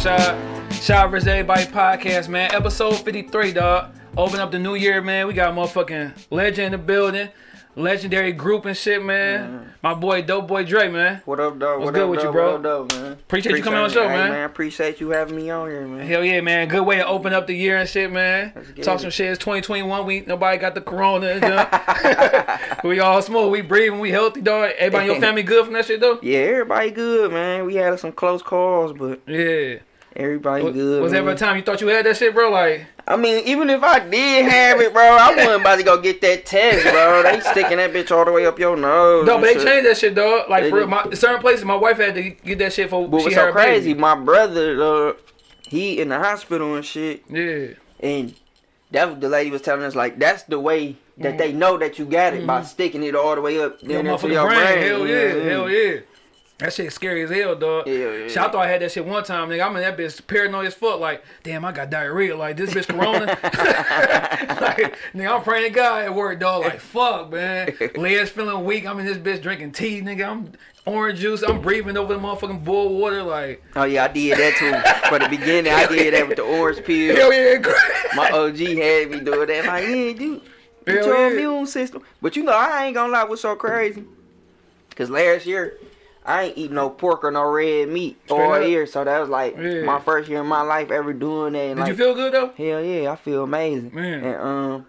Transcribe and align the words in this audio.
It's 0.00 0.06
your 0.06 0.16
boy 0.16 0.22
Shad. 0.22 0.72
Shad 0.82 1.10
vs. 1.10 1.26
Everybody 1.28 1.64
podcast, 1.64 2.28
man. 2.30 2.54
Episode 2.54 2.96
53, 2.96 3.52
dog. 3.52 3.94
Open 4.16 4.40
up 4.40 4.50
the 4.50 4.58
new 4.58 4.74
year, 4.74 5.02
man. 5.02 5.26
We 5.26 5.34
got 5.34 5.54
motherfucking 5.54 6.28
legend 6.30 6.66
in 6.66 6.72
the 6.72 6.78
building. 6.78 7.28
Legendary 7.76 8.32
group 8.32 8.64
and 8.64 8.74
shit, 8.74 9.04
man. 9.04 9.74
My 9.82 9.92
boy, 9.92 10.22
Doughboy 10.22 10.64
Dre, 10.64 10.88
man. 10.88 11.20
What 11.24 11.38
up, 11.38 11.58
dog? 11.58 11.80
What's 11.80 11.84
what 11.84 11.94
good 11.94 12.02
up, 12.04 12.10
with 12.10 12.22
you, 12.22 12.32
bro? 12.32 12.46
What 12.46 12.66
up, 12.66 12.88
dog, 12.88 12.92
man? 12.94 13.12
Appreciate 13.12 13.56
you 13.56 13.62
coming 13.62 13.78
on 13.78 13.88
the 13.88 13.94
show, 13.94 14.08
man. 14.08 14.30
man. 14.30 14.44
Appreciate 14.44 15.00
you 15.00 15.10
having 15.10 15.36
me 15.36 15.50
on 15.50 15.68
here, 15.68 15.86
man. 15.86 16.06
Hell 16.06 16.24
yeah, 16.24 16.40
man. 16.40 16.68
Good 16.68 16.84
way 16.84 16.96
to 16.96 17.06
open 17.06 17.32
up 17.32 17.46
the 17.46 17.54
year 17.54 17.76
and 17.76 17.88
shit, 17.88 18.10
man. 18.10 18.52
Talk 18.82 18.96
it. 18.96 19.00
some 19.02 19.10
shit. 19.10 19.30
It's 19.30 19.38
2021. 19.38 20.06
We 20.06 20.20
nobody 20.22 20.58
got 20.58 20.74
the 20.74 20.80
corona. 20.80 21.38
we 22.84 23.00
all 23.00 23.20
smooth. 23.22 23.52
We 23.52 23.60
breathing. 23.60 24.00
We 24.00 24.10
healthy, 24.10 24.40
dog. 24.40 24.72
Everybody 24.78 25.04
in 25.04 25.12
your 25.12 25.20
family 25.26 25.42
good 25.42 25.66
from 25.66 25.74
that 25.74 25.84
shit, 25.84 26.00
though? 26.00 26.18
Yeah, 26.22 26.38
everybody 26.38 26.90
good, 26.90 27.32
man. 27.32 27.66
We 27.66 27.76
had 27.76 28.00
some 28.00 28.12
close 28.12 28.42
calls, 28.42 28.94
but 28.94 29.20
Yeah. 29.28 29.80
Everybody 30.20 30.64
Was, 30.64 30.74
good. 30.74 31.02
was 31.02 31.12
man. 31.12 31.22
ever 31.22 31.30
a 31.30 31.34
time 31.34 31.56
you 31.56 31.62
thought 31.62 31.80
you 31.80 31.88
had 31.88 32.06
that 32.06 32.16
shit, 32.16 32.34
bro? 32.34 32.50
Like, 32.50 32.86
I 33.08 33.16
mean, 33.16 33.44
even 33.46 33.68
if 33.70 33.82
I 33.82 33.98
did 34.08 34.44
have 34.50 34.80
it, 34.80 34.92
bro, 34.92 35.02
I 35.02 35.34
wasn't 35.34 35.60
about 35.62 35.76
to 35.76 35.82
go 35.82 36.00
get 36.00 36.20
that 36.20 36.46
test, 36.46 36.84
bro. 36.84 37.22
They 37.22 37.40
sticking 37.40 37.78
that 37.78 37.92
bitch 37.92 38.10
all 38.10 38.24
the 38.24 38.32
way 38.32 38.46
up 38.46 38.58
your 38.58 38.76
nose. 38.76 39.26
no, 39.26 39.36
but 39.38 39.46
they 39.46 39.54
shit. 39.54 39.64
changed 39.66 39.86
that 39.88 39.96
shit, 39.98 40.14
dog. 40.14 40.48
Like, 40.48 40.64
They 40.64 40.70
for 40.70 40.86
my, 40.86 41.10
certain 41.14 41.40
places, 41.40 41.64
my 41.64 41.74
wife 41.74 41.96
had 41.96 42.14
to 42.14 42.22
get 42.30 42.58
that 42.58 42.72
shit 42.72 42.90
for 42.90 43.08
But 43.08 43.18
she 43.18 43.24
what's 43.24 43.34
so 43.36 43.50
crazy? 43.52 43.90
baby. 43.90 44.00
My 44.00 44.14
brother, 44.14 44.82
uh, 45.10 45.12
he 45.68 46.00
in 46.00 46.08
the 46.10 46.18
hospital 46.18 46.74
and 46.76 46.84
shit, 46.84 47.24
Yeah. 47.28 47.74
and 48.00 48.34
that 48.92 49.08
was 49.10 49.18
the 49.20 49.28
lady 49.28 49.50
was 49.50 49.62
telling 49.62 49.84
us 49.84 49.94
like 49.94 50.18
that's 50.18 50.42
the 50.44 50.58
way 50.58 50.96
that 51.18 51.38
they 51.38 51.52
know 51.52 51.76
that 51.78 51.98
you 51.98 52.04
got 52.06 52.32
it 52.34 52.44
by 52.46 52.62
sticking 52.62 53.02
it 53.04 53.14
all 53.14 53.34
the 53.34 53.40
way 53.40 53.60
up 53.62 53.76
Mm-hmm. 53.78 53.90
Your 53.90 54.02
then 54.02 54.12
into 54.14 54.28
your 54.30 54.46
brain. 54.46 54.58
brain. 54.60 54.82
Hell 54.88 55.06
yeah. 55.06 55.50
Hell 55.50 55.70
yeah. 55.70 56.00
That 56.60 56.74
shit 56.74 56.92
scary 56.92 57.22
as 57.22 57.30
hell, 57.30 57.56
dog. 57.56 57.86
Hell 57.86 57.96
yeah. 57.96 58.28
Shit, 58.28 58.36
I 58.36 58.50
thought 58.50 58.56
I 58.56 58.68
had 58.68 58.82
that 58.82 58.92
shit 58.92 59.06
one 59.06 59.24
time, 59.24 59.48
nigga. 59.48 59.66
I'm 59.66 59.74
in 59.76 59.82
that 59.82 59.96
bitch 59.96 60.26
paranoid 60.26 60.66
as 60.66 60.74
fuck. 60.74 61.00
Like, 61.00 61.24
damn, 61.42 61.64
I 61.64 61.72
got 61.72 61.88
diarrhea. 61.88 62.36
Like, 62.36 62.58
this 62.58 62.70
bitch 62.74 62.86
corona. 62.86 63.26
like, 64.60 64.94
nigga, 65.14 65.36
I'm 65.36 65.42
praying 65.42 65.70
to 65.72 65.74
God 65.74 66.04
at 66.04 66.14
work, 66.14 66.38
dog. 66.38 66.64
Like, 66.64 66.80
fuck, 66.80 67.32
man. 67.32 67.74
Legs 67.96 68.28
feeling 68.28 68.66
weak. 68.66 68.86
I'm 68.86 68.98
in 68.98 69.06
this 69.06 69.16
bitch 69.16 69.42
drinking 69.42 69.72
tea, 69.72 70.02
nigga. 70.02 70.28
I'm 70.28 70.52
orange 70.84 71.20
juice. 71.20 71.42
I'm 71.42 71.62
breathing 71.62 71.96
over 71.96 72.12
the 72.12 72.20
motherfucking 72.20 72.62
boiled 72.62 72.92
water. 72.92 73.22
Like, 73.22 73.62
Oh 73.74 73.84
yeah, 73.84 74.04
I 74.04 74.08
did 74.08 74.38
that 74.38 74.56
too. 74.56 75.08
For 75.08 75.18
the 75.18 75.28
beginning, 75.30 75.72
I 75.72 75.86
did 75.86 76.12
that 76.12 76.28
with 76.28 76.36
the 76.36 76.42
orange 76.42 76.84
peel. 76.84 77.16
hell 77.16 77.32
yeah. 77.32 77.58
My 78.14 78.30
OG 78.30 78.58
had 78.58 79.10
me 79.10 79.20
doing 79.20 79.46
that. 79.46 79.64
Like, 79.64 79.84
yeah, 79.84 80.12
dude, 80.12 80.42
get 80.84 81.06
your 81.06 81.28
yeah. 81.28 81.32
immune 81.32 81.66
system. 81.66 82.02
But 82.20 82.36
you 82.36 82.42
know, 82.42 82.52
I 82.52 82.84
ain't 82.84 82.94
gonna 82.94 83.12
lie, 83.12 83.24
what's 83.24 83.42
so 83.42 83.56
crazy? 83.56 84.04
Cause 84.94 85.08
last 85.08 85.46
year, 85.46 85.78
I 86.24 86.44
ain't 86.44 86.58
eat 86.58 86.70
no 86.70 86.90
pork 86.90 87.24
or 87.24 87.30
no 87.30 87.50
red 87.50 87.88
meat 87.88 88.18
all 88.30 88.52
up. 88.52 88.66
year. 88.68 88.86
So 88.86 89.02
that 89.04 89.18
was 89.20 89.28
like 89.28 89.56
Yeah. 89.56 89.82
my 89.82 89.98
first 90.00 90.28
year 90.28 90.40
in 90.40 90.46
my 90.46 90.62
life 90.62 90.90
ever 90.90 91.12
doing 91.12 91.54
that. 91.54 91.58
And 91.60 91.76
Did 91.76 91.80
like, 91.82 91.88
you 91.88 91.96
feel 91.96 92.14
good, 92.14 92.32
though? 92.34 92.48
Hell 92.56 92.82
yeah, 92.84 93.10
I 93.12 93.16
feel 93.16 93.44
amazing. 93.44 93.94
Man. 93.94 94.24
And 94.24 94.36
um 94.36 94.86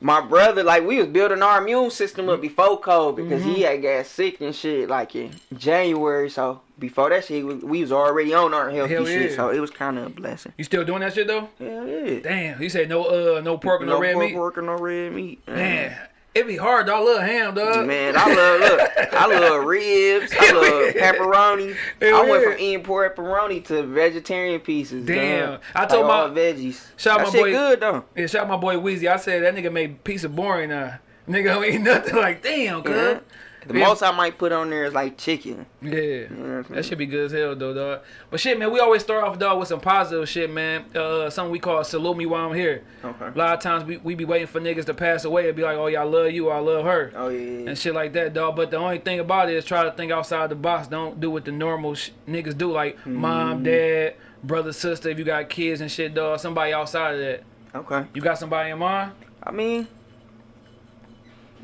my 0.00 0.20
brother, 0.20 0.62
like 0.62 0.84
we 0.84 0.98
was 0.98 1.06
building 1.06 1.40
our 1.42 1.62
immune 1.62 1.90
system 1.90 2.28
up 2.28 2.40
before 2.42 2.78
COVID 2.80 3.16
because 3.16 3.42
Mm-hmm. 3.42 3.54
he 3.54 3.62
had 3.62 3.80
got 3.82 4.04
sick 4.06 4.40
and 4.40 4.54
shit 4.54 4.88
like 4.88 5.14
in 5.14 5.30
January. 5.56 6.28
So 6.28 6.60
before 6.78 7.08
that 7.10 7.24
shit, 7.24 7.46
we, 7.46 7.54
we 7.54 7.80
was 7.80 7.92
already 7.92 8.34
on 8.34 8.52
our 8.52 8.70
healthy 8.70 8.92
Hell 8.94 9.06
shit. 9.06 9.30
yeah. 9.30 9.36
So 9.36 9.50
it 9.50 9.60
was 9.60 9.70
kind 9.70 9.96
of 9.98 10.06
a 10.06 10.10
blessing. 10.10 10.52
You 10.58 10.64
still 10.64 10.84
doing 10.84 11.00
that 11.00 11.14
shit, 11.14 11.26
though? 11.28 11.48
Hell 11.58 11.86
yeah. 11.86 12.18
Damn. 12.20 12.60
You 12.60 12.68
said 12.68 12.88
no, 12.88 13.36
uh, 13.36 13.40
no 13.40 13.56
pork 13.56 13.80
and 13.80 13.88
no, 13.90 14.00
red 14.00 14.14
pork, 14.14 14.26
meat? 14.26 14.34
pork 14.34 14.58
or 14.58 14.62
no 14.62 14.76
red 14.76 15.12
meat. 15.12 15.46
Man, 15.48 15.96
it 16.34 16.46
be 16.46 16.56
hard, 16.56 16.86
dog. 16.86 16.96
I 17.06 17.12
love 17.12 17.22
ham, 17.22 17.54
dog. 17.54 17.86
Man, 17.86 18.14
I 18.16 18.34
love 18.34 18.60
look, 18.60 18.90
I 19.12 19.26
love 19.26 19.64
ribs, 19.64 20.32
I 20.38 20.50
love 20.52 20.94
pepperoni. 20.94 21.76
I 22.02 22.28
went 22.28 22.44
from 22.44 22.54
eating 22.58 22.82
pork 22.82 23.16
pepperoni 23.16 23.64
to 23.66 23.82
vegetarian 23.84 24.60
pieces. 24.60 25.04
Damn. 25.06 25.50
dog. 25.52 25.60
I 25.74 25.86
told 25.86 26.06
like 26.06 26.12
all 26.16 26.28
my- 26.28 26.34
veggies. 26.34 26.86
Shout 26.96 27.18
that 27.18 27.26
my 27.26 27.30
shit 27.32 27.40
boy- 27.42 27.50
good 27.52 27.80
though. 27.80 28.04
Yeah, 28.16 28.26
shout 28.26 28.42
out 28.42 28.48
my 28.48 28.56
boy 28.56 28.76
Weezy. 28.76 29.08
I 29.10 29.16
said 29.16 29.42
that 29.42 29.54
nigga 29.54 29.72
made 29.72 30.02
pizza 30.04 30.28
boring 30.28 30.70
now. 30.70 30.98
Nigga 31.28 31.44
don't 31.54 31.64
eat 31.64 31.78
nothing 31.80 32.16
like 32.16 32.42
damn, 32.42 32.82
cuz. 32.82 32.92
Yeah. 32.94 33.18
The 33.66 33.78
Yeah. 33.78 33.86
most 33.88 34.02
I 34.02 34.10
might 34.12 34.36
put 34.38 34.52
on 34.52 34.70
there 34.70 34.84
is 34.84 34.92
like 34.94 35.16
chicken. 35.16 35.66
Yeah. 35.80 35.90
Mhm. 36.28 36.68
That 36.68 36.84
should 36.84 36.98
be 36.98 37.06
good 37.06 37.26
as 37.26 37.32
hell 37.32 37.54
though, 37.56 37.72
dog. 37.74 38.00
But 38.30 38.40
shit, 38.40 38.58
man, 38.58 38.70
we 38.72 38.80
always 38.80 39.02
start 39.02 39.24
off 39.24 39.38
dog 39.38 39.58
with 39.58 39.68
some 39.68 39.80
positive 39.80 40.28
shit, 40.28 40.50
man. 40.50 40.84
Uh 40.94 41.30
something 41.30 41.50
we 41.52 41.58
call 41.58 41.82
salute 41.84 42.16
me 42.16 42.26
while 42.26 42.48
I'm 42.48 42.54
here. 42.54 42.82
Okay. 43.04 43.26
A 43.34 43.38
lot 43.38 43.54
of 43.54 43.60
times 43.60 43.84
we, 43.84 43.96
we 43.98 44.14
be 44.14 44.24
waiting 44.24 44.46
for 44.46 44.60
niggas 44.60 44.84
to 44.86 44.94
pass 44.94 45.24
away 45.24 45.46
and 45.48 45.56
be 45.56 45.62
like, 45.62 45.76
Oh 45.78 45.86
yeah, 45.86 46.00
I 46.02 46.04
love 46.04 46.30
you, 46.32 46.50
I 46.50 46.58
love 46.58 46.84
her. 46.84 47.12
Oh 47.16 47.28
yeah. 47.28 47.68
And 47.68 47.78
shit 47.78 47.94
like 47.94 48.12
that, 48.14 48.34
dog. 48.34 48.56
But 48.56 48.70
the 48.70 48.76
only 48.76 48.98
thing 48.98 49.20
about 49.20 49.48
it 49.50 49.54
is 49.56 49.64
try 49.64 49.84
to 49.84 49.92
think 49.92 50.12
outside 50.12 50.50
the 50.50 50.54
box. 50.56 50.88
Don't 50.88 51.20
do 51.20 51.30
what 51.30 51.44
the 51.44 51.52
normal 51.52 51.94
sh- 51.94 52.10
niggas 52.28 52.56
do, 52.58 52.70
like 52.72 52.96
Mm-hmm. 52.98 53.14
mom, 53.14 53.62
dad, 53.62 54.14
brother, 54.42 54.72
sister. 54.72 55.08
If 55.08 55.18
you 55.18 55.24
got 55.24 55.48
kids 55.48 55.80
and 55.80 55.90
shit, 55.90 56.14
dog. 56.14 56.38
Somebody 56.40 56.72
outside 56.72 57.14
of 57.14 57.20
that. 57.20 57.42
Okay. 57.74 58.06
You 58.14 58.20
got 58.22 58.38
somebody 58.38 58.70
in 58.70 58.78
mind? 58.78 59.12
I 59.42 59.50
mean, 59.50 59.88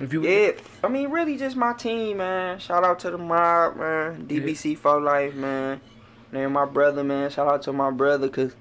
If 0.01 0.15
you 0.15 0.27
yeah. 0.27 0.53
I 0.83 0.89
mean, 0.89 1.11
really, 1.11 1.37
just 1.37 1.57
my 1.57 1.75
team, 1.75 2.17
man. 2.17 2.59
Shout 2.59 2.85
out 2.85 2.99
to 3.01 3.11
the 3.11 3.19
mob, 3.19 3.77
man. 3.77 4.27
DBC 4.27 4.79
for 4.79 5.01
life, 5.01 5.35
man. 5.35 5.81
And 6.33 6.53
my 6.53 6.65
brother, 6.65 7.05
man. 7.05 7.31
Shout 7.31 7.47
out 7.47 7.63
to 7.63 7.73
my 7.73 7.91
brother, 7.91 8.29
cause 8.29 8.55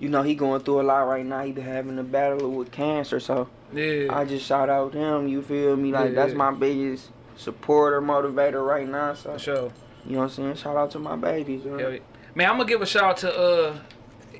you 0.00 0.08
know 0.08 0.22
he 0.22 0.34
going 0.34 0.62
through 0.62 0.80
a 0.80 0.82
lot 0.82 1.02
right 1.02 1.24
now. 1.24 1.44
He 1.44 1.52
been 1.52 1.64
having 1.64 1.98
a 1.98 2.02
battle 2.02 2.50
with 2.50 2.72
cancer, 2.72 3.20
so 3.20 3.48
yeah. 3.72 4.08
I 4.10 4.24
just 4.24 4.44
shout 4.44 4.68
out 4.68 4.92
him. 4.92 5.28
You 5.28 5.42
feel 5.42 5.76
me? 5.76 5.92
Like 5.92 6.10
Yeah, 6.10 6.14
that's 6.16 6.32
yeah. 6.32 6.38
my 6.38 6.50
biggest 6.50 7.10
supporter, 7.36 8.02
motivator 8.02 8.66
right 8.66 8.88
now. 8.88 9.14
So 9.14 9.34
For 9.34 9.38
sure. 9.38 9.72
you 10.04 10.14
know 10.14 10.18
what 10.18 10.24
I'm 10.24 10.30
saying? 10.30 10.54
Shout 10.56 10.76
out 10.76 10.90
to 10.92 10.98
my 10.98 11.14
babies, 11.14 11.64
man. 11.64 11.78
Yeah. 11.78 11.98
Man, 12.34 12.50
I'm 12.50 12.56
gonna 12.56 12.68
give 12.68 12.82
a 12.82 12.86
shout 12.86 13.04
out 13.04 13.16
to 13.18 13.32
uh 13.32 13.78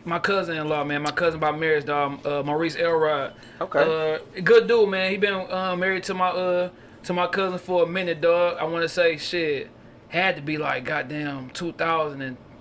my 0.04 0.18
cousin-in-law, 0.18 0.84
man. 0.84 1.02
My 1.02 1.12
cousin 1.12 1.40
by 1.40 1.52
marriage, 1.52 1.84
dog. 1.84 2.26
Uh, 2.26 2.42
Maurice 2.42 2.76
Elrod. 2.76 3.34
Okay. 3.60 3.80
Uh, 4.14 4.40
good 4.42 4.66
dude, 4.66 4.88
man. 4.88 5.10
He 5.10 5.16
been 5.16 5.34
uh, 5.50 5.76
married 5.76 6.02
to 6.04 6.14
my 6.14 6.28
uh 6.28 6.70
to 7.04 7.12
my 7.12 7.26
cousin 7.26 7.58
for 7.58 7.82
a 7.82 7.86
minute, 7.86 8.20
dog. 8.20 8.58
I 8.58 8.64
want 8.64 8.82
to 8.82 8.88
say 8.88 9.16
shit 9.16 9.70
had 10.12 10.36
to 10.36 10.42
be 10.42 10.58
like 10.58 10.84
goddamn 10.84 11.50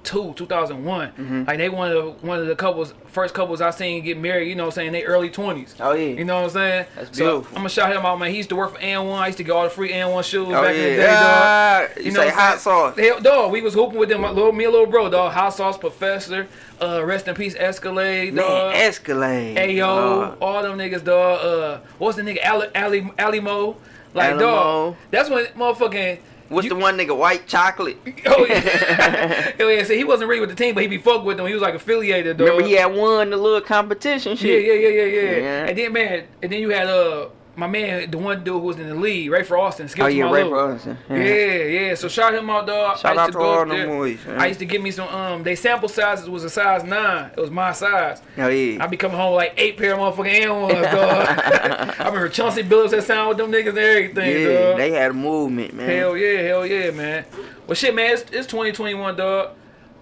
2002, 0.04 0.34
2001. 0.46 1.10
Mm-hmm. 1.10 1.44
Like 1.48 1.58
they 1.58 1.70
one 1.70 1.92
of 1.92 2.04
the, 2.22 2.26
one 2.28 2.40
of 2.40 2.48
the 2.48 2.56
couples, 2.56 2.94
first 3.08 3.34
couples 3.34 3.62
I 3.62 3.70
seen 3.72 4.04
get 4.04 4.18
married. 4.18 4.50
You 4.50 4.56
know, 4.56 4.64
what 4.66 4.74
I'm 4.74 4.76
saying 4.76 4.92
they 4.94 5.04
early 5.04 5.30
20s. 5.30 5.76
oh 5.80 5.94
yeah. 5.94 6.08
You 6.08 6.26
know 6.26 6.36
what 6.36 6.44
I'm 6.46 6.50
saying? 6.52 6.86
That's 6.96 7.18
so 7.18 7.24
beautiful. 7.24 7.48
I'm 7.50 7.62
gonna 7.62 7.70
shout 7.70 7.92
him 7.96 8.06
out, 8.06 8.20
man. 8.20 8.32
He 8.32 8.38
used 8.38 8.50
to 8.50 8.56
work 8.56 8.74
for 8.74 8.80
AND1. 8.80 9.14
I 9.14 9.26
used 9.28 9.38
to 9.38 9.44
get 9.44 9.52
all 9.52 9.64
the 9.64 9.70
free 9.70 9.92
AND1 9.92 10.24
shoes 10.24 10.48
oh 10.50 10.62
back 10.62 10.76
yeah. 10.76 10.82
in 10.82 10.90
the 10.96 11.02
day, 11.02 11.08
dog. 11.08 11.18
Ah, 11.22 11.82
you, 11.98 12.04
You 12.04 12.12
know 12.12 12.20
say 12.22 12.30
hot 12.30 12.60
sauce. 12.60 12.98
Hell, 12.98 13.20
dog, 13.22 13.52
we 13.52 13.62
was 13.62 13.74
hooping 13.74 13.98
with 14.00 14.10
them, 14.10 14.22
my 14.22 14.32
little, 14.32 14.52
me 14.52 14.64
and 14.66 14.74
little 14.74 14.88
bro, 14.88 15.10
dog. 15.10 15.32
Hot 15.34 15.54
sauce 15.54 15.78
professor, 15.78 16.48
uh, 16.82 17.04
rest 17.06 17.28
in 17.28 17.36
peace, 17.36 17.56
Escalade, 17.56 18.36
dog. 18.36 18.74
Man, 18.74 18.82
Escalade. 18.88 19.58
Ayo, 19.58 20.34
Uh, 20.34 20.36
all 20.42 20.62
them 20.64 20.78
niggas, 20.78 21.04
dog. 21.04 21.46
Uh, 21.46 21.80
what's 21.98 22.18
the 22.18 22.24
nigga, 22.24 22.40
Ali, 22.46 22.68
Ali, 22.76 23.02
Alimoe? 23.18 23.76
Like, 24.14 24.34
Alimoe. 24.34 24.40
dog. 24.40 24.96
That's 25.10 25.30
when 25.30 25.46
motherfucking. 25.48 26.20
What's 26.52 26.66
you- 26.66 26.70
the 26.70 26.76
one 26.76 26.98
nigga? 26.98 27.16
White 27.18 27.48
chocolate. 27.48 27.98
Oh 28.28 28.46
yeah, 28.46 29.52
oh 29.60 29.68
yeah. 29.70 29.84
See, 29.84 29.98
he 29.98 30.04
wasn't 30.04 30.30
really 30.30 30.42
with 30.42 30.50
the 30.50 30.56
team, 30.56 30.74
but 30.76 30.82
he 30.84 30.88
be 30.88 30.98
fuck 30.98 31.24
with 31.24 31.38
them. 31.38 31.48
He 31.48 31.54
was 31.54 31.62
like 31.62 31.74
affiliated, 31.76 32.38
dog. 32.38 32.48
Remember 32.48 32.68
he 32.68 32.74
had 32.74 32.94
won 32.94 33.30
the 33.32 33.38
little 33.38 33.62
competition 33.62 34.32
Yeah, 34.34 34.38
shit. 34.38 34.66
yeah, 34.66 34.74
yeah, 34.74 34.90
yeah, 34.90 35.04
yeah, 35.06 35.38
Yeah. 35.38 35.66
And 35.68 35.78
then 35.78 35.94
man, 35.94 36.24
and 36.44 36.52
then 36.52 36.60
you 36.60 36.70
had 36.70 36.88
uh 36.88 37.30
my 37.62 37.68
man, 37.68 38.10
the 38.10 38.18
one 38.18 38.44
dude 38.44 38.56
who 38.56 38.60
was 38.60 38.80
in 38.80 38.90
the 38.90 38.96
league, 38.96 39.30
Rafer 39.30 39.56
Alston. 39.58 39.88
Skills 39.88 40.06
Oh 40.06 40.10
yeah, 40.10 40.26
my 40.26 40.32
Ray 40.32 40.44
little. 40.44 40.58
Ferguson. 40.58 40.98
Yeah, 41.12 41.16
yeah. 41.18 41.94
So 41.94 42.08
shout 42.08 42.34
him 42.34 42.50
out, 42.50 42.66
dog. 42.66 42.98
Shout 42.98 43.16
out 43.16 43.28
used 43.28 43.38
to 43.38 43.40
all 43.40 43.66
there. 43.68 43.86
boys, 43.86 44.26
man. 44.26 44.40
I 44.40 44.48
used 44.48 44.60
to 44.62 44.66
give 44.66 44.82
me 44.82 44.90
some. 44.90 45.08
Um, 45.10 45.44
they 45.44 45.54
sample 45.56 45.88
sizes 45.88 46.28
was 46.28 46.44
a 46.44 46.50
size 46.50 46.84
nine. 46.84 47.30
It 47.30 47.40
was 47.40 47.52
my 47.52 47.72
size. 47.72 48.24
Oh 48.40 48.48
yeah. 48.48 48.84
I 48.84 48.88
be 48.88 48.98
coming 48.98 49.16
home 49.16 49.34
with 49.34 49.38
like 49.38 49.54
eight 49.58 49.78
pair 49.78 49.94
of 49.94 50.00
motherfucking 50.00 50.42
AND1s, 50.42 50.92
dog. 50.92 51.96
I 52.00 52.06
remember 52.08 52.30
Chauncey 52.30 52.64
Billups 52.64 52.90
that 52.90 53.04
sound 53.04 53.30
with 53.30 53.38
them 53.38 53.52
niggas 53.52 53.70
and 53.70 53.78
everything, 53.78 54.42
yeah, 54.42 54.70
dog. 54.70 54.78
they 54.78 54.90
had 54.90 55.12
a 55.12 55.14
movement, 55.14 55.76
man. 55.76 55.88
Hell 55.88 56.18
yeah, 56.18 56.42
hell 56.42 56.66
yeah, 56.66 56.90
man. 56.90 57.26
Well, 57.68 57.76
shit, 57.76 57.94
man, 57.94 58.14
it's, 58.14 58.24
it's 58.32 58.48
2021, 58.48 59.18
dog. 59.18 59.52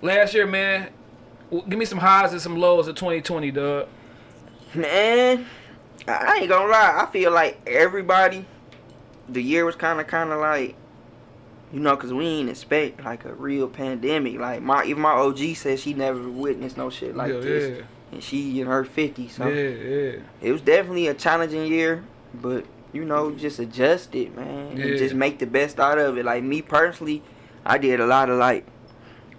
Last 0.01 0.33
year, 0.33 0.47
man, 0.47 0.91
give 1.51 1.77
me 1.77 1.83
some 1.83 2.00
highs 2.00 2.31
and 2.31 2.41
some 2.41 2.56
lows 2.56 2.88
of 2.88 2.95
2020, 2.95 3.51
dog. 3.51 3.89
Man, 4.73 5.45
I 6.07 6.37
ain't 6.41 6.49
gonna 6.49 6.71
lie. 6.71 6.95
I 7.01 7.11
feel 7.11 7.31
like 7.31 7.59
everybody, 7.67 8.45
the 9.27 9.41
year 9.41 9.65
was 9.65 9.75
kind 9.75 9.99
of, 9.99 10.07
kind 10.07 10.31
of 10.31 10.39
like, 10.39 10.75
you 11.71 11.79
know, 11.79 11.95
cause 11.95 12.11
we 12.11 12.25
ain't 12.25 12.49
expect 12.49 13.03
like 13.03 13.25
a 13.25 13.33
real 13.33 13.67
pandemic. 13.67 14.39
Like 14.39 14.61
my, 14.61 14.83
even 14.85 15.01
my 15.01 15.11
OG 15.11 15.55
said 15.55 15.79
she 15.79 15.93
never 15.93 16.27
witnessed 16.29 16.77
no 16.77 16.89
shit 16.89 17.15
like 17.15 17.31
yeah, 17.33 17.39
this, 17.39 17.83
and 18.11 18.23
she 18.23 18.59
in 18.59 18.67
her 18.67 18.83
50s. 18.83 19.31
So 19.31 19.47
yeah, 19.47 19.69
yeah, 19.69 20.11
yeah. 20.11 20.19
it 20.41 20.51
was 20.51 20.61
definitely 20.61 21.07
a 21.07 21.13
challenging 21.13 21.65
year, 21.67 22.03
but 22.33 22.65
you 22.91 23.05
know, 23.05 23.31
just 23.31 23.59
adjust 23.59 24.15
it, 24.15 24.35
man, 24.35 24.77
Yeah. 24.77 24.85
and 24.85 24.97
just 24.97 25.13
make 25.13 25.37
the 25.37 25.45
best 25.45 25.79
out 25.79 25.99
of 25.99 26.17
it. 26.17 26.25
Like 26.25 26.43
me 26.43 26.61
personally, 26.63 27.21
I 27.65 27.77
did 27.77 27.99
a 27.99 28.07
lot 28.07 28.29
of 28.31 28.39
like, 28.39 28.65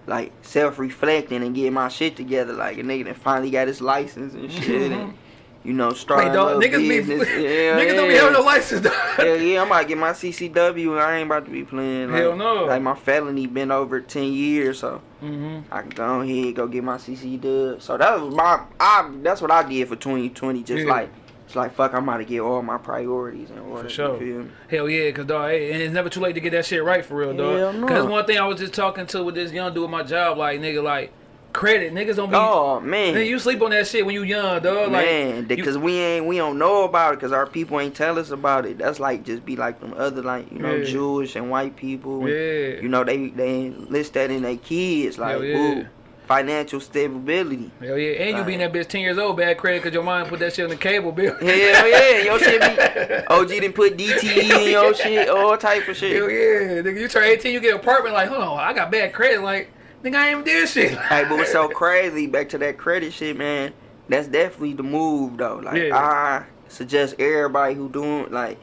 like 0.07 0.33
self 0.43 0.79
reflecting 0.79 1.43
and 1.43 1.53
getting 1.55 1.73
my 1.73 1.89
shit 1.89 2.15
together. 2.17 2.53
Like 2.53 2.79
a 2.79 2.83
nigga 2.83 3.07
that 3.07 3.17
finally 3.17 3.51
got 3.51 3.67
his 3.67 3.81
license 3.81 4.35
and 4.35 4.53
shit, 4.53 4.93
and 4.93 5.15
you 5.63 5.75
know, 5.75 5.93
starting 5.93 6.29
Hey, 6.31 6.35
dog, 6.35 6.63
a 6.63 6.67
niggas 6.67 6.79
be 6.79 7.15
yeah, 7.43 7.79
niggas 7.79 7.95
don't 7.97 8.09
be 8.09 8.15
having 8.15 8.33
no 8.33 8.41
license. 8.41 8.81
Dog. 8.83 8.93
Hell 8.93 9.37
yeah, 9.41 9.61
I'm 9.61 9.67
about 9.67 9.83
to 9.83 9.89
get 9.89 9.99
my 9.99 10.13
CCW. 10.13 11.01
I 11.01 11.19
ain't 11.19 11.27
about 11.27 11.45
to 11.45 11.51
be 11.51 11.65
playing. 11.65 12.11
Like, 12.11 12.23
Hell 12.23 12.37
no. 12.37 12.65
Like 12.65 12.83
my 12.83 12.95
felony 12.95 13.47
been 13.47 13.71
over 13.71 14.01
ten 14.01 14.33
years, 14.33 14.79
so 14.81 15.03
hmm 15.21 15.61
I 15.71 15.83
can 15.83 15.91
go 15.91 16.21
ahead 16.21 16.55
go 16.55 16.67
get 16.67 16.83
my 16.83 16.97
CCW. 16.97 17.81
So 17.81 17.99
that 17.99 18.21
was 18.21 18.35
my. 18.35 18.65
I 18.79 19.11
that's 19.23 19.43
what 19.43 19.51
I 19.51 19.69
did 19.69 19.89
for 19.89 19.97
2020. 19.97 20.63
Just 20.63 20.85
Yeah. 20.85 20.91
like 20.91 21.11
it's 21.45 21.57
like 21.57 21.75
fuck, 21.75 21.93
I'm 21.95 22.05
about 22.05 22.19
to 22.19 22.25
get 22.25 22.41
all 22.41 22.63
my 22.63 22.79
priorities 22.79 23.51
in 23.51 23.59
order. 23.59 23.83
you 23.83 23.89
sure. 23.95 24.19
feel 24.19 24.39
me? 24.45 24.51
Hell 24.71 24.89
yeah, 24.89 25.11
cause 25.11 25.27
dog, 25.27 25.51
hey, 25.51 25.73
and 25.73 25.83
it's 25.83 25.93
never 25.93 26.09
too 26.09 26.21
late 26.21 26.35
to 26.35 26.41
get 26.41 26.51
that 26.53 26.65
shit 26.65 26.83
right 26.83 27.05
for 27.05 27.17
real, 27.17 27.37
dog. 27.37 27.59
Hell 27.59 27.73
no. 27.75 27.87
Cause 27.87 28.07
one 28.07 28.25
thing 28.25 28.39
I 28.39 28.47
was 28.47 28.61
just 28.61 28.73
talking 28.73 29.07
to 29.09 29.25
with 29.25 29.35
this 29.35 29.53
young 29.53 29.75
dude 29.75 29.85
at 29.85 29.91
my 29.91 30.05
job, 30.05 30.39
like 30.39 30.61
nigga, 30.61 30.83
like 30.83 31.13
credit, 31.53 31.93
niggas 31.93 32.17
don't 32.17 32.31
be. 32.31 32.37
Oh 32.37 32.81
man. 32.81 33.15
Man, 33.15 33.27
you 33.27 33.39
sleep 33.39 33.61
on 33.63 33.71
that 33.71 33.87
shit 33.87 34.05
when 34.07 34.15
you 34.15 34.23
young, 34.23 34.63
dog. 34.63 34.93
Like, 34.93 35.05
Man, 35.07 35.45
because 35.47 35.77
we 35.79 35.99
ain't 35.99 36.27
we 36.27 36.37
don't 36.37 36.59
know 36.59 36.85
about 36.85 37.15
it 37.15 37.17
because 37.17 37.33
our 37.33 37.47
people 37.47 37.79
ain't 37.81 37.95
tell 37.95 38.19
us 38.19 38.31
about 38.31 38.67
it. 38.67 38.79
That's 38.79 39.01
like 39.01 39.25
just 39.25 39.45
be 39.45 39.57
like 39.57 39.81
them 39.81 39.95
other 39.97 40.23
like 40.23 40.51
you 40.53 40.59
know 40.59 40.75
Yeah. 40.77 40.85
Jewish 40.85 41.37
and 41.37 41.51
white 41.51 41.77
people. 41.77 42.21
and, 42.21 42.29
yeah, 42.29 42.81
You 42.83 42.89
know 42.89 43.05
they 43.05 43.29
they 43.29 43.71
list 43.71 44.15
that 44.15 44.31
in 44.31 44.43
their 44.43 44.57
kids 44.57 45.19
like 45.19 45.33
Hell 45.33 45.45
yeah. 45.45 45.57
ooh, 45.81 45.87
financial 46.27 46.79
stability. 46.79 47.71
hell 47.81 47.99
yeah, 47.99 48.13
and 48.23 48.39
you 48.39 48.45
being 48.45 48.61
that 48.61 48.73
bitch 48.73 48.87
ten 48.87 49.01
years 49.01 49.19
old, 49.19 49.37
bad 49.37 49.59
credit, 49.59 49.83
cause 49.83 49.93
your 49.93 50.05
mom 50.05 50.29
put 50.29 50.39
that 50.39 50.55
shit 50.55 50.63
on 50.65 50.71
the 50.71 50.77
cable 50.77 51.11
bill. 51.11 51.35
Hell 51.37 51.49
yeah, 51.89 52.23
your 52.23 52.39
shit 52.39 52.61
be 52.61 53.27
OG 53.35 53.49
didn't 53.49 53.73
put 53.73 53.97
DTE 53.97 54.67
in 54.67 54.71
your 54.71 54.95
shit, 54.95 55.29
all 55.29 55.57
type 55.57 55.89
of 55.89 55.97
shit. 55.97 56.15
Hell 56.17 56.31
yeah, 56.31 56.83
nigga, 56.83 57.01
you 57.01 57.09
turn 57.09 57.25
eighteen, 57.25 57.53
you 57.53 57.59
get 57.61 57.75
an 57.75 57.81
apartment, 57.81 58.15
like, 58.15 58.29
hold 58.29 58.43
on, 58.45 58.59
I 58.61 58.73
got 58.73 58.93
bad 58.93 59.13
credit, 59.13 59.43
like, 59.43 59.71
nigga, 60.03 60.15
I 60.15 60.29
ain't 60.29 60.33
even 60.33 60.45
did 60.45 60.69
shit. 60.69 60.99
Hey, 60.99 61.25
but 61.29 61.37
what's 61.39 61.53
so 61.53 61.69
crazy, 61.69 62.27
back 62.27 62.49
to 62.51 62.59
that 62.59 62.79
credit 62.79 63.13
shit, 63.13 63.37
man, 63.37 63.73
that's 64.09 64.29
definitely 64.29 64.75
the 64.75 64.83
move 64.83 65.37
though. 65.37 65.61
Like 65.63 65.83
Yeah. 65.83 65.97
I 65.97 66.45
suggest 66.69 67.17
everybody 67.19 67.75
who 67.75 67.89
doing 67.89 68.31
like 68.31 68.59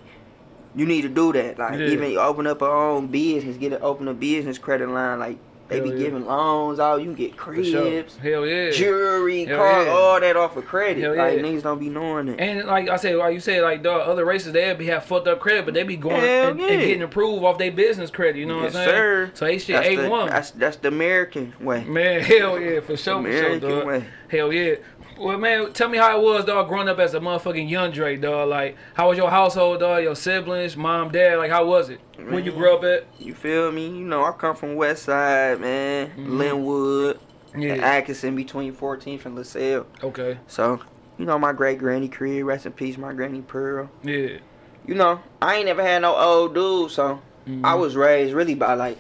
you 0.75 0.85
need 0.85 1.01
to 1.01 1.09
do 1.09 1.33
that. 1.33 1.57
Like 1.57 1.79
Yeah. 1.79 1.87
even 1.87 2.17
open 2.17 2.47
up 2.47 2.61
a 2.61 2.65
own 2.65 3.07
business, 3.07 3.57
get 3.57 3.73
a 3.73 3.79
open 3.81 4.07
a 4.07 4.13
business 4.13 4.57
credit 4.57 4.89
line. 4.89 5.19
Like 5.19 5.37
they 5.67 5.77
Hell 5.77 5.85
be 5.85 5.89
yeah. 5.91 5.97
giving 6.05 6.25
loans 6.25 6.79
out, 6.79 7.01
you 7.01 7.05
can 7.05 7.15
get 7.15 7.35
For 7.35 7.63
sure. 7.63 7.81
cribs, 7.81 8.17
Hell 8.17 8.45
yeah. 8.45 8.71
jewelry, 8.71 9.45
Hell 9.45 9.57
car, 9.57 9.83
yeah. 9.83 9.91
all 9.91 10.19
that 10.19 10.35
off 10.37 10.55
of 10.55 10.65
credit. 10.65 11.01
Hell 11.01 11.15
like 11.15 11.37
yeah. 11.37 11.43
niggas 11.43 11.63
don't 11.63 11.79
be 11.79 11.89
knowing 11.89 12.29
it. 12.29 12.39
And 12.39 12.67
like 12.67 12.89
I 12.89 12.95
said, 12.95 13.15
like 13.15 13.33
you 13.33 13.39
said, 13.39 13.61
like 13.63 13.83
dog, 13.83 14.07
other 14.07 14.25
races 14.25 14.53
they 14.53 14.73
be 14.73 14.85
have 14.87 15.03
fucked 15.05 15.27
up 15.27 15.39
credit, 15.39 15.65
but 15.65 15.73
they 15.73 15.83
be 15.83 15.97
going 15.97 16.23
and, 16.23 16.59
and 16.59 16.59
getting 16.59 17.01
approved 17.01 17.43
off 17.43 17.57
their 17.57 17.71
business 17.71 18.09
credit. 18.09 18.37
You 18.37 18.45
know 18.45 18.61
yes, 18.61 18.73
what 18.73 18.81
I'm 18.81 18.87
saying? 18.87 18.97
sir. 18.97 19.31
So 19.33 19.45
they 19.45 19.57
shit 19.57 19.75
that's 19.75 19.87
A 19.87 19.95
the, 19.95 20.09
one. 20.09 20.29
That's 20.29 20.51
that's 20.51 20.77
the 20.77 20.87
American 20.87 21.53
way. 21.59 21.83
Man, 21.83 22.21
hell 22.23 22.59
yeah, 22.59 22.79
for 22.79 22.95
sure, 22.95 23.23
for 23.23 23.31
sure, 23.31 23.59
dog. 23.59 23.85
way. 23.85 24.05
Hell 24.29 24.51
yeah. 24.51 24.75
Well, 25.19 25.37
man, 25.37 25.73
tell 25.73 25.89
me 25.89 25.97
how 25.97 26.17
it 26.17 26.23
was, 26.23 26.45
dog, 26.45 26.67
growing 26.67 26.87
up 26.87 26.99
as 26.99 27.13
a 27.13 27.19
motherfucking 27.19 27.69
young 27.69 27.91
Dre, 27.91 28.17
dog. 28.17 28.49
Like, 28.49 28.75
how 28.93 29.09
was 29.09 29.17
your 29.17 29.29
household, 29.29 29.79
dog? 29.79 30.03
Your 30.03 30.15
siblings, 30.15 30.77
mom, 30.77 31.11
dad, 31.11 31.37
like, 31.37 31.51
how 31.51 31.65
was 31.65 31.89
it? 31.89 31.99
When 32.29 32.43
you 32.45 32.51
grew 32.51 32.75
up 32.75 32.83
at? 32.83 33.05
You 33.19 33.33
feel 33.33 33.71
me? 33.71 33.87
You 33.87 34.05
know, 34.05 34.23
I 34.23 34.31
come 34.31 34.55
from 34.55 34.75
West 34.75 35.03
Side, 35.03 35.59
man. 35.59 36.11
Mhm. 36.17 36.37
Linwood, 36.37 37.19
and 37.53 37.63
Yeah. 37.63 37.73
Atkinson 37.75 38.35
between 38.35 38.73
14th 38.73 39.25
and 39.25 39.35
LaSalle. 39.35 39.85
Okay. 40.03 40.37
So, 40.47 40.79
you 41.17 41.25
know, 41.25 41.39
my 41.39 41.53
great 41.53 41.79
granny 41.79 42.07
crib, 42.09 42.45
rest 42.45 42.65
in 42.65 42.71
peace, 42.73 42.97
my 42.97 43.13
granny 43.13 43.41
Pearl. 43.41 43.89
Yeah. 44.03 44.37
You 44.85 44.95
know, 44.95 45.19
I 45.41 45.55
ain't 45.55 45.65
never 45.65 45.81
had 45.83 46.03
no 46.03 46.15
old 46.15 46.53
dude, 46.53 46.91
so 46.91 47.19
Mhm. 47.47 47.61
I 47.63 47.75
was 47.75 47.95
raised 47.95 48.33
really 48.33 48.55
by 48.55 48.73
like 48.75 48.97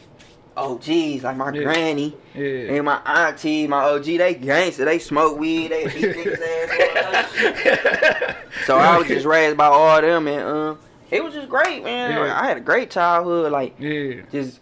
OGs, 0.57 1.23
like 1.23 1.37
my 1.37 1.51
Yeah. 1.51 1.63
granny 1.63 2.15
Yeah. 2.35 2.73
and 2.75 2.85
my 2.85 2.97
auntie, 3.05 3.67
my 3.67 3.83
OG, 3.83 4.17
they 4.17 4.33
gangster, 4.35 4.85
they 4.85 4.99
smoke 4.99 5.37
weed, 5.39 5.69
they 5.69 5.83
beat 5.85 6.15
niggas 6.15 6.41
ass. 6.41 8.25
all. 8.25 8.33
So 8.65 8.77
I 8.77 8.97
was 8.97 9.07
just 9.07 9.25
raised 9.25 9.55
by 9.55 9.67
all 9.67 10.01
them, 10.01 10.27
and 10.27 10.41
um, 10.43 10.79
it 11.09 11.23
was 11.23 11.33
just 11.33 11.47
great, 11.47 11.83
man. 11.83 12.11
Yeah. 12.11 12.37
I 12.41 12.47
had 12.47 12.57
a 12.57 12.61
great 12.61 12.89
childhood, 12.91 13.51
like 13.51 13.75
Yeah. 13.79 14.21
just 14.31 14.59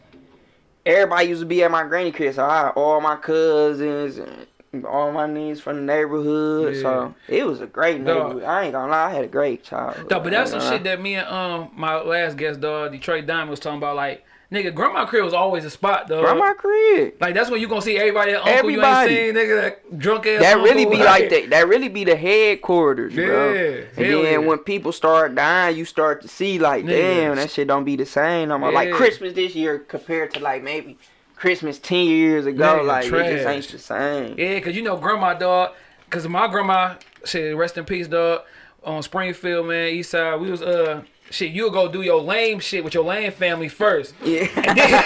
everybody 0.85 1.27
used 1.29 1.41
to 1.41 1.45
be 1.47 1.63
at 1.63 1.71
my 1.71 1.83
granny 1.83 2.11
crib, 2.11 2.35
so 2.35 2.43
I 2.43 2.69
all 2.75 3.01
my 3.01 3.15
cousins 3.15 4.17
and 4.19 4.85
all 4.85 5.11
my 5.11 5.25
niece 5.25 5.59
from 5.61 5.77
the 5.77 5.81
neighborhood. 5.93 6.75
Yeah. 6.75 6.81
So 6.81 7.15
it 7.27 7.45
was 7.47 7.61
a 7.61 7.65
great 7.65 8.03
Dog. 8.03 8.17
neighborhood. 8.27 8.43
I 8.43 8.63
ain't 8.65 8.73
gonna 8.73 8.91
lie, 8.91 9.05
I 9.09 9.13
had 9.13 9.23
a 9.23 9.27
great 9.27 9.63
childhood. 9.63 10.09
Dog, 10.09 10.23
but 10.23 10.31
that's 10.31 10.51
some 10.51 10.61
shit 10.61 10.83
that 10.83 11.01
me 11.01 11.15
and 11.15 11.27
um 11.27 11.71
my 11.75 11.99
last 12.01 12.37
guest, 12.37 12.59
dog, 12.59 12.91
Detroit 12.91 13.25
Diamond 13.25 13.49
was 13.49 13.59
talking 13.59 13.77
about. 13.77 13.95
Like, 13.95 14.23
nigga, 14.55 14.73
grandma 14.73 15.05
crib 15.05 15.23
was 15.23 15.33
always 15.33 15.65
a 15.65 15.69
spot, 15.69 16.07
though. 16.07 16.21
Grandma 16.21 16.53
crib. 16.53 17.15
Like 17.19 17.33
that's 17.33 17.49
when 17.49 17.61
you 17.61 17.67
gonna 17.67 17.81
see 17.81 17.97
everybody 17.97 18.33
uncle 18.33 18.51
Everybody. 18.51 19.13
you 19.13 19.19
ain't 19.19 19.35
seen, 19.35 19.43
nigga, 19.43 19.61
that 19.61 19.99
drunk 19.99 20.25
ass. 20.25 20.41
That 20.41 20.57
really 20.57 20.85
uncle, 20.85 20.99
be 20.99 21.03
like 21.03 21.29
that. 21.29 21.49
That 21.49 21.67
really 21.67 21.89
be 21.89 22.03
the 22.03 22.15
headquarters, 22.15 23.13
bro. 23.13 23.53
Yeah, 23.53 23.61
And 23.97 24.05
then 24.05 24.23
yeah. 24.23 24.37
when 24.37 24.59
people 24.59 24.91
start 24.91 25.35
dying, 25.35 25.77
you 25.77 25.85
start 25.85 26.21
to 26.21 26.27
see 26.27 26.59
like, 26.59 26.85
damn, 26.85 27.35
that 27.35 27.51
shit 27.51 27.67
don't 27.67 27.83
be 27.83 27.95
the 27.95 28.05
same. 28.05 28.49
no 28.49 28.57
more. 28.57 28.71
like 28.71 28.91
Christmas 28.91 29.33
this 29.33 29.55
year 29.55 29.79
compared 29.79 30.33
to 30.33 30.39
like 30.39 30.63
maybe 30.63 30.97
Christmas 31.35 31.77
ten 31.79 32.05
years 32.05 32.45
ago. 32.45 32.79
Nigga, 32.79 32.85
like 32.85 33.05
it 33.05 33.35
just 33.35 33.47
ain't 33.47 33.67
the 33.69 33.79
same. 33.79 34.39
Yeah, 34.39 34.59
cause 34.61 34.75
you 34.75 34.81
know 34.81 34.97
grandma 34.97 35.33
dog. 35.33 35.73
Cause 36.09 36.27
my 36.27 36.47
grandma, 36.47 36.95
said, 37.23 37.55
rest 37.55 37.77
in 37.77 37.83
peace, 37.85 38.07
dog. 38.07 38.41
On 38.83 39.01
Springfield, 39.01 39.67
man, 39.67 39.89
East 39.89 40.11
Side, 40.11 40.39
we 40.39 40.51
was 40.51 40.61
uh, 40.61 41.01
shit. 41.31 41.51
You 41.51 41.69
go 41.71 41.87
do 41.91 42.01
your 42.01 42.21
lame 42.21 42.59
shit 42.59 42.83
with 42.83 42.93
your 42.93 43.03
lame 43.03 43.31
family 43.31 43.67
first, 43.69 44.13
Yeah. 44.23 44.47
and 44.55 44.77
then, 44.77 45.03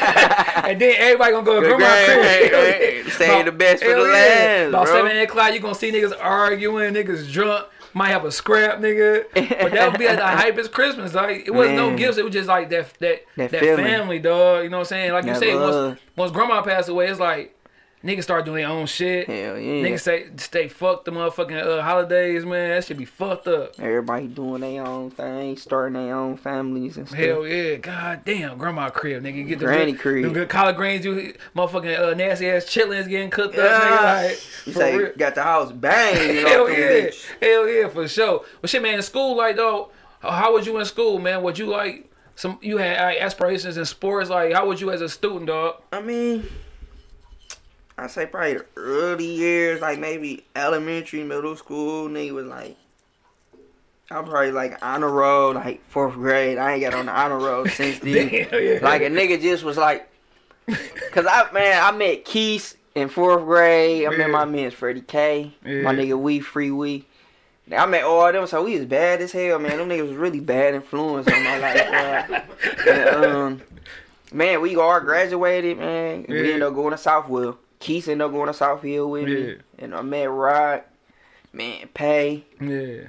and 0.65 0.81
then 0.81 0.95
everybody 0.97 1.31
gonna 1.31 1.45
go 1.45 1.55
to 1.61 1.67
Good 1.67 1.77
grandma 1.77 2.05
grand- 2.05 2.49
crib. 2.49 2.61
hey, 2.63 3.01
hey, 3.03 3.09
save 3.09 3.45
the 3.45 3.51
best 3.51 3.83
for 3.83 3.89
the 3.89 3.99
last, 4.01 4.67
About 4.69 4.85
bro. 4.85 4.95
seven 4.95 5.11
eight 5.11 5.23
o'clock, 5.23 5.53
you 5.53 5.59
gonna 5.59 5.75
see 5.75 5.91
niggas 5.91 6.13
arguing, 6.19 6.93
niggas 6.93 7.31
drunk. 7.31 7.65
Might 7.91 8.09
have 8.09 8.23
a 8.23 8.31
scrap, 8.31 8.77
nigga, 8.79 9.23
but 9.33 9.71
that 9.71 9.91
would 9.91 9.99
be 9.99 10.05
like 10.05 10.17
the 10.17 10.21
hypest 10.61 10.71
Christmas. 10.71 11.15
Like 11.15 11.47
it 11.47 11.51
wasn't 11.51 11.77
no 11.77 11.97
gifts. 11.97 12.19
It 12.19 12.23
was 12.23 12.31
just 12.33 12.47
like 12.47 12.69
that 12.69 12.93
that 12.99 13.23
That 13.35 13.49
that, 13.49 13.77
family, 13.77 14.19
dog. 14.19 14.63
You 14.63 14.69
know 14.69 14.77
what 14.77 14.81
I'm 14.81 14.85
saying? 14.89 15.11
Like 15.11 15.25
you 15.25 15.33
That 15.33 15.39
say, 15.39 15.55
once 15.55 15.99
once 16.15 16.31
grandma 16.31 16.61
passed 16.61 16.87
away, 16.87 17.07
it's 17.07 17.19
like 17.19 17.55
niggas 18.03 18.23
start 18.23 18.45
doing 18.45 18.63
their 18.63 18.71
own 18.71 18.85
shit. 18.85 19.27
Hell 19.27 19.57
yeah. 19.57 19.83
Niggas 19.83 19.99
say 20.01 20.27
stay 20.37 20.67
fuck 20.67 21.05
the 21.05 21.11
motherfucking 21.11 21.61
uh, 21.63 21.81
holidays, 21.81 22.45
man. 22.45 22.69
That 22.69 22.85
should 22.85 22.97
be 22.97 23.05
fucked 23.05 23.47
up. 23.47 23.73
Everybody 23.79 24.27
doing 24.27 24.61
their 24.61 24.85
own 24.85 25.11
thing, 25.11 25.57
starting 25.57 25.93
their 25.93 26.15
own 26.15 26.37
families 26.37 26.97
and 26.97 27.07
stuff. 27.07 27.19
Hell 27.19 27.45
yeah, 27.47 27.75
god 27.75 28.21
damn, 28.25 28.57
grandma 28.57 28.89
crib, 28.89 29.23
nigga. 29.23 29.47
Get 29.47 29.59
the 29.59 29.65
Granny 29.65 29.91
good, 29.93 30.01
crib. 30.01 30.23
the 30.25 30.29
good 30.31 30.49
collard 30.49 30.75
greens, 30.75 31.03
you 31.05 31.33
motherfucking 31.55 31.99
uh, 31.99 32.13
nasty 32.15 32.49
ass 32.49 32.65
chitlins 32.65 33.07
getting 33.09 33.29
cooked 33.29 33.55
Yeah. 33.55 33.63
up, 33.63 33.83
nigga. 33.83 34.27
Like, 34.29 34.67
you 34.67 34.73
say 34.73 34.97
real. 34.97 35.11
got 35.17 35.35
the 35.35 35.43
house 35.43 35.71
banging 35.71 36.45
Hell 36.47 36.61
off 36.63 36.67
them 36.69 36.77
yeah, 36.79 36.87
bitch. 36.89 37.25
hell 37.41 37.67
yeah, 37.67 37.87
for 37.89 38.07
sure. 38.07 38.45
But 38.61 38.69
shit, 38.69 38.81
man, 38.81 38.95
in 38.95 39.01
school, 39.01 39.35
like 39.35 39.55
though, 39.55 39.89
how 40.21 40.53
was 40.53 40.65
you 40.65 40.77
in 40.79 40.85
school, 40.85 41.19
man? 41.19 41.41
Would 41.43 41.57
you 41.57 41.65
like 41.67 42.09
some? 42.35 42.57
You 42.61 42.77
had 42.77 43.01
like, 43.01 43.17
aspirations 43.21 43.77
in 43.77 43.85
sports, 43.85 44.29
like 44.29 44.53
how 44.53 44.67
was 44.67 44.79
you 44.81 44.91
as 44.91 45.01
a 45.01 45.09
student, 45.09 45.47
dog? 45.47 45.81
I 45.91 46.01
mean, 46.01 46.45
I 47.99 48.07
say 48.07 48.25
probably 48.25 48.53
the 48.55 48.65
early 48.75 49.25
years, 49.25 49.81
like 49.81 49.99
maybe 49.99 50.45
elementary, 50.55 51.23
middle 51.23 51.55
school, 51.55 52.07
nigga 52.09 52.31
was 52.31 52.45
like, 52.45 52.77
I'm 54.11 54.25
probably 54.25 54.51
like 54.51 54.73
on 54.73 55.03
honor 55.03 55.09
roll, 55.11 55.53
like 55.53 55.81
fourth 55.89 56.13
grade. 56.15 56.57
I 56.57 56.73
ain't 56.73 56.81
got 56.81 56.93
on 56.95 57.05
the 57.07 57.11
honor 57.11 57.37
roll 57.37 57.65
since 57.67 57.99
then. 58.03 58.29
Damn, 58.29 58.63
yeah. 58.63 58.79
Like 58.81 59.01
a 59.01 59.09
nigga 59.09 59.39
just 59.41 59.63
was 59.63 59.77
like, 59.77 60.09
cause 61.11 61.25
I 61.29 61.51
man, 61.51 61.81
I 61.83 61.95
met 61.95 62.25
Keith 62.25 62.75
in 62.95 63.09
fourth 63.09 63.43
grade. 63.43 64.07
I 64.07 64.11
Yeah. 64.11 64.17
met 64.17 64.29
my 64.31 64.45
man 64.45 64.71
Freddie 64.71 65.01
K, 65.01 65.53
Yeah. 65.63 65.81
my 65.83 65.93
nigga 65.93 66.17
We 66.19 66.39
Free 66.39 66.71
We. 66.71 67.05
I 67.71 67.85
met 67.85 68.03
all 68.03 68.25
of 68.25 68.33
them, 68.33 68.47
so 68.47 68.63
we 68.63 68.77
was 68.77 68.85
bad 68.85 69.21
as 69.21 69.31
hell, 69.31 69.59
man. 69.59 69.77
Them 69.77 69.89
niggas 69.89 70.07
was 70.07 70.17
really 70.17 70.39
bad 70.39 70.73
influence 70.73 71.27
on 71.27 71.43
my 71.43 71.59
life. 71.59 72.45
And, 72.87 73.09
um, 73.25 73.61
man, 74.33 74.59
we 74.61 74.75
all 74.75 74.99
graduated, 75.01 75.77
man. 75.77 76.25
We 76.27 76.37
ended 76.53 76.63
up 76.63 76.73
going 76.73 76.91
to 76.91 76.97
Southfield. 76.97 77.57
Keith 77.79 78.07
ended 78.07 78.25
up 78.25 78.31
going 78.31 78.47
to 78.51 78.57
Southfield 78.57 79.09
with 79.09 79.27
Yeah. 79.27 79.35
me. 79.35 79.55
And 79.79 79.95
I 79.95 80.01
met 80.01 80.29
Rod, 80.29 80.83
man, 81.53 81.87
Pay, 81.93 82.43
Yeah, 82.61 83.07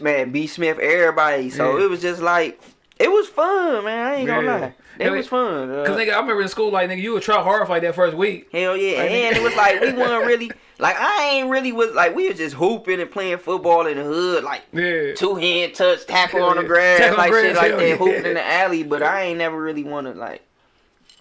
man, 0.00 0.30
B 0.30 0.46
Smith, 0.46 0.78
everybody. 0.78 1.50
So 1.50 1.76
Yeah. 1.78 1.84
it 1.84 1.90
was 1.90 2.00
just 2.00 2.22
like, 2.22 2.60
it 2.98 3.10
was 3.10 3.28
fun, 3.28 3.84
man. 3.84 4.06
I 4.06 4.14
ain't 4.16 4.26
gonna 4.28 4.42
Yeah. 4.46 4.54
lie. 4.60 4.74
It 5.00 5.06
Yeah, 5.06 5.10
was 5.10 5.26
fun. 5.26 5.68
uh, 5.72 5.84
cause 5.84 5.96
nigga, 5.96 6.12
I 6.14 6.20
remember 6.20 6.42
in 6.42 6.46
school, 6.48 6.70
like 6.70 6.88
nigga, 6.88 7.02
you 7.02 7.12
would 7.14 7.24
try 7.24 7.42
hard 7.42 7.66
for 7.66 7.72
like 7.72 7.82
that 7.82 7.96
first 7.96 8.16
week. 8.16 8.48
Hell 8.52 8.76
yeah, 8.76 8.98
Like, 9.02 9.10
and 9.10 9.34
nigga- 9.34 9.38
it 9.40 9.42
was 9.42 9.56
like 9.56 9.80
we 9.80 9.92
weren't 9.92 10.24
really 10.28 10.52
like 10.78 10.94
I 10.96 11.30
ain't 11.32 11.50
really 11.50 11.72
was 11.72 11.90
like 11.94 12.14
we 12.14 12.28
was 12.28 12.38
just 12.38 12.54
hooping 12.54 13.00
and 13.00 13.10
playing 13.10 13.38
football 13.38 13.86
in 13.88 13.96
the 13.98 14.04
hood, 14.04 14.44
like 14.44 14.62
Yeah, 14.72 15.14
two 15.14 15.34
hand 15.34 15.74
touch, 15.74 16.06
tackle 16.06 16.44
on 16.44 16.54
the 16.56 16.62
Yeah. 16.62 16.68
grass, 16.68 16.98
Tackle 17.00 17.16
like 17.18 17.30
grass, 17.32 17.44
shit 17.44 17.56
like 17.56 17.76
that, 17.76 17.88
yeah. 17.88 17.96
hooping 17.96 18.26
in 18.26 18.34
the 18.34 18.46
alley. 18.46 18.84
But 18.84 19.02
I 19.02 19.22
ain't 19.22 19.38
never 19.38 19.60
really 19.60 19.82
want 19.82 20.06
to 20.06 20.12
like 20.12 20.42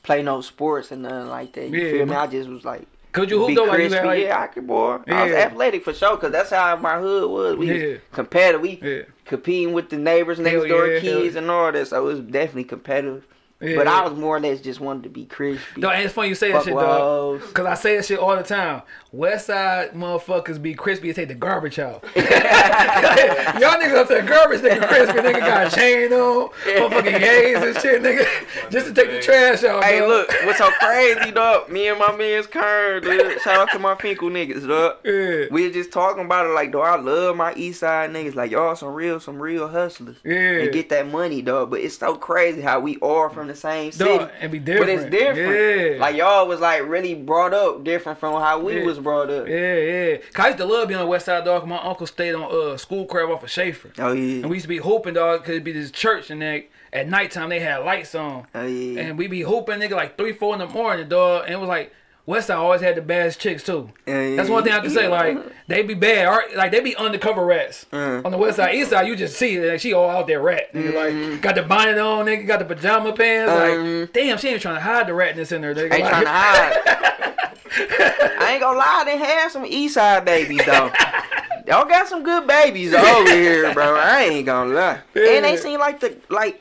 play 0.04 0.22
no 0.22 0.42
sports 0.42 0.92
and 0.92 1.02
nothing 1.02 1.30
like 1.30 1.54
that. 1.54 1.70
You 1.70 1.80
Yeah, 1.86 1.92
feel 1.92 2.06
me? 2.06 2.14
I 2.16 2.28
just 2.28 2.50
was 2.50 2.64
like. 2.66 2.88
could 3.14 3.32
you 3.32 3.40
hoop 3.40 3.56
though? 3.56 3.70
Crispy. 3.70 4.06
like 4.06 4.22
yeah, 4.24 4.42
I 4.42 4.48
could 4.48 4.68
boy. 4.68 5.00
I 5.08 5.24
was 5.24 5.34
athletic 5.34 5.84
for 5.84 5.94
sure, 5.94 6.18
cause 6.18 6.32
that's 6.32 6.50
how 6.50 6.76
my 6.76 7.00
hood 7.00 7.30
was. 7.30 7.56
We 7.56 7.92
Yeah. 7.94 7.98
competitive. 8.12 8.62
We 8.62 8.80
yeah, 8.82 9.04
competing 9.26 9.74
with 9.74 9.90
the 9.90 9.98
neighbors, 9.98 10.40
next 10.40 10.68
door 10.68 10.88
yeah, 10.88 11.00
kids, 11.00 11.36
and 11.36 11.50
all 11.50 11.72
that. 11.72 11.88
So 11.88 12.02
it 12.02 12.06
was 12.06 12.20
definitely 12.20 12.66
competitive. 12.66 13.26
Yeah. 13.64 13.78
But 13.78 13.88
I 13.88 14.08
was 14.08 14.18
more 14.18 14.38
or 14.38 14.40
less 14.40 14.60
just 14.62 14.80
wanted 14.80 15.04
to 15.04 15.10
be 15.10 15.26
crispy. 15.26 15.82
No, 15.82 15.90
and 15.90 16.04
it's 16.04 16.14
funny 16.14 16.30
you 16.30 16.36
say 16.36 16.52
that 16.52 16.64
shit, 16.64 16.76
with 16.76 16.84
dog. 16.84 17.42
Cause 17.54 17.66
I 17.66 17.76
say 17.76 17.96
that 17.96 18.06
shit 18.06 18.20
all 18.20 18.36
the 18.36 18.44
time. 18.44 18.82
West 19.14 19.46
side 19.46 19.92
motherfuckers 19.92 20.60
be 20.62 20.74
crispy 20.74 21.10
and 21.10 21.16
take 21.16 21.28
the 21.28 21.36
garbage 21.36 21.78
out. 21.78 22.04
Y'all 22.16 22.24
niggas 23.80 23.96
up 23.96 24.08
there 24.08 24.24
garbage 24.24 24.62
nigga 24.62 24.88
crispy. 24.88 25.20
Nigga 25.20 25.40
got 25.40 25.72
a 25.72 25.76
chain 25.76 26.12
on, 26.12 26.50
motherfucking 26.50 27.20
gays 27.20 27.58
and 27.58 27.78
shit, 27.78 28.02
nigga. 28.02 28.72
Just 28.72 28.88
to 28.88 28.94
take 28.94 29.12
the 29.12 29.22
trash 29.22 29.64
out. 29.64 29.84
Hey, 29.84 30.00
dog. 30.00 30.10
look, 30.10 30.30
what's 30.46 30.58
so 30.58 30.72
crazy, 30.80 31.32
dog? 31.32 31.70
Me 31.70 31.88
and 31.90 32.00
my 32.00 32.16
man's 32.16 32.48
Kern, 32.48 33.04
dude. 33.04 33.40
Shout 33.42 33.60
out 33.60 33.70
to 33.72 33.80
my 33.80 33.94
Fenkell 33.96 34.32
niggas, 34.32 34.68
dog. 34.68 34.98
Yeah. 35.04 35.46
We 35.52 35.66
was 35.66 35.74
just 35.74 35.92
talking 35.92 36.26
about 36.26 36.48
it 36.48 36.54
like, 36.54 36.72
dog, 36.72 36.86
I 36.86 36.96
love 37.00 37.38
my 37.38 37.54
East 37.54 37.82
Side 37.82 38.10
niggas. 38.10 38.34
Like, 38.36 38.52
y'all 38.52 38.76
some 38.76 38.94
real, 38.94 39.20
some 39.20 39.40
real 39.40 39.68
hustlers. 39.68 40.18
Yeah. 40.24 40.62
And 40.62 40.74
get 40.74 40.90
that 40.90 41.08
money, 41.08 41.44
dog. 41.44 41.70
But 41.70 41.82
it's 41.82 41.98
so 41.98 42.16
crazy 42.16 42.62
how 42.62 42.80
we 42.80 42.98
are 43.02 43.30
from 43.30 43.48
the 43.48 43.53
same 43.56 43.92
city. 43.92 44.26
And 44.42 44.52
be 44.52 44.60
different. 44.60 44.88
But 44.88 44.90
it's 44.90 45.10
different. 45.10 45.94
Yeah. 45.96 46.00
Like, 46.00 46.16
y'all 46.16 46.48
was 46.48 46.60
like 46.60 46.88
really 46.88 47.14
brought 47.16 47.54
up 47.54 47.84
different 47.84 48.20
from 48.20 48.34
how 48.42 48.60
we 48.60 48.80
Yeah. 48.80 48.86
was 48.86 49.00
brought 49.00 49.30
up. 49.30 49.48
Yeah, 49.48 49.76
yeah. 49.78 50.18
Cause 50.34 50.46
I 50.46 50.48
used 50.50 50.58
to 50.60 50.66
love 50.66 50.88
being 50.88 51.00
on 51.00 51.06
the 51.06 51.10
west 51.10 51.26
side, 51.26 51.46
dog. 51.46 51.68
My 51.68 51.78
uncle 51.82 52.08
stayed 52.08 52.34
on 52.36 52.44
uh 52.52 52.78
school 52.78 53.06
crab 53.06 53.30
off 53.30 53.44
of 53.44 53.50
Schaefer. 53.50 53.92
Oh, 54.00 54.12
yeah. 54.14 54.42
And 54.42 54.50
we 54.50 54.56
used 54.58 54.66
to 54.66 54.70
be 54.70 54.78
hooping, 54.78 55.14
dog, 55.16 55.42
cause 55.42 55.50
it'd 55.52 55.64
be 55.64 55.72
this 55.72 55.92
church 55.92 56.30
and 56.30 56.42
then 56.42 56.64
at 56.92 57.08
nighttime 57.10 57.50
they 57.50 57.60
had 57.60 57.78
lights 57.80 58.14
on. 58.16 58.46
oh, 58.54 58.66
yeah. 58.66 59.02
And 59.02 59.18
we 59.18 59.28
be 59.28 59.42
hooping, 59.42 59.80
nigga, 59.80 59.92
like 59.92 60.18
three, 60.18 60.34
four 60.34 60.54
in 60.54 60.60
the 60.60 60.68
morning, 60.68 61.08
dog. 61.10 61.44
And 61.46 61.54
it 61.54 61.60
was 61.60 61.68
like 61.70 61.92
Westside 62.26 62.56
always 62.56 62.80
had 62.80 62.96
the 62.96 63.02
baddest 63.02 63.42
chicks 63.42 63.64
too. 63.64 63.90
Yeah, 64.08 64.38
That's 64.38 64.48
one 64.50 64.64
thing 64.64 64.72
I 64.72 64.80
can 64.80 64.90
say. 64.92 65.10
Like 65.10 65.38
they 65.68 65.82
be 65.84 65.94
bad, 65.94 66.28
or, 66.28 66.44
like 66.56 66.72
they 66.72 66.80
be 66.80 66.96
undercover 66.96 67.44
rats. 67.46 67.86
Mm. 67.92 68.24
On 68.24 68.32
the 68.32 68.38
west 68.38 68.56
side, 68.58 68.76
east 68.76 68.92
side, 68.92 69.08
you 69.08 69.16
just 69.18 69.36
see 69.38 69.60
like, 69.60 69.82
she 69.82 69.92
all 69.92 70.10
out 70.10 70.28
there 70.28 70.42
rat. 70.42 70.74
Nigga, 70.74 70.94
Mm-hmm. 70.94 71.32
like 71.32 71.42
got 71.42 71.56
the 71.56 71.64
bonnet 71.64 71.98
on, 71.98 72.26
nigga, 72.26 72.48
got 72.48 72.60
the 72.60 72.66
pajama 72.66 73.12
pants. 73.12 73.52
Like 73.52 73.72
Mhm. 73.74 74.14
damn, 74.14 74.38
she 74.38 74.48
ain't 74.50 74.62
trying 74.62 74.76
to 74.76 74.82
hide 74.82 75.08
the 75.08 75.12
ratness 75.12 75.52
in 75.52 75.64
her. 75.64 75.76
Nigga. 75.76 75.92
Ain't 75.94 76.04
like, 76.04 76.10
trying 76.10 76.24
to 76.24 76.30
hide. 76.30 77.38
I 78.40 78.52
ain't 78.54 78.62
gonna 78.62 78.78
lie, 78.80 79.04
they 79.06 79.18
have 79.18 79.52
some 79.52 79.66
East 79.66 79.96
Side 79.96 80.24
babies 80.26 80.62
though. 80.66 80.92
Y'all 81.68 81.86
got 81.86 82.08
some 82.08 82.24
good 82.24 82.46
babies 82.48 82.94
over 82.94 83.30
here, 83.32 83.74
bro. 83.74 83.96
I 83.96 84.22
ain't 84.24 84.46
gonna 84.46 84.74
lie. 84.74 85.00
And 85.16 85.44
they 85.46 85.58
seem 85.58 85.80
like 85.80 86.00
the 86.00 86.16
like 86.30 86.60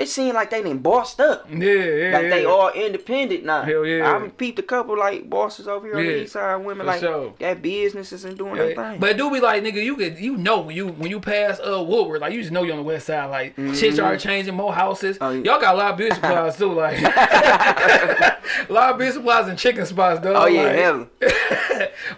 it 0.00 0.08
seemed 0.08 0.34
like 0.34 0.48
they 0.48 0.62
done 0.62 0.78
bossed 0.78 1.20
up. 1.20 1.46
Yeah, 1.50 1.58
yeah, 1.58 2.10
Like 2.14 2.22
yeah. 2.24 2.28
they 2.30 2.44
all 2.46 2.70
independent 2.70 3.44
now. 3.44 3.62
Hell 3.62 3.84
yeah. 3.84 4.16
I've 4.16 4.36
peeped 4.38 4.58
a 4.58 4.62
couple 4.62 4.98
like 4.98 5.28
bosses 5.28 5.68
over 5.68 5.86
here 5.86 5.96
on 5.98 6.02
the 6.02 6.22
east 6.22 6.32
side, 6.32 6.56
women 6.56 6.78
for 6.78 6.84
like 6.84 7.00
sure. 7.00 7.34
got 7.38 7.60
businesses 7.60 8.24
and 8.24 8.38
doing 8.38 8.56
Yeah, 8.56 8.62
their 8.66 8.74
thing. 8.74 8.98
But 9.00 9.18
do 9.18 9.30
be 9.30 9.40
like 9.40 9.62
nigga, 9.62 9.84
you 9.84 9.96
could 9.96 10.18
you 10.18 10.38
know 10.38 10.60
when 10.62 10.74
you 10.74 10.88
when 10.88 11.10
you 11.10 11.20
pass 11.20 11.60
uh 11.60 11.82
Woodward, 11.82 12.22
like 12.22 12.32
you 12.32 12.40
just 12.40 12.50
know 12.50 12.62
you 12.62 12.72
on 12.72 12.78
the 12.78 12.82
west 12.84 13.06
side. 13.06 13.26
Like 13.30 13.54
shit 13.74 13.92
started 13.94 14.20
changing, 14.20 14.54
more 14.54 14.72
houses. 14.72 15.18
Mm-hmm. 15.18 15.24
Oh, 15.24 15.30
yeah. 15.30 15.42
Y'all 15.52 15.60
got 15.60 15.74
a 15.74 15.78
lot 15.78 15.90
of 15.92 15.98
beauty 15.98 16.14
supplies 16.16 16.56
too, 16.56 16.72
like 16.72 16.98
a 17.02 18.38
lot 18.72 18.92
of 18.92 18.98
beauty 18.98 19.12
supplies 19.12 19.48
and 19.48 19.58
chicken 19.58 19.84
spots, 19.86 20.20
though. 20.20 20.34
oh 20.34 20.46
yeah, 20.46 20.62
like, 20.62 20.76
hell. 20.76 21.08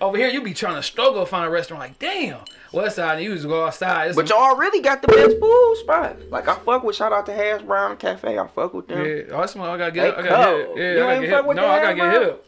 Over 0.01 0.17
here, 0.17 0.29
you 0.29 0.41
be 0.43 0.55
trying 0.55 0.77
to 0.77 0.83
struggle 0.83 1.25
to 1.25 1.27
find 1.27 1.47
a 1.47 1.51
restaurant. 1.51 1.81
Like, 1.83 1.99
damn, 1.99 2.41
West 2.73 2.97
Side, 2.97 3.23
you 3.23 3.35
just 3.35 3.47
go 3.47 3.65
outside. 3.67 4.09
It's 4.09 4.17
But 4.17 4.29
y'all 4.29 4.57
really 4.57 4.81
got 4.81 5.03
the 5.03 5.09
best 5.09 5.39
food 5.39 5.77
spot. 5.81 6.17
Like 6.31 6.49
I 6.49 6.55
fuck 6.57 6.83
with 6.85 6.97
shout 6.97 7.13
out 7.13 7.27
to 7.27 7.33
Hash 7.33 7.63
Brown 7.63 7.97
Cafe. 7.97 8.39
I 8.39 8.47
fuck 8.49 8.73
with 8.75 8.89
them. 8.89 9.05
yeah, 9.05 9.23
that's 9.29 9.55
one 9.55 9.69
I 9.69 9.77
gotta 9.77 9.91
They 9.93 9.97
get. 10.01 10.19
I 10.19 10.23
gotta 10.23 10.45
cold. 10.65 10.77
get. 10.77 10.83
Yeah, 10.83 10.93
You 10.93 10.97
I 10.97 11.01
gotta 11.01 11.13
ain't 11.15 11.25
get 11.25 11.31
fuck 11.33 11.47
with 11.47 11.57
No, 11.57 11.67
I 11.67 11.81
gotta 11.83 11.95
get 11.97 12.13
hip. 12.23 12.47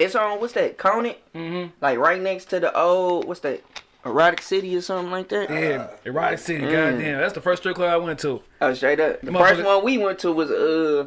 It's 0.00 0.14
on 0.14 0.40
what's 0.40 0.52
that? 0.52 0.78
Conant? 0.78 1.16
Mm-hmm. 1.34 1.70
Like 1.80 1.98
right 1.98 2.20
next 2.22 2.46
to 2.50 2.60
the 2.60 2.76
old 2.78 3.26
what's 3.26 3.40
that? 3.40 3.62
Erotic 4.04 4.40
City 4.42 4.76
or 4.76 4.80
something 4.80 5.10
like 5.10 5.28
that. 5.30 5.50
Yeah, 5.50 5.88
Erotic 6.04 6.38
City. 6.38 6.62
Mm. 6.64 6.70
Goddamn, 6.70 7.18
that's 7.18 7.32
the 7.34 7.40
first 7.40 7.62
strip 7.62 7.74
club 7.74 7.90
I 7.90 7.96
went 7.96 8.20
to. 8.20 8.40
Oh, 8.60 8.72
straight 8.74 9.00
up. 9.00 9.20
The 9.22 9.32
first 9.32 9.62
one 9.64 9.84
we 9.84 9.98
went 9.98 10.20
to 10.20 10.30
was 10.32 10.50
uh 10.50 11.06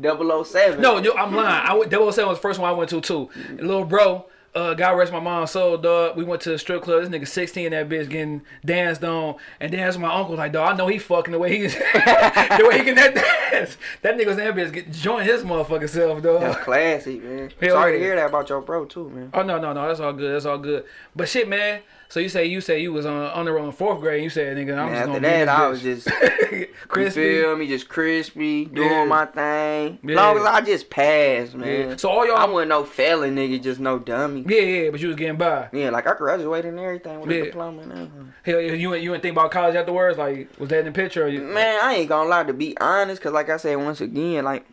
007. 0.00 0.80
No, 0.80 0.98
no, 0.98 1.12
I'm 1.14 1.34
lying. 1.34 1.66
I 1.68 1.74
went, 1.74 1.90
007 1.90 2.28
was 2.28 2.38
the 2.38 2.42
first 2.42 2.58
one 2.60 2.68
I 2.70 2.72
went 2.72 2.90
to 2.90 3.00
too. 3.00 3.28
Little 3.56 3.84
bro, 3.84 4.26
uh, 4.54 4.74
God 4.74 4.98
rest 4.98 5.12
my 5.12 5.20
mom's 5.20 5.50
soul, 5.50 5.78
dog. 5.78 6.16
We 6.16 6.24
went 6.24 6.42
to 6.42 6.50
the 6.50 6.58
strip 6.58 6.82
club. 6.82 7.02
This 7.02 7.08
nigga 7.10 7.26
16, 7.26 7.70
that 7.70 7.88
bitch 7.88 8.10
getting 8.10 8.42
danced 8.64 9.02
on, 9.02 9.36
and 9.60 9.72
then 9.72 9.80
that's 9.80 9.96
my 9.96 10.12
uncle 10.12 10.36
like, 10.36 10.52
dog. 10.52 10.74
I 10.74 10.76
know 10.76 10.88
he 10.88 10.98
fucking 10.98 11.32
the 11.32 11.38
way 11.38 11.56
he's 11.56 11.74
the 11.78 12.66
way 12.68 12.78
he 12.78 12.84
can 12.84 12.94
that 12.96 13.14
dance. 13.14 13.78
That 14.02 14.16
nigga's 14.16 14.36
that 14.36 14.54
bitch 14.54 14.72
get 14.72 14.90
join 14.90 15.24
his 15.24 15.42
motherfucking 15.42 15.88
self, 15.88 16.22
dog. 16.22 16.42
That's 16.42 16.62
classic, 16.62 17.22
man. 17.24 17.50
Hell 17.60 17.76
Sorry 17.76 17.92
to 17.92 17.98
hear 17.98 18.16
that 18.16 18.26
about 18.26 18.48
your 18.50 18.60
bro 18.60 18.84
too, 18.84 19.08
man. 19.08 19.30
Oh 19.32 19.42
no, 19.42 19.58
no, 19.58 19.72
no. 19.72 19.88
That's 19.88 20.00
all 20.00 20.12
good. 20.12 20.34
That's 20.34 20.44
all 20.44 20.58
good. 20.58 20.84
But 21.16 21.28
shit, 21.28 21.48
man. 21.48 21.80
So 22.12 22.20
you 22.20 22.28
say 22.28 22.44
you 22.44 22.60
say 22.60 22.82
you 22.82 22.92
was 22.92 23.06
on 23.06 23.14
on 23.30 23.46
the 23.46 23.52
road 23.52 23.64
in 23.64 23.72
fourth 23.72 24.00
grade. 24.00 24.22
You 24.22 24.28
said 24.28 24.54
nigga, 24.54 24.76
I'm 24.76 24.90
just 24.90 24.98
after 25.00 25.06
gonna 25.14 25.20
that, 25.20 25.48
I 25.48 25.66
was 25.68 25.80
just 25.80 26.06
crispy. 26.88 27.20
You 27.22 27.40
feel 27.42 27.56
me? 27.56 27.66
Just 27.66 27.88
crispy, 27.88 28.66
doing 28.66 28.90
Yeah. 28.90 29.04
my 29.06 29.24
thing. 29.24 29.98
Yeah. 30.04 30.16
Long 30.16 30.36
as 30.36 30.44
I 30.44 30.60
just 30.60 30.90
passed, 30.90 31.54
man. 31.54 31.88
Yeah. 31.88 31.96
So 31.96 32.10
all 32.10 32.26
y'all, 32.26 32.36
I 32.36 32.44
wasn't 32.44 32.68
no 32.68 32.84
felon 32.84 33.34
nigga, 33.36 33.62
just 33.62 33.80
no 33.80 33.98
dummy. 33.98 34.44
yeah, 34.46 34.60
yeah. 34.60 34.90
But 34.90 35.00
you 35.00 35.08
was 35.08 35.16
getting 35.16 35.38
by. 35.38 35.70
Yeah, 35.72 35.88
like 35.88 36.06
I 36.06 36.12
graduated 36.14 36.66
and 36.74 36.80
everything 36.80 37.18
with 37.18 37.30
a 37.30 37.44
diploma 37.46 37.80
and 37.80 37.92
everything. 37.92 38.32
Hell, 38.42 38.60
yeah, 38.60 38.72
you 38.74 38.94
ain't 38.94 39.02
you 39.02 39.14
ain't 39.14 39.22
think 39.22 39.32
about 39.34 39.50
college 39.50 39.74
afterwards? 39.74 40.18
Like, 40.18 40.50
was 40.58 40.68
that 40.68 40.80
in 40.80 40.84
the 40.84 40.92
picture? 40.92 41.24
Or 41.24 41.28
you, 41.28 41.40
Man, 41.40 41.80
I 41.82 41.94
ain't 41.94 42.10
gonna 42.10 42.28
lie 42.28 42.44
to 42.44 42.52
be 42.52 42.76
honest, 42.78 43.22
cause 43.22 43.32
like 43.32 43.48
I 43.48 43.56
said 43.56 43.76
once 43.76 44.02
again, 44.02 44.44
like 44.44 44.66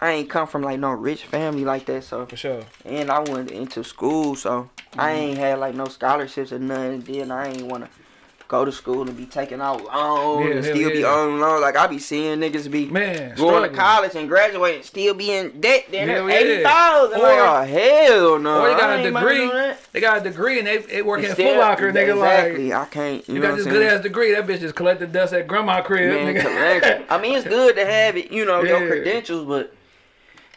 I 0.00 0.10
ain't 0.12 0.30
come 0.30 0.46
from 0.46 0.62
like 0.62 0.78
no 0.78 0.90
rich 0.92 1.24
family 1.24 1.64
like 1.64 1.86
that, 1.86 2.04
so 2.04 2.26
for 2.26 2.36
sure. 2.36 2.62
and 2.84 3.10
I 3.10 3.18
went 3.20 3.50
into 3.50 3.82
school, 3.84 4.36
so 4.36 4.70
I 4.96 5.10
Mm-hmm. 5.10 5.16
ain't 5.20 5.38
had 5.38 5.58
like 5.58 5.74
no 5.74 5.88
scholarships 5.88 6.52
or 6.52 6.58
nothing. 6.58 6.94
And 6.94 7.06
Then 7.06 7.30
I 7.30 7.48
ain't 7.48 7.66
wanna 7.66 7.88
go 8.46 8.64
to 8.64 8.72
school 8.72 9.02
and 9.02 9.14
be 9.16 9.26
taking 9.26 9.60
out 9.60 9.84
loans 9.84 10.46
Yeah, 10.48 10.54
and 10.56 10.64
still 10.64 10.90
be 10.90 11.04
on 11.04 11.38
loan. 11.40 11.60
Like 11.60 11.76
I 11.76 11.86
be 11.88 11.98
seeing 11.98 12.38
niggas 12.38 12.70
be 12.70 12.86
Man, 12.86 13.34
going 13.34 13.36
struggling. 13.36 13.70
to 13.72 13.76
college 13.76 14.14
and 14.14 14.28
graduating, 14.28 14.82
still 14.84 15.12
be 15.14 15.32
in 15.32 15.60
debt. 15.60 15.84
Then 15.90 16.08
yeah. 16.08 16.26
eighty 16.34 16.62
thousand. 16.62 17.20
Like 17.20 17.38
oh 17.38 17.64
hell 17.64 18.38
no. 18.38 18.60
Or 18.62 18.70
I 18.70 18.78
got 18.78 18.90
a 19.04 19.08
about 19.08 19.20
to 19.20 19.26
degree. 19.36 19.74
They 19.92 20.00
got 20.00 20.18
a 20.18 20.30
degree 20.30 20.58
and 20.58 20.66
they, 20.66 20.78
they 20.78 21.02
work 21.02 21.22
at 21.24 21.36
Foot 21.36 21.56
Locker, 21.58 21.92
nigga. 21.92 22.16
Like, 22.16 22.38
Exactly. 22.46 22.72
I 22.72 22.84
can't. 22.86 23.28
You, 23.28 23.34
you 23.34 23.40
got 23.42 23.56
this 23.56 23.66
good 23.66 23.82
ass 23.82 24.02
degree. 24.02 24.32
That 24.32 24.46
bitch 24.46 24.60
just 24.60 24.74
collected 24.76 25.12
dust 25.12 25.34
at 25.34 25.46
grandma 25.48 25.82
crib, 25.82 26.10
Man, 26.10 26.34
nigga. 26.34 27.04
I 27.10 27.20
mean, 27.20 27.36
it's 27.36 27.46
good 27.48 27.74
to 27.76 27.84
have 27.84 28.16
it, 28.16 28.30
you 28.30 28.44
know, 28.46 28.62
Yeah. 28.68 28.78
your 28.78 28.88
credentials, 28.88 29.44
but 29.46 29.74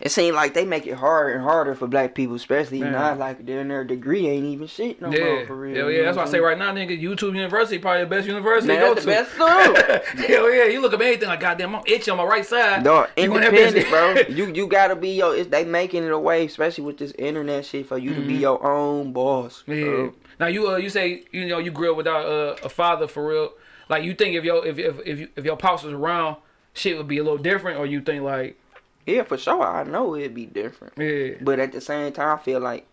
it 0.02 0.12
seems 0.12 0.36
like 0.36 0.56
they 0.56 0.66
make 0.66 0.88
it 0.88 0.96
harder 0.96 1.34
and 1.34 1.44
harder 1.44 1.76
for 1.76 1.88
black 1.88 2.16
people, 2.16 2.36
especially 2.36 2.80
Man. 2.80 2.94
now. 2.94 3.16
Like, 3.16 3.46
their 3.46 3.64
their 3.64 3.84
degree 3.84 4.28
ain't 4.28 4.46
even 4.46 4.66
shit 4.68 5.00
no 5.00 5.12
yeah, 5.12 5.24
more 5.24 5.46
for 5.46 5.56
real. 5.56 5.76
hell 5.76 5.92
you 5.92 5.98
yeah. 5.98 6.00
know 6.00 6.06
That's 6.06 6.18
why 6.18 6.24
I 6.24 6.28
say 6.28 6.40
right 6.40 6.58
now, 6.58 6.74
nigga, 6.74 7.00
YouTube 7.00 7.36
University 7.36 7.78
probably 7.78 8.02
the 8.02 8.10
best 8.10 8.28
university 8.28 8.68
Man, 8.70 8.82
to 8.82 8.88
go 8.88 8.94
that's 8.96 9.32
to. 9.36 9.40
the 9.40 9.96
best 9.96 10.18
too. 10.18 10.34
hell 10.34 10.54
yeah, 10.54 10.66
you 10.66 10.82
look 10.82 10.94
at 10.94 11.02
anything 11.02 11.30
like 11.30 11.40
goddamn, 11.40 11.76
I'm 11.76 11.84
itching 11.86 12.12
on 12.12 12.18
my 12.18 12.24
right 12.24 12.46
side. 12.46 12.84
No, 12.84 13.06
independent, 13.16 13.90
bro. 13.90 14.16
You 14.32 14.52
you 14.54 14.68
gotta 14.68 14.96
be 14.96 15.10
your. 15.10 15.36
It's, 15.36 15.50
they 15.50 15.66
making 15.66 16.04
it 16.04 16.12
a 16.12 16.18
way, 16.18 16.46
especially 16.46 16.84
with 16.86 16.98
this 16.98 17.12
internet 17.12 17.66
shit, 17.66 17.86
for 17.86 17.98
you 17.98 18.16
to 18.16 18.22
be 18.22 18.36
your 18.36 18.64
own 18.66 19.14
boss. 19.14 19.64
Mm-hmm. 19.68 19.74
Yeah. 19.74 19.86
bro. 19.86 20.14
Now 20.40 20.48
you 20.48 20.68
uh 20.70 20.78
you 20.78 20.90
say 20.90 21.24
you 21.32 21.48
know 21.48 21.60
you 21.60 21.70
grew 21.70 21.92
up 21.92 21.98
without 21.98 22.26
uh, 22.26 22.56
a 22.64 22.70
father 22.70 23.08
for 23.08 23.28
real. 23.28 23.52
Like 23.90 24.04
you 24.04 24.16
think 24.16 24.36
if 24.36 24.44
your 24.44 24.66
if 24.66 24.80
if 24.80 25.00
if, 25.06 25.20
you, 25.20 25.28
if 25.36 25.46
your 25.46 25.58
pops 25.58 25.84
was 25.84 25.94
around, 25.94 26.38
shit 26.74 26.98
would 26.98 27.08
be 27.08 27.20
a 27.20 27.24
little 27.24 27.38
different, 27.38 27.78
or 27.80 27.86
you 27.86 28.02
think 28.02 28.24
like 28.24 28.58
Yeah, 29.06 29.24
for 29.24 29.38
sure. 29.38 29.64
I 29.64 29.84
know 29.84 30.16
it'd 30.16 30.34
be 30.36 30.46
different, 30.46 30.94
yeah 30.98 31.36
but 31.42 31.60
at 31.60 31.72
the 31.72 31.82
same 31.82 32.12
time, 32.14 32.38
I 32.38 32.42
feel 32.42 32.60
like 32.60 32.86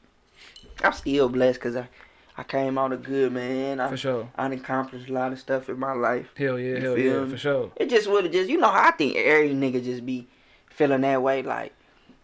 I'm 0.82 0.92
still 0.92 1.28
blessed 1.28 1.58
because 1.60 1.76
I 1.76 1.88
I 2.36 2.44
came 2.44 2.78
out 2.78 2.92
a 2.92 2.96
good 2.96 3.32
man. 3.32 3.80
I 3.80 3.88
for 3.88 3.96
sure. 3.96 4.28
I 4.36 4.46
accomplished 4.46 5.08
a 5.08 5.12
lot 5.12 5.32
of 5.32 5.40
stuff 5.40 5.68
in 5.68 5.78
my 5.78 5.92
life. 5.92 6.28
Hell 6.36 6.56
yeah, 6.58 6.76
You 6.76 6.82
hell 6.84 6.98
yeah, 6.98 7.20
me? 7.24 7.30
for 7.32 7.36
sure. 7.36 7.72
It 7.76 7.90
just 7.90 8.08
would 8.08 8.22
have 8.24 8.32
just, 8.32 8.48
you 8.48 8.58
know, 8.58 8.70
I 8.72 8.92
think 8.92 9.16
every 9.16 9.50
nigga 9.50 9.82
just 9.82 10.06
be 10.06 10.28
feeling 10.70 11.00
that 11.00 11.20
way. 11.20 11.42
Like, 11.42 11.72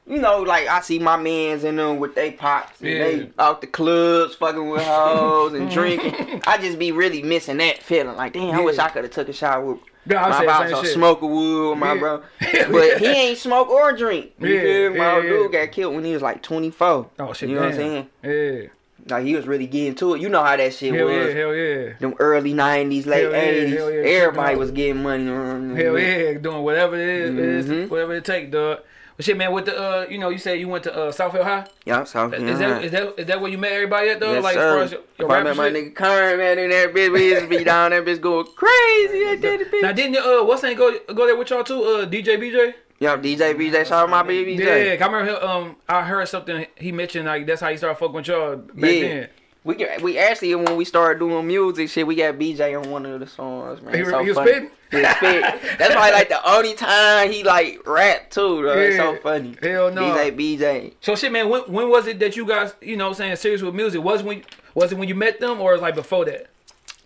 you 0.06 0.18
know, 0.18 0.38
like 0.42 0.68
I 0.68 0.82
see 0.82 1.00
my 1.00 1.16
mans 1.16 1.64
in 1.64 1.74
them 1.76 1.98
with 1.98 2.14
they 2.14 2.30
pops 2.30 2.80
and 2.80 2.90
Yeah. 2.90 2.98
they 3.04 3.30
out 3.40 3.60
the 3.60 3.66
clubs 3.66 4.36
fucking 4.36 4.70
with 4.70 4.82
hoes 4.84 5.52
and 5.52 5.68
drinking. 5.78 6.42
I 6.46 6.58
just 6.58 6.78
be 6.78 6.92
really 6.92 7.22
missing 7.22 7.56
that 7.56 7.82
feeling. 7.82 8.14
Like, 8.16 8.34
damn, 8.34 8.54
I 8.54 8.60
wish 8.60 8.78
I 8.78 8.90
could 8.90 9.02
have 9.02 9.12
took 9.12 9.28
a 9.28 9.32
shot 9.32 9.66
with 9.66 9.78
Yeah, 10.06 10.24
I 10.24 10.28
my 10.30 10.38
say 10.38 10.46
the 10.46 10.52
pops 10.52 10.70
same 10.70 10.78
or 10.78 10.84
smoke 10.86 11.22
a 11.22 11.26
wood 11.26 11.70
with 11.70 11.78
my 11.78 11.92
Yeah. 11.94 11.98
bro. 12.00 12.22
But 12.72 12.98
he 12.98 13.06
ain't 13.06 13.38
smoke 13.38 13.68
or 13.68 13.92
drink. 13.92 14.32
You 14.38 14.48
Yeah, 14.54 14.62
feel 14.62 14.90
me? 14.92 14.98
My 14.98 15.16
yeah, 15.18 15.22
dude 15.28 15.52
got 15.52 15.72
killed 15.72 15.94
when 15.94 16.04
he 16.04 16.12
was 16.12 16.22
like 16.22 16.42
24. 16.42 17.06
Oh 17.18 17.32
shit, 17.32 17.48
You 17.48 17.54
know 17.56 17.62
what 17.62 17.70
I'm 17.70 17.74
saying? 17.76 18.06
Yeah, 18.22 18.68
Like, 19.08 19.24
he 19.26 19.34
was 19.34 19.46
really 19.46 19.66
getting 19.66 19.94
to 19.96 20.14
it. 20.14 20.20
You 20.20 20.28
know 20.28 20.42
how 20.42 20.56
that 20.56 20.74
shit 20.74 20.94
hell 20.94 21.06
was. 21.06 21.14
yeah, 21.34 21.40
hell 21.40 21.54
yeah, 21.54 21.92
Them 22.00 22.14
early 22.18 22.52
90s, 22.54 23.06
late 23.06 23.22
Hell 23.22 23.32
yeah, 23.32 23.38
80s. 23.38 23.76
hell 23.76 23.90
yeah. 23.90 24.00
Everybody 24.02 24.56
was 24.56 24.70
getting 24.72 25.02
money. 25.02 25.24
hell 25.26 25.98
yeah, 25.98 26.34
doing 26.38 26.62
whatever 26.62 26.96
it 26.96 27.08
is, 27.38 27.66
Mhm. 27.66 27.88
whatever 27.88 28.14
it 28.16 28.24
take, 28.24 28.50
dog. 28.50 28.80
But 29.16 29.24
shit, 29.24 29.36
man, 29.36 29.52
with 29.52 29.66
the 29.66 29.78
uh, 29.78 30.06
you 30.10 30.18
know, 30.18 30.28
you 30.28 30.38
said 30.38 30.58
you 30.58 30.66
went 30.68 30.84
to 30.84 30.94
uh 30.94 31.12
Southfield 31.12 31.44
High. 31.44 31.66
Yup, 31.84 32.08
so 32.08 32.30
Is 32.32 32.58
that 32.58 32.84
is 32.84 32.90
that 32.90 33.20
is 33.20 33.26
that 33.26 33.40
where 33.40 33.50
you 33.50 33.58
met 33.58 33.72
everybody 33.72 34.08
at 34.08 34.18
though? 34.18 34.32
Yes, 34.32 34.42
like 34.42 34.54
sir. 34.54 34.82
as 34.82 34.92
your, 34.92 35.00
your 35.18 35.30
I 35.30 35.42
met 35.44 35.56
my 35.56 35.70
nigga 35.70 35.94
Kern, 35.94 36.38
man, 36.38 36.58
in 36.58 36.70
that 36.70 36.92
bitch, 36.92 37.12
we 37.12 37.28
used 37.28 37.42
to 37.42 37.48
be 37.48 37.62
down 37.72 37.92
there, 37.92 38.02
bitch 38.02 38.20
going 38.20 38.46
crazy 38.56 39.24
at 39.26 39.40
that 39.42 39.66
Now 39.82 39.92
didn't 39.92 40.16
uh 40.16 40.44
what's 40.44 40.62
name 40.64 40.76
go 40.76 40.98
go 41.14 41.26
there 41.26 41.36
with 41.36 41.50
y'all 41.50 41.62
too? 41.62 41.82
Uh 41.82 42.06
DJ 42.06 42.38
BJ. 42.38 42.74
Yup, 43.00 43.22
DJ, 43.22 43.54
BJ, 43.54 43.86
shout 43.86 44.04
out 44.04 44.10
my 44.10 44.22
baby, 44.22 44.52
Yeah, 44.54 44.96
I 45.00 45.06
remember 45.06 45.24
him, 45.26 45.36
um 45.48 45.76
I 45.88 46.02
heard 46.02 46.26
something 46.28 46.66
he 46.76 46.90
mentioned 46.90 47.26
like 47.26 47.46
that's 47.46 47.60
how 47.60 47.70
he 47.70 47.76
started 47.76 47.98
fucking 47.98 48.14
with 48.14 48.26
y'all 48.26 48.56
back 48.56 48.74
Yeah. 48.76 49.00
then. 49.00 49.28
We 49.64 49.86
we 50.02 50.18
actually 50.18 50.54
when 50.56 50.76
we 50.76 50.84
started 50.84 51.20
doing 51.20 51.46
music 51.46 51.88
shit, 51.88 52.06
we 52.06 52.16
got 52.16 52.34
BJ 52.34 52.78
on 52.82 52.90
one 52.90 53.06
of 53.06 53.20
the 53.20 53.26
songs, 53.26 53.80
man. 53.80 53.94
He, 53.94 54.04
so 54.04 54.22
he 54.22 54.28
was 54.28 54.36
spitting. 54.36 54.70
He 54.94 55.04
spit. 55.04 55.42
That's 55.78 55.92
probably 55.92 56.12
like 56.12 56.28
the 56.28 56.50
only 56.50 56.74
time 56.74 57.30
he 57.30 57.42
like 57.42 57.86
rap 57.86 58.30
too. 58.30 58.62
Bro. 58.62 58.78
It's 58.78 58.96
so 58.96 59.16
funny. 59.18 59.56
Hell 59.62 59.92
no. 59.92 60.02
BJ, 60.02 60.58
BJ. 60.58 60.92
So 61.00 61.16
shit, 61.16 61.32
man. 61.32 61.48
When, 61.48 61.62
when 61.62 61.88
was 61.88 62.06
it 62.06 62.18
that 62.20 62.36
you 62.36 62.46
guys, 62.46 62.74
you 62.80 62.96
know, 62.96 63.04
what 63.04 63.10
I'm 63.10 63.14
saying 63.16 63.36
serious 63.36 63.62
with 63.62 63.74
music? 63.74 64.02
Was 64.02 64.22
when 64.22 64.42
was 64.74 64.92
it 64.92 64.98
when 64.98 65.08
you 65.08 65.14
met 65.14 65.40
them, 65.40 65.60
or 65.60 65.72
was 65.72 65.80
it 65.80 65.82
like 65.82 65.94
before 65.94 66.24
that? 66.26 66.48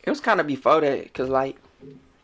It 0.02 0.11
was 0.11 0.21
kind 0.21 0.40
of 0.40 0.47
before 0.47 0.80
that, 0.80 1.12
cause 1.12 1.28
like 1.28 1.57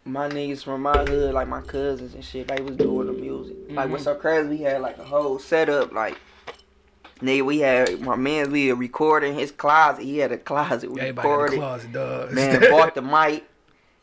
my 0.05 0.29
niggas 0.29 0.63
from 0.63 0.83
my 0.83 1.05
hood, 1.05 1.35
like 1.35 1.49
my 1.49 1.61
cousins 1.61 2.15
and 2.15 2.25
shit, 2.25 2.49
they 2.49 2.61
was 2.63 2.77
doing 2.77 3.07
the 3.07 3.13
music. 3.13 3.57
Like 3.71 3.91
what's 3.91 4.05
mm-hmm. 4.05 4.15
so 4.15 4.21
crazy, 4.21 4.49
we 4.49 4.59
had 4.59 4.81
like 4.81 4.99
a 4.99 5.05
whole 5.05 5.39
setup. 5.39 5.93
Like 5.93 6.19
nigga, 7.21 7.45
we 7.45 7.61
had 7.61 8.01
my 8.01 8.17
man 8.17 8.51
we 8.51 8.71
a 8.71 8.75
recording 8.75 9.35
his 9.35 9.51
closet. 9.51 10.05
He 10.05 10.19
had 10.19 10.33
a 10.33 10.39
closet. 10.39 10.91
We 10.91 11.01
Everybody 11.01 11.09
in 11.09 11.15
the 11.15 11.21
recorded. 11.23 11.59
closet, 11.59 11.93
dog. 11.93 12.33
Man 12.33 12.61
bought 12.71 12.95
the 12.95 13.03
mic. 13.03 13.45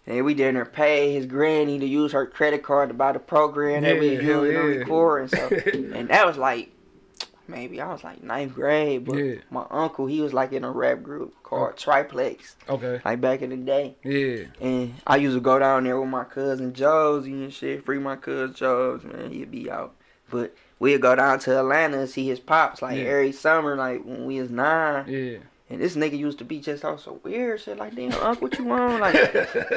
And 0.07 0.25
we 0.25 0.33
didn't 0.33 0.73
pay 0.73 1.13
his 1.13 1.25
granny 1.27 1.77
to 1.79 1.85
use 1.85 2.11
her 2.13 2.25
credit 2.25 2.63
card 2.63 2.89
to 2.89 2.95
buy 2.95 3.11
the 3.11 3.19
program 3.19 3.83
that 3.83 3.99
we 3.99 4.15
Yeah, 4.15 4.21
hell 4.21 4.45
using 4.45 4.61
to 4.61 4.69
yeah. 4.73 4.79
record. 4.79 5.21
And, 5.21 5.29
so, 5.31 5.71
and 5.97 6.09
that 6.09 6.25
was 6.25 6.37
like, 6.37 6.71
maybe 7.47 7.79
I 7.81 7.91
was 7.91 8.03
like 8.03 8.23
ninth 8.23 8.53
grade. 8.55 9.05
But 9.05 9.17
Yeah. 9.17 9.35
my 9.51 9.65
uncle, 9.69 10.07
he 10.07 10.21
was 10.21 10.33
like 10.33 10.53
in 10.53 10.63
a 10.63 10.71
rap 10.71 11.03
group 11.03 11.35
called 11.43 11.69
oh. 11.71 11.75
Triplex, 11.77 12.55
okay. 12.67 12.99
like 13.05 13.21
back 13.21 13.41
in 13.41 13.51
the 13.51 13.57
day. 13.57 13.95
Yeah. 14.03 14.45
And 14.59 14.95
I 15.05 15.17
used 15.17 15.35
to 15.35 15.41
go 15.41 15.59
down 15.59 15.83
there 15.83 15.99
with 15.99 16.09
my 16.09 16.23
cousin 16.23 16.73
Josie 16.73 17.31
and 17.33 17.53
shit. 17.53 17.85
Free 17.85 17.99
my 17.99 18.15
cousin 18.15 18.55
Josie, 18.55 19.07
man. 19.07 19.31
He'd 19.31 19.51
be 19.51 19.69
out. 19.69 19.93
But 20.31 20.55
we'd 20.79 21.01
go 21.01 21.13
down 21.15 21.39
to 21.39 21.59
Atlanta 21.59 21.99
and 21.99 22.09
see 22.09 22.25
his 22.27 22.39
pops 22.39 22.81
like 22.81 22.97
Yeah. 22.97 23.03
every 23.03 23.33
summer, 23.33 23.75
like 23.75 24.03
when 24.03 24.25
we 24.25 24.41
was 24.41 24.49
nine. 24.49 25.05
Yeah. 25.07 25.37
And 25.71 25.79
this 25.79 25.95
nigga 25.95 26.17
used 26.17 26.37
to 26.39 26.43
be 26.43 26.59
just 26.59 26.83
all 26.83 26.97
so 26.97 27.19
weird 27.23 27.61
shit. 27.61 27.77
Like, 27.77 27.95
damn, 27.95 28.11
Unc, 28.21 28.41
what 28.41 28.57
you 28.59 28.65
want? 28.65 28.99
Like, 28.99 29.15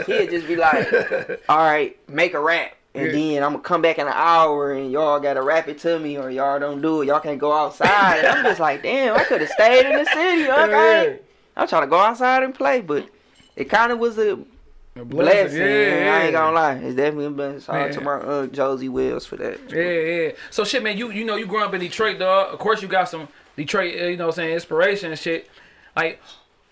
he'd 0.07 0.29
just 0.31 0.49
be 0.49 0.57
like, 0.57 0.93
all 1.49 1.59
right, 1.59 1.97
make 2.09 2.35
a 2.35 2.41
rap. 2.41 2.75
And 2.97 3.07
Yeah. 3.07 3.13
then 3.13 3.43
I'm 3.45 3.53
gonna 3.53 3.63
come 3.63 3.81
back 3.81 3.99
in 3.99 4.07
an 4.09 4.13
hour 4.15 4.73
and 4.73 4.91
y'all 4.91 5.21
gotta 5.21 5.41
rap 5.43 5.69
it 5.69 5.79
to 5.81 5.99
me 6.01 6.19
or 6.19 6.31
y'all 6.31 6.59
don't 6.59 6.83
do 6.83 7.03
it. 7.03 7.07
Y'all 7.07 7.21
can't 7.21 7.39
go 7.39 7.53
outside. 7.53 8.19
And 8.19 8.27
I'm 8.27 8.45
just 8.45 8.59
like, 8.61 8.83
damn, 8.83 9.15
I 9.17 9.23
could 9.25 9.41
have 9.41 9.51
stayed 9.51 9.87
in 9.87 9.97
the 9.97 10.05
city. 10.05 10.43
Unc. 10.51 10.73
Ain't- 10.73 11.23
I'm 11.57 11.69
trying 11.69 11.83
to 11.83 11.89
go 11.89 11.99
outside 11.99 12.43
and 12.43 12.53
play, 12.53 12.81
but 12.81 13.09
it 13.55 13.67
kind 13.67 13.93
of 13.93 14.01
was 14.01 14.19
a 14.19 14.33
A 14.97 15.05
blessing. 15.05 15.59
Yeah, 15.61 16.05
yeah. 16.05 16.15
I 16.17 16.23
ain't 16.25 16.33
gonna 16.33 16.55
lie. 16.55 16.75
It's 16.75 16.97
definitely 16.97 17.27
a 17.27 17.31
blessing. 17.31 17.61
Shout 17.61 17.77
out 17.77 17.93
to 17.93 18.01
my 18.01 18.19
Aunt 18.19 18.53
Josie 18.53 18.89
Wells 18.89 19.27
for 19.27 19.37
that. 19.37 19.59
Yeah, 19.71 19.83
yeah. 19.91 20.33
So 20.51 20.65
shit, 20.65 20.83
man, 20.83 20.97
you 20.99 21.11
you 21.13 21.25
know 21.25 21.37
you 21.37 21.47
grew 21.47 21.63
up 21.65 21.73
in 21.75 21.81
Detroit, 21.81 22.19
dog. 22.19 22.53
Of 22.53 22.59
course 22.59 22.83
you 22.83 22.89
got 22.89 23.09
some 23.09 23.29
Detroit, 23.57 23.95
uh, 24.01 24.05
you 24.07 24.17
know, 24.17 24.27
what 24.27 24.35
I'm 24.35 24.37
saying 24.37 24.55
inspiration 24.55 25.11
and 25.13 25.19
shit. 25.19 25.49
Like, 25.97 26.21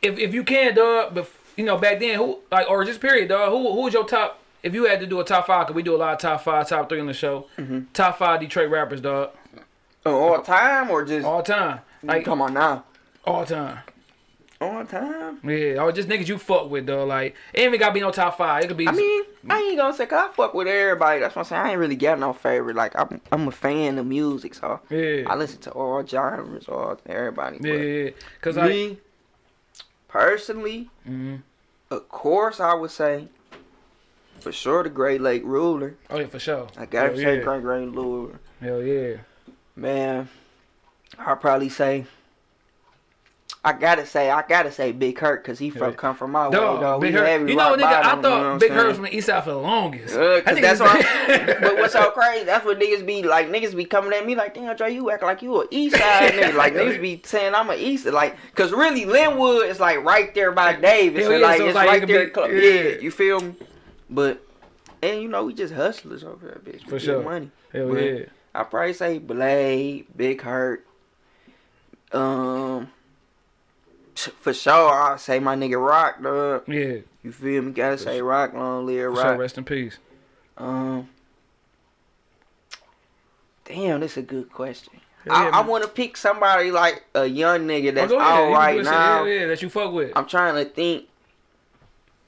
if 0.02 0.18
if 0.18 0.34
you 0.34 0.44
can, 0.44 0.74
dog, 0.74 1.14
but 1.14 1.30
you 1.56 1.64
know 1.64 1.76
back 1.78 2.00
then, 2.00 2.16
who 2.16 2.38
like 2.50 2.68
or 2.68 2.84
just 2.84 3.00
period, 3.00 3.28
dog. 3.28 3.50
Who 3.50 3.72
who 3.72 3.82
was 3.82 3.94
your 3.94 4.04
top? 4.04 4.38
If 4.62 4.74
you 4.74 4.84
had 4.84 5.00
to 5.00 5.06
do 5.06 5.18
a 5.20 5.24
top 5.24 5.46
five, 5.48 5.66
cause 5.66 5.74
we 5.74 5.82
do 5.82 5.94
a 5.96 5.98
lot 5.98 6.12
of 6.14 6.18
top 6.20 6.42
five, 6.42 6.68
top 6.68 6.88
three 6.88 7.00
on 7.00 7.06
the 7.06 7.12
show. 7.14 7.46
Mm-hmm. 7.58 7.80
Top 7.92 8.18
five 8.18 8.38
Detroit 8.40 8.70
rappers, 8.70 9.00
dog, 9.00 9.30
Oh, 10.06 10.34
all 10.34 10.42
time 10.42 10.90
or 10.90 11.04
just 11.04 11.26
all 11.26 11.42
time, 11.42 11.80
like 12.02 12.24
come 12.24 12.40
on 12.42 12.54
now? 12.54 12.84
all 13.24 13.44
time. 13.44 13.78
All 14.60 14.84
time. 14.84 15.40
Yeah, 15.42 15.82
or 15.82 15.90
just 15.90 16.08
niggas 16.08 16.28
you 16.28 16.38
fuck 16.38 16.70
with, 16.70 16.86
though. 16.86 17.04
Like, 17.04 17.34
it 17.52 17.58
ain't 17.62 17.68
even 17.68 17.80
gotta 17.80 17.94
be 17.94 17.98
no 18.00 18.12
top 18.12 18.38
five. 18.38 18.62
It 18.62 18.68
could 18.68 18.76
be. 18.76 18.86
I 18.86 18.92
mean, 18.92 19.24
I 19.50 19.58
ain't 19.58 19.76
gonna 19.76 19.92
say 19.92 20.06
'cause 20.06 20.28
I 20.30 20.32
fuck 20.32 20.54
with 20.54 20.68
everybody. 20.68 21.18
That's 21.18 21.34
what 21.34 21.42
I'm 21.42 21.46
saying. 21.46 21.62
I 21.62 21.70
ain't 21.70 21.80
really 21.80 21.96
got 21.96 22.20
no 22.20 22.32
favorite. 22.32 22.76
Like 22.76 22.96
I'm, 22.96 23.20
I'm 23.32 23.48
a 23.48 23.50
fan 23.50 23.98
of 23.98 24.06
music, 24.06 24.54
so 24.54 24.78
yeah, 24.88 25.24
I 25.26 25.34
listen 25.34 25.58
to 25.62 25.72
all 25.72 26.06
genres, 26.06 26.68
all 26.68 26.96
everybody. 27.06 27.58
yeah. 27.60 28.10
Cause 28.40 28.56
like, 28.56 28.70
me, 28.70 28.98
personally, 30.12 30.90
Mhm. 31.08 31.42
of 31.90 32.08
course, 32.08 32.60
I 32.60 32.74
would 32.74 32.90
say 32.90 33.28
for 34.40 34.52
sure 34.52 34.82
the 34.82 34.90
Great 34.90 35.20
Lake 35.20 35.42
Ruler. 35.44 35.94
oh 36.10 36.18
yeah, 36.20 36.26
for 36.26 36.38
sure. 36.38 36.68
I 36.76 36.84
gotta 36.86 37.08
Hell 37.08 37.16
say 37.16 37.36
yeah. 37.38 37.42
Great 37.44 37.62
Great 37.62 37.86
Ruler. 37.88 38.38
Hell 38.60 38.82
yeah. 38.82 39.16
Man, 39.74 40.28
I'll 41.18 41.36
probably 41.36 41.70
say. 41.70 42.04
I 43.64 43.72
gotta 43.74 44.04
say, 44.04 44.28
I 44.28 44.42
gotta 44.42 44.72
say 44.72 44.90
Big 44.90 45.16
Hurt, 45.20 45.44
cause 45.44 45.56
he 45.56 45.70
from 45.70 45.94
come 45.94 46.16
from 46.16 46.32
my 46.32 46.48
way, 46.48 46.56
Dog, 46.56 46.80
though. 46.80 46.98
Big 46.98 47.14
We 47.14 47.20
Hurt. 47.20 47.48
You 47.48 47.54
know, 47.54 47.76
nigga, 47.76 47.84
I 47.84 48.02
bottom, 48.02 48.16
you 48.16 48.22
know 48.22 48.22
thought 48.22 48.60
Big? 48.60 48.72
Hurt 48.72 48.88
was 48.88 48.96
from 48.96 49.04
the 49.04 49.16
East 49.16 49.28
Side 49.28 49.44
for 49.44 49.50
the 49.50 49.56
longest. 49.56 50.16
Uh, 50.16 50.40
cause 50.40 50.60
that's 50.60 50.80
why. 50.80 51.56
but 51.60 51.76
what's 51.76 51.92
so 51.92 52.10
crazy? 52.10 52.44
That's 52.44 52.64
what 52.64 52.80
niggas 52.80 53.06
be 53.06 53.22
like. 53.22 53.50
Niggas 53.50 53.76
be 53.76 53.84
coming 53.84 54.12
at 54.14 54.26
me 54.26 54.34
like, 54.34 54.54
damn, 54.54 54.74
Dre, 54.76 54.92
you 54.92 55.08
act 55.12 55.22
like 55.22 55.42
you 55.42 55.62
a 55.62 55.66
East 55.70 55.96
Side 55.96 56.32
nigga. 56.34 56.56
Like 56.56 56.74
niggas 56.74 57.00
be 57.00 57.22
saying 57.24 57.54
I'm 57.54 57.70
a 57.70 57.74
East. 57.74 58.04
Like, 58.06 58.36
cause 58.56 58.72
really 58.72 59.04
Linwood 59.04 59.66
is 59.66 59.78
like 59.78 60.02
right 60.02 60.34
there 60.34 60.50
by 60.50 60.74
Davis. 60.74 61.24
And 61.24 61.34
yeah, 61.34 61.46
like 61.46 61.58
so 61.58 61.66
it's 61.66 61.74
like 61.76 61.88
right 61.88 62.06
there. 62.06 62.30
be- 62.30 62.56
yeah. 62.56 62.82
yeah. 62.82 63.00
you 63.00 63.12
feel 63.12 63.38
me? 63.38 63.54
But 64.10 64.44
and 65.02 65.22
you 65.22 65.28
know 65.28 65.44
we 65.44 65.54
just 65.54 65.72
hustlers 65.72 66.24
over 66.24 66.46
there, 66.46 66.74
bitch. 66.74 66.84
We 66.86 66.90
For 66.90 66.98
sure. 66.98 67.22
Money. 67.22 67.52
Hell 67.72 67.90
But 67.90 68.02
yeah. 68.02 68.24
I 68.56 68.64
probably 68.64 68.92
say 68.92 69.18
Blade, 69.18 70.06
Big 70.16 70.42
Hurt. 70.42 70.84
Um. 72.10 72.88
For 74.40 74.52
sure, 74.54 74.90
I'll 74.92 75.18
say 75.18 75.38
my 75.38 75.54
nigga 75.56 75.84
Roc, 75.84 76.22
dog. 76.22 76.64
Yeah. 76.68 76.98
You 77.22 77.32
feel 77.32 77.62
me? 77.62 77.72
Gotta 77.72 77.98
say 77.98 78.20
Roc, 78.20 78.52
long 78.54 78.86
live 78.86 79.04
For 79.04 79.10
Roc. 79.10 79.26
sure, 79.26 79.36
rest 79.38 79.58
in 79.58 79.64
peace. 79.64 79.98
Um, 80.56 81.08
damn, 83.64 84.00
that's 84.00 84.16
a 84.16 84.22
good 84.22 84.52
question. 84.52 84.92
Hell 85.24 85.34
I, 85.34 85.44
yeah, 85.44 85.50
I 85.56 85.60
want 85.62 85.84
to 85.84 85.88
pick 85.88 86.16
somebody 86.16 86.70
like 86.70 87.04
a 87.14 87.26
young 87.26 87.60
nigga 87.68 87.90
Oh, 87.90 87.92
that's 87.92 88.12
ahead. 88.12 88.22
all 88.22 88.48
You 88.48 88.54
right 88.54 88.72
do 88.76 88.82
that 88.84 88.90
shit. 88.90 88.92
now. 88.92 89.16
Hell 89.18 89.28
yeah, 89.28 89.46
that 89.46 89.62
you 89.62 89.68
fuck 89.68 89.92
with. 89.92 90.12
I'm 90.16 90.26
trying 90.26 90.54
to 90.56 90.68
think, 90.70 91.06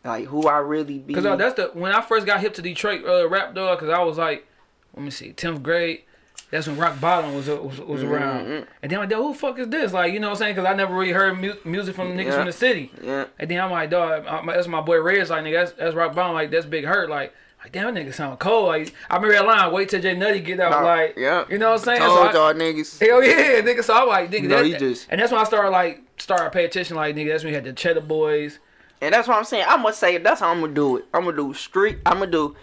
like 0.04 0.26
who 0.26 0.46
I 0.46 0.58
really 0.58 0.98
be. 0.98 1.14
Cause 1.14 1.26
uh, 1.26 1.36
that's 1.36 1.56
the 1.56 1.70
when 1.74 1.92
I 1.92 2.00
first 2.02 2.24
got 2.26 2.40
hip 2.40 2.54
to 2.54 2.62
Detroit 2.62 3.04
uh, 3.04 3.28
rap 3.28 3.54
dog. 3.54 3.78
Cause 3.80 3.88
I 3.88 4.00
was 4.02 4.16
like, 4.18 4.46
let 4.94 5.04
me 5.04 5.10
see, 5.10 5.32
tenth 5.32 5.62
grade. 5.62 6.02
That's 6.50 6.66
when 6.68 6.76
Rock 6.76 7.00
Bottom 7.00 7.34
was 7.34 7.48
was, 7.48 7.80
was 7.80 8.02
around. 8.02 8.46
Mhm. 8.46 8.66
And 8.82 8.90
then 8.92 9.00
I'm 9.00 9.08
like, 9.08 9.16
who 9.18 9.32
the 9.32 9.38
fuck 9.38 9.58
is 9.58 9.68
this? 9.68 9.92
Like, 9.92 10.12
you 10.12 10.20
know 10.20 10.28
what 10.28 10.34
I'm 10.36 10.38
saying? 10.38 10.56
Cause 10.56 10.64
I 10.66 10.74
never 10.74 10.94
really 10.94 11.12
heard 11.12 11.38
mu- 11.40 11.54
music 11.64 11.96
from 11.96 12.16
niggas 12.16 12.26
Yeah. 12.26 12.36
from 12.36 12.46
the 12.46 12.52
city. 12.52 12.92
yeah, 13.02 13.24
And 13.38 13.50
then 13.50 13.60
I'm 13.60 13.70
like, 13.70 13.90
dog, 13.90 14.24
that's 14.46 14.68
my 14.68 14.80
boy 14.80 15.00
Red's 15.00 15.30
like, 15.30 15.42
nigga, 15.44 15.54
that's, 15.64 15.72
that's 15.72 15.94
Rock 15.96 16.14
Bottom. 16.14 16.34
Like, 16.34 16.50
that's 16.50 16.66
Big 16.66 16.84
Hurt. 16.84 17.10
Like, 17.10 17.32
like 17.62 17.72
damn, 17.72 17.92
that 17.94 18.06
nigga 18.06 18.14
sound 18.14 18.38
cold. 18.38 18.68
Like, 18.68 18.94
I 19.10 19.16
remember 19.16 19.34
that 19.34 19.46
line, 19.46 19.72
wait 19.72 19.88
till 19.88 20.00
Jay 20.00 20.14
Nutty 20.14 20.40
get 20.40 20.60
out. 20.60 20.84
Like, 20.84 21.14
yeah. 21.16 21.44
you 21.50 21.58
know 21.58 21.70
what 21.72 21.80
I'm 21.80 21.84
saying? 21.84 22.00
So 22.02 22.06
told 22.08 22.28
I- 22.28 22.32
y'all 22.32 22.54
niggas. 22.54 23.00
Hell 23.04 23.24
yeah, 23.24 23.60
nigga. 23.62 23.82
So 23.82 23.94
I'm 23.94 24.06
like, 24.06 24.30
nigga, 24.30 24.42
You 24.42 24.48
that, 24.72 24.78
just- 24.78 25.08
and 25.10 25.20
that's 25.20 25.32
when 25.32 25.40
I 25.40 25.44
started 25.44 25.70
like 25.70 26.02
started 26.18 26.50
pay 26.52 26.64
attention. 26.66 26.94
Like, 26.96 27.16
nigga, 27.16 27.30
that's 27.30 27.42
when 27.42 27.50
we 27.52 27.54
had 27.54 27.64
the 27.64 27.72
Cheddar 27.72 28.02
Boys. 28.02 28.58
And 29.00 29.12
that's 29.12 29.26
what 29.28 29.36
I'm 29.36 29.44
saying. 29.44 29.64
I'm 29.68 29.82
gonna 29.82 29.92
say 29.94 30.16
that's 30.18 30.40
how 30.40 30.50
I'm 30.50 30.60
gonna 30.60 30.72
do 30.72 30.96
it. 30.98 31.04
I'm 31.12 31.24
gonna 31.24 31.36
do 31.36 31.52
street. 31.52 31.98
I'm 32.06 32.20
gonna 32.20 32.30
do. 32.30 32.54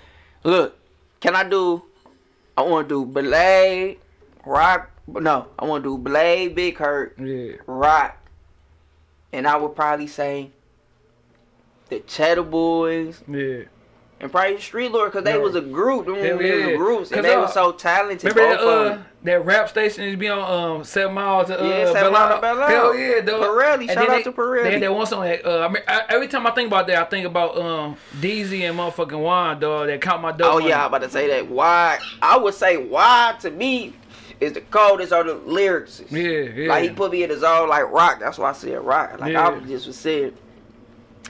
Look, 0.44 0.78
can 1.20 1.36
I 1.36 1.44
do? 1.44 1.84
I 2.62 2.63
want 2.63 2.89
to 2.89 3.06
do 3.06 3.12
Blade, 3.12 3.97
Roc. 4.45 4.91
No, 5.08 5.47
I 5.58 5.65
want 5.65 5.84
to 5.84 5.89
do 5.89 5.97
Blade, 5.97 6.54
Big 6.54 6.78
Hurt, 6.78 7.17
Yeah, 7.19 7.54
Roc, 7.65 8.15
and 9.34 9.47
I 9.47 9.58
would 9.58 9.76
probably 9.76 10.06
say 10.06 10.52
the 11.89 12.02
Cheddar 12.02 12.43
Boys 12.43 13.24
yeah. 13.28 13.63
And 14.21 14.31
probably 14.31 14.60
Street 14.62 14.91
Lord 14.91 15.12
because 15.12 15.25
they 15.25 15.38
was 15.38 15.55
a 15.55 15.62
group. 15.62 16.05
Them 16.05 16.13
was 16.15 16.23
yeah. 16.23 16.67
a 16.67 16.77
groups 16.77 17.10
'Cause, 17.10 17.17
and 17.17 17.25
they 17.25 17.34
uh, 17.34 17.41
were 17.41 17.47
so 17.47 17.71
talented. 17.71 18.34
Remember 18.36 18.55
that 18.55 18.63
uh 18.63 18.97
that 19.23 19.45
rap 19.45 19.67
station 19.69 20.03
used 20.03 20.13
to 20.13 20.17
be 20.17 20.29
on 20.29 20.77
um 20.77 20.84
Seven 20.84 21.13
Miles 21.15 21.47
to 21.47 21.60
uh 21.60 21.67
Yeah, 21.67 21.86
Seven 21.91 22.01
Belle 22.01 22.12
Mile 22.12 22.27
to 22.29 22.34
Isle? 22.36 22.41
Belle 22.41 22.62
Isle. 22.62 22.67
Hell 22.69 22.95
yeah, 22.97 23.21
dog. 23.21 23.41
Pirelli, 23.41 23.88
shout 23.88 23.97
out 23.97 24.07
they- 24.10 24.23
to 24.23 24.31
Pirelli. 24.31 24.63
They 24.63 24.71
had 24.73 24.81
that 24.84 24.93
one 24.93 25.05
song 25.07 25.23
that 25.23 25.45
uh 25.45 25.65
I 25.65 25.67
mean, 25.67 25.84
I, 25.88 26.03
every 26.10 26.27
time 26.27 26.45
I 26.45 26.51
think 26.51 26.67
about 26.67 26.88
that 26.88 26.97
I 26.97 27.10
think 27.10 27.25
about 27.25 27.57
um 27.57 27.97
DZ 28.19 28.62
and 28.69 28.77
motherfucking 28.77 29.19
Juan 29.19 29.60
dog 29.60 29.88
that 29.88 29.99
count 30.01 30.21
my 30.21 30.31
dough. 30.31 30.51
Oh 30.53 30.57
yeah, 30.60 30.81
I'm 30.81 30.88
about 30.88 31.01
to 31.01 31.10
say 31.10 31.27
that. 31.29 31.47
Why? 31.49 31.97
I 32.21 32.38
would 32.38 32.53
say 32.53 32.77
why 32.77 33.36
to 33.41 33.49
me 33.49 33.93
is 34.39 34.53
the 34.53 34.62
coldest 34.62 35.12
of 35.13 35.25
the 35.25 35.34
lyrics. 35.36 36.01
Yeah, 36.10 36.21
yeah. 36.21 36.69
Like 36.69 36.84
he 36.84 36.89
put 36.91 37.12
me 37.12 37.23
in 37.23 37.29
his 37.29 37.43
own 37.43 37.69
like 37.69 37.89
rock. 37.91 38.19
That's 38.19 38.38
why 38.38 38.49
I 38.49 38.53
said 38.53 38.79
rock. 38.84 39.19
Like 39.19 39.34
Yeah. 39.34 39.47
I 39.47 39.49
was 39.49 39.67
just 39.69 39.88
was 39.88 39.97
saying, 39.97 40.34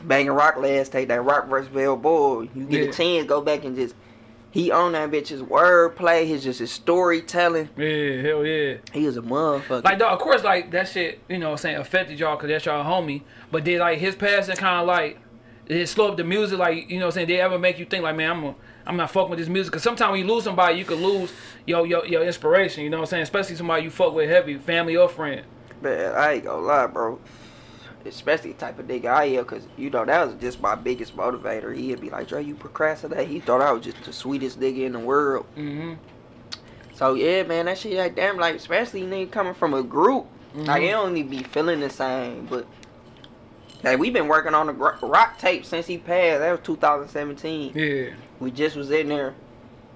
banging 0.08 0.32
rock 0.32 0.58
last 0.58 0.92
take 0.92 1.08
that 1.10 1.22
rock 1.24 1.48
versus 1.48 1.70
Bell 1.74 1.96
Boy. 1.98 2.50
You 2.56 2.66
get 2.66 2.84
Yeah. 2.84 2.90
a 2.90 2.94
chance, 2.94 3.28
go 3.28 3.42
back 3.42 3.64
and 3.66 3.76
just 3.76 3.96
he 4.52 4.70
on 4.70 4.92
that 4.92 5.10
bitch. 5.12 5.30
His 5.30 5.42
wordplay, 5.42 6.28
his 6.28 6.44
just 6.44 6.60
his 6.60 6.72
storytelling. 6.72 7.70
yeah, 7.78 8.22
hell 8.22 8.46
yeah. 8.46 8.76
He 8.92 9.06
was 9.06 9.16
a 9.18 9.22
motherfucker. 9.22 9.84
Like, 9.84 9.98
dog, 10.00 10.14
of 10.14 10.20
course, 10.20 10.44
like 10.44 10.72
that 10.72 10.90
shit, 10.90 11.20
you 11.30 11.38
know, 11.38 11.48
what 11.48 11.52
I'm 11.54 11.58
saying 11.60 11.78
affected 11.78 12.20
y'all 12.20 12.36
because 12.36 12.50
that's 12.50 12.66
y'all 12.66 12.84
homie. 12.84 13.22
But 13.52 13.64
did 13.64 13.80
like 13.80 14.00
his 14.00 14.16
passing 14.16 14.56
kind 14.58 14.82
of 14.82 14.88
like 14.88 15.18
did 15.68 15.78
it 15.78 15.88
slow 15.88 16.10
up 16.10 16.18
the 16.18 16.24
music? 16.26 16.60
Like, 16.60 16.90
you 16.90 17.00
know, 17.00 17.06
what 17.06 17.12
I'm 17.12 17.12
saying 17.14 17.28
they 17.28 17.40
ever 17.40 17.58
make 17.58 17.80
you 17.80 17.86
think 17.86 18.04
like, 18.04 18.16
man, 18.18 18.32
I'm 18.32 18.44
a, 18.44 18.56
I'm 18.86 18.98
not 18.98 19.12
fucking 19.12 19.30
with 19.30 19.40
this 19.40 19.48
music? 19.48 19.72
Because 19.72 19.84
sometimes 19.84 20.12
when 20.12 20.20
you 20.20 20.28
lose 20.34 20.44
somebody, 20.44 20.78
you 20.78 20.84
could 20.84 21.00
lose 21.00 21.32
your 21.66 21.86
your 21.88 22.06
your 22.06 22.24
inspiration. 22.26 22.84
You 22.84 22.90
know 22.90 22.98
what 22.98 23.04
I'm 23.04 23.10
saying? 23.10 23.24
Especially 23.24 23.56
somebody 23.56 23.84
you 23.84 23.90
fuck 23.90 24.14
with 24.14 24.30
heavy, 24.30 24.58
family 24.58 24.98
or 24.98 25.08
friend. 25.08 25.46
Man, 25.82 26.14
I 26.14 26.34
ain't 26.34 26.44
gonna 26.46 26.62
lie, 26.62 26.88
bro. 26.88 27.20
Especially 28.06 28.52
the 28.54 28.58
type 28.58 28.80
of 28.80 28.88
nigga 28.88 29.06
I 29.08 29.26
am, 29.26 29.46
cause 29.46 29.64
you 29.78 29.90
know 29.90 30.04
that 30.06 30.26
was 30.28 30.36
just 30.42 30.62
my 30.62 30.76
biggest 30.76 31.16
motivator. 31.16 31.76
He'd 31.76 32.02
be 32.02 32.10
like, 32.10 32.28
"Dre, 32.28 32.44
you 32.44 32.56
procrastinate." 32.56 33.28
He 33.28 33.40
thought 33.40 33.62
I 33.62 33.72
was 33.72 33.84
just 33.84 34.04
the 34.04 34.14
sweetest 34.14 34.60
nigga 34.60 34.86
in 34.86 34.94
the 34.94 35.00
world. 35.00 35.46
Mm-hmm. 35.58 35.94
So 36.96 37.14
yeah, 37.16 37.44
man, 37.44 37.66
that 37.66 37.78
shit 37.78 37.98
like 37.98 38.16
damn, 38.16 38.38
like 38.38 38.56
especially 38.56 39.02
nigga 39.04 39.32
coming 39.32 39.54
from 39.54 39.74
a 39.74 39.84
group, 39.84 40.26
like 40.54 40.82
Mhm. 40.82 40.88
it 40.88 40.92
don't 40.92 41.30
be 41.30 41.44
feeling 41.44 41.80
the 41.80 41.90
same. 41.90 42.46
But 42.50 42.66
like, 43.84 43.98
we've 43.98 44.14
been 44.14 44.28
working 44.28 44.54
on 44.54 44.68
the 44.68 44.74
rock 44.74 45.40
tape 45.40 45.66
since 45.66 45.88
he 45.88 45.98
passed. 45.98 46.40
That 46.40 46.52
was 46.52 46.60
2017. 46.64 47.72
Yeah, 47.76 48.14
We 48.40 48.52
just 48.52 48.76
was 48.76 48.92
in 48.92 49.10
there 49.10 49.34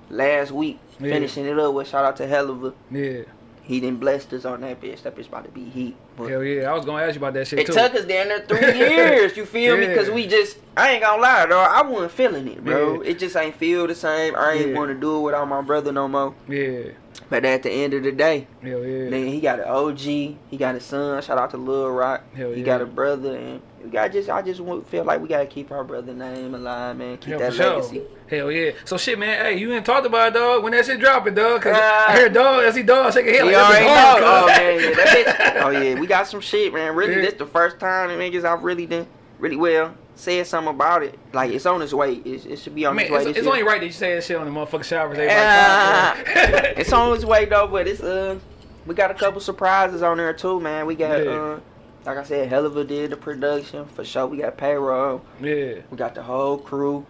last 0.10 0.52
week 0.52 0.80
Yeah. 1.00 1.12
finishing 1.12 1.46
it 1.46 1.60
up 1.60 1.74
with 1.74 1.88
shout 1.88 2.06
out 2.06 2.15
to 2.18 2.26
Helluva. 2.28 2.74
yeah. 2.91 3.22
He 3.65 3.80
didn't 3.80 3.99
blessed 3.99 4.32
us 4.34 4.45
on 4.45 4.62
that 4.62 4.80
bitch. 4.80 5.01
That 5.04 5.15
bitch 5.15 5.28
about 5.28 5.45
to 5.45 5.51
be 5.51 5.63
heat. 5.65 5.95
But 6.15 6.30
Hell 6.30 6.43
yeah. 6.43 6.69
I 6.71 6.73
was 6.75 6.86
gonna 6.86 7.01
ask 7.04 7.15
you 7.15 7.19
about 7.19 7.34
that 7.34 7.47
shit 7.47 7.60
it 7.60 7.65
too. 7.65 7.73
took 7.73 7.95
us 7.95 8.06
down 8.06 8.28
there 8.28 8.45
three 8.47 8.60
years. 8.78 9.36
You 9.36 9.45
feel 9.45 9.75
me? 9.78 9.88
Because 9.88 10.10
we 10.12 10.28
just, 10.28 10.58
I 10.78 10.91
ain't 10.91 11.01
gonna 11.01 11.21
lie, 11.21 11.45
though. 11.47 11.60
I 11.60 11.82
wasn't 11.82 12.12
feeling 12.12 12.47
it, 12.47 12.63
bro. 12.63 13.01
Yeah. 13.01 13.10
It 13.10 13.19
just 13.19 13.36
ain't 13.36 13.56
feel 13.56 13.88
the 13.88 13.95
same. 13.95 14.36
I 14.36 14.54
ain't 14.54 14.69
Yeah. 14.69 14.78
want 14.78 14.89
to 14.91 14.95
do 14.95 15.17
it 15.17 15.21
without 15.21 15.47
my 15.47 15.62
brother 15.62 15.91
no 15.91 16.08
more. 16.08 16.36
yeah. 16.47 16.91
But 17.30 17.44
at 17.44 17.64
the 17.64 17.72
end 17.72 17.94
of 17.96 18.04
the 18.04 18.12
day, 18.12 18.48
Hell 18.62 18.86
yeah. 18.86 19.10
then 19.10 19.28
he 19.28 19.40
got 19.42 19.60
an 19.60 19.66
OG. 19.66 19.98
He 20.00 20.38
got 20.58 20.76
a 20.76 20.80
son. 20.80 21.22
Shout 21.24 21.38
out 21.40 21.50
to 21.52 21.58
Lil 21.58 21.90
Roc. 21.90 22.22
Hell 22.36 22.52
he 22.52 22.60
yeah. 22.60 22.66
got 22.66 22.82
a 22.82 22.86
brother, 22.86 23.36
and 23.36 23.62
we 23.84 23.90
got 23.90 24.12
just. 24.12 24.30
I 24.30 24.44
just 24.44 24.62
feel 24.88 25.04
like 25.04 25.22
we 25.22 25.28
gotta 25.28 25.48
keep 25.48 25.72
our 25.72 25.84
brother 25.84 26.14
name 26.14 26.54
alive, 26.54 26.96
man. 26.98 27.18
Keep 27.18 27.30
Hell, 27.32 27.40
that 27.40 27.52
for 27.52 27.58
sure. 27.58 27.70
legacy. 27.78 28.02
Hell 28.30 28.52
yeah. 28.52 28.72
So 28.86 28.98
shit, 28.98 29.18
man. 29.18 29.44
Hey, 29.44 29.58
you 29.58 29.74
ain't 29.74 29.86
talked 29.86 30.06
about 30.06 30.30
it, 30.30 30.34
dog. 30.40 30.64
When 30.64 30.72
that 30.74 30.86
shit 30.86 31.00
dropping, 31.00 31.34
dog. 31.34 31.64
Cause 31.64 31.76
Uh, 31.76 32.06
I 32.10 32.16
hear 32.18 32.30
dog. 32.30 32.64
I 32.64 32.72
see 32.72 32.84
dog 32.84 33.12
shaking 33.14 33.34
his 33.34 33.40
head. 33.42 33.46
Like, 33.48 33.56
already 33.56 33.86
that's 33.86 34.20
know. 34.22 34.44
Oh 34.44 34.48
man, 34.48 34.80
yeah, 34.80 34.96
that 34.96 35.08
bitch. 35.58 35.62
Oh 35.64 35.70
yeah, 35.70 36.00
we 36.00 36.08
got 36.08 36.28
some 36.28 36.42
shit, 36.42 36.74
man. 36.74 36.96
Really, 36.96 37.16
Yeah. 37.16 37.22
this 37.22 37.34
the 37.34 37.48
first 37.48 37.80
time 37.80 38.10
niggas 38.10 38.44
I've 38.46 38.64
really 38.64 38.86
done 38.86 39.08
really 39.40 39.58
well 39.58 39.96
said 40.15 40.47
something 40.47 40.73
about 40.73 41.04
it. 41.04 41.19
Like 41.34 41.51
it's 41.51 41.65
on 41.65 41.82
its 41.82 41.93
way. 41.93 42.13
It's, 42.15 42.45
it 42.45 42.60
should 42.60 42.75
be 42.75 42.86
on 42.86 42.97
its 42.97 43.10
way. 43.12 43.23
it's, 43.25 43.38
it's 43.39 43.47
only 43.47 43.63
right 43.63 43.80
that 43.80 43.86
you 43.86 43.91
say 43.91 44.15
that 44.15 44.23
shit 44.23 44.38
on 44.38 44.45
the 44.45 44.51
motherfucking 44.51 44.84
showers. 44.86 45.17
Ah, 45.32 46.15
it's 46.25 46.91
on 46.93 47.13
its 47.15 47.25
way 47.25 47.45
though, 47.45 47.67
but 47.67 47.88
it's 47.88 48.01
uh, 48.01 48.39
we 48.86 48.95
got 48.95 49.12
a 49.12 49.15
couple 49.15 49.39
surprises 49.41 50.01
on 50.01 50.17
there 50.17 50.34
too, 50.34 50.60
man. 50.60 50.86
We 50.86 50.95
got 50.95 51.23
Yeah. 51.23 51.32
uh, 51.32 51.60
like 52.06 52.17
I 52.17 52.23
said, 52.23 52.49
Helluva 52.51 52.88
did 52.88 53.10
the 53.12 53.17
production 53.17 53.86
for 53.86 54.06
sure. 54.06 54.28
We 54.28 54.38
got 54.38 54.58
payroll. 54.58 55.23
yeah. 55.41 55.75
We 55.89 55.97
got 55.97 56.13
the 56.15 56.21
whole 56.23 56.58
crew. 56.58 57.06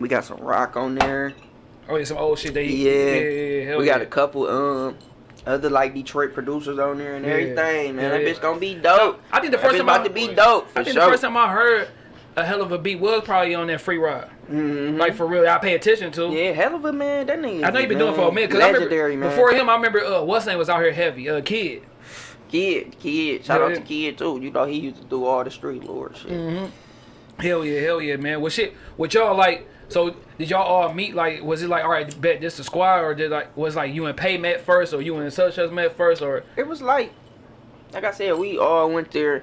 We 0.00 0.08
got 0.08 0.24
some 0.24 0.38
rock 0.38 0.76
on 0.76 0.94
there. 0.96 1.32
Oh 1.88 1.96
yeah, 1.96 2.04
some 2.04 2.18
old 2.18 2.38
shit. 2.38 2.54
They 2.54 2.66
Yeah. 2.66 2.90
yeah, 2.92 3.30
yeah. 3.30 3.64
Hell 3.70 3.78
we 3.78 3.86
got 3.86 4.00
a 4.02 4.06
couple 4.06 4.46
um 4.48 4.96
other 5.46 5.68
like 5.68 5.94
Detroit 5.94 6.32
producers 6.34 6.78
on 6.78 6.98
there 6.98 7.16
and 7.16 7.24
Yeah. 7.24 7.32
everything, 7.32 7.96
man. 7.96 8.04
Yeah, 8.04 8.08
that 8.10 8.22
yeah. 8.22 8.28
bitch 8.34 8.40
gonna 8.40 8.60
be 8.60 8.74
dope. 8.74 9.20
I 9.32 9.40
think 9.40 9.52
the 9.52 9.58
first 9.58 9.76
time 9.76 9.82
about 9.88 10.00
I, 10.02 10.04
to 10.08 10.10
be 10.10 10.28
dope 10.34 10.68
I 10.76 10.84
think 10.84 10.94
sure. 10.96 11.04
the 11.04 11.10
first 11.10 11.22
time 11.22 11.36
I 11.36 11.50
heard 11.52 11.88
a 12.36 12.42
Helluva 12.42 12.82
beat 12.82 12.98
was 13.00 13.22
probably 13.24 13.54
on 13.54 13.66
that 13.68 13.80
free 13.80 13.98
ride. 13.98 14.28
Mhm. 14.50 14.98
Like 14.98 15.14
for 15.14 15.26
real, 15.26 15.46
I 15.48 15.58
pay 15.58 15.74
attention 15.74 16.12
to. 16.12 16.28
yeah, 16.30 16.52
hell 16.52 16.74
of 16.74 16.84
a 16.84 16.92
man. 16.92 17.26
That 17.26 17.38
nigga. 17.38 17.64
I 17.64 17.70
know 17.70 17.80
you 17.80 17.86
been 17.86 17.98
doing 17.98 18.14
for 18.14 18.28
a 18.28 18.32
minute. 18.32 18.50
Cause 18.50 18.60
I 18.60 18.70
remember, 18.70 19.16
man. 19.16 19.30
Before 19.30 19.52
him, 19.52 19.68
I 19.70 19.74
remember 19.76 20.04
uh, 20.04 20.22
what's 20.22 20.46
name 20.46 20.58
was 20.58 20.68
out 20.68 20.80
here 20.82 20.92
heavy. 20.92 21.28
Uh, 21.28 21.40
kid. 21.40 21.82
Kid, 22.48 22.96
kid. 23.00 23.44
Shout 23.44 23.60
Yeah, 23.60 23.66
out 23.66 23.74
to 23.74 23.80
Kid 23.80 24.18
too. 24.18 24.38
You 24.40 24.50
know 24.50 24.64
he 24.64 24.78
used 24.78 24.96
to 24.98 25.04
do 25.04 25.24
all 25.24 25.42
the 25.42 25.50
street 25.50 25.82
lord 25.84 26.16
shit. 26.16 26.30
Mm-hmm. 26.30 27.40
Hell 27.40 27.64
yeah, 27.64 27.80
hell 27.80 28.00
yeah, 28.00 28.16
man. 28.16 28.40
Well, 28.40 28.50
shit, 28.50 28.74
what 28.96 29.12
y'all 29.12 29.36
like? 29.36 29.66
So 29.88 30.14
did 30.38 30.50
y'all 30.50 30.62
all 30.62 30.92
meet? 30.92 31.14
Like, 31.14 31.42
was 31.42 31.62
it 31.62 31.68
like, 31.68 31.84
all 31.84 31.90
right, 31.90 32.20
bet 32.20 32.40
this 32.40 32.56
the 32.56 32.64
squad, 32.64 33.00
or 33.00 33.14
did 33.14 33.30
like 33.30 33.56
was 33.56 33.74
like 33.76 33.92
you 33.92 34.06
and 34.06 34.16
Pay 34.16 34.38
met 34.38 34.60
first, 34.60 34.92
or 34.94 35.02
you 35.02 35.16
and 35.16 35.32
such 35.32 35.58
as 35.58 35.70
met 35.70 35.96
first, 35.96 36.22
or 36.22 36.44
It 36.56 36.66
was 36.68 36.80
like, 36.80 37.12
like 37.92 38.04
I 38.04 38.12
said, 38.12 38.38
we 38.38 38.56
all 38.58 38.90
went 38.90 39.10
there 39.10 39.42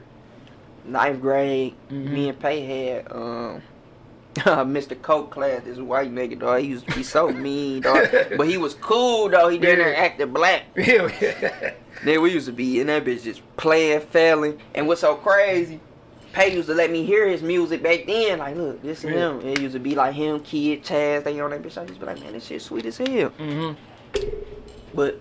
ninth 0.86 1.22
grade. 1.22 1.76
Mhm. 1.90 2.10
Me 2.12 2.30
and 2.30 2.40
Pay 2.40 2.62
had 2.66 3.12
um. 3.12 3.62
Mr. 4.36 5.00
Coke 5.02 5.30
class, 5.30 5.62
this 5.66 5.78
white 5.78 6.10
nigga, 6.10 6.40
dog. 6.40 6.62
He 6.62 6.68
used 6.68 6.88
to 6.88 6.96
be 6.96 7.04
so 7.04 7.30
mean, 7.30 7.82
dog. 7.82 8.08
But 8.38 8.48
he 8.48 8.58
was 8.58 8.76
cool, 8.76 9.28
though. 9.28 9.50
He 9.50 9.58
didn't 9.58 9.86
Yeah. 9.86 10.00
acting 10.00 10.32
black. 10.32 10.64
yeah, 10.78 11.74
Then 12.06 12.22
we 12.22 12.32
used 12.32 12.46
to 12.46 12.54
be 12.54 12.80
in 12.80 12.88
that 12.88 13.04
bitch 13.04 13.24
just 13.24 13.42
playing, 13.58 14.00
failing. 14.00 14.58
And 14.74 14.88
what's 14.88 15.02
so 15.02 15.16
crazy, 15.16 15.82
Pay 16.32 16.54
used 16.54 16.70
to 16.70 16.74
let 16.74 16.90
me 16.92 17.04
hear 17.04 17.28
his 17.28 17.42
music 17.44 17.84
back 17.84 18.06
then. 18.08 18.40
Like, 18.40 18.56
look, 18.56 18.82
this 18.82 19.00
is 19.04 19.12
Yeah. 19.12 19.32
him. 19.38 19.42
It 19.50 19.60
used 19.60 19.74
to 19.74 19.80
be 19.80 19.96
like 19.96 20.14
him, 20.14 20.40
Kid, 20.40 20.82
Chaz, 20.86 21.26
they 21.26 21.38
on 21.42 21.50
that 21.50 21.62
bitch. 21.62 21.78
I 21.78 21.84
just 21.86 22.00
be 22.00 22.06
like, 22.06 22.22
man, 22.22 22.32
this 22.32 22.46
shit 22.46 22.62
sweet 22.62 22.86
as 22.86 23.00
hell. 23.00 23.32
mm-hmm. 23.38 23.74
But 24.94 25.20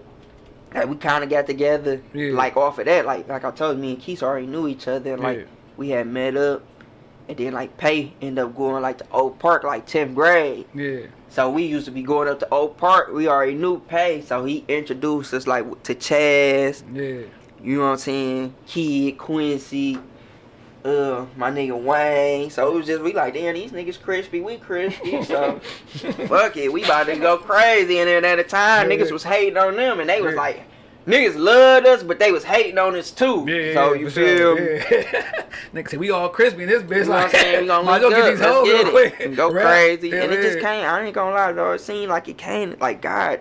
like, 0.75 0.89
we 0.89 0.97
kind 0.97 1.25
of 1.25 1.31
got 1.31 1.47
together, 1.47 2.01
Yeah. 2.13 2.33
like 2.33 2.57
off 2.57 2.79
of 2.79 2.85
that. 2.87 3.05
Like, 3.07 3.29
like 3.29 3.45
I 3.45 3.51
told 3.51 3.77
you, 3.77 3.83
me 3.83 3.93
and 3.95 4.01
Keith 4.03 4.23
already 4.23 4.47
knew 4.47 4.69
each 4.69 4.87
other. 4.89 5.15
And, 5.15 5.23
like, 5.23 5.39
Yeah. 5.39 5.45
we 5.77 5.91
had 5.91 6.07
met 6.07 6.37
up. 6.37 6.63
And 7.29 7.39
then 7.39 7.53
like 7.53 7.77
Pay 7.77 8.13
end 8.21 8.41
up 8.41 8.57
going 8.57 8.83
like 8.83 8.99
to 8.99 9.07
Oak 9.13 9.39
Park, 9.39 9.63
like 9.63 9.87
10th 9.87 10.17
grade. 10.17 10.67
yeah, 10.75 11.03
So 11.29 11.49
we 11.49 11.63
used 11.63 11.85
to 11.85 11.93
be 11.93 12.03
going 12.03 12.27
up 12.29 12.41
to 12.41 12.49
Oak 12.51 12.77
Park. 12.77 13.13
We 13.13 13.29
already 13.29 13.55
knew 13.55 13.79
Pay, 13.79 14.23
so 14.23 14.45
he 14.45 14.65
introduced 14.67 15.33
us 15.33 15.47
like 15.47 15.65
to 15.85 15.95
Chaz. 15.95 16.83
yeah, 16.93 17.27
You 17.63 17.77
know 17.77 17.83
what 17.85 17.91
I'm 17.93 17.97
saying? 17.99 18.55
Kid, 18.67 19.17
Quincy, 19.19 19.99
uh, 20.85 21.27
my 21.37 21.51
nigga 21.51 21.81
Wayne. 21.81 22.51
So 22.51 22.73
it 22.73 22.75
was 22.75 22.87
just 22.87 23.03
we 23.03 23.13
like, 23.13 23.35
damn, 23.35 23.55
these 23.55 23.73
niggas 23.73 24.01
crispy, 24.01 24.41
we 24.41 24.57
crispy. 24.57 25.23
So 25.25 25.59
fuck 26.27 26.57
it, 26.57 26.73
we 26.73 26.85
about 26.85 27.07
to 27.07 27.17
go 27.17 27.37
crazy. 27.39 27.99
And 27.99 28.09
then 28.09 28.25
at 28.25 28.37
the 28.37 28.45
time, 28.45 28.91
Yeah. 28.91 28.97
niggas 28.97 29.11
was 29.13 29.23
hating 29.25 29.57
on 29.57 29.77
them, 29.77 30.01
and 30.01 30.09
they 30.09 30.21
was 30.23 30.35
Yeah. 30.35 30.41
like, 30.41 30.63
niggas 31.07 31.37
loved 31.37 31.87
us, 31.87 32.03
but 32.03 32.19
they 32.19 32.31
was 32.33 32.45
hating 32.45 32.79
on 32.79 32.95
us 32.97 33.11
too. 33.11 33.45
yeah. 33.49 33.75
so 33.75 33.93
you 33.95 34.11
feel 34.11 34.57
me? 34.57 34.63
Yeah. 34.91 35.43
Nigga 35.75 35.89
said 35.91 36.01
we 36.01 36.11
all 36.11 36.29
crispy 36.29 36.65
in 36.65 36.69
this 36.69 36.83
bitch. 36.83 36.99
You 36.99 37.05
know 37.05 37.11
what 37.11 37.25
I'm 37.27 37.31
saying? 37.31 37.61
We 37.63 37.67
gonna 37.69 37.91
link 37.91 38.05
up. 38.05 38.11
get 38.11 38.31
these 38.31 38.41
Let's 38.41 38.69
get 38.69 38.87
it. 39.21 39.27
And 39.27 39.37
go 39.37 39.51
Right? 39.53 39.63
crazy. 40.01 40.13
And 40.17 40.33
it 40.33 40.43
just 40.43 40.59
yeah. 40.59 40.63
came. 40.65 40.85
I 40.85 41.03
ain't 41.05 41.15
gonna 41.15 41.35
lie, 41.35 41.53
though. 41.53 41.73
It 41.73 41.81
seemed 41.81 42.09
like 42.11 42.29
it 42.29 42.39
came 42.39 42.77
like 42.81 43.01
God. 43.03 43.41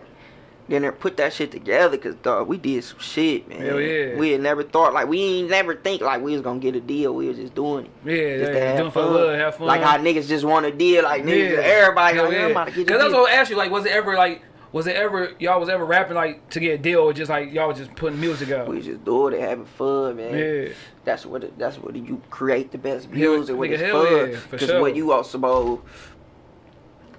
Then 0.69 0.89
put 0.93 1.17
that 1.17 1.33
shit 1.33 1.51
together, 1.51 1.97
cause 1.97 2.13
dog, 2.15 2.47
we 2.47 2.57
did 2.57 2.83
some 2.83 2.99
shit, 2.99 3.47
man. 3.49 3.59
Hell 3.61 3.81
yeah. 3.81 4.15
We 4.15 4.31
had 4.31 4.41
never 4.41 4.61
thought 4.63 4.93
like 4.93 5.07
we 5.07 5.19
ain't 5.21 5.49
never 5.49 5.75
think 5.75 6.01
like 6.01 6.21
we 6.21 6.33
was 6.33 6.41
gonna 6.41 6.59
get 6.59 6.75
a 6.75 6.79
deal. 6.79 7.15
We 7.15 7.27
was 7.27 7.37
just 7.37 7.55
doing 7.55 7.85
it. 7.85 7.91
Yeah, 8.05 8.37
Just 8.37 8.51
yeah, 8.53 8.77
doing 8.77 8.91
for 8.91 9.03
fun. 9.03 9.13
love, 9.15 9.35
have 9.39 9.55
fun. 9.55 9.67
Like 9.67 9.81
how 9.81 9.97
niggas 9.97 10.27
just 10.27 10.45
want 10.45 10.65
a 10.67 10.71
deal, 10.71 11.03
like 11.03 11.23
niggas, 11.23 11.57
everybody 11.57 12.15
Hell 12.15 12.25
like, 12.25 12.33
yeah. 12.33 12.45
I'm 12.45 12.51
about 12.51 12.67
to 12.67 12.73
get 12.73 12.81
a 12.81 12.85
Cause 12.85 13.01
that's 13.01 13.13
what 13.13 13.31
I 13.31 13.33
asked 13.35 13.49
you. 13.49 13.57
Like, 13.57 13.71
was 13.71 13.85
it 13.85 13.91
ever 13.91 14.15
like, 14.15 14.43
was 14.71 14.85
it 14.85 14.95
ever 14.95 15.31
y'all 15.39 15.59
was 15.59 15.69
ever 15.69 15.83
rapping 15.83 16.15
like 16.15 16.47
to 16.51 16.59
get 16.59 16.75
a 16.75 16.77
deal, 16.77 16.99
or 16.99 17.13
just 17.13 17.29
like 17.31 17.51
y'all 17.51 17.69
was 17.69 17.79
just 17.79 17.95
putting 17.95 18.19
music 18.19 18.51
out? 18.51 18.67
We 18.67 18.81
just 18.81 19.03
doing 19.03 19.33
it, 19.33 19.39
having 19.41 19.65
fun, 19.65 20.17
man. 20.17 20.37
Yeah, 20.37 20.73
That's 21.03 21.25
what 21.25 21.43
it, 21.43 21.57
that's 21.57 21.77
what 21.77 21.95
you 21.95 22.21
create 22.29 22.71
the 22.71 22.77
best 22.77 23.09
music 23.09 23.57
when 23.57 23.71
nigga, 23.71 23.79
it's 23.79 23.91
fun. 23.91 24.29
yeah, 24.31 24.37
for 24.37 24.49
Because 24.51 24.69
sure. 24.69 24.81
what 24.81 24.95
you 24.95 25.11
also 25.11 25.81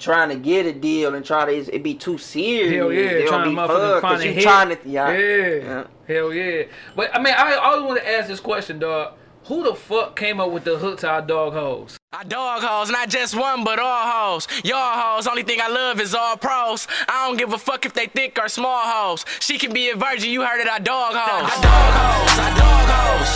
trying 0.00 0.30
to 0.30 0.36
get 0.36 0.66
a 0.66 0.72
deal 0.72 1.14
and 1.14 1.24
try 1.24 1.44
to 1.44 1.52
it 1.52 1.82
be 1.82 1.94
too 1.94 2.18
serious. 2.18 2.74
hell 2.74 2.92
yeah, 2.92 3.00
It 3.00 3.28
trying 3.28 3.44
don't 3.44 3.54
be 3.54 3.60
motherfucking 3.60 4.00
fun 4.00 4.00
find 4.00 4.18
because 4.18 4.24
you 4.24 4.32
hit. 4.32 4.42
trying 4.42 4.68
to 4.76 4.78
yeah. 4.88 5.12
yeah, 5.12 5.46
Yeah. 5.64 5.84
hell 6.08 6.32
yeah. 6.32 6.62
But 6.96 7.14
I 7.14 7.18
mean, 7.22 7.34
I 7.36 7.54
always 7.54 7.84
want 7.86 8.00
to 8.00 8.08
ask 8.10 8.28
this 8.28 8.40
question, 8.40 8.78
dog. 8.78 9.14
Who 9.44 9.64
the 9.64 9.74
fuck 9.74 10.16
came 10.16 10.38
up 10.38 10.50
with 10.52 10.64
the 10.64 10.76
hook 10.78 11.00
to 11.00 11.10
I 11.10 11.20
Dog 11.22 11.54
Hoes? 11.54 11.96
I 12.12 12.22
dog 12.24 12.62
hoes, 12.62 12.90
not 12.90 13.08
just 13.08 13.34
one, 13.34 13.64
but 13.64 13.78
all 13.80 14.06
hoes. 14.36 14.46
Y'all 14.64 14.76
hoes, 15.16 15.26
only 15.26 15.42
thing 15.42 15.60
I 15.60 15.68
love 15.68 15.98
is 16.00 16.14
all 16.14 16.36
pros. 16.36 16.86
I 17.08 17.26
don't 17.26 17.36
give 17.38 17.52
a 17.52 17.58
fuck 17.58 17.84
if 17.86 17.92
they 17.94 18.06
thick 18.06 18.38
or 18.40 18.48
small 18.48 18.82
hoes. 18.84 19.24
She 19.40 19.58
can 19.58 19.72
be 19.72 19.88
a 19.90 19.96
virgin, 19.96 20.30
you 20.30 20.42
heard 20.42 20.60
it, 20.60 20.68
I 20.68 20.78
dog 20.78 21.14
hoes. 21.14 21.50
I 21.50 21.62
dog 21.62 21.92
hoes, 21.98 22.38
I 22.38 22.48
dog 22.60 22.88
hoes. 22.94 23.30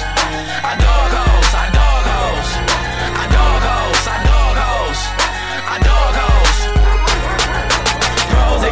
I 0.63 0.73
dog 0.85 1.11
hoes, 1.19 1.55
I 1.55 1.67
dog 1.79 2.05
hoes. 2.13 2.49
I 3.17 3.25
dog 3.33 3.63
hoes, 3.63 3.84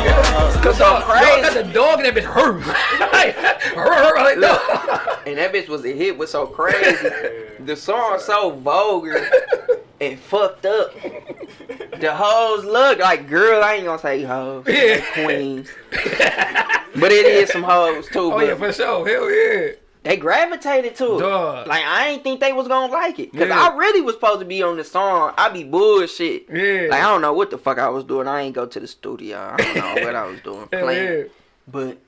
Cause 0.06 0.66
uh, 0.66 0.72
so 0.72 0.78
dog, 0.84 1.02
crazy. 1.04 1.26
dog 1.26 1.42
got 1.42 1.54
the 1.66 1.72
dog 1.72 2.00
and 2.00 2.06
that 2.06 2.14
bitch 2.14 2.24
hurt. 2.24 2.66
like, 3.12 3.34
hurt, 3.34 3.94
hurt, 3.94 4.16
like, 4.16 4.38
Look, 4.38 5.26
and 5.26 5.38
that 5.38 5.52
bitch 5.52 5.68
was 5.68 5.84
a 5.84 5.92
hit 5.92 6.16
was 6.16 6.30
so 6.30 6.46
crazy. 6.46 7.08
the 7.60 7.76
song 7.76 8.18
so 8.20 8.50
vulgar 8.50 9.28
and 10.00 10.18
fucked 10.18 10.66
up. 10.66 10.92
The 12.00 12.12
hoes 12.14 12.64
look 12.64 12.98
like 12.98 13.28
girl. 13.28 13.62
I 13.62 13.74
ain't 13.74 13.84
gonna 13.84 13.98
say 13.98 14.22
hoes, 14.22 14.64
Yeah. 14.68 15.04
queens, 15.14 15.68
but 15.92 17.12
it 17.12 17.26
is 17.26 17.50
some 17.50 17.62
hoes 17.62 18.08
too. 18.08 18.32
Oh 18.32 18.38
but 18.38 18.46
yeah, 18.46 18.54
for 18.56 18.72
sure. 18.72 19.06
Hell 19.06 19.30
yeah. 19.30 19.72
They 20.04 20.16
gravitated 20.16 20.94
to 20.96 21.16
it. 21.16 21.20
Dog. 21.20 21.66
Like 21.66 21.84
I 21.84 22.08
ain't 22.08 22.22
think 22.24 22.40
they 22.40 22.52
was 22.52 22.68
gonna 22.68 22.92
like 22.92 23.18
it, 23.18 23.32
cause 23.32 23.48
Yeah. 23.48 23.68
I 23.70 23.76
really 23.76 24.00
was 24.00 24.14
supposed 24.16 24.40
to 24.40 24.46
be 24.46 24.62
on 24.62 24.76
the 24.76 24.84
song. 24.84 25.32
I 25.38 25.48
be 25.50 25.64
bullshit. 25.64 26.46
Yeah. 26.52 26.88
Like 26.90 27.00
I 27.02 27.06
don't 27.06 27.20
know 27.22 27.32
what 27.32 27.50
the 27.50 27.58
fuck 27.58 27.78
I 27.78 27.88
was 27.88 28.04
doing. 28.04 28.26
I 28.26 28.42
ain't 28.42 28.54
go 28.54 28.66
to 28.66 28.80
the 28.80 28.86
studio. 28.88 29.38
I 29.38 29.56
don't 29.56 29.74
know 29.98 30.04
what 30.06 30.14
I 30.16 30.26
was 30.26 30.40
doing. 30.44 30.66
Playing. 30.68 31.18
yeah. 31.18 31.24
But 31.68 31.98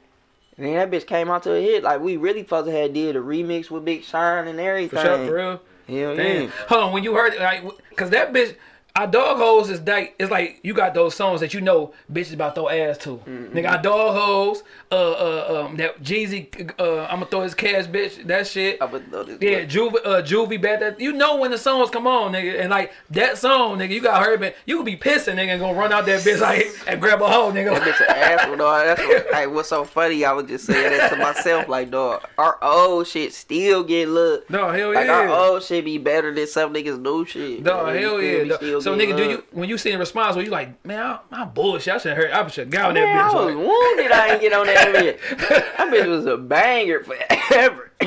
then 0.58 0.74
that 0.74 0.90
bitch 0.90 1.06
came 1.06 1.30
out 1.30 1.42
to 1.44 1.54
a 1.54 1.60
hit. 1.60 1.82
Like 1.84 2.00
we 2.00 2.16
really 2.16 2.40
supposed 2.42 2.66
to 2.66 2.72
have 2.72 2.92
did 2.92 3.16
a 3.16 3.20
remix 3.20 3.70
with 3.70 3.84
Big 3.84 4.04
Shine 4.04 4.48
and 4.48 4.56
For 4.58 4.62
everything. 4.64 5.02
sure, 5.04 5.26
for 5.26 5.34
real. 5.34 5.60
Hell 5.86 6.16
Damn. 6.16 6.42
yeah. 6.44 6.50
Hold 6.68 6.82
on, 6.84 6.92
when 6.92 7.04
you 7.04 7.14
heard 7.14 7.34
it, 7.34 7.40
like, 7.40 7.62
cause 7.96 8.10
that 8.10 8.32
bitch, 8.32 8.56
I 8.96 9.06
Dog 9.06 9.38
Hoes 9.38 9.70
is 9.70 9.80
like 9.80 10.14
it's 10.20 10.30
like 10.30 10.60
you 10.62 10.72
got 10.72 10.94
those 10.94 11.16
songs 11.16 11.40
that 11.40 11.52
you 11.52 11.60
know 11.60 11.92
bitches 12.12 12.34
about 12.34 12.54
throw 12.54 12.68
ass 12.68 12.96
to. 12.98 13.16
Mm-hmm. 13.16 13.46
Nigga, 13.46 13.66
I 13.66 13.82
Dog 13.82 14.14
Hoes, 14.14 14.62
uh, 14.92 14.94
uh, 14.94 15.64
um, 15.66 15.76
that 15.78 16.00
Jeezy, 16.00 16.70
uh, 16.78 17.02
I'm 17.06 17.18
gonna 17.18 17.26
throw 17.26 17.40
his 17.42 17.56
cash, 17.56 17.86
bitch. 17.86 18.24
That 18.28 18.46
shit. 18.46 18.80
I 18.80 18.84
would 18.84 19.10
know 19.10 19.24
this 19.24 19.38
Yeah, 19.40 19.58
one. 19.58 19.66
Juvie, 19.66 20.06
uh, 20.06 20.22
Juvie, 20.22 20.62
bad. 20.62 20.80
That 20.80 21.00
you 21.00 21.12
know 21.12 21.38
when 21.38 21.50
the 21.50 21.58
songs 21.58 21.90
come 21.90 22.06
on, 22.06 22.30
nigga, 22.34 22.60
and 22.60 22.70
like 22.70 22.92
that 23.10 23.36
song, 23.36 23.78
nigga, 23.78 23.90
you 23.90 24.00
got 24.00 24.24
her, 24.24 24.38
man. 24.38 24.52
You 24.64 24.76
could 24.76 24.86
be 24.86 24.96
pissing, 24.96 25.34
nigga, 25.34 25.48
and 25.48 25.60
gonna 25.60 25.76
run 25.76 25.92
out 25.92 26.06
that 26.06 26.20
bitch 26.20 26.40
like 26.40 26.68
and 26.86 27.00
grab 27.00 27.20
a 27.20 27.28
hoe, 27.28 27.50
nigga. 27.50 27.70
That 27.74 27.82
bitch 27.82 28.00
an 28.00 28.14
asshole, 28.14 28.56
dog. 28.58 28.86
That's 28.86 29.00
what, 29.00 29.26
like, 29.32 29.50
what's 29.50 29.70
so 29.70 29.82
funny. 29.82 30.24
I 30.24 30.30
was 30.30 30.46
just 30.46 30.66
saying 30.66 30.96
that 30.96 31.10
to 31.10 31.16
myself, 31.16 31.66
like, 31.66 31.90
dog, 31.90 32.22
our 32.38 32.62
old 32.62 33.08
shit 33.08 33.34
still 33.34 33.82
get 33.82 34.08
looked. 34.08 34.50
No, 34.50 34.70
hell 34.70 34.94
Like 34.94 35.06
yeah. 35.06 35.14
our 35.14 35.28
old 35.30 35.64
shit 35.64 35.84
be 35.84 35.98
better 35.98 36.32
than 36.32 36.46
some 36.46 36.72
niggas 36.72 37.00
new 37.02 37.26
shit. 37.26 37.58
You 37.58 37.64
hell 37.64 38.22
yeah. 38.22 38.83
Me? 38.92 39.06
dog. 39.06 39.14
Still 39.14 39.14
So 39.14 39.14
nigga, 39.14 39.16
do 39.16 39.30
you 39.30 39.44
when 39.52 39.68
you 39.68 39.78
see 39.78 39.90
the 39.92 39.98
response, 39.98 40.36
where 40.36 40.44
you 40.44 40.50
like, 40.50 40.84
man, 40.84 41.00
I, 41.00 41.18
I'm 41.32 41.50
bullshit. 41.50 41.94
I 41.94 41.98
should 41.98 42.10
have 42.16 42.18
heard. 42.18 42.30
I 42.32 42.46
should 42.48 42.66
have 42.66 42.70
got 42.70 42.88
on 42.88 42.94
that 42.94 43.00
Man, 43.04 43.18
I 43.18 43.28
bitch. 43.28 43.34
was 43.34 43.44
like- 43.46 43.56
wounded. 43.56 44.12
I 44.12 44.28
ain't 44.32 44.40
get 44.40 44.52
on 44.52 44.66
that 44.66 44.88
bitch. 44.94 45.38
That 45.76 45.92
bitch 45.92 46.06
was 46.06 46.26
a 46.26 46.36
banger 46.36 47.02
forever. 47.04 47.90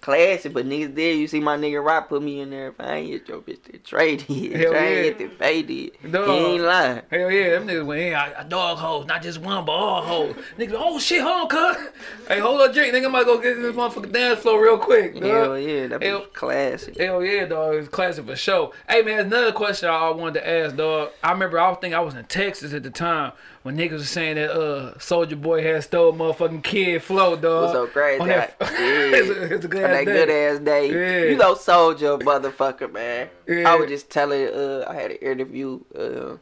Classic, 0.00 0.52
but 0.52 0.64
niggas 0.64 0.94
did. 0.94 1.18
You 1.18 1.26
see 1.26 1.40
my 1.40 1.56
nigga 1.56 1.84
Roc 1.84 2.08
put 2.08 2.22
me 2.22 2.40
in 2.40 2.50
there. 2.50 2.68
If 2.68 2.80
I 2.80 2.94
ain't 2.94 3.10
get 3.10 3.28
your 3.28 3.40
bitch, 3.40 3.62
the 3.64 3.78
trade 3.78 4.24
did. 4.28 4.52
Hell 4.52 4.72
I 4.72 4.78
yeah. 4.78 4.88
ain't 4.88 5.18
get 5.18 5.30
the 5.30 5.36
pay 5.36 5.62
did. 5.62 6.12
Dog. 6.12 6.28
He 6.28 6.34
ain't 6.36 6.62
lying. 6.62 7.02
Hell 7.10 7.30
yeah, 7.32 7.50
them 7.50 7.66
niggas 7.66 7.84
went 7.84 8.00
in. 8.02 8.14
I, 8.14 8.40
I 8.40 8.44
dog 8.44 8.78
hoes, 8.78 9.06
not 9.06 9.22
just 9.22 9.40
one, 9.40 9.64
but 9.64 9.72
all 9.72 10.02
hoes. 10.02 10.36
Niggas, 10.56 10.76
oh 10.76 11.00
shit, 11.00 11.20
hold 11.20 11.42
on, 11.42 11.48
cuz. 11.48 11.88
Hey, 12.28 12.38
hold 12.38 12.60
up, 12.60 12.72
drink. 12.72 12.94
Nigga, 12.94 13.08
about 13.08 13.18
to 13.18 13.24
go 13.24 13.40
get 13.40 13.60
this 13.60 13.74
motherfucking 13.74 14.12
dance 14.12 14.38
floor 14.38 14.62
real 14.62 14.78
quick. 14.78 15.14
Dog. 15.14 15.24
Hell 15.24 15.58
yeah, 15.58 15.86
that 15.88 16.02
Hell- 16.02 16.20
was 16.20 16.28
classic. 16.32 16.96
Hell 16.96 17.24
yeah, 17.24 17.46
dog. 17.46 17.74
It's 17.74 17.88
classic 17.88 18.24
for 18.24 18.36
sure. 18.36 18.70
Hey 18.88 19.02
man, 19.02 19.18
another 19.26 19.52
question 19.52 19.88
I 19.88 20.10
wanted 20.10 20.34
to 20.40 20.48
ask, 20.48 20.76
dog. 20.76 21.10
I 21.24 21.32
remember 21.32 21.58
I 21.58 21.74
think 21.74 21.94
I 21.94 22.00
was 22.00 22.14
in 22.14 22.24
Texas 22.26 22.72
at 22.72 22.84
the 22.84 22.90
time 22.90 23.32
when 23.62 23.76
niggas 23.76 23.92
was 23.92 24.10
saying 24.10 24.36
that 24.36 24.50
uh 24.52 24.94
Soulja 24.98 25.40
Boy 25.40 25.62
had 25.62 25.82
stole 25.84 26.12
motherfucking 26.12 26.62
kid 26.62 27.02
flow, 27.02 27.36
dog. 27.36 27.62
was 27.64 27.72
so 27.72 27.86
crazy. 27.86 28.20
On 28.20 28.28
that, 28.28 28.56
I- 28.60 28.66
it's, 28.78 29.28
a, 29.30 29.54
it's 29.54 29.64
a 29.64 29.68
good 29.68 29.84
On 29.84 29.90
ass 29.90 29.96
that 29.96 30.04
day. 30.04 30.12
good 30.12 30.30
ass 30.30 30.58
day. 30.60 30.90
Yeah. 31.24 31.30
You 31.30 31.36
know 31.36 31.54
Soulja 31.54 32.20
motherfucker, 32.22 32.92
man. 32.92 33.28
Yeah. 33.46 33.70
I 33.70 33.76
was 33.76 33.88
just 33.88 34.10
telling 34.10 34.48
uh 34.48 34.84
I 34.88 34.94
had 34.94 35.10
an 35.10 35.16
interview 35.18 35.80
uh 35.98 36.36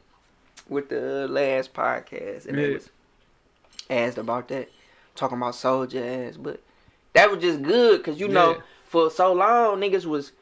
with 0.69 0.89
the 0.89 1.27
last 1.29 1.73
podcast 1.73 2.47
and 2.47 2.57
Yeah. 2.59 2.67
they 2.67 2.73
was 2.75 2.91
asked 3.91 4.19
about 4.19 4.49
that. 4.49 4.69
Talking 5.15 5.39
about 5.39 5.55
Soulja 5.55 6.29
ass, 6.29 6.37
but 6.37 6.61
that 7.15 7.31
was 7.31 7.41
just 7.41 7.63
good 7.63 8.05
cause 8.05 8.21
you 8.21 8.29
know 8.29 8.57
Yeah. 8.57 8.61
for 8.85 9.11
so 9.11 9.33
long 9.33 9.81
niggas 9.81 10.05
was 10.05 10.33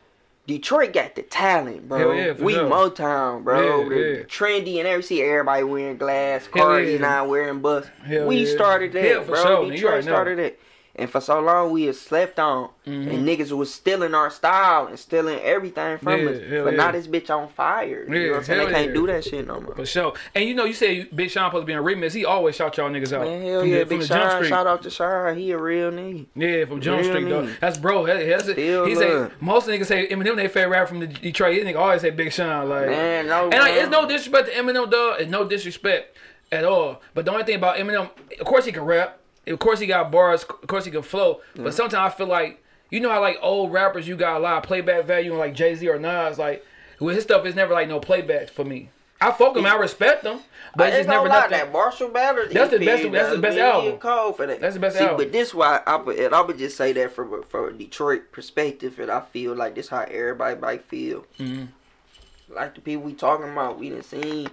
Detroit 0.46 0.92
got 0.92 1.14
the 1.14 1.22
talent, 1.22 1.88
bro. 1.88 2.12
Yeah, 2.12 2.32
we 2.32 2.52
sure. 2.52 2.68
Motown, 2.68 3.44
bro. 3.44 3.88
Yeah, 3.88 3.96
yeah. 3.96 4.22
Trendy 4.24 4.78
and 4.78 4.86
every 4.86 5.02
see 5.02 5.22
everybody 5.22 5.64
wearing 5.64 5.96
glass, 5.96 6.46
Cardi 6.48 6.92
yeah. 6.92 6.98
not 6.98 7.28
wearing 7.28 7.60
bust. 7.60 7.88
Hell 8.04 8.26
we 8.26 8.44
started 8.44 8.92
that, 8.92 9.26
bro. 9.26 9.42
sure, 9.42 9.70
Detroit 9.70 10.04
started 10.04 10.38
it. 10.38 10.60
And 10.96 11.10
for 11.10 11.20
so 11.20 11.40
long 11.40 11.72
we 11.72 11.84
had 11.84 11.96
slept 11.96 12.38
on 12.38 12.68
Mhm. 12.86 13.10
and 13.12 13.28
niggas 13.28 13.50
was 13.50 13.74
stealing 13.74 14.14
our 14.14 14.30
style 14.30 14.86
and 14.86 14.96
stealing 14.96 15.40
everything 15.40 15.98
from 15.98 16.20
Yeah, 16.22 16.30
us. 16.30 16.38
But 16.38 16.70
yeah. 16.74 16.76
now 16.76 16.92
this 16.92 17.08
bitch 17.08 17.30
on 17.30 17.48
fire. 17.48 18.04
You 18.08 18.14
Yeah, 18.14 18.24
know 18.26 18.30
what 18.30 18.36
I'm 18.38 18.44
saying? 18.44 18.66
They 18.68 18.72
can't 18.74 18.88
yeah. 18.88 18.94
do 18.94 19.06
that 19.08 19.24
shit 19.24 19.46
no 19.46 19.60
more. 19.60 19.74
For 19.74 19.86
sure. 19.86 20.12
And 20.36 20.44
you 20.44 20.54
know, 20.54 20.64
you 20.64 20.72
say 20.72 21.02
Big 21.04 21.30
Sean 21.30 21.48
supposed 21.50 21.62
to 21.62 21.66
be 21.66 21.72
in 21.72 21.80
remix. 21.80 22.12
He 22.12 22.24
always 22.24 22.54
shout 22.54 22.76
y'all 22.76 22.90
niggas 22.90 23.12
out. 23.12 23.22
Man, 23.24 23.42
hell 23.42 23.60
from 23.60 23.68
yeah, 23.70 23.74
the, 23.78 23.80
from 23.86 23.88
Big 23.88 24.00
the 24.00 24.06
Sean. 24.06 24.30
Street. 24.36 24.48
Shout 24.50 24.66
out 24.68 24.82
to 24.84 24.90
Sean. 24.90 25.36
He 25.36 25.50
a 25.50 25.58
real 25.58 25.90
nigga. 25.90 26.26
Yeah, 26.36 26.64
from 26.66 26.80
Jump 26.80 27.04
Street, 27.04 27.28
though. 27.28 27.48
That's 27.60 27.76
bro. 27.78 28.06
That, 28.06 28.24
that's. 28.26 28.44
Still 28.50 28.86
He 28.86 28.94
say 28.94 29.26
most 29.40 29.66
niggas 29.66 29.86
say 29.86 30.06
Eminem 30.08 30.36
they 30.36 30.46
favorite 30.46 30.70
rapper 30.76 30.86
from 30.86 31.00
the 31.00 31.06
Detroit. 31.08 31.56
These 31.56 31.64
niggas 31.64 31.78
always 31.78 32.02
say 32.02 32.10
Big 32.10 32.32
Sean. 32.32 32.68
Like, 32.68 32.86
Man, 32.86 33.26
no. 33.26 33.44
and 33.48 33.54
like, 33.58 33.74
it's 33.74 33.90
no 33.90 34.06
disrespect 34.06 34.48
to 34.48 34.54
Eminem, 34.54 34.88
dog. 34.90 35.20
It's 35.20 35.30
no 35.30 35.44
disrespect 35.48 36.16
at 36.52 36.64
all. 36.64 37.00
But 37.14 37.24
the 37.24 37.32
only 37.32 37.42
thing 37.44 37.56
about 37.56 37.78
Eminem, 37.78 38.10
of 38.38 38.46
course 38.46 38.64
he 38.64 38.70
can 38.70 38.84
rap. 38.84 39.18
Of 39.46 39.58
course 39.58 39.78
he 39.80 39.86
got 39.86 40.10
bars. 40.10 40.42
Of 40.44 40.66
course 40.66 40.84
he 40.84 40.90
can 40.90 41.02
flow. 41.02 41.40
But 41.56 41.74
sometimes 41.74 42.12
I 42.12 42.16
feel 42.16 42.26
like 42.26 42.62
you 42.90 43.00
know 43.00 43.10
how 43.10 43.20
like 43.20 43.38
old 43.42 43.72
rappers 43.72 44.06
you 44.08 44.16
got 44.16 44.36
a 44.36 44.40
lot 44.40 44.58
of 44.58 44.62
playback 44.64 45.04
value 45.04 45.30
and 45.30 45.38
like 45.38 45.54
Jay 45.54 45.74
Z 45.74 45.88
or 45.88 45.98
Nas 45.98 46.38
like 46.38 46.64
with 47.00 47.16
his 47.16 47.24
stuff 47.24 47.44
it's 47.44 47.56
never 47.56 47.74
like 47.74 47.88
no 47.88 48.00
playback 48.00 48.50
for 48.50 48.64
me. 48.64 48.90
I 49.20 49.30
fuck 49.32 49.56
him. 49.56 49.64
I 49.64 49.74
respect 49.76 50.22
them. 50.22 50.40
But 50.76 50.88
it's 50.88 50.96
just 50.98 51.08
never 51.08 51.28
lie, 51.28 51.36
nothing. 51.36 51.50
that 51.52 51.72
Marshall 51.72 52.08
Mathers. 52.10 52.52
That's 52.52 52.70
the 52.72 52.84
best- 52.84 53.10
that's 53.12 53.30
the 53.30 53.38
best 53.38 53.58
album. 53.58 53.98
Cold 53.98 54.36
for 54.36 54.46
that. 54.46 54.60
That's 54.60 54.74
the 54.74 54.80
best 54.80 54.96
See, 54.96 55.02
album. 55.04 55.16
but 55.18 55.32
this 55.32 55.54
why 55.54 55.80
I 55.86 55.96
would, 55.96 56.18
and 56.18 56.34
I 56.34 56.40
would 56.42 56.58
just 56.58 56.76
say 56.76 56.92
that 56.92 57.12
from 57.12 57.32
a, 57.32 57.42
from 57.42 57.68
a 57.68 57.72
Detroit 57.72 58.32
perspective, 58.32 58.98
and 58.98 59.10
I 59.10 59.20
feel 59.20 59.54
like 59.54 59.76
this 59.76 59.88
how 59.88 60.00
everybody 60.00 60.60
might 60.60 60.84
feel. 60.84 61.24
Mhm. 61.38 61.68
Like 62.48 62.74
the 62.74 62.80
people 62.80 63.04
we 63.04 63.14
talking 63.14 63.50
about, 63.50 63.78
we 63.78 63.90
done 63.90 64.02
seen 64.02 64.48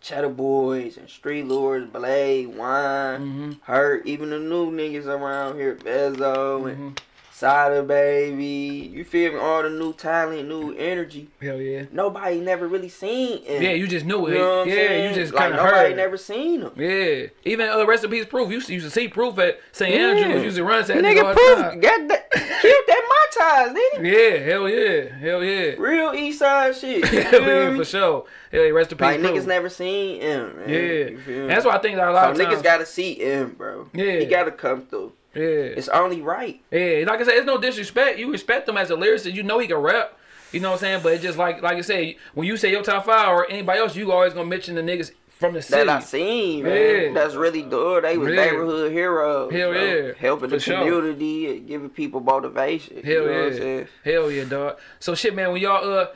Cheddar 0.00 0.30
Boys 0.30 0.96
and 0.96 1.08
Street 1.08 1.44
Lords, 1.46 1.86
Blade, 1.90 2.46
Wine, 2.56 3.20
Mhm. 3.20 3.56
Hurt, 3.62 4.06
even 4.06 4.30
the 4.30 4.38
new 4.38 4.70
niggas 4.70 5.06
around 5.06 5.58
here, 5.58 5.74
Vezzo 5.74 6.70
and 6.70 6.96
Mhm. 6.96 6.98
Sada 7.32 7.82
Baby. 7.82 8.90
You 8.92 9.02
feel 9.02 9.32
me? 9.32 9.38
All 9.38 9.62
the 9.62 9.70
new 9.70 9.94
talent, 9.94 10.46
new 10.46 10.74
energy. 10.76 11.28
Hell 11.40 11.56
yeah. 11.58 11.84
Nobody 11.90 12.38
never 12.38 12.68
really 12.68 12.90
seen 12.90 13.42
it. 13.46 13.62
Yeah, 13.62 13.70
you 13.72 13.86
just 13.86 14.04
knew 14.04 14.26
it. 14.26 14.32
You 14.32 14.38
know 14.38 14.64
yeah, 14.64 14.74
saying? 14.74 15.08
you 15.08 15.14
just 15.14 15.32
like 15.32 15.42
kind 15.44 15.54
of 15.54 15.60
heard. 15.60 15.70
nobody 15.70 15.88
heard. 15.90 15.96
never 15.96 16.16
seen 16.18 16.60
them. 16.60 16.72
Yeah, 16.76 17.26
even 17.46 17.68
uh, 17.70 17.86
recipes 17.86 18.26
proof. 18.26 18.48
You 18.50 18.56
used 18.56 18.68
to, 18.68 18.90
see 18.90 19.08
proof 19.08 19.38
at 19.38 19.58
St. 19.72 19.94
Yeah. 19.94 20.08
Andrews. 20.08 20.44
Used 20.44 20.56
to 20.58 20.64
run 20.64 20.82
to 20.84 20.92
that 20.92 21.02
nigga 21.02 21.24
all 21.24 21.34
Nigga, 21.34 21.34
the 21.34 21.70
proof 21.72 21.82
got 21.82 22.08
that 22.08 22.30
killed 22.30 22.84
that 22.88 23.06
didn't 23.34 24.04
he? 24.04 24.10
Yeah, 24.12 24.36
hell 24.38 24.68
yeah, 24.68 25.14
hell 25.18 25.42
yeah, 25.44 25.74
Real 25.78 26.14
East 26.14 26.38
Side 26.40 26.76
shit. 26.76 27.04
Hell 27.04 27.42
yeah 27.70 27.76
for 27.76 27.84
sure. 27.84 28.24
Hell 28.52 28.64
yeah, 28.64 28.70
rest 28.70 28.92
in 28.92 28.98
peace, 28.98 29.04
Like 29.04 29.20
niggas 29.20 29.46
never 29.46 29.68
seen 29.68 30.20
him. 30.20 30.56
Man. 30.58 30.68
Yeah, 30.68 30.76
You 30.78 31.18
feel 31.20 31.34
me? 31.36 31.40
And 31.42 31.50
that's 31.50 31.64
why 31.64 31.76
I 31.76 31.78
think 31.78 31.96
that 31.96 32.08
a 32.08 32.12
lot 32.12 32.36
so 32.36 32.42
of 32.42 32.46
niggas 32.48 32.52
times. 32.52 32.62
gotta 32.62 32.86
see 32.86 33.14
him, 33.14 33.54
bro. 33.56 33.88
Yeah. 33.92 34.18
he 34.18 34.26
gotta 34.26 34.50
come 34.52 34.82
through. 34.86 35.12
yeah, 35.34 35.42
It's 35.42 35.88
only 35.88 36.20
right. 36.22 36.60
yeah. 36.70 37.04
Like 37.06 37.20
I 37.20 37.24
said, 37.24 37.34
it's 37.34 37.46
no 37.46 37.58
disrespect. 37.58 38.18
You 38.18 38.30
respect 38.32 38.68
him 38.68 38.76
as 38.76 38.90
a 38.90 38.94
lyricist. 38.96 39.34
You 39.34 39.42
know 39.42 39.58
he 39.58 39.66
can 39.68 39.76
rap. 39.78 40.16
You 40.52 40.58
know 40.58 40.70
what 40.70 40.74
I'm 40.76 40.80
saying? 40.80 41.00
But 41.04 41.12
it's 41.12 41.22
just 41.22 41.38
like 41.38 41.62
like 41.62 41.76
I 41.76 41.80
say, 41.82 42.18
when 42.34 42.46
you 42.48 42.56
say 42.56 42.70
your 42.72 42.82
top 42.82 43.04
five 43.06 43.28
or 43.28 43.48
anybody 43.48 43.78
else, 43.78 43.94
you 43.94 44.10
always 44.10 44.32
gonna 44.34 44.48
mention 44.48 44.74
the 44.74 44.82
niggas 44.82 45.12
from 45.40 45.54
the 45.54 45.62
city. 45.62 45.84
That 45.86 45.88
I 45.88 46.00
seen, 46.00 46.62
man. 46.64 47.02
Yeah. 47.06 47.12
That's 47.14 47.34
really 47.34 47.62
good. 47.62 48.04
They 48.04 48.16
was 48.18 48.28
Yeah. 48.28 48.44
neighborhood 48.44 48.92
heroes. 48.92 49.52
Hell 49.52 49.72
bro. 49.72 49.84
yeah. 49.84 50.12
Helping 50.18 50.50
For 50.50 50.56
the 50.56 50.60
sure. 50.60 50.78
community 50.78 51.50
and 51.50 51.66
giving 51.66 51.88
people 51.90 52.20
motivation. 52.20 53.02
Hell 53.02 53.22
you 53.22 53.26
know 53.26 53.46
yeah. 53.48 53.84
Hell 54.04 54.30
yeah, 54.30 54.44
dog. 54.44 54.78
So 55.00 55.14
shit, 55.14 55.34
man. 55.34 55.50
When 55.52 55.60
y'all 55.60 55.92
uh 55.92 56.06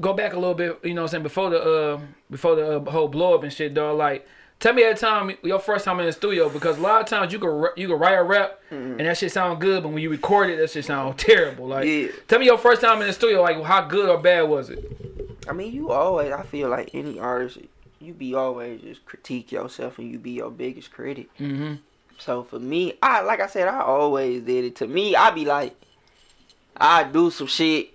go 0.00 0.12
back 0.14 0.32
a 0.32 0.38
little 0.38 0.54
bit, 0.54 0.78
you 0.82 0.94
know 0.94 1.02
what 1.02 1.08
I'm 1.08 1.10
saying 1.12 1.22
before 1.22 1.50
the 1.50 1.60
uh 1.62 2.00
before 2.30 2.56
the 2.56 2.78
uh, 2.80 2.90
whole 2.90 3.08
blow 3.08 3.34
up 3.34 3.42
and 3.42 3.52
shit, 3.52 3.74
dog. 3.74 3.98
Like, 3.98 4.26
tell 4.60 4.72
me 4.72 4.82
that 4.82 4.96
time 4.96 5.32
your 5.42 5.58
first 5.58 5.84
time 5.84 6.00
in 6.00 6.06
the 6.06 6.12
studio 6.12 6.48
because 6.48 6.78
a 6.78 6.80
lot 6.80 7.00
of 7.02 7.06
times 7.06 7.32
you 7.32 7.38
can 7.38 7.66
you 7.76 7.88
can 7.88 7.98
write 7.98 8.14
a 8.14 8.22
rap 8.22 8.58
and 8.70 9.00
that 9.00 9.18
shit 9.18 9.30
sound 9.32 9.60
good, 9.60 9.82
but 9.82 9.90
when 9.90 10.02
you 10.02 10.08
record 10.10 10.48
it, 10.48 10.56
that 10.56 10.70
shit 10.70 10.84
sound 10.86 11.18
terrible. 11.18 11.66
Like, 11.68 11.86
Yeah. 11.86 12.08
tell 12.28 12.38
me 12.38 12.46
your 12.46 12.56
first 12.58 12.80
time 12.80 13.00
in 13.02 13.06
the 13.06 13.12
studio, 13.12 13.42
like 13.42 13.62
how 13.62 13.82
good 13.82 14.08
or 14.08 14.18
bad 14.18 14.42
was 14.42 14.70
it? 14.70 14.82
I 15.48 15.52
mean, 15.52 15.72
you 15.72 15.90
always. 15.90 16.32
I 16.32 16.42
feel 16.44 16.68
like 16.68 16.94
any 16.94 17.18
artist, 17.18 17.58
you 18.02 18.12
be 18.14 18.34
always 18.34 18.80
just 18.80 19.04
critique 19.06 19.52
yourself 19.52 19.98
and 19.98 20.10
you 20.10 20.18
be 20.18 20.32
your 20.32 20.50
biggest 20.50 20.90
critic. 20.92 21.28
Mm-hmm. 21.38 21.74
So 22.18 22.42
for 22.42 22.58
me, 22.58 22.94
I 23.02 23.22
like 23.22 23.40
I 23.40 23.46
said, 23.46 23.68
I 23.68 23.80
always 23.80 24.42
did 24.42 24.64
it. 24.64 24.76
To 24.76 24.86
me, 24.86 25.16
I 25.16 25.30
be 25.30 25.44
like, 25.44 25.74
I 26.76 27.04
do 27.04 27.30
some 27.30 27.46
shit 27.46 27.90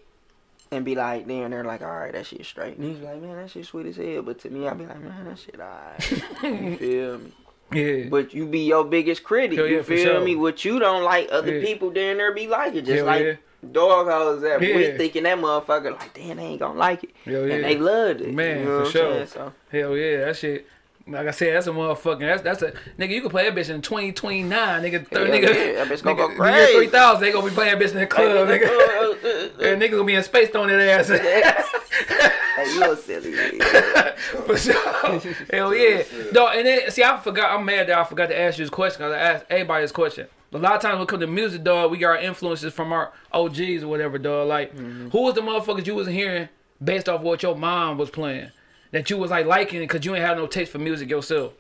and 0.72 0.84
be 0.84 0.96
like, 0.96 1.28
then 1.28 1.52
they're 1.52 1.64
like, 1.64 1.82
all 1.82 1.88
right, 1.88 2.12
that 2.12 2.26
shit 2.26 2.46
straight. 2.46 2.78
And 2.78 2.86
he's 2.94 3.00
like, 3.04 3.22
man, 3.22 3.38
that 3.38 3.50
shit 3.52 3.66
sweet 3.66 3.86
as 3.88 3.96
hell. 3.98 4.22
But 4.22 4.40
to 4.40 4.50
me, 4.50 4.68
I 4.68 4.74
be 4.74 4.86
like, 4.86 5.02
man, 5.02 5.26
that 5.26 5.40
shit 5.40 5.60
alright. 5.60 6.12
you 6.44 6.78
feel 6.78 7.18
me? 7.20 7.32
Yeah. 7.72 8.10
But 8.10 8.34
you 8.34 8.46
be 8.46 8.62
your 8.62 8.86
biggest 8.86 9.24
critic. 9.24 9.58
Hell 9.58 9.68
you 9.68 9.78
yeah, 9.78 9.82
feel 9.84 10.06
sure. 10.06 10.22
me? 10.22 10.36
What 10.36 10.64
you 10.64 10.80
don't 10.80 11.04
like, 11.04 11.30
other 11.32 11.60
Yeah. 11.60 11.66
people 11.66 11.90
down 11.90 12.18
there 12.18 12.34
be 12.34 12.48
liking. 12.48 12.86
Just 12.86 12.98
Hell 12.98 13.06
like 13.06 13.24
yeah. 13.24 13.34
Dog 13.72 14.08
hoes 14.08 14.42
that 14.42 14.60
we 14.60 14.98
thinking 14.98 15.24
that 15.24 15.38
motherfucker 15.38 15.92
like, 15.98 16.14
damn, 16.14 16.38
they 16.38 16.44
ain't 16.44 16.60
gonna 16.60 16.78
like 16.78 17.04
it. 17.04 17.12
Hell 17.26 17.48
yeah. 17.48 17.56
And 17.56 17.64
they 17.64 17.78
loved 17.78 18.22
it. 18.22 18.34
Man, 18.34 18.60
you 18.60 18.66
know 18.66 18.86
for 18.86 18.92
sure. 18.92 19.14
saying? 19.14 19.28
So 19.28 19.54
Hell 19.72 19.98
yeah, 19.98 20.26
that 20.26 20.36
shit. 20.36 20.68
Like 21.10 21.28
I 21.28 21.32
said, 21.32 21.56
that's 21.56 21.68
a 21.68 21.72
motherfucking. 21.72 22.20
That's 22.20 22.42
that's 22.42 22.62
a 22.62 22.74
nigga. 23.00 23.12
You 23.12 23.22
can 23.22 23.30
play 23.30 23.50
that 23.50 23.56
bitch 23.58 23.70
in 23.70 23.82
2029, 23.82 24.50
nigga. 24.50 24.92
Hell 25.10 25.26
nigga, 25.26 25.42
yeah, 25.44 25.86
that 25.86 25.88
bitch 25.88 26.04
gonna 26.04 26.18
go 26.18 26.28
nigga, 26.28 26.32
year 26.32 26.38
crazy. 26.38 26.88
3000, 26.90 27.22
they 27.22 27.32
gonna 27.32 27.50
be 27.50 27.56
playing 27.56 27.78
bitch 27.78 27.92
in 27.92 27.98
the 28.00 28.08
club, 28.08 28.48
nigga. 28.50 29.72
And 29.72 29.82
niggas 29.82 29.92
gonna 29.92 30.04
be 30.04 30.16
in 30.16 30.24
space 30.24 30.50
throwing 30.50 30.68
that 30.68 30.82
ass. 30.82 31.08
hey, 32.58 32.74
you 32.74 32.92
a 32.92 32.98
silly 32.98 33.32
nigga. 33.34 34.18
For 34.18 34.58
sure. 34.58 35.36
Hell 35.52 35.74
yeah. 35.76 36.04
Dog, 36.34 36.56
and 36.56 36.68
then, 36.68 36.92
see, 36.92 37.04
I 37.04 37.18
forgot, 37.20 37.58
I'm 37.58 37.66
mad 37.66 37.88
that 37.88 37.98
I 37.98 38.04
forgot 38.04 38.28
to 38.28 38.40
ask 38.40 38.58
you 38.58 38.66
this 38.66 38.70
question 38.70 39.00
because 39.00 39.14
I 39.14 39.20
asked 39.20 39.46
everybody 39.50 39.84
this 39.84 39.92
question. 39.92 40.28
A 40.54 40.58
lot 40.58 40.76
of 40.76 40.82
times 40.82 40.94
when 40.96 41.04
it 41.04 41.08
comes 41.10 41.22
to 41.22 41.28
music, 41.28 41.64
dog, 41.64 41.92
we 41.92 41.98
got 41.98 42.10
our 42.10 42.18
influences 42.18 42.74
from 42.74 42.94
our 42.94 43.12
OGs 43.34 43.84
or 43.84 43.88
whatever, 43.88 44.18
dog. 44.18 44.48
Like, 44.48 44.74
Mm-hmm. 44.76 45.10
who 45.10 45.22
was 45.24 45.34
the 45.36 45.42
motherfuckers 45.42 45.86
you 45.86 45.96
was 45.96 46.08
hearing 46.08 46.48
based 46.84 47.10
off 47.10 47.22
what 47.22 47.44
your 47.44 47.56
mom 47.56 47.98
was 47.98 48.10
playing? 48.10 48.52
That 48.92 49.10
you 49.10 49.18
was 49.18 49.30
like 49.32 49.46
liking 49.46 49.82
because 49.82 50.06
you 50.06 50.16
ain't 50.16 50.24
have 50.26 50.38
no 50.38 50.48
taste 50.48 50.72
for 50.72 50.78
music 50.80 51.10
yourself. 51.10 51.54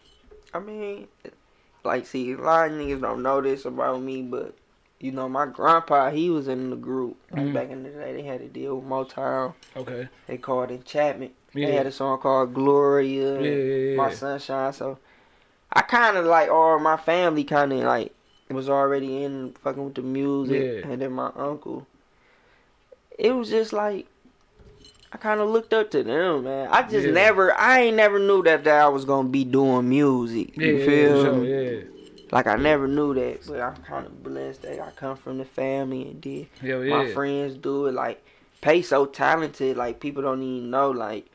I 0.54 0.60
mean, 0.60 1.08
like, 1.84 2.06
see, 2.06 2.32
a 2.32 2.38
lot 2.38 2.67
of 2.71 2.73
niggas 2.78 3.02
don't 3.02 3.21
know 3.21 3.41
this 3.41 3.65
about 3.65 4.02
me, 4.02 4.21
but 4.21 4.56
you 5.00 5.12
know, 5.12 5.28
my 5.30 5.45
grandpa, 5.45 6.10
he 6.10 6.30
was 6.30 6.47
in 6.47 6.69
the 6.71 6.76
group. 6.76 7.17
Like 7.32 7.41
Mhm. 7.47 7.54
back 7.54 7.69
in 7.69 7.84
the 7.84 7.89
day, 7.89 8.13
they 8.13 8.23
had 8.23 8.39
to 8.39 8.47
deal 8.47 8.78
with 8.78 8.89
Motown. 8.89 9.54
Okay. 9.76 10.08
They 10.26 10.38
called 10.38 10.71
it 10.71 10.86
Chapman. 10.86 11.32
Yeah. 11.54 11.67
They 11.67 11.73
had 11.76 11.86
a 11.86 11.91
song 11.91 12.17
called 12.19 12.54
Gloria, 12.54 13.39
Yeah, 13.41 13.50
yeah, 13.91 13.95
My. 13.97 14.12
Sunshine. 14.13 14.73
So 14.73 14.97
I 15.71 15.82
kind 15.82 16.17
of 16.17 16.26
like, 16.26 16.50
or 16.50 16.80
my 16.80 16.97
family 16.97 17.43
kind 17.43 17.73
of 17.73 17.80
like 17.82 18.13
was 18.53 18.69
already 18.69 19.23
in 19.23 19.53
fucking 19.63 19.83
with 19.83 19.95
the 19.95 20.01
music, 20.01 20.63
Yeah. 20.83 20.91
and 20.91 21.01
then 21.01 21.12
my 21.13 21.31
uncle. 21.36 21.86
It 23.17 23.36
was 23.36 23.49
just 23.49 23.73
like 23.73 24.07
I 25.12 25.17
kind 25.17 25.39
of 25.39 25.49
looked 25.49 25.73
up 25.73 25.89
to 25.91 26.03
them, 26.03 26.43
man. 26.43 26.67
I 26.69 26.81
just 26.83 27.07
Yeah. 27.07 27.13
never, 27.13 27.57
I 27.57 27.79
ain't 27.79 27.95
never 27.95 28.19
knew 28.19 28.43
that, 28.43 28.65
that 28.65 28.81
I 28.81 28.88
was 28.89 29.05
gonna 29.05 29.29
be 29.29 29.45
doing 29.45 29.88
music. 29.88 30.51
Yeah, 30.57 30.65
You 30.67 30.77
yeah, 30.77 30.86
feel 30.86 31.23
sure, 31.23 31.33
me? 31.33 31.71
yeah. 31.75 31.79
Like 32.31 32.45
I 32.47 32.57
never 32.57 32.88
knew 32.89 33.13
that, 33.13 33.47
but 33.47 33.62
I'm 33.62 33.77
kind 33.77 34.05
of 34.05 34.21
blessed 34.21 34.63
that 34.63 34.81
I 34.81 34.91
come 34.91 35.15
from 35.15 35.38
the 35.38 35.45
family 35.45 36.01
and 36.03 36.19
did. 36.19 36.47
Hell 36.62 36.83
My 36.83 37.07
friends 37.13 37.55
do 37.55 37.86
it. 37.88 37.93
Like 37.93 38.21
Pay 38.60 38.81
so 38.81 39.05
talented. 39.05 39.77
Like 39.77 39.99
people 39.99 40.23
don't 40.23 40.41
even 40.43 40.69
know. 40.71 40.91
Like 40.91 41.25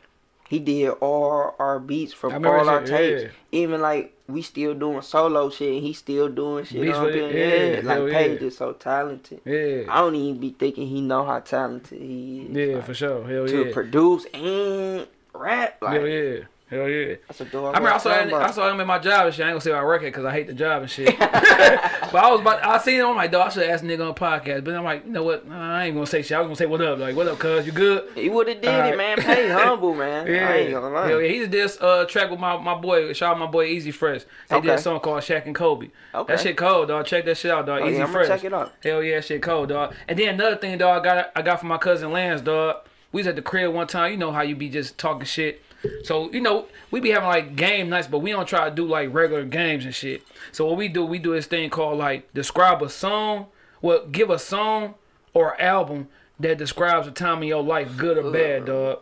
he 0.49 0.59
did 0.59 0.91
all 1.01 1.55
our 1.59 1.79
beats 1.79 2.13
from 2.13 2.45
all 2.45 2.69
our 2.69 2.85
tapes. 2.85 3.33
Even 3.53 3.81
like 3.81 4.13
we 4.29 4.43
still 4.43 4.75
doing 4.75 5.03
solo 5.03 5.51
shit. 5.51 5.75
and 5.75 5.83
He 5.83 5.93
still 5.93 6.29
doing 6.29 6.65
shit. 6.65 6.83
Beats 6.83 6.97
on 6.97 7.05
with 7.07 7.15
there. 7.15 7.31
it, 7.31 7.85
yeah, 7.85 7.95
like 7.95 8.13
yeah. 8.13 8.47
is 8.47 8.57
so 8.57 8.73
talented. 8.73 9.41
Yeah. 9.45 9.85
I 9.89 10.01
don't 10.01 10.15
even 10.15 10.41
be 10.41 10.51
thinking 10.51 10.89
he 10.89 11.01
know 11.01 11.25
how 11.25 11.41
talented 11.41 11.99
he 11.99 12.43
is. 12.43 12.57
Yeah, 12.57 12.77
like, 12.77 12.87
for 12.87 12.95
sure. 12.95 13.25
Hell 13.25 13.43
yeah. 13.43 13.47
to 13.47 13.67
yeah. 13.67 13.75
produce 13.75 14.25
and 14.27 15.07
rap. 15.35 15.79
Like 15.83 16.01
Hell 16.01 16.09
yeah. 16.09 16.39
Hell 16.73 16.89
yeah. 16.89 17.17
that's 17.29 17.39
a 17.43 17.45
dog. 17.45 17.75
I 17.75 17.79
remember 17.79 17.91
I 17.91 17.99
saw, 17.99 18.19
him, 18.19 18.35
I 18.35 18.51
saw 18.51 18.71
him 18.71 18.81
in 18.81 18.87
my 18.87 18.99
job 18.99 19.27
and 19.27 19.35
shit. 19.35 19.45
I 19.45 19.51
ain't 19.51 19.53
gonna 19.53 19.61
say 19.61 19.73
where 19.73 19.83
I 19.83 19.85
work 19.85 20.01
at 20.01 20.07
because 20.07 20.25
I 20.25 20.33
hate 20.33 20.47
the 20.47 20.55
job 20.55 20.81
and 20.81 20.91
shit. 20.91 21.19
but 21.19 22.15
I 22.15 22.31
was 22.31 22.41
about, 22.41 22.65
I 22.65 22.79
seen 22.79 22.99
him. 22.99 23.09
I'm 23.09 23.17
like, 23.17 23.31
dog, 23.31 23.49
I 23.49 23.51
should 23.51 23.69
ask 23.69 23.85
nigga 23.85 24.01
on 24.01 24.09
a 24.09 24.15
podcast. 24.15 24.65
But 24.65 24.75
I'm 24.75 24.83
like, 24.83 25.05
you 25.05 25.13
know 25.13 25.23
what? 25.23 25.47
I 25.51 25.85
ain't 25.85 25.95
gonna 25.95 26.07
say 26.07 26.23
shit. 26.23 26.33
I 26.33 26.41
was 26.41 26.47
gonna 26.47 26.57
say, 26.57 26.65
what 26.65 26.81
up? 26.81 26.99
Like, 26.99 27.15
what 27.15 27.29
up, 27.29 27.39
cuz? 27.39 27.67
You 27.67 27.73
good? 27.73 28.09
He 28.15 28.31
would 28.31 28.49
have 28.49 28.63
did 28.63 28.71
it, 28.71 28.97
man. 28.97 29.19
Pay 29.19 29.49
humble, 29.53 29.95
man. 29.95 30.27
Yeah. 30.27 30.49
I 30.49 30.57
ain't 30.57 30.73
gonna 30.73 30.89
lie. 30.89 31.09
Hell 31.09 31.21
yeah. 31.21 31.29
He 31.29 31.39
just 31.41 31.51
did 31.51 31.63
this 31.63 31.79
uh, 31.79 32.07
track 32.07 32.31
with 32.31 32.41
my, 32.41 32.57
my 32.57 32.75
boy. 32.75 33.13
Shout 33.13 33.33
out 33.35 33.39
my 33.39 33.47
boy 33.47 33.67
Easy 33.67 33.91
Fresh. 33.91 34.23
They 34.49 34.63
did 34.63 34.71
a 34.71 34.79
song 34.79 35.01
called 35.01 35.21
Shaq 35.21 35.45
and 35.45 35.55
Kobe. 35.55 35.91
Okay. 36.15 36.33
That 36.33 36.41
shit 36.41 36.57
cold, 36.57 36.89
dog. 36.89 37.05
Check 37.05 37.27
that 37.27 37.37
shit 37.37 37.51
out, 37.51 37.67
dog. 37.67 37.83
Oh, 37.83 37.89
Easy 37.89 37.99
yeah, 37.99 38.07
Fresh. 38.07 38.29
check 38.29 38.45
it 38.45 38.55
out. 38.55 38.73
Hell 38.83 39.03
yeah, 39.03 39.21
shit 39.21 39.43
cold, 39.43 39.69
dog. 39.69 39.95
And 40.09 40.19
then 40.19 40.37
another 40.37 40.57
thing, 40.57 40.79
dog, 40.79 41.07
I 41.07 41.15
got 41.15 41.33
I 41.37 41.43
got 41.43 41.61
from 41.61 41.69
my 41.69 41.77
cousin 41.77 42.13
Lance, 42.13 42.41
dog. 42.41 42.77
We 43.13 43.21
was 43.21 43.27
at 43.27 43.37
the 43.37 43.43
crib 43.43 43.75
one 43.75 43.87
time. 43.87 44.13
You 44.13 44.17
know 44.17 44.33
how 44.33 44.41
you 44.41 44.57
be 44.57 44.71
just 44.71 44.97
talking 44.97 45.27
shit. 45.27 45.63
So 46.05 46.31
you 46.33 46.41
know 46.41 46.67
we 46.91 47.01
be 47.01 47.11
having 47.11 47.29
like 47.29 47.57
game 47.57 47.89
nights, 47.89 48.07
but 48.07 48.19
we 48.19 48.31
don't 48.31 48.47
try 48.47 48.69
to 48.69 48.75
do 48.75 48.87
like 48.87 49.13
regular 49.13 49.45
games 49.45 49.85
and 49.85 49.95
shit. 49.95 50.23
So 50.53 50.67
what 50.67 50.77
we 50.77 50.89
do, 50.89 51.05
we 51.05 51.19
do 51.19 51.35
this 51.35 51.47
thing 51.47 51.71
called 51.71 51.99
like 51.99 52.33
describe 52.35 52.83
a 52.83 52.89
song. 52.89 53.47
Well, 53.81 54.07
give 54.07 54.31
a 54.31 54.39
song 54.39 54.95
or 55.35 55.61
album 55.61 56.09
that 56.39 56.59
describes 56.59 57.07
a 57.07 57.11
time 57.11 57.43
in 57.43 57.49
your 57.49 57.63
life, 57.63 57.97
good 57.97 58.19
or 58.19 58.31
bad, 58.31 58.67
dog. 58.67 59.01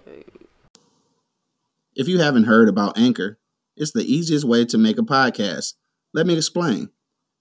If 1.94 2.08
you 2.08 2.18
haven't 2.18 2.44
heard 2.44 2.68
about 2.68 2.96
Anchor, 2.96 3.38
it's 3.76 3.92
the 3.92 4.04
easiest 4.04 4.44
way 4.44 4.64
to 4.66 4.78
make 4.78 4.98
a 4.98 5.02
podcast. 5.02 5.74
Let 6.14 6.26
me 6.26 6.36
explain. 6.36 6.90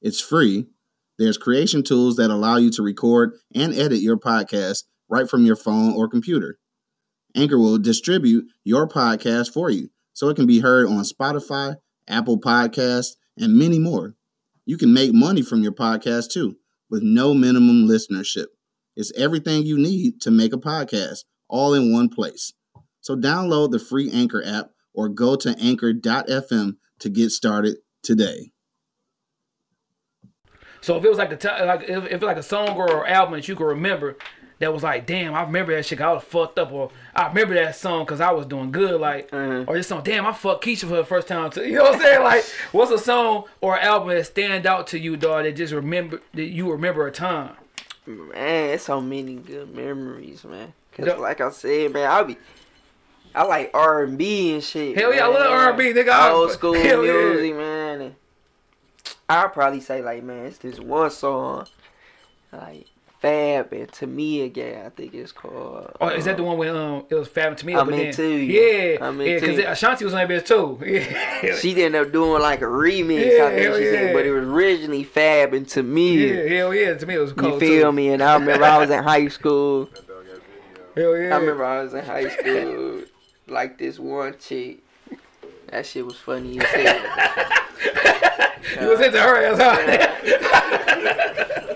It's 0.02 0.20
free. 0.20 0.68
There's 1.18 1.38
creation 1.38 1.84
tools 1.84 2.16
that 2.16 2.30
allow 2.30 2.58
you 2.58 2.70
to 2.72 2.84
record 2.84 3.34
and 3.54 3.74
edit 3.74 4.00
your 4.02 4.18
podcast 4.18 4.84
right 5.10 5.30
from 5.30 5.46
your 5.46 5.56
phone 5.56 5.94
or 5.94 6.08
computer. 6.08 6.59
Anchor 7.40 7.58
will 7.58 7.78
distribute 7.78 8.48
your 8.66 8.86
podcast 8.86 9.54
for 9.54 9.70
you 9.70 9.90
so 10.12 10.28
it 10.28 10.36
can 10.36 10.46
be 10.46 10.60
heard 10.60 10.88
on 10.88 11.04
Spotify, 11.04 11.78
Apple 12.06 12.40
Podcasts, 12.40 13.16
and 13.38 13.56
many 13.56 13.80
more. 13.80 14.16
You 14.66 14.78
can 14.78 14.94
make 14.94 15.14
money 15.14 15.42
from 15.42 15.64
your 15.64 15.72
podcast 15.72 16.32
too 16.32 16.58
with 16.90 17.02
no 17.02 17.34
minimum 17.34 17.88
listenership. 17.88 18.48
It's 18.98 19.14
everything 19.16 19.64
you 19.64 19.78
need 19.78 20.20
to 20.22 20.32
make 20.32 20.52
a 20.52 20.58
podcast 20.58 21.20
all 21.48 21.74
in 21.74 21.94
one 21.94 22.10
place. 22.10 22.52
So 23.00 23.16
download 23.16 23.72
the 23.72 23.80
free 23.80 24.12
Anchor 24.12 24.44
app 24.46 24.72
or 24.94 25.08
go 25.08 25.38
to 25.38 25.56
anchor.fm 25.58 26.76
to 27.00 27.10
get 27.10 27.30
started 27.30 27.78
today. 28.04 28.52
So 30.82 30.98
if 30.98 31.06
it 31.06 31.10
was 31.10 31.18
like 31.18 31.30
the 31.30 31.38
time, 31.38 31.68
like 31.68 31.84
if, 31.88 32.06
if 32.06 32.22
like 32.22 32.38
a 32.38 32.44
song 32.44 32.70
or 32.72 33.08
album 33.08 33.36
that 33.36 33.48
you 33.48 33.56
could 33.56 33.68
remember, 33.68 34.18
that 34.60 34.74
was 34.74 34.84
like, 34.84 35.06
damn, 35.06 35.34
I 35.34 35.42
remember 35.44 35.74
that 35.76 35.86
shit. 35.86 36.00
I 36.02 36.12
was 36.14 36.24
fucked 36.24 36.60
up, 36.60 36.72
or 36.72 36.92
I 37.16 37.28
remember 37.28 37.56
that 37.56 37.76
song 37.76 38.06
because 38.06 38.20
I 38.22 38.32
was 38.32 38.46
doing 38.46 38.72
good, 38.72 39.00
like, 39.00 39.32
Mhm. 39.32 39.68
or 39.68 39.76
this 39.76 39.88
song, 39.88 40.02
damn, 40.04 40.26
I 40.26 40.34
fucked 40.34 40.64
Keisha 40.66 40.82
for 40.82 40.96
the 40.98 41.04
first 41.06 41.28
time. 41.28 41.50
Too. 41.50 41.64
You 41.66 41.76
know 41.76 41.84
what 41.84 41.96
I'm 41.96 42.02
saying? 42.02 42.24
Like, 42.24 42.44
what's 42.72 42.92
a 42.92 42.98
song 42.98 43.46
or 43.62 43.80
album 43.80 44.10
that 44.10 44.26
stand 44.26 44.66
out 44.66 44.88
to 44.88 45.00
you, 45.00 45.16
dog? 45.18 45.44
That 45.46 45.56
just 45.56 45.74
remember 45.74 46.22
that 46.34 46.44
you 46.46 46.72
remember 46.72 47.08
a 47.08 47.12
time. 47.12 47.52
Man, 48.06 48.70
it's 48.72 48.86
so 48.86 49.00
many 49.02 49.36
good 49.36 49.74
memories, 49.76 50.44
man. 50.44 50.74
Cause 50.94 51.06
Yeah. 51.08 51.14
like 51.16 51.40
I 51.42 51.52
said, 51.52 51.94
man, 51.94 52.10
I 52.10 52.24
be, 52.24 52.38
I 53.36 53.44
like 53.44 53.70
R 53.74 54.04
and 54.04 54.18
B 54.18 54.54
and 54.56 54.64
shit. 54.64 54.98
Hell 54.98 55.14
yeah, 55.14 55.26
I 55.26 55.28
love 55.28 55.52
R&B, 55.52 55.94
nigga. 55.94 56.10
I- 56.10 56.32
Old 56.32 56.52
school 56.52 56.74
hell 56.82 57.06
yeah. 57.06 57.12
music, 57.14 57.56
man. 57.56 58.02
And 58.02 58.16
I'd 59.30 59.54
probably 59.54 59.80
say 59.82 60.02
like, 60.02 60.24
man, 60.24 60.48
it's 60.48 60.58
this 60.58 60.80
one 60.80 61.12
song, 61.12 61.68
like 62.52 62.88
Fab 63.22 63.74
and 63.74 63.92
Tamia 63.92 64.46
again. 64.46 64.86
I 64.86 64.90
think 64.90 65.14
it's 65.14 65.34
called. 65.34 65.92
Oh, 66.00 66.08
is 66.08 66.24
that 66.26 66.38
the 66.38 66.44
one 66.44 66.58
when 66.58 66.74
um 66.76 67.06
it 67.10 67.16
was 67.16 67.28
Fab 67.28 67.48
and 67.52 67.58
Tamia? 67.58 67.62
Again 67.62 67.80
I'm 67.80 67.86
but 67.90 68.16
then, 68.16 68.30
you. 68.32 68.38
Yeah, 68.38 69.06
I'm 69.06 69.22
yeah, 69.22 69.40
because. 69.40 69.60
Ashanti 69.60 70.06
was 70.06 70.14
on 70.14 70.28
that 70.28 70.30
bitch 70.30 70.48
too. 70.48 70.80
Yeah, 71.46 71.56
She 71.56 71.72
ended 71.84 72.02
up 72.02 72.14
doing 72.14 72.42
like 72.42 72.62
a 72.62 72.66
remix. 72.66 73.38
Yeah, 73.38 73.46
I 73.46 73.50
think 73.50 73.62
hell 73.62 73.78
she 73.78 73.86
yeah. 73.86 73.92
said, 73.92 74.14
but 74.14 74.26
it 74.26 74.32
was 74.32 74.44
originally 74.46 75.04
Fab 75.04 75.54
and 75.54 75.66
Tamia. 75.66 76.50
yeah, 76.50 76.58
hell 76.58 76.74
yeah. 76.74 76.94
To 76.94 77.06
me, 77.06 77.16
it 77.16 77.20
was 77.20 77.34
cool. 77.34 77.54
You 77.54 77.60
feel 77.60 77.90
too. 77.90 77.92
me? 77.92 78.10
And 78.10 78.24
I 78.24 78.34
remember 78.36 78.66
I 78.66 78.78
was 78.78 78.90
in 78.90 79.04
high 79.04 79.28
school. 79.40 79.90
Hell 80.96 81.18
yeah. 81.18 81.36
I 81.36 81.40
remember 81.40 81.66
I 81.66 81.84
was 81.84 81.94
in 81.94 82.06
high 82.06 82.30
school, 82.30 83.02
like 83.48 83.78
this 83.78 84.00
one 84.00 84.36
chick. 84.40 84.84
That 85.72 85.86
shit 85.86 86.06
was 86.06 86.16
funny 86.18 86.60
as 86.60 86.66
hell. 86.66 87.00
you 88.82 88.88
was 88.90 89.02
into 89.02 89.20
her 89.20 89.46
ass, 89.46 89.58
huh? 89.60 89.76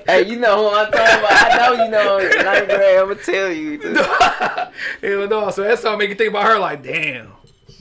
hey, 0.08 0.25
you 0.27 0.38
know 0.39 0.69
who 0.69 0.75
I'm 0.75 0.91
talking 0.91 1.19
about? 1.19 1.32
I 1.32 1.56
know 1.58 1.73
you 1.84 1.91
know. 1.91 2.17
Grade, 2.65 2.99
I'ma 2.99 3.13
tell 3.15 3.51
you. 3.51 3.79
Hell 5.01 5.27
no. 5.27 5.49
So 5.51 5.63
that 5.63 5.79
song 5.79 5.97
make 5.99 6.10
you 6.10 6.15
think 6.15 6.32
about 6.32 6.45
her 6.45 6.58
like, 6.60 6.82
damn, 6.84 7.34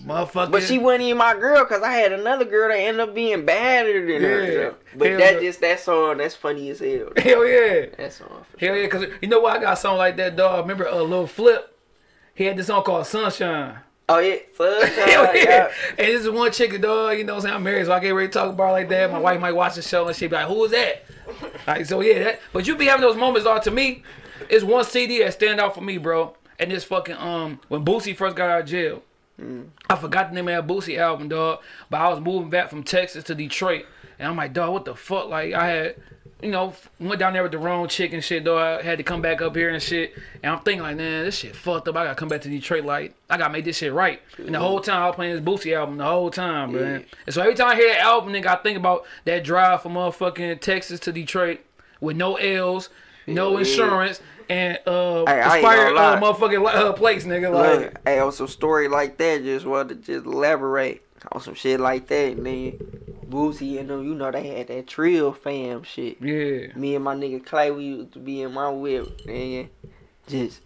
motherfucker. 0.04 0.50
But 0.50 0.62
she 0.62 0.78
wasn't 0.78 1.04
even 1.04 1.18
my 1.18 1.34
girl, 1.34 1.64
cause 1.64 1.82
I 1.82 1.92
had 1.92 2.12
another 2.12 2.44
girl 2.44 2.68
that 2.68 2.76
ended 2.78 3.08
up 3.08 3.14
being 3.14 3.44
badder 3.46 4.06
than 4.06 4.22
her. 4.22 4.42
Yeah. 4.42 4.52
so. 4.52 4.74
But 4.96 5.08
Hell 5.08 5.18
that 5.18 5.34
yeah. 5.34 5.40
just 5.40 5.60
that 5.60 5.80
song, 5.80 6.18
that's 6.18 6.34
funny 6.34 6.68
as 6.70 6.80
hell. 6.80 7.08
Hell 7.16 7.46
yeah. 7.46 7.86
That 7.96 8.12
song. 8.12 8.44
For 8.50 8.58
Hell 8.58 8.74
sure. 8.74 8.82
yeah. 8.82 8.88
Cause 8.88 9.06
you 9.22 9.28
know 9.28 9.40
what? 9.40 9.56
I 9.56 9.60
got 9.62 9.72
a 9.72 9.76
song 9.76 9.96
like 9.96 10.16
that, 10.18 10.36
dog. 10.36 10.60
Remember 10.60 10.84
a 10.84 10.96
uh, 10.96 11.02
Lil 11.02 11.26
Flip? 11.26 11.68
He 12.34 12.44
had 12.44 12.56
this 12.56 12.66
song 12.66 12.82
called 12.82 13.06
Sunshine. 13.06 13.78
Oh 14.12 14.18
yeah. 14.18 14.36
Hell 14.58 15.34
yeah. 15.36 15.72
And 15.90 16.06
this 16.06 16.22
is 16.22 16.28
one 16.30 16.52
chick, 16.52 16.78
dog. 16.82 17.16
You 17.16 17.24
know 17.24 17.34
what 17.34 17.38
I'm 17.38 17.42
saying? 17.42 17.54
I'm 17.54 17.62
married, 17.62 17.86
so 17.86 17.92
I 17.92 18.00
get 18.00 18.10
ready 18.10 18.28
to 18.28 18.32
talk 18.32 18.52
about 18.52 18.72
like 18.72 18.90
that. 18.90 19.10
My 19.10 19.18
wife 19.18 19.40
might 19.40 19.52
watch 19.52 19.76
the 19.76 19.82
show 19.82 20.06
and 20.06 20.14
she 20.14 20.26
be 20.26 20.36
like, 20.36 20.48
"Who 20.48 20.64
is 20.64 20.72
that?" 20.72 21.04
Like 21.66 21.86
so, 21.86 22.00
yeah. 22.02 22.24
That. 22.24 22.40
But 22.52 22.66
you 22.66 22.76
be 22.76 22.86
having 22.86 23.00
those 23.00 23.16
moments, 23.16 23.44
dog. 23.44 23.62
To 23.62 23.70
me, 23.70 24.02
it's 24.50 24.64
one 24.64 24.84
CD 24.84 25.20
that 25.20 25.32
stand 25.32 25.60
out 25.60 25.74
for 25.74 25.80
me, 25.80 25.96
bro. 25.96 26.36
And 26.58 26.70
this 26.70 26.84
fucking 26.84 27.16
um 27.16 27.60
when 27.68 27.84
Boosie 27.84 28.14
first 28.14 28.36
got 28.36 28.50
out 28.50 28.60
of 28.60 28.66
jail. 28.66 29.02
I 29.88 29.96
forgot 29.96 30.28
the 30.28 30.34
name 30.34 30.46
of 30.48 30.66
that 30.66 30.72
Boosie 30.72 30.98
album, 30.98 31.28
dog. 31.28 31.60
But 31.88 32.00
I 32.02 32.08
was 32.10 32.20
moving 32.20 32.50
back 32.50 32.68
from 32.68 32.82
Texas 32.82 33.24
to 33.24 33.34
Detroit, 33.34 33.86
and 34.18 34.28
I'm 34.28 34.36
like, 34.36 34.52
dog, 34.52 34.72
what 34.72 34.84
the 34.84 34.94
fuck? 34.94 35.28
Like 35.28 35.54
I 35.54 35.66
had, 35.66 35.96
you 36.42 36.50
know, 36.50 36.74
went 36.98 37.20
down 37.20 37.32
there 37.32 37.42
with 37.42 37.52
the 37.52 37.58
wrong 37.58 37.86
chick 37.88 38.12
and 38.12 38.22
shit, 38.22 38.44
though. 38.44 38.58
I 38.58 38.82
had 38.82 38.98
to 38.98 39.04
come 39.04 39.22
back 39.22 39.40
up 39.40 39.54
here 39.54 39.70
and 39.70 39.82
shit. 39.82 40.12
And 40.42 40.52
I'm 40.52 40.60
thinking 40.60 40.82
like, 40.82 40.96
man, 40.96 41.24
this 41.24 41.38
shit 41.38 41.54
fucked 41.54 41.86
up. 41.88 41.96
I 41.96 42.04
gotta 42.04 42.14
come 42.16 42.28
back 42.28 42.40
to 42.42 42.48
Detroit. 42.48 42.84
Like 42.84 43.14
I 43.30 43.36
gotta 43.36 43.52
make 43.52 43.64
this 43.64 43.76
shit 43.78 43.92
right. 43.92 44.20
And 44.38 44.54
the 44.54 44.58
whole 44.58 44.80
time 44.80 45.02
I 45.02 45.06
was 45.06 45.14
playing 45.16 45.36
this 45.36 45.44
Boosie 45.44 45.76
album, 45.76 45.98
the 45.98 46.04
whole 46.04 46.30
time, 46.30 46.72
man. 46.72 47.00
Yeah. 47.00 47.06
And 47.26 47.34
so 47.34 47.42
every 47.42 47.54
time 47.54 47.68
I 47.68 47.76
hear 47.76 47.88
that 47.94 48.00
album, 48.00 48.32
nigga, 48.32 48.46
I 48.46 48.56
think 48.56 48.76
about 48.76 49.04
that 49.24 49.44
drive 49.44 49.82
from 49.82 49.94
motherfucking 49.94 50.60
Texas 50.60 50.98
to 51.00 51.12
Detroit 51.12 51.60
with 52.00 52.16
no 52.16 52.34
L's, 52.36 52.88
no 53.26 53.52
Yeah. 53.52 53.58
insurance. 53.60 54.20
And 54.48 54.78
uh, 54.86 55.24
Hey, 55.26 55.40
I 55.40 55.56
ain't 55.58 55.64
expired 55.64 55.94
gonna 55.94 56.16
uh, 56.16 56.20
motherfucking 56.34 56.66
uh, 56.74 56.92
place, 56.94 57.24
nigga. 57.24 57.52
Like, 57.52 57.80
Look, 57.80 57.98
hey, 58.04 58.18
on 58.18 58.32
some 58.32 58.48
story 58.48 58.88
like 58.88 59.16
that, 59.18 59.44
just 59.44 59.64
wanted 59.64 60.04
to 60.04 60.14
just 60.14 60.26
elaborate 60.26 61.02
on 61.32 61.40
some 61.40 61.54
shit 61.54 61.80
like 61.80 62.06
that, 62.08 62.32
and 62.36 62.46
then 62.46 62.72
Boosie 63.28 63.80
and 63.80 63.88
them, 63.90 64.04
you 64.04 64.14
know, 64.14 64.30
they 64.30 64.46
had 64.48 64.68
that 64.68 64.86
Trill 64.86 65.32
fam 65.32 65.82
shit. 65.82 66.20
yeah. 66.20 66.74
Me 66.76 66.94
and 66.94 67.04
my 67.04 67.14
nigga 67.14 67.44
Clay, 67.44 67.70
we 67.70 67.84
used 67.84 68.12
to 68.12 68.18
be 68.18 68.42
in 68.42 68.52
my 68.52 68.68
whip, 68.70 69.20
and 69.26 69.68
just 70.28 70.60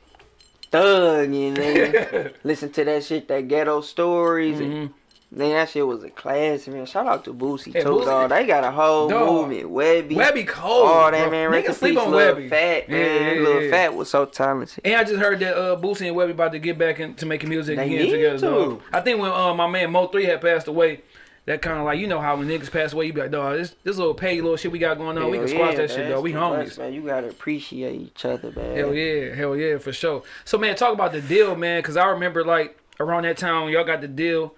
thugging, 0.72 1.54
nigga. 1.56 2.32
Listen 2.44 2.70
to 2.72 2.84
that 2.84 3.04
shit, 3.04 3.28
that 3.28 3.48
ghetto 3.48 3.80
stories. 3.80 4.58
and 4.60 4.72
Mhm. 4.90 4.92
Man, 5.28 5.50
that 5.50 5.68
shit 5.70 5.84
was 5.86 6.04
a 6.04 6.10
classic, 6.10 6.72
man. 6.72 6.86
Shout 6.86 7.06
out 7.06 7.24
to 7.24 7.34
Boosie, 7.34 7.72
Hey, 7.72 7.82
too, 7.82 7.88
Boosie- 7.88 8.04
dog. 8.04 8.30
They 8.30 8.46
got 8.46 8.62
a 8.62 8.70
whole 8.70 9.08
Dog. 9.08 9.48
movement. 9.50 9.70
Webbie. 9.72 10.12
Webbie 10.12 10.46
cold. 10.46 10.88
Oh, 10.88 11.10
that 11.10 11.28
bro. 11.28 11.50
man. 11.50 11.64
In 11.64 11.72
sleep 11.74 11.94
peace, 11.96 12.02
on 12.04 12.12
Lil 12.12 12.36
Webbie. 12.36 12.48
Phat, 12.48 12.88
man. 12.88 13.00
Yeah, 13.00 13.32
yeah, 13.32 13.40
Lil. 13.40 13.70
Phat 13.70 13.94
was 13.96 14.08
so 14.08 14.24
talented. 14.24 14.80
And 14.84 14.94
I 14.94 15.02
just 15.02 15.16
heard 15.16 15.40
that 15.40 15.56
uh, 15.56 15.76
Boosie 15.80 16.06
and 16.06 16.16
Webbie 16.16 16.30
about 16.30 16.52
to 16.52 16.60
get 16.60 16.78
back 16.78 17.00
into 17.00 17.26
making 17.26 17.48
music 17.48 17.76
They 17.76 17.86
again 17.96 18.10
together. 18.12 18.38
to. 18.38 18.46
Dog. 18.46 18.82
I 18.92 19.00
think 19.00 19.20
when 19.20 19.32
uh, 19.32 19.52
my 19.52 19.66
man 19.68 19.90
Mo 19.90 20.06
Three 20.06 20.26
had 20.26 20.40
passed 20.40 20.68
away, 20.68 21.02
that 21.46 21.60
kind 21.60 21.78
of 21.78 21.84
like 21.84 21.98
you 21.98 22.06
know 22.06 22.20
how 22.20 22.36
when 22.36 22.46
niggas 22.48 22.70
pass 22.70 22.92
away, 22.92 23.06
you 23.06 23.12
be 23.12 23.20
like, 23.22 23.32
dog, 23.32 23.56
this 23.56 23.74
this 23.82 23.96
little 23.98 24.14
pay 24.14 24.40
little 24.40 24.56
shit 24.56 24.70
we 24.70 24.78
got 24.78 24.96
going 24.96 25.18
on, 25.18 25.28
we 25.30 25.38
can 25.38 25.48
squash 25.48 25.74
that 25.76 25.90
shit, 25.90 26.08
dog. 26.08 26.22
We 26.22 26.32
too 26.32 26.38
much, 26.38 26.68
homies. 26.68 26.78
man. 26.78 26.92
You 26.92 27.02
gotta 27.02 27.28
appreciate 27.28 28.00
each 28.00 28.24
other, 28.24 28.52
man. 28.52 28.76
Hell 28.76 28.94
yeah, 28.94 29.34
hell 29.34 29.56
yeah, 29.56 29.78
for 29.78 29.92
sure. 29.92 30.22
So 30.44 30.56
man, 30.56 30.76
talk 30.76 30.92
about 30.94 31.10
the 31.12 31.20
deal, 31.20 31.56
man, 31.56 31.80
because 31.82 31.96
I 31.96 32.06
remember 32.06 32.44
like 32.44 32.78
around 33.00 33.24
that 33.24 33.36
time 33.38 33.64
when 33.64 33.72
y'all 33.72 33.84
got 33.84 34.00
the 34.00 34.08
deal. 34.08 34.54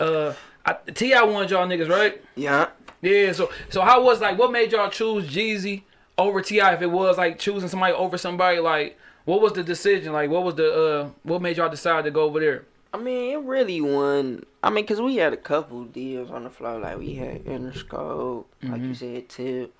Uh, 0.00 0.34
I, 0.64 0.74
T.I. 0.92 1.22
wanted 1.24 1.50
y'all 1.50 1.66
niggas, 1.66 1.88
right? 1.88 2.22
Yeah. 2.36 2.68
Yeah. 3.02 3.32
So 3.32 3.50
so 3.68 3.82
how 3.82 4.02
was 4.02 4.20
like 4.20 4.38
what 4.38 4.50
made 4.50 4.72
y'all 4.72 4.90
choose 4.90 5.28
Jeezy 5.28 5.82
over 6.16 6.40
T.I.? 6.40 6.74
If 6.74 6.82
it 6.82 6.90
was 6.90 7.18
like 7.18 7.38
choosing 7.38 7.68
somebody 7.68 7.92
over 7.92 8.16
somebody, 8.16 8.58
like 8.58 8.98
what 9.24 9.40
was 9.40 9.52
the 9.52 9.62
decision? 9.62 10.12
Like 10.12 10.30
what 10.30 10.42
was 10.42 10.54
the 10.54 10.72
uh 10.72 11.10
what 11.22 11.42
made 11.42 11.56
y'all 11.56 11.68
decide 11.68 12.04
to 12.04 12.10
go 12.10 12.22
over 12.22 12.40
there? 12.40 12.64
I 12.92 12.96
mean, 12.96 13.32
it 13.32 13.42
really 13.42 13.80
won. 13.80 14.44
I 14.62 14.70
mean, 14.70 14.86
cause 14.86 15.00
we 15.00 15.16
had 15.16 15.32
a 15.32 15.36
couple 15.36 15.84
deals 15.84 16.30
on 16.30 16.44
the 16.44 16.50
floor. 16.50 16.78
Like 16.78 16.96
we 16.96 17.14
had 17.14 17.44
Interscope, 17.44 18.44
like 18.62 18.82
you 18.82 18.94
said, 18.94 19.28
Tip, 19.28 19.74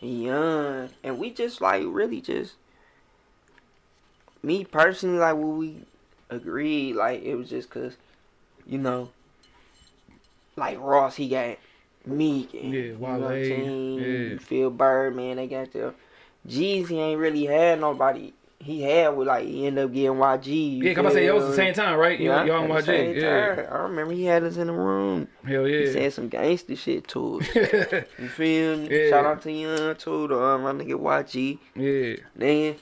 and 0.00 0.22
Young, 0.22 0.88
and 1.02 1.18
we 1.18 1.30
just 1.30 1.60
like 1.60 1.82
really 1.84 2.20
just 2.20 2.54
me 4.42 4.64
personally, 4.64 5.18
like 5.18 5.34
what 5.34 5.56
we 5.56 5.84
agreed, 6.30 6.94
like 6.94 7.22
it 7.22 7.34
was 7.34 7.50
just 7.50 7.70
cause, 7.70 7.96
you 8.66 8.78
know, 8.78 9.10
like 10.60 10.78
Ross, 10.80 11.16
he 11.16 11.28
got 11.28 11.56
Meek, 12.06 12.54
and, 12.54 12.72
Yeah, 12.72 12.80
you 12.80 12.92
know 12.92 12.98
what 13.18 13.32
I'm 13.32 13.44
saying? 13.44 13.94
yeah. 14.32 14.38
Phil 14.38 14.70
Birdman, 14.70 15.36
they 15.36 15.46
got 15.46 15.72
the 15.72 15.94
Jeezy 16.48 16.92
ain't 16.98 17.20
really 17.20 17.44
had 17.46 17.80
nobody. 17.80 18.32
He 18.62 18.82
had 18.82 19.16
with 19.16 19.26
like 19.26 19.46
he 19.46 19.66
ended 19.66 19.84
up 19.86 19.92
getting 19.92 20.12
YG. 20.18 20.82
Yeah, 20.82 20.92
come 20.94 21.06
I 21.06 21.12
say 21.12 21.24
it 21.26 21.34
was 21.34 21.46
the 21.46 21.54
same 21.56 21.72
time, 21.72 21.98
right? 21.98 22.20
Yeah, 22.20 22.44
y'all 22.44 22.62
and 22.64 22.72
at 22.72 22.76
the 22.80 22.82
same 22.84 23.14
YG. 23.14 23.22
Yeah. 23.22 23.54
time. 23.54 23.66
I 23.72 23.76
remember 23.84 24.12
he 24.12 24.24
had 24.26 24.44
us 24.44 24.58
in 24.58 24.66
the 24.66 24.72
room. 24.74 25.28
Hell 25.46 25.66
yeah, 25.66 25.78
He 25.80 25.86
said 25.92 26.12
some 26.12 26.28
gangster 26.28 26.76
shit 26.76 27.08
to 27.08 27.40
us. 27.40 27.48
You 28.18 28.28
feel 28.28 28.76
me? 28.76 28.88
Yeah. 28.90 29.08
Shout 29.10 29.24
out 29.24 29.42
to 29.42 29.52
Young 29.52 29.94
too. 29.96 30.38
Um, 30.42 30.62
my 30.62 30.72
nigga 30.72 30.92
YG. 30.92 31.58
Yeah. 31.74 32.16
Then 32.36 32.76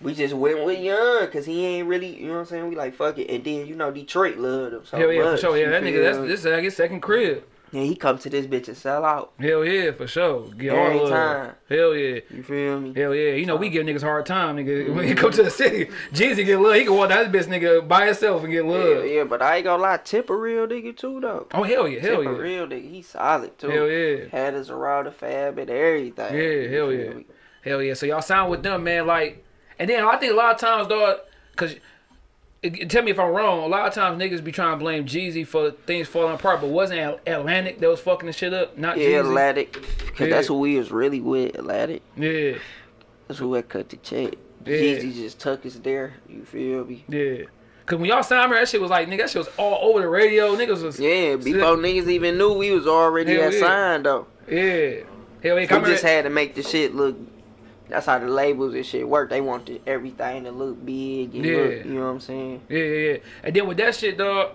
we 0.00 0.14
just 0.14 0.34
went 0.34 0.64
with 0.64 0.80
Young 0.80 1.26
because 1.26 1.46
he 1.46 1.64
ain't 1.64 1.88
really, 1.88 2.20
you 2.20 2.28
know 2.28 2.34
what 2.34 2.40
I'm 2.40 2.46
saying? 2.46 2.68
We 2.68 2.76
like 2.76 2.94
fuck 2.94 3.18
it. 3.18 3.30
And 3.30 3.44
then 3.44 3.66
you 3.66 3.74
know 3.74 3.90
Detroit 3.90 4.36
loved 4.36 4.74
him 4.74 4.84
so 4.84 4.98
Hell 4.98 5.12
yeah, 5.12 5.30
for 5.32 5.36
sure. 5.36 5.56
Yeah, 5.56 5.70
that 5.70 5.82
nigga, 5.82 6.02
that's 6.02 6.18
this 6.18 6.40
is 6.40 6.46
like 6.46 6.64
his 6.64 6.76
second 6.76 7.00
crib. 7.00 7.44
Yeah, 7.72 7.82
he 7.82 7.96
come 7.96 8.16
to 8.18 8.30
this 8.30 8.46
bitch 8.46 8.68
and 8.68 8.76
sell 8.76 9.04
out. 9.04 9.32
Hell 9.40 9.64
yeah, 9.64 9.90
for 9.90 10.06
sure. 10.06 10.48
Get 10.52 10.72
Every 10.72 11.00
all 11.00 11.08
time. 11.08 11.54
Hell 11.68 11.96
yeah. 11.96 12.20
You 12.30 12.42
feel 12.42 12.80
me? 12.80 12.94
Hell 12.94 13.12
yeah. 13.14 13.32
You 13.32 13.44
know, 13.44 13.56
we 13.56 13.68
give 13.70 13.84
niggas 13.84 14.02
hard 14.02 14.24
time, 14.24 14.56
nigga. 14.56 14.94
When 14.94 15.08
you 15.08 15.16
come 15.16 15.32
to 15.32 15.42
the 15.42 15.50
city, 15.50 15.90
Jeezy 16.12 16.46
get 16.46 16.60
love. 16.60 16.76
He 16.76 16.84
can 16.84 16.94
walk 16.94 17.08
this 17.08 17.28
bitch 17.28 17.52
nigga 17.52 17.86
by 17.86 18.06
himself 18.06 18.44
and 18.44 18.52
get 18.52 18.64
Yeah, 18.64 18.70
love. 18.70 19.06
yeah, 19.06 19.24
but 19.24 19.42
I 19.42 19.56
ain't 19.56 19.64
gonna 19.64 19.82
lie, 19.82 19.98
Tip 19.98 20.30
a 20.30 20.36
real 20.36 20.66
nigga 20.68 20.96
too 20.96 21.20
though. 21.20 21.48
Oh, 21.52 21.64
hell 21.64 21.88
yeah. 21.88 22.00
Hell 22.00 22.22
Tip 22.22 22.26
a 22.26 22.34
real 22.34 22.66
nigga. 22.68 22.90
He 22.90 23.02
solid 23.02 23.58
too. 23.58 23.68
Hell 23.68 23.88
yeah. 23.88 24.28
Had 24.30 24.54
us 24.54 24.70
around 24.70 25.06
the 25.06 25.10
fab 25.10 25.58
and 25.58 25.68
everything. 25.68 26.34
Yeah, 26.34 26.68
hell 26.68 26.92
yeah. 26.92 27.10
me? 27.14 27.26
Hell 27.64 27.82
yeah. 27.82 27.94
So 27.94 28.06
y'all 28.06 28.22
signed 28.22 28.48
with 28.50 28.62
them, 28.62 28.84
man. 28.84 29.08
Like, 29.08 29.44
and 29.78 29.88
then 29.90 30.04
I 30.04 30.16
think 30.16 30.32
a 30.32 30.36
lot 30.36 30.54
of 30.54 30.60
times, 30.60 30.88
dog, 30.88 31.18
because 31.52 31.74
tell 32.88 33.02
me 33.02 33.10
if 33.12 33.18
I'm 33.18 33.30
wrong. 33.30 33.62
A 33.62 33.66
lot 33.66 33.86
of 33.86 33.94
times 33.94 34.20
niggas 34.20 34.42
be 34.42 34.50
trying 34.52 34.72
to 34.72 34.76
blame 34.78 35.04
Jeezy 35.04 35.46
for 35.46 35.70
things 35.70 36.08
falling 36.08 36.34
apart, 36.34 36.60
but 36.60 36.68
wasn't 36.70 37.20
Atlantic 37.26 37.78
that 37.80 37.88
was 37.88 38.00
fucking 38.00 38.26
the 38.26 38.32
shit 38.32 38.52
up? 38.52 38.76
Not 38.76 38.96
Yeah, 38.98 39.08
Jeezy. 39.08 39.20
Atlantic. 39.20 39.72
Cause 39.72 40.20
Yeah. 40.20 40.26
that's 40.28 40.48
who 40.48 40.58
we 40.58 40.76
was 40.78 40.90
really 40.90 41.20
with, 41.20 41.54
Atlantic. 41.56 42.02
Yeah, 42.16 42.58
That's 43.28 43.38
who 43.38 43.52
had 43.54 43.68
cut 43.68 43.88
the 43.90 43.96
check. 43.98 44.34
Yeah. 44.64 44.76
Jeezy 44.76 45.14
just 45.14 45.38
took 45.38 45.64
us 45.66 45.74
there. 45.76 46.14
You 46.28 46.44
feel 46.44 46.84
me? 46.84 47.04
yeah. 47.08 47.44
Cause 47.84 48.00
when 48.00 48.08
y'all 48.10 48.24
signed 48.24 48.50
me, 48.50 48.58
that 48.58 48.68
shit 48.68 48.80
was 48.80 48.90
like, 48.90 49.06
nigga, 49.08 49.18
that 49.18 49.30
shit 49.30 49.38
was 49.38 49.50
all 49.58 49.90
over 49.90 50.00
the 50.00 50.08
radio. 50.08 50.56
Niggas 50.56 50.82
was, 50.82 50.98
Yeah, 50.98 51.36
before 51.36 51.76
niggas 51.76 52.08
even 52.08 52.36
knew 52.36 52.52
we 52.54 52.72
was 52.72 52.84
already 52.88 53.34
yeah. 53.34 53.50
signed 53.50 54.06
though. 54.06 54.26
yeah. 54.50 54.56
Hell 54.60 55.04
yeah. 55.42 55.54
We 55.54 55.68
I 55.68 55.80
just 55.84 56.02
had 56.02 56.24
to 56.24 56.30
make 56.30 56.56
the 56.56 56.64
shit 56.64 56.96
look. 56.96 57.16
That's 57.88 58.06
how 58.06 58.18
the 58.18 58.26
labels 58.26 58.74
and 58.74 58.84
shit 58.84 59.08
work. 59.08 59.30
They 59.30 59.40
wanted 59.40 59.80
everything 59.86 60.44
to 60.44 60.50
look 60.50 60.84
big 60.84 61.34
Yeah. 61.34 61.56
look, 61.56 61.84
you 61.84 61.94
know 61.94 62.00
what 62.00 62.06
I'm 62.06 62.20
saying? 62.20 62.62
Yeah, 62.68 62.78
yeah, 62.78 63.10
yeah. 63.12 63.16
And 63.44 63.54
then 63.56 63.66
with 63.68 63.76
that 63.78 63.94
shit, 63.94 64.18
dog. 64.18 64.50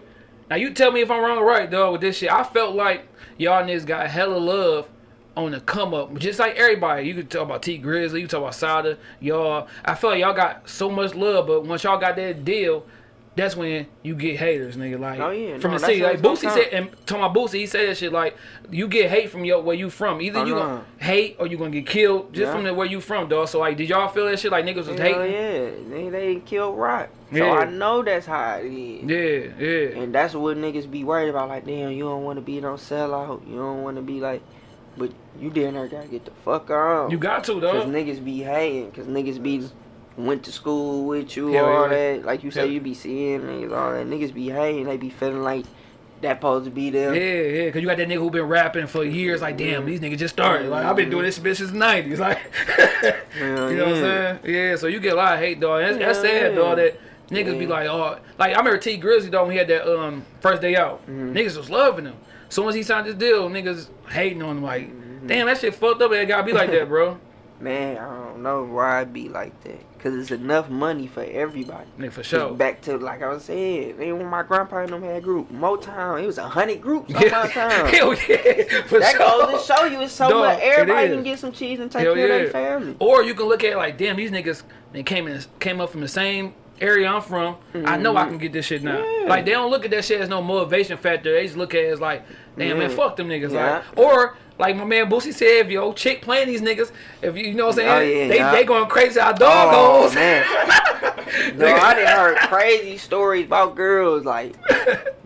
Now 0.50 0.58
you 0.58 0.74
tell 0.74 0.92
me 0.92 1.02
if 1.02 1.10
I'm 1.10 1.24
wrong 1.24 1.38
or 1.38 1.46
right, 1.46 1.70
dog. 1.70 1.94
With 1.94 2.02
this 2.02 2.18
shit, 2.18 2.32
I 2.32 2.44
felt 2.44 2.76
like 2.76 3.08
y'all 3.38 3.64
niggas 3.64 3.86
got 3.86 4.08
hella 4.10 4.38
love 4.38 4.90
on 5.38 5.52
the 5.52 5.62
come 5.62 5.94
up, 5.94 6.14
just 6.18 6.40
like 6.40 6.56
everybody. 6.58 7.08
You 7.08 7.14
could 7.14 7.30
talk 7.30 7.44
about 7.44 7.64
Tee 7.64 7.80
Grizzley, 7.80 8.20
you 8.20 8.28
talk 8.28 8.42
about 8.42 8.56
Sada, 8.56 8.98
y'all. 9.22 9.70
I 9.86 9.96
felt 9.96 10.12
like 10.14 10.22
y'all 10.22 10.34
got 10.34 10.68
so 10.70 10.90
much 10.90 11.16
love, 11.16 11.48
but 11.48 11.64
once 11.66 11.86
y'all 11.86 11.98
got 11.98 12.18
that 12.18 12.44
deal, 12.44 12.86
that's 13.36 13.56
when 13.56 13.88
you 14.04 14.14
get 14.16 14.36
haters, 14.38 14.76
nigga. 14.76 15.00
Like 15.00 15.20
Oh, 15.20 15.30
yeah. 15.32 15.58
from 15.58 15.72
No, 15.72 15.78
the 15.78 15.86
city, 15.86 16.02
like 16.04 16.20
Boosie 16.20 16.52
said, 16.52 16.68
and 16.74 16.90
talking 17.06 17.24
about 17.24 17.34
Boosie, 17.34 17.60
he 17.60 17.66
said 17.66 17.88
that 17.88 17.96
shit 17.98 18.12
like 18.12 18.36
you 18.70 18.88
get 18.90 19.10
hate 19.10 19.30
from 19.30 19.46
your 19.46 19.62
where 19.62 19.76
you 19.76 19.90
from. 19.90 20.22
Either 20.22 20.40
Oh, 20.40 20.46
you 20.46 20.54
no. 20.56 20.60
gonna 20.60 20.86
hate 20.98 21.38
or 21.40 21.48
you 21.48 21.58
gonna 21.58 21.70
get 21.70 21.88
killed 21.88 22.34
just 22.34 22.48
Yeah. 22.48 22.54
from 22.54 22.64
the 22.66 22.74
where 22.74 22.88
you 22.88 23.00
from, 23.00 23.30
dog. 23.30 23.48
So 23.48 23.60
like, 23.60 23.78
did 23.78 23.88
y'all 23.88 24.10
feel 24.10 24.26
that 24.26 24.38
shit 24.40 24.52
like 24.52 24.66
niggas 24.66 24.76
was 24.88 24.88
Hell 24.88 24.98
hating? 24.98 25.32
yeah, 25.34 25.70
they, 25.96 26.10
they 26.10 26.36
killed 26.42 26.78
Roc. 26.78 27.10
So 27.32 27.38
Yeah. 27.38 27.52
I 27.54 27.66
know 27.70 28.04
that's 28.04 28.26
how 28.26 28.56
it 28.58 28.66
is. 28.66 29.04
Yeah, 29.10 29.66
yeah. 29.66 30.02
And 30.04 30.14
that's 30.14 30.34
what 30.34 30.58
niggas 30.58 30.92
be 30.92 31.06
worried 31.06 31.30
about. 31.30 31.48
Like, 31.48 31.66
damn, 31.66 31.92
you 31.92 32.04
don't 32.04 32.24
want 32.26 32.36
to 32.38 32.42
be 32.42 32.60
no 32.60 32.74
sellout. 32.74 33.48
You 33.50 33.56
don't 33.56 33.82
want 33.84 33.96
to 33.96 34.02
be 34.02 34.20
like, 34.20 34.42
but 34.98 35.10
you 35.40 35.50
damn 35.50 35.74
near 35.76 35.88
gotta 35.88 36.10
get 36.10 36.26
the 36.26 36.32
fuck 36.44 36.70
out. 36.70 37.12
You 37.12 37.18
got 37.18 37.46
to, 37.46 37.62
though. 37.62 37.72
Cause 37.72 37.86
niggas 37.86 38.24
be 38.26 38.40
hating. 38.44 38.92
Cause 38.92 39.06
niggas 39.06 39.42
be 39.42 39.66
went 40.18 40.44
to 40.44 40.52
school 40.52 41.06
with 41.06 41.36
you, 41.36 41.58
all 41.58 41.84
yeah. 41.84 41.88
that. 41.88 42.26
Like 42.26 42.44
you 42.44 42.52
say, 42.52 42.68
you 42.68 42.82
be 42.82 42.94
seeing 42.94 43.42
niggas, 43.42 43.76
all 43.76 43.94
that. 43.94 44.06
Niggas 44.06 44.34
be 44.34 44.50
hating. 44.50 44.86
They 44.86 44.98
be 44.98 45.10
feeling 45.10 45.42
like 45.44 45.66
that 46.22 46.38
supposed 46.38 46.66
to 46.66 46.72
be 46.72 46.90
them. 46.90 47.16
Yeah, 47.16 47.22
yeah, 47.22 47.72
cause 47.72 47.82
you 47.82 47.88
got 47.88 47.98
that 47.98 48.08
nigga 48.08 48.20
who 48.20 48.30
been 48.30 48.44
rapping 48.44 48.88
for 48.88 49.04
years. 49.04 49.42
Like, 49.42 49.58
damn, 49.58 49.86
these 49.86 50.00
niggas 50.00 50.18
just 50.20 50.36
started. 50.36 50.70
Like, 50.70 50.86
I've 50.86 50.96
been 50.96 51.10
doing 51.10 51.26
this 51.26 51.40
bitch 51.40 51.58
since 51.58 51.72
the 51.72 51.78
nineties. 51.78 52.20
Like, 52.20 52.40
you 53.40 53.56
know 53.56 53.68
what 53.68 53.88
I'm 53.88 53.96
saying? 53.96 54.40
Yeah. 54.46 54.76
So 54.76 54.88
you 54.88 55.00
get 55.00 55.14
a 55.14 55.18
lot 55.18 55.34
of 55.36 55.40
hate, 55.40 55.60
dog. 55.60 55.82
That's, 55.82 55.98
that's 55.98 56.20
sad, 56.22 56.56
dog. 56.56 56.78
That 56.78 57.00
niggas 57.30 57.58
be 57.58 57.68
like, 57.68 57.88
oh, 57.88 58.20
like 58.38 58.54
I 58.54 58.58
remember 58.58 58.78
Tee 58.78 59.00
Grizzley 59.00 59.32
though 59.32 59.44
when 59.44 59.54
he 59.54 59.58
had 59.58 59.68
that 59.70 59.92
um 59.92 60.26
first 60.42 60.62
day 60.62 60.76
out. 60.76 61.02
Mm-hmm. 61.04 61.34
Niggas 61.34 61.58
was 61.58 61.70
loving 61.70 62.06
him. 62.06 62.16
Soon 62.50 62.68
as 62.68 62.76
he 62.76 62.84
signed 62.84 63.08
this 63.08 63.16
deal, 63.16 63.50
niggas 63.50 63.88
hating 64.10 64.44
on 64.44 64.58
him. 64.58 64.64
Like, 64.64 64.92
Mm-hmm. 65.22 65.28
damn, 65.28 65.46
that 65.46 65.60
shit 65.60 65.76
fucked 65.76 66.02
up. 66.02 66.12
It 66.12 66.28
gotta 66.28 66.44
be 66.44 66.52
like 66.52 66.72
that, 66.72 66.88
bro. 66.88 67.20
Man, 67.60 67.98
I 67.98 68.06
don't 68.06 68.42
know 68.42 68.64
why 68.64 69.02
it 69.02 69.14
be 69.14 69.30
like 69.30 69.60
that. 69.64 69.91
Cause 70.02 70.16
it's 70.16 70.32
enough 70.32 70.68
money 70.68 71.06
for 71.06 71.24
everybody. 71.24 71.86
Nigga, 72.00 72.12
for 72.12 72.24
sure. 72.24 72.52
Back 72.56 72.82
to 72.82 72.98
like 72.98 73.22
I 73.22 73.28
was 73.28 73.46
saying, 73.46 73.98
they 73.98 74.12
when 74.12 74.26
my 74.26 74.42
grandpa 74.42 74.80
and 74.80 74.90
them 74.90 75.04
had 75.04 75.22
group, 75.22 75.52
Motown, 75.52 76.24
it 76.24 76.26
was 76.26 76.40
a 76.40 76.50
hundred 76.50 76.82
groups 76.82 77.14
on 77.14 77.22
my 77.22 77.48
time. 77.48 77.86
Hell 77.94 78.16
yeah, 78.28 78.82
for 78.88 79.00
That 79.00 79.16
sure. 79.16 79.48
goes 79.52 79.68
to 79.68 79.74
show 79.74 79.86
you 79.86 80.02
it's 80.02 80.14
so 80.14 80.28
Dog, 80.28 80.46
much. 80.46 80.60
Everybody 80.60 81.10
can 81.10 81.22
get 81.22 81.38
some 81.38 81.52
cheese 81.52 81.80
and 81.80 81.92
take 81.92 82.02
Hell 82.02 82.16
care 82.16 82.28
yeah. 82.28 82.34
of 82.34 82.42
their 82.42 82.52
family. 82.52 82.96
Or 82.98 83.22
you 83.22 83.36
can 83.36 83.46
look 83.46 83.64
at 83.64 83.74
it 83.74 83.78
like, 83.78 84.00
damn, 84.00 84.16
these 84.16 84.32
niggas 84.32 84.64
they 84.92 85.04
came 85.04 85.28
in 85.28 85.40
came 85.60 85.80
up 85.80 85.92
from 85.92 86.02
the 86.02 86.08
same 86.08 86.56
area 86.80 87.08
I'm 87.08 87.22
from. 87.22 87.58
I 87.86 87.96
know 87.98 88.18
I 88.18 88.26
can 88.26 88.40
get 88.40 88.54
this 88.54 88.66
shit 88.66 88.82
now. 88.82 88.98
Mm-hmm. 88.98 89.24
Yeah. 89.24 89.30
Like 89.30 89.46
they 89.46 89.52
don't 89.52 89.70
look 89.70 89.86
at 89.86 89.92
that 89.92 90.04
shit 90.04 90.20
as 90.20 90.30
no 90.30 90.42
motivation 90.42 90.98
factor. 90.98 91.32
They 91.32 91.46
just 91.46 91.58
look 91.58 91.76
at 91.76 91.82
it 91.84 91.92
as 91.94 92.02
like, 92.02 92.26
damn 92.58 92.80
man, 92.80 92.90
fuck 92.90 93.16
them 93.18 93.30
niggas. 93.30 93.52
Yeah. 93.52 93.84
Like 93.96 93.98
or 94.00 94.36
like 94.62 94.76
my 94.78 94.86
man 94.86 95.10
Boosie 95.10 95.34
said, 95.34 95.66
if 95.66 95.70
yo 95.70 95.92
chick 95.92 96.22
playing 96.22 96.48
these 96.48 96.62
niggas, 96.62 96.92
if 97.22 97.36
you, 97.36 97.44
you 97.48 97.54
know 97.54 97.66
what 97.68 97.72
I'm 97.74 97.76
saying, 97.78 97.90
Oh, 97.90 98.00
yeah, 98.00 98.28
they 98.30 98.38
yeah. 98.38 98.52
they 98.52 98.64
going 98.64 98.88
crazy 98.88 99.20
out 99.20 99.38
dog 99.40 99.74
Oh 99.74 100.02
holes. 100.02 100.16
man, 100.16 100.46
no, 101.58 101.66
I 101.66 101.94
done 101.96 102.08
heard 102.08 102.38
crazy 102.48 102.98
stories 102.98 103.46
about 103.46 103.76
girls 103.76 104.24
like 104.24 104.54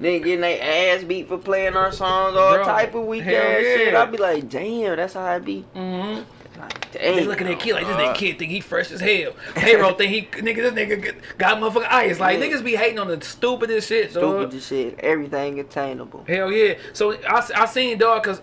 nigga 0.02 0.24
getting 0.24 0.42
their 0.42 0.96
ass 0.96 1.04
beat 1.04 1.28
for 1.28 1.38
playing 1.38 1.76
our 1.76 1.92
songs, 1.92 2.36
all 2.36 2.56
Bro, 2.56 2.64
type 2.64 2.96
of 2.96 3.06
weak 3.06 3.24
hell 3.24 3.36
ass 3.42 3.60
shit. 3.60 3.94
I'd 3.94 4.12
be 4.12 4.18
like, 4.18 4.50
damn, 4.50 4.96
that's 4.96 5.14
how 5.14 5.22
I 5.24 5.40
be. 5.40 5.66
Mm-hmm. 5.76 6.24
Like. 6.60 6.92
They 6.94 7.26
looking 7.26 7.48
at 7.48 7.60
kid 7.60 7.74
like 7.74 7.86
this 7.86 7.98
nigga 7.98 8.16
kid 8.16 8.40
think 8.40 8.50
he 8.50 8.62
fresh 8.62 8.90
as 8.90 9.02
hell. 9.02 9.34
Payroll 9.56 9.92
think 9.96 10.12
he 10.12 10.22
nigga 10.42 10.56
this 10.56 10.72
nigga 10.74 11.14
got 11.38 11.58
motherfucking 11.58 11.92
ice. 11.92 12.18
Like 12.22 12.40
Yeah. 12.40 12.46
niggas 12.46 12.64
be 12.64 12.78
hating 12.78 13.00
on 13.00 13.10
the 13.10 13.20
stupidest 13.22 13.90
shit. 13.90 14.14
dog. 14.14 14.54
Shit. 14.62 14.98
Everything 15.00 15.60
attainable. 15.60 16.24
Hell 16.26 16.54
yeah. 16.54 16.76
So 16.94 17.12
I, 17.28 17.46
I 17.54 17.66
seen 17.66 17.98
dog 17.98 18.24
because 18.24 18.42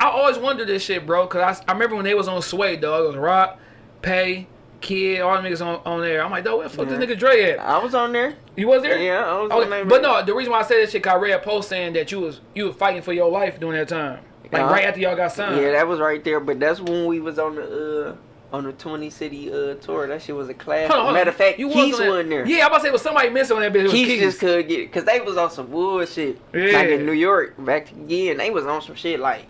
I 0.00 0.08
always 0.10 0.38
wonder 0.38 0.64
this 0.64 0.82
shit, 0.84 1.06
bro. 1.06 1.26
Cause 1.26 1.60
I, 1.66 1.70
I 1.70 1.72
remember 1.74 1.96
when 1.96 2.04
they 2.04 2.14
was 2.14 2.28
on 2.28 2.40
Sway, 2.42 2.76
dog. 2.76 3.04
It 3.04 3.06
was 3.08 3.16
Roc, 3.16 3.58
Pay, 4.00 4.46
Kid, 4.80 5.20
all 5.20 5.40
the 5.40 5.48
niggas 5.48 5.64
on, 5.64 5.80
on 5.84 6.00
there. 6.00 6.24
I'm 6.24 6.30
like, 6.30 6.44
dog, 6.44 6.58
where 6.58 6.68
the 6.68 6.74
fuck 6.74 6.88
Yeah. 6.88 6.96
this 6.96 7.08
nigga 7.10 7.18
Dre 7.18 7.52
at? 7.52 7.58
I 7.58 7.78
was 7.78 7.94
on 7.94 8.12
there. 8.12 8.34
You 8.56 8.68
was 8.68 8.82
there? 8.82 8.98
Yeah, 8.98 9.24
I 9.24 9.40
was 9.40 9.50
Okay, 9.50 9.64
on 9.64 9.70
there. 9.70 9.84
But 9.84 10.02
no, 10.02 10.24
the 10.24 10.34
reason 10.34 10.52
why 10.52 10.60
I 10.60 10.62
said 10.62 10.76
this 10.78 10.90
shit, 10.92 11.02
cause 11.02 11.14
I 11.14 11.16
read 11.16 11.32
a 11.32 11.38
post 11.38 11.68
saying 11.68 11.92
that 11.94 12.12
you 12.12 12.20
was 12.20 12.40
you 12.54 12.66
was 12.66 12.76
fighting 12.76 13.02
for 13.02 13.12
your 13.12 13.30
life 13.30 13.58
during 13.58 13.78
that 13.78 13.88
time, 13.88 14.20
like 14.44 14.52
Yeah. 14.52 14.70
right 14.70 14.84
after 14.84 15.00
y'all 15.00 15.16
got 15.16 15.32
signed. 15.32 15.60
Yeah, 15.60 15.72
that 15.72 15.86
was 15.88 15.98
right 16.00 16.22
there. 16.22 16.38
But 16.40 16.60
that's 16.60 16.80
when 16.80 17.06
we 17.06 17.20
was 17.20 17.38
on 17.38 17.54
the 17.56 18.08
uh 18.10 18.16
on 18.54 18.64
the 18.64 18.72
twenty 18.72 19.08
city 19.08 19.50
uh 19.50 19.74
tour. 19.76 20.06
That 20.06 20.20
shit 20.20 20.36
was 20.36 20.48
a 20.50 20.54
class. 20.54 20.88
Hold 20.88 20.98
on, 20.98 21.04
hold. 21.06 21.14
Matter 21.14 21.30
of 21.30 21.36
fact, 21.36 21.58
you 21.58 21.68
Keith 21.70 21.92
was 21.92 22.00
on 22.00 22.08
wasn't 22.08 22.28
there. 22.30 22.46
Yeah, 22.46 22.64
I'm 22.64 22.66
about 22.66 22.78
to 22.78 22.82
say 22.84 22.90
was 22.90 23.00
somebody 23.02 23.30
missing 23.30 23.56
on 23.56 23.62
that 23.62 23.72
bitch. 23.72 23.80
It 23.80 23.82
was 23.84 23.92
Keith 23.92 24.08
Keith. 24.08 24.20
just 24.20 24.40
couldn't 24.40 24.68
get 24.68 24.80
it 24.80 24.86
because 24.92 25.04
they 25.04 25.20
was 25.20 25.36
on 25.38 25.50
some 25.50 25.68
bullshit. 25.68 26.38
Yeah. 26.52 26.72
Like 26.72 26.88
in 26.88 27.06
New 27.06 27.12
York, 27.12 27.54
back 27.64 27.90
again, 27.92 28.36
they 28.36 28.50
was 28.50 28.66
on 28.66 28.82
some 28.82 28.94
shit 28.96 29.18
like 29.20 29.46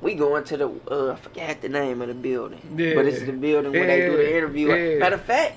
we 0.00 0.14
going 0.14 0.44
to 0.44 0.56
the 0.56 0.68
uh 0.90 1.12
I 1.12 1.16
forgot 1.16 1.60
the 1.60 1.68
name 1.68 2.02
of 2.02 2.08
the 2.08 2.14
building. 2.14 2.60
Yeah. 2.76 2.94
But 2.94 3.06
it's 3.06 3.22
the 3.24 3.32
building 3.32 3.72
where 3.72 3.86
they 3.86 4.00
do 4.00 4.16
the 4.16 4.36
interview. 4.36 4.68
Yeah. 4.68 4.98
Matter 4.98 5.16
of 5.16 5.22
fact, 5.22 5.56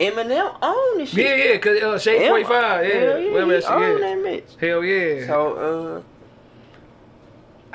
Eminem 0.00 0.58
owned 0.60 1.00
the 1.00 1.06
shit. 1.06 1.24
Yeah, 1.24 1.52
yeah, 1.52 1.58
cause 1.58 1.82
uh, 1.82 1.98
Shade 1.98 2.22
Em- 2.22 2.28
45, 2.28 2.86
yeah, 2.86 2.92
Hell 2.92 3.18
yeah, 3.20 3.32
whatever 3.32 3.54
he 3.54 3.60
that 3.60 3.72
owned 3.72 4.02
that 4.02 4.18
bitch. 4.18 4.60
Hell 4.60 4.84
yeah. 4.84 5.26
So 5.26 5.54
uh 5.54 6.02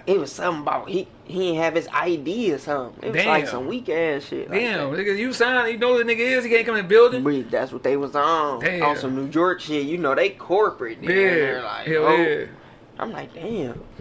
it 0.07 0.19
was 0.19 0.31
something 0.31 0.61
about 0.61 0.89
he 0.89 1.07
he 1.25 1.39
didn't 1.39 1.61
have 1.61 1.75
his 1.75 1.87
ID 1.91 2.53
or 2.53 2.57
something. 2.57 3.03
It 3.03 3.13
was 3.13 3.25
like 3.25 3.43
Damn. 3.45 3.51
some 3.51 3.67
weak 3.67 3.87
ass 3.89 4.23
shit. 4.23 4.49
Like 4.49 4.59
Damn, 4.59 4.89
nigga, 4.89 5.17
you 5.17 5.31
signed. 5.31 5.71
You 5.71 5.77
know 5.77 5.95
who 5.95 6.03
the 6.03 6.11
nigga 6.11 6.19
is. 6.19 6.43
He 6.43 6.49
can't 6.49 6.65
come 6.65 6.75
in 6.75 6.83
the 6.83 6.89
building. 6.89 7.23
But 7.23 7.51
that's 7.51 7.71
what 7.71 7.83
they 7.83 7.97
was 7.97 8.15
on. 8.15 8.59
Damn. 8.59 8.83
On 8.83 8.97
some 8.97 9.15
New 9.15 9.31
York 9.31 9.61
shit. 9.61 9.85
You 9.85 9.97
know, 9.97 10.15
they 10.15 10.31
corporate. 10.31 10.97
Yeah, 11.01 11.07
there, 11.07 11.63
like, 11.63 11.87
hell 11.87 12.05
oh. 12.05 12.15
yeah. 12.15 12.45
I'm 13.01 13.11
like, 13.11 13.33
damn. 13.33 13.81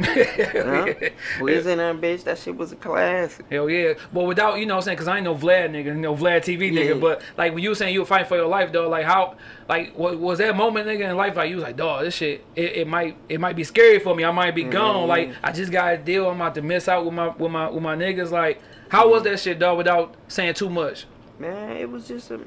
Huh? 0.60 0.92
Wiz 1.40 1.66
in 1.66 1.78
that 1.78 1.96
bitch, 2.00 2.24
that 2.24 2.38
shit 2.38 2.54
was 2.54 2.72
a 2.72 2.76
classic. 2.76 3.46
Hell 3.50 3.70
yeah. 3.70 3.94
But 4.12 4.24
without, 4.24 4.58
you 4.58 4.66
know 4.66 4.74
what 4.74 4.80
I'm 4.80 4.84
saying, 4.84 4.96
because 4.96 5.08
I 5.08 5.16
ain't 5.16 5.24
no 5.24 5.34
Vlad 5.34 5.70
nigga, 5.70 5.96
know, 5.96 6.14
Vlad 6.14 6.40
TV 6.40 6.70
nigga. 6.70 6.88
Yeah. 6.88 6.94
But 6.94 7.22
like 7.38 7.54
when 7.54 7.62
you 7.62 7.70
were 7.70 7.74
saying 7.74 7.94
you 7.94 8.00
were 8.00 8.06
fighting 8.06 8.28
for 8.28 8.36
your 8.36 8.46
life, 8.46 8.72
though, 8.72 8.90
like 8.90 9.06
how, 9.06 9.36
like, 9.70 9.96
what 9.96 10.18
was 10.18 10.38
that 10.38 10.54
moment, 10.54 10.86
nigga, 10.86 11.08
in 11.08 11.16
life? 11.16 11.34
Like 11.34 11.48
you 11.48 11.56
was 11.56 11.64
like, 11.64 11.76
dog, 11.76 12.04
this 12.04 12.14
shit, 12.14 12.44
it, 12.54 12.76
it 12.76 12.86
might, 12.86 13.16
it 13.30 13.40
might 13.40 13.56
be 13.56 13.64
scary 13.64 14.00
for 14.00 14.14
me. 14.14 14.22
I 14.22 14.32
might 14.32 14.54
be 14.54 14.64
gone. 14.64 14.96
Mm-hmm. 14.96 15.08
Like 15.08 15.30
I 15.42 15.52
just 15.52 15.72
got 15.72 15.94
a 15.94 15.96
deal. 15.96 16.28
I'm 16.28 16.36
about 16.36 16.54
to 16.56 16.62
miss 16.62 16.86
out 16.86 17.06
with 17.06 17.14
my, 17.14 17.28
with 17.28 17.50
my, 17.50 17.70
with 17.70 17.82
my 17.82 17.96
niggas. 17.96 18.30
Like, 18.30 18.60
how 18.90 19.08
was 19.08 19.22
mm-hmm. 19.22 19.32
that 19.32 19.40
shit, 19.40 19.58
dog? 19.58 19.78
Without 19.78 20.14
saying 20.28 20.54
too 20.54 20.68
much. 20.68 21.06
Man, 21.38 21.78
it 21.78 21.90
was 21.90 22.06
just 22.06 22.30
a. 22.30 22.38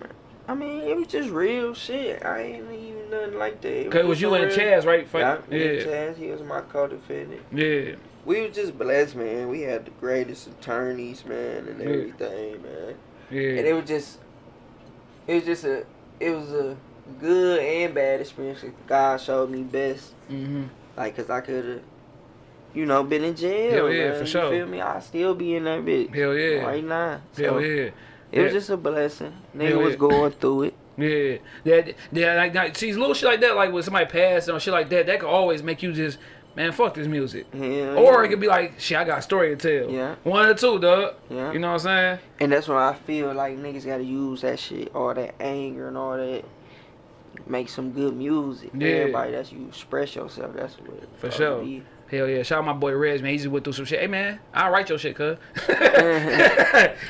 I 0.48 0.56
mean, 0.56 0.82
it 0.82 0.98
was 0.98 1.08
just 1.08 1.30
real 1.30 1.74
shit. 1.74 2.24
I 2.26 2.42
ain't 2.42 2.72
even 2.72 3.10
nothing 3.10 3.38
like 3.40 3.62
that. 3.62 3.92
Cause 3.92 4.02
it 4.02 4.08
was 4.08 4.22
you 4.22 4.34
and 4.34 4.46
real- 4.46 4.56
Chaz, 4.58 4.86
right? 4.86 5.08
Yeah, 5.14 5.38
yeah, 5.50 5.84
Chaz, 5.84 6.18
he 6.18 6.28
was 6.32 6.42
my 6.42 6.62
co-defendant. 6.62 7.42
yeah. 7.52 7.96
We 8.26 8.40
was 8.42 8.56
just 8.56 8.78
blessed, 8.78 9.18
man. 9.18 9.50
We 9.50 9.62
had 9.64 9.86
the 9.86 9.92
greatest 9.92 10.48
attorneys, 10.48 11.26
man, 11.26 11.68
and 11.68 11.80
Yeah. 11.82 11.88
everything, 11.88 12.62
man. 12.62 12.96
Yeah. 13.30 13.50
And 13.58 13.68
it 13.68 13.74
was 13.74 13.86
just, 13.86 14.20
it 15.28 15.36
was 15.36 15.44
just 15.44 15.66
a, 15.66 15.86
it 16.22 16.30
was 16.32 16.52
a 16.54 16.78
good 17.20 17.60
and 17.60 17.94
bad 17.94 18.22
experience. 18.22 18.64
God 18.88 19.20
showed 19.20 19.50
me 19.50 19.64
best, 19.64 20.14
mm-hmm. 20.32 20.64
like, 20.96 21.18
cause 21.18 21.30
I 21.30 21.42
could 21.42 21.66
have, 21.66 21.82
you 22.74 22.86
know, 22.86 23.04
been 23.04 23.26
in 23.26 23.36
jail. 23.36 23.74
Hell 23.74 23.92
yeah, 23.94 24.04
man. 24.10 24.14
for 24.14 24.20
You 24.22 24.26
sure. 24.26 24.50
feel 24.52 24.68
me? 24.68 24.80
I 24.80 25.00
still 25.02 25.36
be 25.36 25.56
in 25.56 25.66
that 25.66 25.82
bitch 25.84 26.16
hell 26.16 26.34
yeah, 26.34 26.62
right 26.66 26.84
now. 26.84 27.22
So 27.34 27.44
hell 27.44 27.62
yeah. 27.62 27.90
It 28.34 28.44
was 28.44 28.54
just 28.54 28.70
a 28.70 28.78
blessing. 28.78 29.34
Nigga 29.56 29.70
Hell 29.70 29.80
was 29.80 29.92
yeah. 29.94 29.98
going 30.00 30.32
through 30.32 30.64
it. 30.64 30.74
Yeah, 30.96 31.38
that, 31.64 31.96
that, 32.12 32.36
like, 32.38 32.54
like, 32.54 32.78
see, 32.78 32.94
little 32.94 33.14
shit 33.14 33.28
like 33.28 33.42
that, 33.42 33.56
like 33.56 33.72
when 33.72 33.82
somebody 33.82 34.06
passed 34.06 34.50
or 34.50 34.60
shit 34.60 34.74
like 34.74 34.90
that, 34.90 35.08
that 35.08 35.20
could 35.20 35.30
always 35.30 35.64
make 35.64 35.82
you 35.82 35.92
just, 35.92 36.20
man, 36.56 36.72
fuck 36.72 36.94
this 36.94 37.08
music. 37.08 37.52
Hell 37.52 37.98
Or 37.98 38.22
yeah. 38.22 38.26
it 38.26 38.30
could 38.30 38.40
be 38.40 38.48
like, 38.48 38.80
shit, 38.80 38.98
I 38.98 39.04
got 39.04 39.20
a 39.20 39.22
story 39.24 39.56
to 39.56 39.82
tell. 39.82 39.90
Yeah. 39.92 40.16
One 40.24 40.48
or 40.48 40.54
two, 40.54 40.78
dog. 40.80 41.16
Yeah. 41.30 41.52
You 41.52 41.60
know 41.60 41.70
what 41.70 41.74
I'm 41.74 41.80
saying? 41.80 42.20
And 42.40 42.52
that's 42.52 42.68
why 42.68 42.90
I 42.90 42.94
feel 42.94 43.34
like 43.34 43.58
niggas 43.58 43.86
gotta 43.86 44.04
use 44.04 44.42
that 44.42 44.60
shit, 44.60 44.94
all 44.94 45.14
that 45.14 45.34
anger 45.40 45.88
and 45.88 45.98
all 45.98 46.16
that. 46.18 46.46
Make 47.48 47.70
some 47.70 47.92
good 47.92 48.16
music. 48.16 48.72
Yeah. 48.74 48.88
Everybody, 48.88 49.32
that's 49.32 49.52
you 49.52 49.68
express 49.68 50.16
yourself. 50.16 50.54
That's 50.56 50.76
what. 50.76 51.20
For 51.20 51.32
sure. 51.32 51.64
be. 51.64 51.84
Hell 52.14 52.30
yeah. 52.30 52.44
Shout 52.44 52.60
out 52.60 52.66
my 52.66 52.74
boy 52.74 52.94
Reg, 52.96 53.24
man. 53.24 53.32
He 53.32 53.38
just 53.38 53.50
went 53.50 53.64
through 53.64 53.74
some 53.74 53.86
shit. 53.86 54.00
Hey, 54.00 54.08
man, 54.08 54.40
I'll 54.54 54.72
write 54.72 54.88
your 54.88 55.00
shit, 55.00 55.16
cuz. 55.16 55.38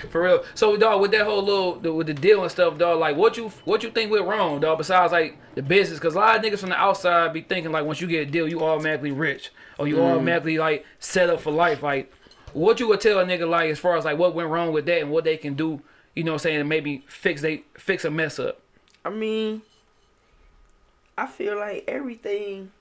For 0.10 0.22
real. 0.22 0.46
So, 0.56 0.78
dog, 0.78 1.02
with 1.02 1.12
that 1.12 1.26
whole 1.26 1.44
little, 1.44 1.76
the, 1.76 1.94
with 1.94 2.08
the 2.08 2.14
deal 2.14 2.42
and 2.42 2.50
stuff, 2.50 2.78
dog, 2.78 3.00
like, 3.00 3.18
what 3.18 3.36
you 3.36 3.50
what 3.66 3.84
you 3.84 3.92
think 3.92 4.12
went 4.12 4.26
wrong, 4.26 4.62
dog, 4.62 4.78
besides, 4.78 5.12
like, 5.12 5.38
the 5.56 5.62
business? 5.62 6.00
Because 6.00 6.16
a 6.16 6.20
lot 6.20 6.38
of 6.38 6.42
niggas 6.42 6.60
from 6.60 6.70
the 6.70 6.78
outside 6.78 7.34
be 7.34 7.42
thinking, 7.42 7.74
like, 7.74 7.86
once 7.86 8.00
you 8.00 8.08
get 8.08 8.28
a 8.28 8.32
deal, 8.32 8.48
you 8.48 8.62
automatically 8.62 9.12
rich. 9.12 9.52
Or 9.78 9.90
you 9.90 9.98
mm. 9.98 10.10
automatically, 10.10 10.58
like, 10.58 10.86
set 11.00 11.30
up 11.30 11.42
for 11.42 11.52
life. 11.52 11.84
Like, 11.84 12.14
what 12.54 12.80
you 12.80 12.88
would 12.88 13.02
tell 13.02 13.20
a 13.20 13.26
nigga, 13.26 13.50
like, 13.50 13.72
as 13.72 13.80
far 13.80 13.98
as, 13.98 14.06
like, 14.06 14.18
what 14.18 14.34
went 14.34 14.50
wrong 14.50 14.72
with 14.72 14.86
that 14.86 15.02
and 15.02 15.12
what 15.12 15.26
they 15.26 15.36
can 15.36 15.56
do, 15.56 15.82
you 16.16 16.24
know 16.24 16.32
what 16.32 16.36
I'm 16.36 16.40
saying, 16.40 16.60
to 16.60 16.64
maybe 16.64 17.04
fix 17.08 17.42
they 17.42 17.64
fix 17.74 18.06
a 18.06 18.12
mess 18.12 18.40
up. 18.40 18.62
I 19.04 19.10
mean, 19.10 19.64
I 21.18 21.28
feel 21.28 21.58
like 21.58 21.84
everything. 21.88 22.72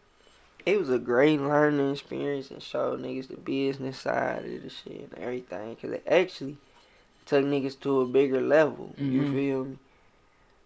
It 0.65 0.79
was 0.79 0.91
a 0.91 0.99
great 0.99 1.41
learning 1.41 1.91
experience 1.91 2.51
and 2.51 2.63
showed 2.63 3.03
niggas 3.03 3.29
the 3.29 3.37
business 3.37 3.99
side 3.99 4.45
of 4.45 4.63
the 4.63 4.71
shit 4.71 5.11
and 5.13 5.19
everything. 5.19 5.75
Cause 5.77 5.91
it 5.91 6.05
actually 6.07 6.57
took 7.27 7.45
niggas 7.45 7.79
to 7.81 8.01
a 8.03 8.07
bigger 8.07 8.41
level. 8.41 8.95
You 8.97 9.23
Mhm. 9.23 9.33
feel 9.33 9.65
me? 9.65 9.79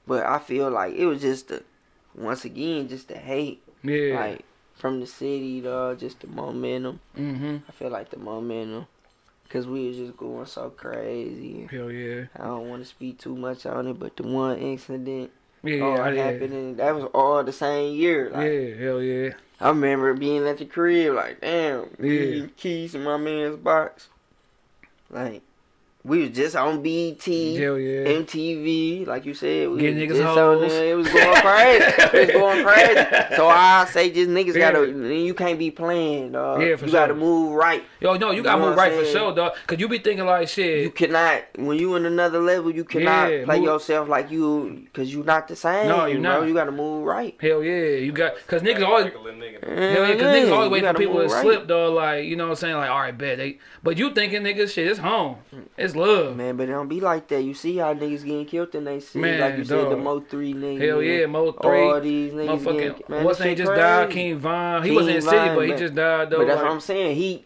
But 0.07 0.27
I 0.27 0.39
feel 0.39 0.71
like 0.71 0.95
it 0.95 1.07
was 1.07 1.23
just 1.23 1.49
the, 1.49 1.63
once 2.15 2.45
again, 2.45 2.89
just 2.89 3.09
the 3.09 3.17
hate. 3.19 3.63
Yeah. 3.83 4.15
Like 4.21 4.45
from 4.75 5.01
the 5.01 5.07
city, 5.07 5.61
dog, 5.63 5.99
just 5.99 6.21
the 6.21 6.27
momentum. 6.27 7.01
mm-hmm. 7.17 7.57
I 7.67 7.73
feel 7.73 7.89
like 7.91 8.11
the 8.11 8.19
momentum. 8.19 8.87
Cause 9.49 9.67
we 9.67 9.89
was 9.89 9.97
just 9.97 10.17
going 10.17 10.45
so 10.47 10.71
crazy. 10.71 11.69
Hell 11.71 11.91
yeah. 11.91 12.25
I 12.37 12.45
don't 12.45 12.69
want 12.69 12.83
to 12.83 12.89
speak 12.89 13.19
too 13.19 13.35
much 13.37 13.65
on 13.65 13.87
it, 13.87 13.99
but 13.99 14.17
the 14.17 14.25
one 14.25 14.59
incident 14.59 15.31
Yeah, 15.67 15.83
oh, 15.83 15.97
all 16.03 16.15
yeah. 16.15 16.25
happened, 16.25 16.53
and 16.53 16.77
that 16.79 16.95
was 16.95 17.05
all 17.15 17.43
the 17.43 17.53
same 17.53 17.95
year. 17.95 18.31
Like, 18.31 18.51
yeah, 18.51 18.85
hell 18.85 19.03
yeah. 19.03 19.31
I 19.61 19.69
remember 19.71 20.13
being 20.15 20.47
at 20.47 20.59
the 20.59 20.65
crib, 20.67 21.15
like, 21.15 21.41
damn, 21.41 21.89
Yeah. 21.99 22.11
yeah. 22.13 22.47
keys 22.57 22.95
in 22.95 23.05
my 23.05 23.17
man's 23.17 23.57
box. 23.57 24.09
Like, 25.11 25.43
we 26.07 26.21
was 26.23 26.31
just 26.31 26.55
on 26.57 26.83
BET, 26.83 27.27
yeah. 27.27 27.67
MTV, 28.23 29.07
like 29.07 29.25
you 29.27 29.35
said. 29.35 29.69
We 29.71 29.79
Getting 29.81 30.09
was 30.09 30.19
niggas 30.19 30.23
just 30.23 30.39
on 30.39 30.59
hoes. 30.61 30.71
there. 30.73 30.91
It 30.93 30.95
was 30.95 31.09
going 31.09 31.41
crazy. 31.43 31.85
it 31.85 32.27
was 32.27 32.31
going 32.43 32.65
crazy. 32.65 33.37
So 33.37 33.49
I 33.49 33.85
say, 33.91 34.11
just 34.11 34.31
niggas 34.31 34.55
Yeah. 34.55 34.73
gotta, 34.73 34.87
you 34.89 35.35
can't 35.35 35.59
be 35.59 35.71
playing, 35.71 36.33
dog. 36.33 36.63
Yeah, 36.63 36.77
for 36.77 36.87
you 36.87 36.93
gotta 36.93 37.15
move 37.15 37.53
right. 37.55 37.83
Yo, 38.01 38.17
no, 38.17 38.31
you 38.31 38.43
gotta 38.43 38.61
move 38.63 38.77
right 38.77 38.93
I'm 38.93 38.99
for 38.99 39.05
saying? 39.05 39.17
sure, 39.17 39.35
dog. 39.35 39.55
Cause 39.67 39.81
you 39.81 39.89
be 39.89 39.99
thinking 39.99 40.27
like 40.27 40.49
shit. 40.49 40.83
You 40.83 40.91
cannot 40.91 41.43
when 41.57 41.79
you 41.79 41.97
in 41.97 42.07
another 42.07 42.39
level. 42.41 42.71
You 42.71 42.85
cannot 42.85 43.33
Yeah, 43.33 43.45
play 43.45 43.57
move- 43.57 43.65
yourself 43.67 44.09
like 44.09 44.31
you 44.31 44.83
because 44.85 45.13
you 45.13 45.23
not 45.25 45.49
the 45.49 45.57
same. 45.57 45.89
No, 45.89 46.07
you 46.07 46.21
bro. 46.21 46.41
not. 46.41 46.47
You 46.49 46.55
got 46.55 46.65
to 46.67 46.73
move 46.73 47.05
right. 47.05 47.35
Hell 47.41 47.63
yeah, 47.65 47.97
you 47.97 48.13
got 48.13 48.35
cause 48.47 48.63
niggas 48.63 48.87
always 48.87 49.07
Like 49.07 49.15
a 49.17 49.19
little 49.19 49.41
nigga. 49.41 49.65
hell 49.67 50.07
yeah, 50.09 50.13
cause 50.15 50.23
niggas 50.23 50.53
always 50.53 50.67
you 50.67 50.71
wait 50.71 50.85
for 50.93 50.99
people 50.99 51.15
to 51.21 51.27
right. 51.35 51.43
slip, 51.43 51.67
dog. 51.67 51.95
Like 51.95 52.25
you 52.25 52.37
know 52.37 52.45
what 52.45 52.51
I'm 52.51 52.57
saying, 52.57 52.77
like 52.77 52.91
all 52.91 53.01
right, 53.01 53.17
bet 53.17 53.39
they. 53.39 53.59
But 53.83 53.97
you 53.99 54.13
thinking 54.13 54.43
niggas 54.43 54.71
shit, 54.73 54.87
it's 54.87 54.99
home, 55.01 55.37
it's 55.77 55.96
love. 55.97 56.37
Man, 56.37 56.57
but 56.57 56.65
it 56.69 56.73
don't 56.73 56.89
be 56.89 57.01
like 57.01 57.29
that. 57.29 57.43
You 57.43 57.55
see 57.55 57.77
how 57.77 57.95
niggas 57.95 58.25
getting 58.25 58.47
killed 58.47 58.75
in 58.75 58.85
they 58.85 59.01
city. 59.01 59.21
Man, 59.21 59.41
like 59.41 59.57
you 59.59 59.65
said, 59.65 59.91
the. 59.91 59.97
Mo 59.97 60.21
three 60.21 60.55
niggas. 60.55 60.87
Hell 60.89 61.03
yeah, 61.03 61.27
Mo 61.27 61.53
3. 61.53 61.81
All 61.81 62.01
these 62.01 62.33
niggas 62.33 62.61
motherfucking 62.61 62.79
getting, 62.79 63.03
man, 63.09 63.25
what's 63.25 63.41
name 63.41 63.57
just 63.57 63.73
died, 63.73 64.07
crazy. 64.07 64.21
King 64.21 64.39
Von. 64.39 64.83
He 64.83 64.89
King 64.89 64.97
wasn't 64.97 65.17
in 65.17 65.25
the 65.25 65.31
city, 65.31 65.55
but 65.55 65.67
he 65.69 65.75
just 65.75 65.95
died 65.95 66.31
though. 66.31 66.39
But 66.39 66.47
that's 66.47 66.57
like, 66.57 66.65
what 66.67 66.73
I'm 66.73 66.81
saying. 66.81 67.17
He. 67.17 67.45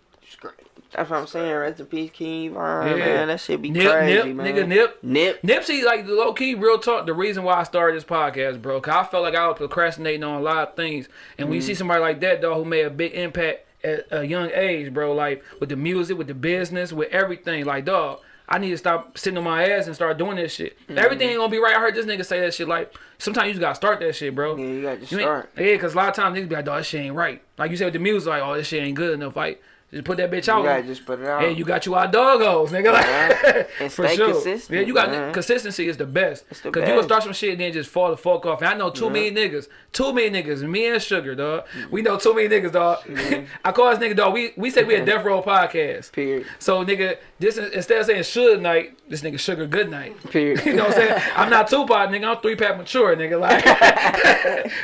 That's 0.92 1.08
what 1.08 1.20
I'm 1.20 1.26
saying. 1.28 1.54
Rest 1.54 1.78
in 1.80 1.86
peace, 1.86 2.10
King 2.12 2.54
Von. 2.54 2.86
Yeah. 2.88 2.96
Man, 2.96 3.28
that 3.28 3.38
shit 3.40 3.62
be 3.62 3.70
Nip, 3.70 3.88
crazy, 3.88 4.28
Nip, 4.28 4.36
man. 4.36 4.46
nigga, 4.46 4.66
Nip. 4.66 4.98
Nip. 5.04 5.42
Nipsey, 5.42 5.84
like 5.84 6.04
the 6.04 6.12
low 6.14 6.32
key, 6.32 6.56
real 6.56 6.78
talk. 6.78 7.06
The 7.06 7.14
reason 7.14 7.44
why 7.44 7.54
I 7.60 7.62
started 7.62 7.96
this 7.96 8.04
podcast, 8.04 8.60
bro, 8.60 8.80
cause 8.80 8.94
I 8.94 9.08
felt 9.08 9.22
like 9.22 9.36
I 9.36 9.46
was 9.46 9.56
procrastinating 9.58 10.24
on 10.24 10.40
a 10.40 10.42
lot 10.42 10.68
of 10.70 10.74
things. 10.76 11.08
And 11.38 11.48
when 11.48 11.54
you 11.54 11.60
Mm-hmm. 11.60 11.66
see 11.68 11.74
somebody 11.74 12.00
like 12.00 12.20
that, 12.22 12.42
dog, 12.42 12.56
who 12.56 12.64
made 12.64 12.82
a 12.86 12.90
big 12.90 13.12
impact 13.12 13.66
at 13.84 14.06
a 14.10 14.24
young 14.24 14.50
age, 14.52 14.92
bro, 14.92 15.14
like 15.14 15.44
with 15.60 15.68
the 15.68 15.76
music, 15.76 16.18
with 16.18 16.26
the 16.26 16.34
business, 16.34 16.92
with 16.92 17.08
everything, 17.12 17.64
like 17.64 17.84
dog, 17.84 18.18
I 18.50 18.58
need 18.58 18.70
to 18.70 18.78
stop 18.78 19.16
sitting 19.16 19.38
on 19.38 19.44
my 19.44 19.68
ass 19.68 19.86
and 19.86 19.94
start 19.94 20.18
doing 20.18 20.36
this 20.36 20.52
shit. 20.52 20.76
Mm-hmm. 20.82 20.98
Everything 20.98 21.28
ain't 21.30 21.38
gonna 21.38 21.50
be 21.50 21.58
right. 21.58 21.76
I 21.76 21.80
heard 21.80 21.94
this 21.94 22.04
nigga 22.06 22.24
say 22.26 22.40
that 22.40 22.52
shit. 22.52 22.66
Like 22.66 22.92
sometimes 23.18 23.46
you 23.46 23.52
just 23.52 23.60
gotta 23.60 23.76
start 23.76 24.00
that 24.00 24.14
shit, 24.16 24.34
bro. 24.34 24.56
Yeah, 24.56 24.64
you 24.64 24.82
got 24.82 24.94
to 24.94 25.00
You 25.00 25.22
start. 25.22 25.50
yeah, 25.56 25.76
cause 25.76 25.94
a 25.94 25.96
lot 25.96 26.08
of 26.08 26.14
times 26.14 26.36
niggas 26.36 26.48
be 26.48 26.56
like, 26.56 26.64
dog, 26.64 26.78
this 26.80 26.88
shit 26.88 27.02
ain't 27.02 27.14
right. 27.14 27.40
Like 27.58 27.70
you 27.70 27.76
said 27.76 27.84
with 27.86 27.94
the 27.94 28.00
music, 28.00 28.28
like, 28.28 28.42
oh, 28.42 28.54
this 28.56 28.66
shit 28.66 28.82
ain't 28.82 28.96
good 28.96 29.14
enough. 29.14 29.36
Like 29.36 29.62
just 29.92 30.04
put 30.04 30.18
that 30.18 30.30
bitch 30.30 30.48
out. 30.48 30.62
Gotta 30.64 30.84
just 30.84 31.04
put 31.04 31.18
it 31.18 31.26
out. 31.26 31.40
Hey, 31.42 31.52
you 31.52 31.64
got 31.64 31.84
you 31.84 31.96
out 31.96 32.12
doggos, 32.12 32.68
nigga. 32.68 32.92
Like, 32.92 33.06
Yeah. 33.06 33.66
And 33.80 33.92
for 33.92 34.06
stay 34.06 34.16
sure. 34.16 34.32
consistent, 34.32 34.78
Yeah, 34.78 34.86
you 34.86 34.94
got 34.94 35.32
consistency 35.34 35.88
is 35.88 35.96
the 35.96 36.06
best. 36.06 36.44
It's 36.50 36.60
the 36.60 36.70
Cause 36.70 36.82
you 36.82 36.94
gonna 36.94 37.02
start 37.02 37.24
some 37.24 37.32
shit 37.32 37.52
and 37.52 37.60
then 37.60 37.72
just 37.72 37.90
fall 37.90 38.10
the 38.10 38.16
fuck 38.16 38.46
off. 38.46 38.60
And 38.60 38.68
I 38.68 38.74
know 38.74 38.90
too 38.90 39.10
many 39.10 39.32
niggas, 39.32 39.66
too 39.92 40.12
many 40.12 40.30
niggas, 40.42 40.62
me 40.62 40.86
and 40.86 41.02
Sugar, 41.02 41.34
dog. 41.34 41.66
Mm-hmm. 41.66 41.90
We 41.90 42.02
know 42.02 42.18
too 42.18 42.34
many 42.34 42.48
niggas, 42.48 42.72
dog. 42.72 43.02
Mm-hmm. 43.04 43.46
I 43.64 43.72
call 43.72 43.90
this 43.90 43.98
nigga, 43.98 44.16
dog. 44.16 44.32
We 44.34 44.52
we 44.56 44.70
say 44.70 44.84
we 44.84 44.94
a 44.94 45.04
Death 45.04 45.24
Row 45.24 45.42
podcast. 45.42 46.12
Period. 46.12 46.46
So 46.60 46.84
nigga, 46.84 47.16
this 47.40 47.56
is, 47.56 47.72
instead 47.72 48.00
of 48.00 48.06
saying 48.06 48.22
Suge 48.22 48.60
Knight, 48.60 48.96
this 49.08 49.22
nigga 49.22 49.40
Sugar 49.40 49.66
good 49.66 49.90
night. 49.90 50.16
Period. 50.30 50.64
You 50.64 50.74
know 50.74 50.84
what 50.84 50.96
I'm 50.98 51.08
saying? 51.08 51.22
I'm 51.34 51.50
not 51.50 51.66
Tupac, 51.68 52.10
nigga. 52.10 52.36
I'm 52.36 52.40
three 52.40 52.54
pack 52.54 52.76
mature, 52.76 53.16
nigga. 53.16 53.40
Like, 53.40 53.64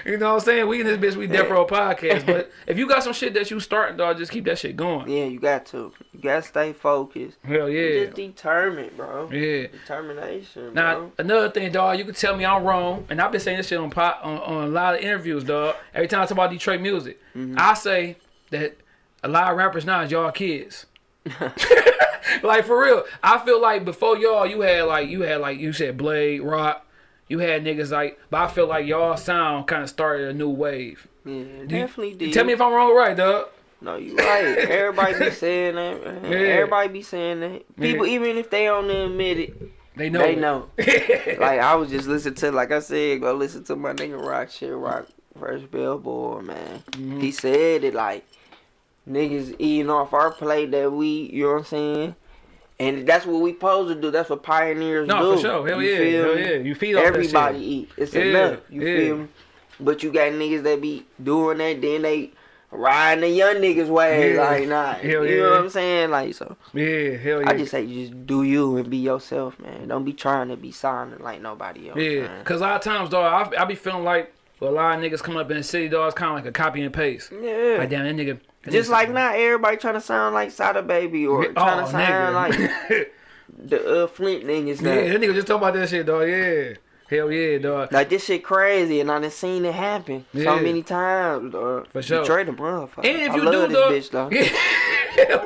you 0.05 0.17
know 0.17 0.31
what 0.35 0.41
I'm 0.41 0.41
saying? 0.41 0.67
We 0.67 0.81
in 0.81 0.87
this 0.87 0.99
bitch, 0.99 1.17
we 1.17 1.29
Death 1.29 1.49
Row 1.49 1.65
podcast. 1.65 2.27
But 2.27 2.51
if 2.67 2.77
you 2.77 2.89
got 2.89 3.05
some 3.05 3.13
shit 3.13 3.35
that 3.35 3.51
you 3.53 3.61
starting, 3.61 3.97
dog, 3.97 4.19
just 4.19 4.33
keep 4.33 4.45
that 4.47 4.59
shit 4.59 4.77
going. 4.77 4.96
Yeah, 5.07 5.25
you 5.25 5.39
got 5.41 5.67
to. 5.67 5.93
You 6.13 6.21
got 6.21 6.43
to 6.43 6.49
stay 6.49 6.73
focused. 6.73 7.39
Hell 7.45 7.69
yeah. 7.69 8.05
Just 8.05 8.17
determined, 8.17 8.97
bro. 8.97 9.31
Yeah. 9.31 9.67
Determination, 9.69 10.75
Now 10.75 10.99
bro. 10.99 11.13
another 11.19 11.51
thing, 11.51 11.73
dog, 11.73 11.99
you 11.99 12.05
can 12.05 12.15
tell 12.15 12.37
me 12.37 12.45
I'm 12.45 12.65
wrong, 12.65 13.07
and 13.11 13.21
I've 13.21 13.33
been 13.33 13.41
saying 13.41 13.59
this 13.59 13.69
shit 13.69 13.79
on 13.79 13.91
pot 13.91 14.21
on, 14.23 14.39
on 14.39 14.65
a 14.65 14.69
lot 14.69 14.95
of 14.95 15.01
interviews, 15.01 15.45
dog. 15.45 15.77
Every 15.95 16.09
time 16.09 16.23
I 16.23 16.25
talk 16.25 16.33
about 16.33 16.51
Detroit 16.51 16.81
music, 16.81 17.21
mm-hmm. 17.35 17.57
I 17.59 17.75
say 17.75 18.17
that 18.51 18.77
a 19.23 19.29
lot 19.29 19.51
of 19.51 19.57
rappers 19.57 19.85
now 19.85 20.03
is 20.03 20.11
y'all 20.11 20.31
kids. 20.31 20.87
like 22.43 22.65
for 22.65 22.83
real, 22.83 23.05
I 23.23 23.39
feel 23.45 23.61
like 23.61 23.85
before 23.85 24.17
y'all, 24.17 24.47
you 24.47 24.61
had 24.61 24.83
like 24.85 25.09
you 25.09 25.23
had 25.23 25.41
like 25.41 25.59
you 25.59 25.73
said 25.73 25.97
Blade 25.97 26.41
Rock, 26.41 26.87
you 27.29 27.39
had 27.39 27.65
niggas 27.65 27.91
like, 27.91 28.19
but 28.31 28.41
I 28.41 28.49
feel 28.49 28.67
like 28.67 28.87
y'all 28.87 29.17
sound 29.17 29.67
kind 29.67 29.83
of 29.83 29.89
started 29.89 30.29
a 30.29 30.33
new 30.35 30.51
wave. 30.51 31.07
Yeah, 31.25 31.33
You- 31.33 31.67
definitely 31.67 32.15
did. 32.15 32.33
Tell 32.33 32.45
me 32.45 32.53
if 32.53 32.61
I'm 32.61 32.73
wrong 32.73 32.91
or 32.91 32.99
right, 32.99 33.17
dog. 33.17 33.49
No, 33.81 33.97
you 33.97 34.17
right. 34.17 34.57
Everybody 34.59 35.19
be 35.19 35.31
saying 35.31 35.75
that. 35.75 36.05
Man. 36.23 36.25
Yeah. 36.33 36.39
Everybody 36.39 36.89
be 36.89 37.03
saying 37.03 37.41
that. 37.41 37.77
People, 37.79 38.07
Yeah. 38.07 38.15
even 38.15 38.37
if 38.39 38.51
they 38.51 38.65
don't 38.65 38.89
admit 38.91 39.39
it, 39.39 39.97
They 39.97 40.09
know. 40.11 40.19
they 40.21 40.33
it. 40.33 40.39
know. 40.39 40.69
like 41.39 41.61
I 41.61 41.75
was 41.75 41.91
just 41.91 42.09
listening 42.09 42.35
to, 42.37 42.53
like 42.53 42.73
I 42.73 42.81
said, 42.81 43.21
go 43.21 43.35
listen 43.35 43.65
to 43.65 43.77
my 43.77 43.93
nigga 43.93 44.21
Roc 44.21 44.51
shit, 44.51 44.73
Roc 44.75 45.07
versus 45.35 45.67
Billboard, 45.71 46.47
man. 46.47 46.83
Mm-hmm. 46.93 47.21
He 47.21 47.31
said 47.31 47.85
it 47.85 47.95
like 47.95 48.27
niggas 49.09 49.55
eating 49.59 49.91
off 49.91 50.13
our 50.15 50.31
plate 50.31 50.71
that 50.73 50.91
we, 50.93 51.31
you 51.33 51.45
know 51.45 51.53
what 51.53 51.59
I'm 51.59 51.65
saying? 51.65 52.15
And 52.79 53.07
that's 53.07 53.25
what 53.25 53.41
we 53.41 53.53
supposed 53.53 53.95
to 53.95 54.01
do. 54.01 54.11
That's 54.11 54.29
what 54.29 54.43
pioneers 54.43 55.07
No, 55.09 55.15
do. 55.19 55.23
No, 55.23 55.35
for 55.37 55.41
sure. 55.41 55.69
Hell 55.69 55.83
You 55.83 55.91
yeah. 55.91 55.99
feel 55.99 56.25
Hell 56.25 56.35
me? 56.35 56.43
yeah. 56.43 56.57
You 56.57 56.75
feed 56.75 56.95
off 56.97 57.05
Everybody 57.05 57.59
eat. 57.59 57.91
It's 57.97 58.13
Yeah, 58.15 58.23
enough. 58.23 58.61
You 58.69 58.83
yeah. 58.87 58.97
feel 58.99 59.17
me? 59.19 59.29
But 59.81 60.03
you 60.03 60.13
got 60.13 60.33
niggas 60.33 60.63
that 60.63 60.81
be 60.83 61.05
doing 61.23 61.59
that, 61.59 61.81
then 61.81 62.03
they 62.03 62.33
riding 62.77 63.23
the 63.23 63.29
young 63.29 63.57
niggas 63.57 63.89
way. 63.89 64.35
Yeah. 64.35 64.43
Like, 64.43 64.69
nah. 64.69 64.97
You 65.03 65.25
yeah. 65.25 65.37
know 65.43 65.51
what 65.51 65.61
I'm 65.61 65.71
saying? 65.71 66.11
Like, 66.11 66.35
so 66.35 66.57
Yeah, 66.73 67.17
hell 67.17 67.43
yeah. 67.43 67.51
I 67.51 67.57
just 67.57 67.71
say 67.71 67.87
just 67.87 68.27
do 68.27 68.43
you 68.43 68.77
and 68.77 68.89
be 68.91 68.99
yourself, 68.99 69.59
man. 69.59 69.89
Don't 69.89 70.05
be 70.05 70.13
trying 70.13 70.49
to 70.49 70.57
be 70.57 70.73
silent 70.73 71.21
like 71.23 71.41
nobody 71.41 71.89
else. 71.91 71.99
Yeah, 71.99 72.23
man. 72.23 72.45
cause 72.45 72.61
a 72.61 72.65
lot 72.65 72.77
of 72.77 72.83
times, 72.83 73.11
dog, 73.11 73.53
I, 73.55 73.63
I 73.63 73.65
be 73.65 73.75
feeling 73.75 74.05
like 74.05 74.33
well, 74.61 74.71
a 74.71 74.73
lot 74.73 74.99
of 74.99 75.05
niggas 75.05 75.23
coming 75.23 75.41
up 75.41 75.51
in 75.51 75.59
the 75.59 75.63
city, 75.63 75.89
dog, 75.89 76.09
it's 76.09 76.15
kind 76.19 76.31
of 76.31 76.37
like 76.37 76.47
a 76.47 76.53
copy 76.53 76.83
and 76.83 76.93
paste. 76.95 77.31
Yeah. 77.33 77.77
Like 77.79 77.91
damn, 77.91 78.05
that 78.05 78.15
nigga. 78.17 78.39
that 78.63 78.71
Just 78.73 78.91
like 78.91 79.11
not 79.11 79.35
everybody 79.37 79.77
trying 79.77 79.95
to 79.95 80.01
sound 80.01 80.35
like 80.35 80.51
Sada 80.51 80.83
Baby 80.83 81.27
or 81.27 81.45
Oh, 81.47 81.53
trying 81.53 81.85
to 81.85 81.91
sound 81.91 82.55
nigga. 82.55 82.99
like 82.99 83.13
the 83.69 84.05
uh, 84.05 84.07
Flint 84.07 84.45
niggas. 84.45 84.81
yeah, 84.83 85.13
that 85.13 85.21
nigga 85.21 85.35
just 85.35 85.47
talking 85.47 85.63
about 85.69 85.75
that 85.75 85.89
shit, 85.89 86.07
dog. 86.07 86.29
Yeah, 86.29 86.75
hell 87.09 87.31
yeah, 87.31 87.59
dog. 87.59 87.93
Like 87.93 88.09
this 88.09 88.25
shit 88.25 88.43
crazy, 88.45 89.01
and 89.01 89.11
I 89.11 89.19
done 89.21 89.31
seen 89.31 89.65
it 89.65 89.75
happen 89.75 90.25
Yeah. 90.33 90.45
so 90.45 90.61
many 90.61 90.83
times. 90.83 91.53
Dog. 91.53 91.89
For 91.89 92.03
sure. 92.03 92.21
Detroit 92.21 92.47
motherfucker. 92.49 93.05
And 93.05 93.23
if 93.23 93.31
I 93.31 93.37
you 93.37 93.43
do, 93.53 93.69
this 93.91 94.09
dog, 94.09 94.33
bitch, 94.33 94.51
dog. 94.51 94.51
Yeah. 95.17 95.43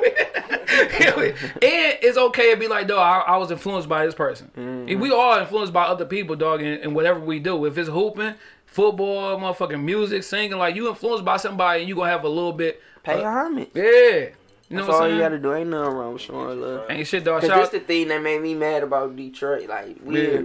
And 1.61 1.97
it's 2.01 2.17
okay 2.17 2.51
to 2.53 2.57
be 2.59 2.67
like, 2.67 2.87
dog, 2.87 2.99
I, 2.99 3.33
I 3.33 3.37
was 3.37 3.51
influenced 3.51 3.87
by 3.89 4.05
this 4.05 4.15
person. 4.15 4.51
Mm-hmm. 4.57 4.99
We 4.99 5.11
all 5.11 5.37
influenced 5.39 5.73
by 5.73 5.83
other 5.83 6.05
people, 6.05 6.35
dog, 6.35 6.61
and, 6.61 6.81
and 6.81 6.95
whatever 6.95 7.19
we 7.19 7.39
do. 7.39 7.65
If 7.65 7.77
it's 7.77 7.89
hooping, 7.89 8.35
football, 8.65 9.37
motherfucking 9.39 9.81
music, 9.83 10.23
singing, 10.23 10.57
like 10.57 10.75
you 10.75 10.89
influenced 10.89 11.23
by 11.25 11.37
somebody, 11.37 11.81
and 11.81 11.89
you 11.89 11.95
gonna 11.95 12.09
have 12.09 12.23
a 12.23 12.29
little 12.29 12.53
bit. 12.53 12.81
Pay 13.03 13.23
uh, 13.23 13.29
homage. 13.29 13.69
Yeah. 13.73 13.83
You 13.83 14.77
know 14.77 14.85
That's 14.85 14.87
what 14.87 14.95
all 14.95 15.03
I'm 15.03 15.13
you 15.13 15.19
gotta 15.19 15.39
do. 15.39 15.53
Ain't 15.53 15.69
nothing 15.69 15.95
wrong 15.95 16.13
with 16.13 16.21
showing 16.21 16.61
love. 16.61 16.85
Ain't 16.89 17.05
shit, 17.07 17.23
dog. 17.25 17.41
Cause 17.41 17.49
Shout 17.49 17.71
this 17.71 17.81
the 17.81 17.85
thing 17.85 18.07
that 18.07 18.21
made 18.21 18.41
me 18.41 18.53
mad 18.53 18.83
about 18.83 19.15
Detroit. 19.15 19.67
Like 19.67 19.97
we, 20.03 20.33
Yeah. 20.33 20.41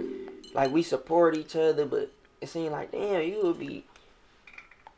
Like 0.57 0.71
we 0.71 0.81
support 0.81 1.37
each 1.37 1.55
other, 1.55 1.85
but 1.85 2.11
it 2.41 2.49
seemed 2.49 2.71
like 2.71 2.91
damn, 2.91 3.21
you 3.21 3.39
would 3.43 3.59
be 3.59 3.85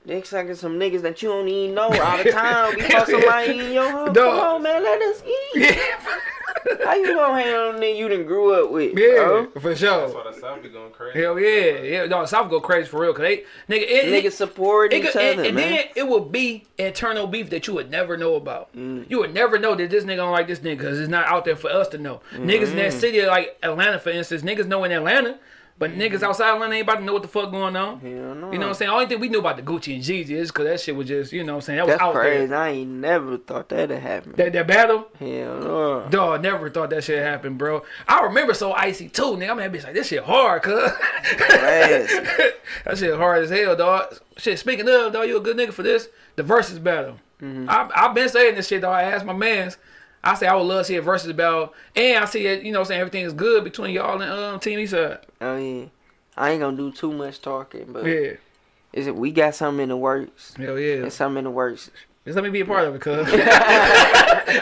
next 0.06 0.30
second 0.30 0.56
some 0.56 0.80
niggas 0.80 1.02
that 1.02 1.22
you 1.22 1.28
don't 1.30 1.48
even 1.48 1.76
know 1.76 1.90
all 1.90 2.24
the 2.24 2.32
time 2.32 2.76
be 2.76 2.82
Hell 2.82 3.06
posting 3.06 3.22
yeah. 3.22 3.52
in 3.52 3.74
your 3.74 3.92
home. 3.92 4.14
Come 4.14 4.40
on, 4.40 4.64
man, 4.64 4.82
let 4.82 5.02
us 5.02 5.22
eat. 5.56 5.78
How 6.84 6.96
you 6.96 7.14
gonna 7.16 7.42
hang 7.42 7.54
on 7.54 7.76
nigga 7.82 7.98
you 7.98 8.10
done 8.10 8.26
grew 8.26 8.54
up 8.66 8.72
with? 8.72 8.98
yeah, 8.98 9.16
bro? 9.26 9.50
for 9.52 9.60
That's 9.70 9.80
sure. 9.80 10.08
why 10.10 10.32
the 10.32 10.40
South 10.40 10.62
be 10.64 10.70
going 10.70 10.92
crazy. 10.92 11.20
Hell 11.22 11.40
yeah, 11.40 11.82
yeah. 11.82 12.06
No, 12.06 12.26
South 12.26 12.50
go 12.50 12.60
crazy 12.60 12.88
for 12.90 13.02
real, 13.02 13.14
cause 13.14 13.22
they 13.24 13.38
nigga, 13.70 13.84
it, 13.88 14.06
Niggas 14.26 14.34
support 14.34 14.94
it, 14.94 14.98
each 14.98 15.06
it, 15.06 15.16
other, 15.16 15.20
and, 15.26 15.40
and 15.48 15.56
man. 15.56 15.72
then 15.72 15.86
it 15.96 16.08
would 16.08 16.32
be 16.32 16.66
internal 16.78 17.28
beef 17.28 17.50
that 17.52 17.68
you 17.68 17.74
would 17.76 17.90
never 17.90 18.18
know 18.18 18.36
about. 18.36 18.74
Mm. 18.76 19.10
You 19.10 19.20
would 19.20 19.34
never 19.34 19.58
know 19.60 19.76
that 19.76 19.90
this 19.90 20.04
nigga 20.04 20.18
don't 20.18 20.32
like 20.32 20.48
this 20.48 20.60
nigga, 20.60 20.80
cause 20.82 21.00
it's 21.00 21.10
not 21.10 21.26
out 21.28 21.46
there 21.46 21.56
for 21.56 21.70
us 21.70 21.88
to 21.90 21.98
know. 21.98 22.22
Niggas 22.34 22.72
in 22.72 22.76
that 22.78 22.92
Mm. 22.94 23.00
city, 23.00 23.26
like 23.26 23.58
Atlanta, 23.64 24.00
for 24.00 24.10
instance, 24.10 24.42
niggas 24.42 24.68
know 24.68 24.84
in 24.84 24.92
Atlanta, 24.92 25.40
but 25.80 25.92
niggas 25.92 26.22
outside 26.22 26.54
Atlanta 26.54 26.76
ain't 26.76 26.84
about 26.84 26.96
to 27.00 27.04
know 27.06 27.14
what 27.14 27.22
the 27.22 27.28
fuck 27.30 27.50
going 27.52 27.76
on. 27.76 28.00
Hell 28.02 28.12
no. 28.36 28.52
You 28.52 28.60
know 28.60 28.66
what 28.66 28.68
I'm 28.68 28.74
saying? 28.74 28.92
Only 28.92 29.06
thing 29.06 29.20
we 29.20 29.30
knew 29.30 29.40
about 29.40 29.56
the 29.56 29.64
Gucci 29.64 29.96
and 29.96 30.04
Jeezy 30.04 30.32
is 30.32 30.52
cause 30.52 30.66
that 30.66 30.82
shit 30.82 30.96
was 30.96 31.08
just, 31.08 31.32
you 31.32 31.44
know 31.44 31.54
what 31.54 31.58
I'm 31.60 31.62
saying? 31.62 31.78
That 31.78 31.86
was 31.88 31.94
That's 31.94 32.02
out 32.02 32.14
crazy. 32.14 32.46
there. 32.48 32.58
I 32.58 32.70
ain't 32.70 32.90
never 32.92 33.38
thought 33.38 33.70
that'd 33.70 33.98
happen. 33.98 34.34
That, 34.36 34.52
that 34.54 34.68
battle, 34.68 35.08
Hell 35.18 35.60
no. 35.60 36.08
Dog, 36.10 36.42
never 36.44 36.70
thought 36.70 36.90
that 36.90 37.04
shit 37.06 37.24
happened, 37.24 37.58
bro. 37.58 37.84
I 38.08 38.22
remember 38.24 38.54
so 38.54 38.74
icy 38.74 39.08
too, 39.10 39.38
nigga. 39.38 39.52
I'm 39.52 39.58
that 39.58 39.72
bitch 39.72 39.86
like 39.86 39.94
this 39.94 40.08
shit 40.08 40.24
hard, 40.24 40.62
cuz. 40.64 40.92
That 42.86 42.98
shit 42.98 43.16
hard 43.16 43.44
as 43.44 43.50
hell, 43.50 43.76
dog. 43.76 44.18
Shit, 44.38 44.60
speaking 44.60 44.88
of, 44.88 45.14
dog, 45.14 45.28
you 45.28 45.38
a 45.38 45.42
good 45.42 45.58
nigga 45.58 45.74
for 45.74 45.84
this. 45.84 46.08
The 46.36 46.44
versus 46.44 46.80
battle. 46.80 47.18
Mm-hmm. 47.42 47.70
I 47.70 47.90
I've 47.96 48.14
been 48.14 48.30
saying 48.30 48.56
this 48.56 48.68
shit, 48.68 48.82
dog. 48.82 48.94
I 48.94 49.04
asked 49.04 49.26
my 49.26 49.34
mans. 49.34 49.78
I 50.24 50.36
say 50.36 50.48
I 50.48 50.56
would 50.56 50.64
love 50.64 50.82
to 50.82 50.86
see 50.86 50.96
a 50.98 51.02
versus 51.02 51.32
battle, 51.34 51.74
and 51.96 52.24
I 52.24 52.26
see 52.26 52.46
it. 52.46 52.64
You 52.64 52.72
know, 52.72 52.80
I'm 52.80 52.86
saying 52.86 53.00
everything 53.00 53.26
is 53.26 53.34
good 53.34 53.64
between 53.64 53.94
y'all 53.96 54.22
and 54.22 54.32
um 54.32 54.60
Team 54.60 54.80
Eastside. 54.80 55.20
Oh 55.42 55.58
yeah. 55.58 55.86
I 56.38 56.52
ain't 56.52 56.62
gonna 56.62 56.78
do 56.78 56.92
too 56.92 57.12
much 57.14 57.42
talking, 57.42 57.92
but 57.92 58.06
Yeah, 58.06 58.34
is 58.94 59.08
it 59.08 59.16
we 59.16 59.32
got 59.32 59.56
something 59.56 59.84
in 59.84 59.90
the 59.90 59.98
works. 59.98 60.54
hell 60.56 60.80
yeah. 60.80 61.06
It's 61.06 61.16
something 61.16 61.40
in 61.40 61.44
the 61.46 61.52
works. 61.52 61.90
Just 62.26 62.36
let 62.36 62.44
me 62.44 62.50
be 62.50 62.62
a 62.62 62.66
part 62.66 62.86
of 62.86 62.96
it, 62.96 63.02
cuz. 63.02 63.32
Yeah. 63.34 64.44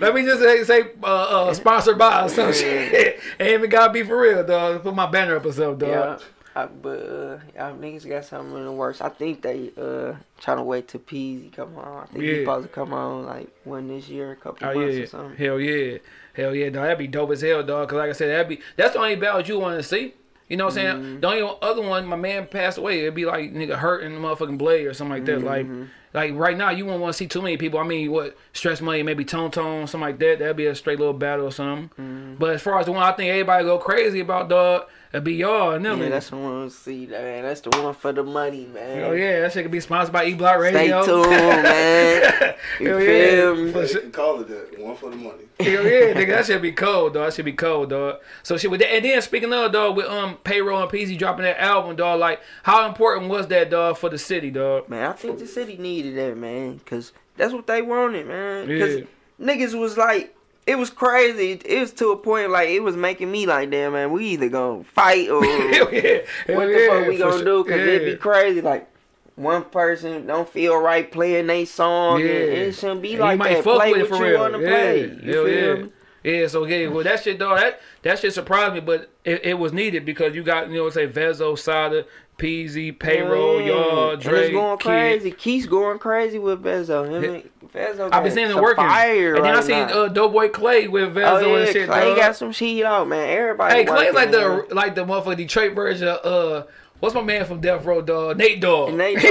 Let 0.00 0.14
me 0.14 0.22
just 0.24 0.40
say, 0.40 0.62
say 0.64 0.82
uh, 1.02 1.06
uh, 1.48 1.54
sponsored 1.54 1.98
by 1.98 2.24
or 2.24 2.28
some 2.28 2.52
shit. 2.52 3.20
Ain't 3.40 3.50
even 3.50 3.70
gotta 3.70 3.92
be 3.92 4.02
for 4.02 4.20
real, 4.20 4.44
dog. 4.44 4.82
Put 4.82 4.94
my 4.94 5.06
banner 5.06 5.36
up 5.36 5.46
or 5.46 5.52
something, 5.52 5.88
Yeah. 5.88 6.18
I, 6.56 6.66
but 6.66 6.98
uh, 7.00 7.38
y'all 7.56 7.76
niggas 7.76 8.08
got 8.08 8.24
something 8.24 8.56
in 8.56 8.64
the 8.64 8.72
works. 8.72 9.00
I 9.00 9.08
think 9.08 9.42
they 9.42 9.70
uh 9.76 10.14
trying 10.40 10.58
to 10.58 10.62
wait 10.62 10.86
till 10.88 11.00
Peezy 11.00 11.52
come 11.52 11.76
on. 11.76 12.04
I 12.04 12.06
think 12.06 12.24
Yeah. 12.24 12.32
he 12.34 12.38
supposed 12.40 12.68
to 12.68 12.72
come 12.72 12.92
on 12.92 13.26
like 13.26 13.48
one 13.64 13.88
this 13.88 14.08
year, 14.08 14.30
a 14.32 14.36
couple 14.36 14.68
Oh 14.68 14.74
months 14.74 14.96
yeah, 14.96 15.02
or 15.02 15.06
something. 15.06 15.36
hell 15.36 15.58
yeah, 15.60 15.98
hell 16.34 16.54
yeah, 16.54 16.66
dog. 16.70 16.84
That'd 16.84 16.98
be 16.98 17.06
dope 17.08 17.32
as 17.32 17.40
hell, 17.40 17.62
dog. 17.64 17.88
Cause 17.88 17.96
like 17.96 18.10
I 18.10 18.12
said, 18.12 18.28
that'd 18.30 18.48
be 18.48 18.60
that's 18.76 18.92
the 18.92 19.00
only 19.00 19.16
battle 19.16 19.40
you 19.42 19.58
want 19.58 19.78
to 19.78 19.82
see. 19.82 20.14
You 20.48 20.58
know 20.58 20.66
what 20.66 20.76
I'm 20.78 20.84
Mm-hmm. 20.84 21.02
saying? 21.04 21.20
The 21.22 21.26
only 21.26 21.56
other 21.62 21.82
one, 21.82 22.06
my 22.06 22.16
man 22.16 22.46
passed 22.46 22.78
away. 22.78 23.00
It'd 23.00 23.14
be 23.14 23.24
like 23.24 23.52
nigga 23.52 23.76
hurting 23.76 24.14
the 24.14 24.20
motherfucking 24.20 24.58
blade 24.58 24.86
or 24.86 24.92
something 24.94 25.14
like 25.16 25.24
that. 25.24 25.42
Like, 25.42 25.64
Mm-hmm. 25.66 25.84
like 26.12 26.34
right 26.34 26.56
now, 26.56 26.68
you 26.70 26.84
won't 26.84 27.00
want 27.00 27.14
to 27.14 27.16
see 27.16 27.26
too 27.26 27.40
many 27.40 27.56
people. 27.56 27.80
I 27.80 27.82
mean, 27.84 28.12
what 28.12 28.36
stress 28.52 28.80
money, 28.82 29.02
maybe 29.02 29.24
tone 29.24 29.50
tone, 29.50 29.86
something 29.86 30.06
like 30.06 30.18
that. 30.18 30.38
That'd 30.40 30.56
be 30.56 30.66
a 30.66 30.74
straight 30.74 30.98
little 30.98 31.14
battle 31.14 31.46
or 31.46 31.50
something. 31.50 31.88
Mm-hmm. 31.98 32.34
But 32.38 32.50
as 32.50 32.62
far 32.62 32.78
as 32.78 32.86
the 32.86 32.92
one 32.92 33.02
I 33.02 33.12
think 33.12 33.30
everybody 33.30 33.64
go 33.64 33.78
crazy 33.78 34.20
about, 34.20 34.50
dog, 34.50 34.84
it'd 35.14 35.22
be 35.22 35.34
y'all 35.34 35.70
and 35.70 35.84
them. 35.84 36.00
Yeah, 36.00 36.08
that's 36.08 36.30
the 36.30 36.36
one 36.36 36.68
to 36.68 36.70
see, 36.74 37.06
man. 37.06 37.44
That's 37.44 37.60
the 37.60 37.70
one 37.70 37.94
for 37.94 38.12
the 38.12 38.24
money, 38.24 38.66
man. 38.66 39.04
Oh 39.04 39.12
yeah, 39.12 39.40
that 39.40 39.52
shit 39.52 39.62
could 39.62 39.70
be 39.70 39.78
sponsored 39.78 40.12
by 40.12 40.24
E 40.26 40.34
Block 40.34 40.58
Radio. 40.58 41.02
Stay 41.02 41.12
tuned, 41.12 41.30
man. 41.62 42.54
You 42.80 42.88
Hell 42.88 42.98
feel 42.98 43.56
yeah. 43.56 43.64
me? 43.64 43.72
For 43.72 43.82
They 43.82 44.00
can 44.00 44.10
call 44.10 44.40
it 44.40 44.48
that. 44.48 44.80
One 44.80 44.96
for 44.96 45.10
the 45.10 45.16
money. 45.16 45.44
Hell 45.60 45.84
yeah, 45.84 46.12
nigga, 46.14 46.28
that 46.30 46.46
should 46.46 46.62
be 46.62 46.72
cold, 46.72 47.14
dog. 47.14 47.26
That 47.26 47.34
should 47.34 47.44
be 47.44 47.52
cold, 47.52 47.90
dog. 47.90 48.20
So 48.42 48.56
shit 48.56 48.70
with 48.70 48.80
that, 48.80 48.92
and 48.92 49.04
then 49.04 49.22
speaking 49.22 49.52
of 49.52 49.70
dog, 49.70 49.96
with 49.96 50.06
um 50.06 50.36
payroll 50.42 50.82
and 50.82 50.90
Peezy 50.90 51.16
dropping 51.16 51.44
that 51.44 51.60
album, 51.60 51.94
dog. 51.94 52.18
Like, 52.18 52.40
how 52.64 52.88
important 52.88 53.30
was 53.30 53.46
that, 53.46 53.70
dog, 53.70 53.96
for 53.96 54.10
the 54.10 54.18
city, 54.18 54.50
dog? 54.50 54.88
Man, 54.88 55.08
I 55.08 55.12
think 55.12 55.38
the 55.38 55.46
city 55.46 55.76
needed 55.76 56.16
that, 56.16 56.36
man, 56.36 56.80
cause 56.84 57.12
that's 57.36 57.52
what 57.52 57.68
they 57.68 57.82
wanted, 57.82 58.26
man. 58.26 58.68
Yeah. 58.68 59.04
Niggas 59.40 59.78
was 59.78 59.96
like, 59.96 60.36
it 60.66 60.76
was 60.76 60.90
crazy. 60.90 61.52
It 61.64 61.80
was 61.80 61.92
to 61.94 62.08
a 62.10 62.16
point 62.16 62.50
like 62.50 62.68
it 62.70 62.80
was 62.80 62.96
making 62.96 63.30
me 63.30 63.46
like, 63.46 63.70
damn, 63.70 63.92
man, 63.92 64.12
we 64.12 64.24
either 64.26 64.48
gonna 64.48 64.84
fight 64.84 65.28
or 65.30 65.44
Hell 65.44 65.92
yeah, 65.92 66.18
Hell 66.46 66.56
what 66.56 66.66
the 66.66 66.72
yeah, 66.72 66.88
fuck 67.00 67.08
we 67.08 67.18
gonna 67.18 67.32
sure. 67.38 67.44
do? 67.44 67.64
Cause 67.64 67.80
it'd 67.80 68.04
be 68.04 68.16
crazy. 68.16 68.60
Like 68.60 68.88
one 69.36 69.64
person 69.64 70.26
don't 70.26 70.48
feel 70.48 70.76
right 70.78 71.10
playing 71.10 71.48
they 71.48 71.64
song, 71.64 72.20
Yeah. 72.20 72.26
and 72.26 72.32
it 72.52 72.74
shouldn't 72.74 73.02
be 73.02 73.12
And 73.12 73.20
like 73.20 73.32
you 73.32 73.38
might 73.38 73.54
that. 73.56 73.64
fuck 73.64 73.76
Play 73.76 73.92
with 73.92 74.10
what 74.10 74.18
for 74.18 74.24
you 74.26 74.30
real. 74.32 74.40
wanna 74.40 74.58
yeah. 74.60 74.68
play. 74.68 75.00
You 75.00 75.08
Hell 75.34 75.44
feel 75.44 75.48
yeah. 75.48 75.82
me? 75.82 75.90
Yeah, 76.22 76.46
so 76.46 76.64
yeah, 76.64 76.86
well 76.88 77.04
that 77.04 77.22
shit, 77.22 77.38
dog, 77.38 77.58
that 77.60 77.80
that 78.00 78.18
shit 78.18 78.32
surprised 78.32 78.72
me, 78.72 78.80
but 78.80 79.10
it, 79.26 79.44
it 79.44 79.54
was 79.58 79.74
needed 79.74 80.06
because 80.06 80.34
you 80.34 80.42
got 80.42 80.70
you 80.70 80.76
know 80.76 80.88
say 80.88 81.06
Vezzo, 81.06 81.58
Sada, 81.58 82.06
Peezy, 82.38 82.98
payroll, 82.98 83.60
Yeah. 83.60 83.66
y'all, 83.68 84.16
Drake, 84.16 84.44
it's 84.46 84.52
going 84.52 84.78
Kid. 84.78 84.84
crazy. 84.86 85.30
Keith's 85.30 85.66
going 85.66 85.98
crazy 85.98 86.38
with 86.38 86.62
Vezzo. 86.62 87.06
Him 87.06 87.22
and 87.34 87.70
Vezzo. 87.72 88.08
I've 88.12 88.24
been 88.24 88.32
seeing 88.32 88.50
it 88.50 88.56
working. 88.56 88.84
Fire 88.84 89.36
and 89.36 89.44
then 89.44 89.52
I 89.52 89.56
right 89.56 89.64
seen 89.64 89.86
now. 89.86 90.02
uh, 90.04 90.08
Doughboy 90.08 90.48
Clay 90.50 90.88
with 90.88 91.14
Vezzo 91.14 91.42
Oh 91.44 91.56
yeah, 91.56 91.56
and 91.62 91.68
shit, 91.72 91.88
Clay 91.88 92.00
dog. 92.06 92.16
got 92.16 92.36
some 92.36 92.50
shit 92.50 92.84
out, 92.84 93.06
man. 93.06 93.28
Everybody. 93.28 93.74
Hey, 93.74 93.84
Clay's 93.84 94.14
like 94.14 94.30
man. 94.32 94.66
the 94.68 94.74
like 94.74 94.94
the 94.96 95.04
motherfucking 95.04 95.36
Detroit 95.36 95.74
version 95.74 96.08
of 96.08 96.24
uh 96.24 96.66
what's 97.04 97.14
my 97.14 97.22
man 97.22 97.44
from 97.44 97.60
Death 97.60 97.84
Row 97.84 98.00
dog? 98.00 98.38
Nate 98.38 98.60
Dogg. 98.60 98.94
Nate 98.94 99.16
Dogg. 99.16 99.24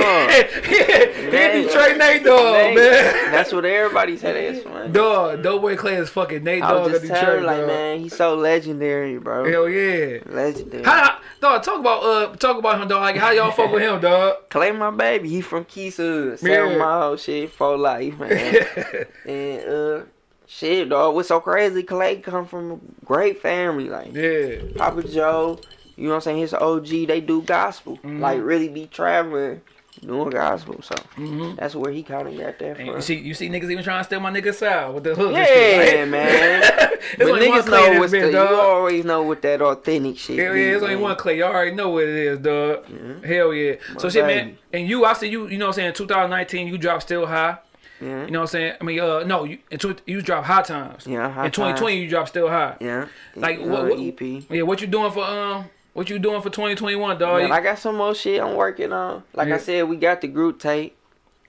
yeah. 0.70 1.62
Detroit 1.64 1.98
Nate 1.98 2.24
Dogg, 2.24 2.54
Nate, 2.54 2.76
man. 2.76 3.32
That's 3.32 3.52
what 3.52 3.66
everybody 3.66 4.16
said. 4.16 4.36
It's 4.36 4.64
man. 4.64 4.92
Dog, 4.92 5.42
Doughboy 5.42 5.76
Clay 5.76 5.96
is 5.96 6.10
fucking 6.10 6.44
Nate 6.44 6.62
was 6.62 6.94
of 6.94 7.02
Detroit, 7.02 7.20
telling, 7.20 7.44
like, 7.44 7.58
dog. 7.58 7.68
man, 7.68 8.00
he's 8.00 8.16
so 8.16 8.36
legendary, 8.36 9.18
bro. 9.18 9.50
Hell 9.50 9.68
yeah. 9.68 10.20
Legendary. 10.28 10.84
How, 10.84 11.18
dog, 11.42 11.64
talk 11.64 11.80
about 11.80 12.04
uh 12.04 12.36
talk 12.36 12.58
about 12.58 12.80
him, 12.80 12.88
dog. 12.88 13.02
Like 13.02 13.18
how 13.18 13.32
y'all 13.32 13.52
fuck 13.52 13.72
with 13.72 13.82
him, 13.82 14.00
dog? 14.00 14.36
Clay, 14.50 14.72
my 14.72 14.92
baby, 14.92 15.30
he 15.30 15.42
from 15.42 15.66
Yeah. 15.74 15.90
seven 16.36 16.78
mile 16.78 17.18
shit 17.18 17.50
for 17.52 17.76
life, 17.76 18.20
man. 18.20 18.68
and 19.28 19.68
uh, 19.68 20.02
shit, 20.46 20.90
dog, 20.90 21.16
what's 21.16 21.30
so 21.30 21.40
crazy? 21.40 21.82
Clay 21.82 22.18
come 22.18 22.46
from 22.46 22.72
a 22.72 22.80
great 23.04 23.42
family, 23.42 23.90
like 23.90 24.14
yeah. 24.14 24.58
Papa 24.76 25.02
Joe. 25.08 25.60
You 25.96 26.04
know 26.06 26.10
what 26.10 26.16
I'm 26.16 26.22
saying? 26.22 26.38
His 26.40 26.54
OG, 26.54 27.06
they 27.08 27.22
do 27.22 27.42
gospel, 27.42 27.98
Mm-hmm. 27.98 28.20
like 28.22 28.42
really 28.42 28.68
be 28.70 28.88
traveling, 28.88 29.62
doing 30.02 30.30
gospel. 30.32 30.82
So 30.82 30.96
Mhm. 31.18 31.56
that's 31.58 31.76
where 31.76 31.92
he 31.92 32.02
kind 32.04 32.28
of 32.28 32.36
got 32.38 32.58
that 32.60 32.78
And 32.78 32.88
from. 32.88 32.96
you 32.96 33.02
see, 33.02 33.16
you 33.16 33.34
see 33.36 33.48
niggas 33.50 33.70
even 33.70 33.84
trying 33.84 34.00
to 34.00 34.04
steal 34.06 34.20
my 34.20 34.32
nigga 34.32 34.54
style 34.54 34.94
with 34.94 35.04
the 35.04 35.14
hook. 35.16 35.34
and 35.36 35.48
shit, 35.48 35.94
Yeah, 35.94 36.00
right? 36.00 36.08
man. 36.10 36.62
But 37.18 37.28
niggas 37.28 37.68
know 37.70 38.00
what's 38.00 38.12
the, 38.12 38.18
bitch, 38.18 38.32
you 38.32 38.38
always 38.60 39.06
know 39.06 39.22
what 39.24 39.42
that 39.44 39.62
authentic 39.62 40.18
shit. 40.18 40.40
Hell 40.40 40.56
yeah, 40.56 40.72
there's 40.72 40.84
only 40.84 40.96
one 40.96 41.16
Clay. 41.18 41.38
You 41.38 41.44
already 41.44 41.76
know 41.76 41.90
what 41.90 42.04
it 42.06 42.10
is, 42.16 42.40
dog. 42.40 42.86
Hell 43.24 43.54
yeah. 43.54 43.76
so 43.98 44.08
My 44.08 44.10
shit, 44.10 44.26
man. 44.26 44.58
And 44.72 44.88
you, 44.90 45.06
I 45.06 45.14
see 45.14 45.28
you. 45.28 45.48
You 45.48 45.58
know 45.58 45.66
what 45.68 45.78
I'm 45.78 45.94
saying? 45.94 45.94
2019, 45.94 46.68
you 46.68 46.78
dropped 46.78 47.04
still 47.04 47.26
high. 47.28 47.58
Yeah. 48.02 48.26
You 48.26 48.32
know 48.32 48.40
what 48.40 48.44
I'm 48.44 48.48
saying? 48.48 48.74
I 48.82 48.84
mean, 48.84 49.00
uh, 49.00 49.24
no, 49.24 49.44
you 49.44 49.60
in 49.70 49.78
tw- 49.80 50.02
you 50.06 50.22
dropped 50.22 50.48
high 50.48 50.62
times. 50.64 51.06
Yeah, 51.08 51.30
High 51.30 51.46
In 51.46 51.52
2020, 51.52 51.98
you 52.02 52.10
drop 52.10 52.28
still 52.28 52.50
high. 52.50 52.76
Yeah. 52.82 53.06
Like 53.36 53.60
Uh, 53.60 53.64
what, 53.66 53.84
what? 53.90 54.00
EP. 54.00 54.22
Yeah, 54.50 54.64
what 54.64 54.82
you 54.82 54.88
doing 54.88 55.12
for 55.12 55.24
um? 55.24 55.66
What 55.94 56.10
you 56.10 56.18
doing 56.20 56.42
for 56.42 56.50
2021, 56.50 57.18
dog? 57.20 57.42
Man, 57.44 57.52
I 57.52 57.62
got 57.62 57.78
some 57.78 57.98
more 57.98 58.16
shit 58.16 58.42
I'm 58.42 58.56
working 58.56 58.92
on. 58.92 59.24
Like 59.34 59.50
Yeah. 59.50 59.56
I 59.56 59.58
said, 59.60 59.88
we 59.88 59.96
got 59.96 60.22
the 60.22 60.28
group 60.28 60.60
tape. 60.60 60.96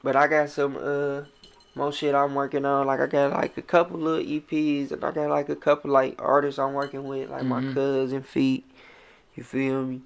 But 0.02 0.16
I 0.16 0.26
got 0.26 0.50
some 0.50 0.76
uh 0.76 1.22
more 1.74 1.90
shit 1.90 2.14
I'm 2.14 2.34
working 2.34 2.66
on. 2.66 2.86
Like 2.86 3.00
I 3.00 3.06
got 3.06 3.32
like 3.32 3.56
a 3.56 3.62
couple 3.62 3.98
little 3.98 4.22
EPs 4.24 4.92
and 4.92 5.02
I 5.02 5.10
got 5.12 5.30
like 5.30 5.48
a 5.48 5.56
couple 5.56 5.90
like 5.90 6.20
artists 6.20 6.58
I'm 6.58 6.74
working 6.74 7.04
with, 7.04 7.30
like 7.30 7.44
my 7.44 7.60
Mhm. 7.62 7.74
cousin 7.74 8.22
Feet. 8.22 8.64
You 9.34 9.42
feel 9.44 9.82
me? 9.82 10.02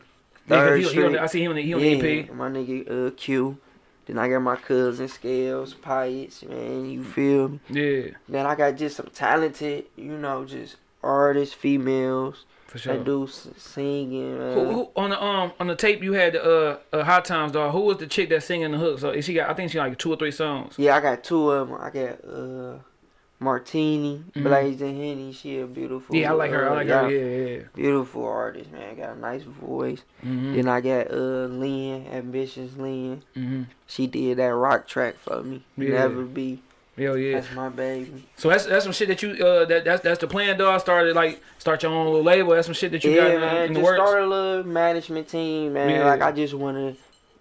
Yeah, 0.46 0.60
Third 0.60 0.76
he, 0.76 0.82
he 0.82 0.86
on, 1.02 1.08
Street. 1.08 1.18
I 1.18 1.26
see 1.26 1.42
him 1.44 1.50
on 1.50 1.56
the, 1.56 1.62
he 1.62 1.74
on 1.74 1.80
the 1.80 1.86
E 2.06 2.20
EP. 2.20 2.32
my 2.32 2.48
nigga 2.48 3.08
uh 3.08 3.10
Q. 3.16 3.58
Then 4.06 4.18
I 4.18 4.28
got 4.28 4.38
my 4.40 4.56
cousin 4.56 5.08
Scales, 5.08 5.74
Pirates, 5.74 6.44
man. 6.44 6.88
You 6.88 7.02
feel 7.04 7.48
me? 7.48 7.60
Yeah, 7.68 8.10
Then 8.28 8.46
I 8.46 8.54
got 8.54 8.76
just 8.76 8.96
some 8.96 9.10
talented, 9.12 9.84
you 9.96 10.16
know, 10.16 10.44
just 10.46 10.76
artists, 11.02 11.54
females 11.54 12.44
for 12.68 12.78
sure. 12.78 12.96
that 12.96 13.04
do 13.04 13.26
singing. 13.26 14.36
Who, 14.36 14.64
who 14.72 14.90
on 14.94 15.10
the 15.10 15.20
um 15.22 15.52
on 15.58 15.66
the 15.66 15.74
tape 15.74 16.02
you 16.02 16.12
had 16.12 16.36
uh, 16.36 16.76
uh 16.92 17.02
Hot 17.02 17.24
Times 17.24 17.52
dog? 17.52 17.72
Who 17.72 17.80
was 17.80 17.96
the 17.98 18.06
chick 18.06 18.28
that 18.28 18.44
singing 18.44 18.70
the 18.70 18.78
hook? 18.78 19.00
So 19.00 19.10
is 19.10 19.24
she 19.24 19.34
got 19.34 19.50
I 19.50 19.54
think 19.54 19.70
she 19.70 19.74
got 19.78 19.88
like 19.88 19.98
two 19.98 20.12
or 20.12 20.16
three 20.16 20.30
songs. 20.30 20.74
Yeah, 20.78 20.94
I 20.96 21.00
got 21.00 21.24
two 21.24 21.50
of 21.50 21.68
them. 21.68 21.78
I 21.80 21.90
got 21.90 22.24
uh 22.24 22.78
Martini, 23.40 24.24
Mhm. 24.34 24.42
Blazing 24.42 24.96
Henny. 24.96 25.32
She 25.32 25.60
a 25.60 25.66
beautiful. 25.66 26.14
Yeah, 26.16 26.32
I 26.32 26.34
like 26.34 26.50
her. 26.50 26.68
I 26.68 26.72
uh, 26.72 26.74
like 26.74 26.88
her. 26.88 27.08
Yeah, 27.10 27.46
yeah. 27.58 27.62
Beautiful 27.74 28.24
artist, 28.26 28.72
man. 28.72 28.96
Got 28.96 29.16
a 29.16 29.18
nice 29.20 29.42
voice. 29.44 30.02
Mm-hmm. 30.26 30.54
Then 30.56 30.68
I 30.68 30.80
got 30.80 31.10
uh 31.12 31.46
Lynn, 31.46 32.06
ambitious 32.08 32.76
Lynn. 32.76 33.22
Mm-hmm. 33.36 33.62
She 33.86 34.08
did 34.08 34.38
that 34.38 34.48
rock 34.54 34.88
track 34.88 35.14
for 35.20 35.42
me. 35.44 35.62
Yeah. 35.76 35.90
Never 35.90 36.24
be. 36.24 36.62
Hell 36.98 37.16
yeah. 37.16 37.40
That's 37.40 37.54
my 37.54 37.68
baby. 37.68 38.24
So 38.36 38.48
that's 38.48 38.66
that's 38.66 38.84
some 38.84 38.92
shit 38.92 39.08
that 39.08 39.22
you 39.22 39.30
uh 39.32 39.64
that 39.66 39.84
that's 39.84 40.02
that's 40.02 40.18
the 40.20 40.26
plan, 40.26 40.58
dog. 40.58 40.80
Started 40.80 41.14
like 41.14 41.40
start 41.58 41.82
your 41.82 41.92
own 41.92 42.06
little 42.06 42.22
label. 42.22 42.54
That's 42.54 42.66
some 42.66 42.74
shit 42.74 42.90
that 42.92 43.04
you 43.04 43.12
yeah, 43.12 43.22
got 43.22 43.30
in, 43.30 43.40
man. 43.40 43.56
in 43.66 43.72
the 43.74 43.80
just 43.80 43.84
works. 43.84 43.96
start 44.08 44.22
a 44.22 44.26
little 44.26 44.64
management 44.64 45.28
team, 45.28 45.74
man. 45.74 45.90
Yeah. 45.90 46.04
Like 46.06 46.22
I 46.22 46.32
just 46.32 46.54
wanna, 46.54 46.94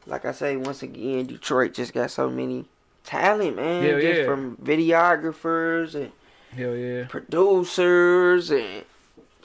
like 0.05 0.25
I 0.25 0.31
say 0.31 0.55
once 0.57 0.83
again, 0.83 1.25
Detroit 1.25 1.73
just 1.73 1.93
got 1.93 2.11
so 2.11 2.29
many 2.29 2.65
talent, 3.03 3.55
man. 3.55 3.83
Yeah, 3.83 3.99
just 3.99 4.19
yeah. 4.19 4.25
from 4.25 4.57
videographers 4.57 5.95
and 5.95 6.11
Hell 6.55 6.75
yeah. 6.75 7.05
producers 7.07 8.51
and 8.51 8.83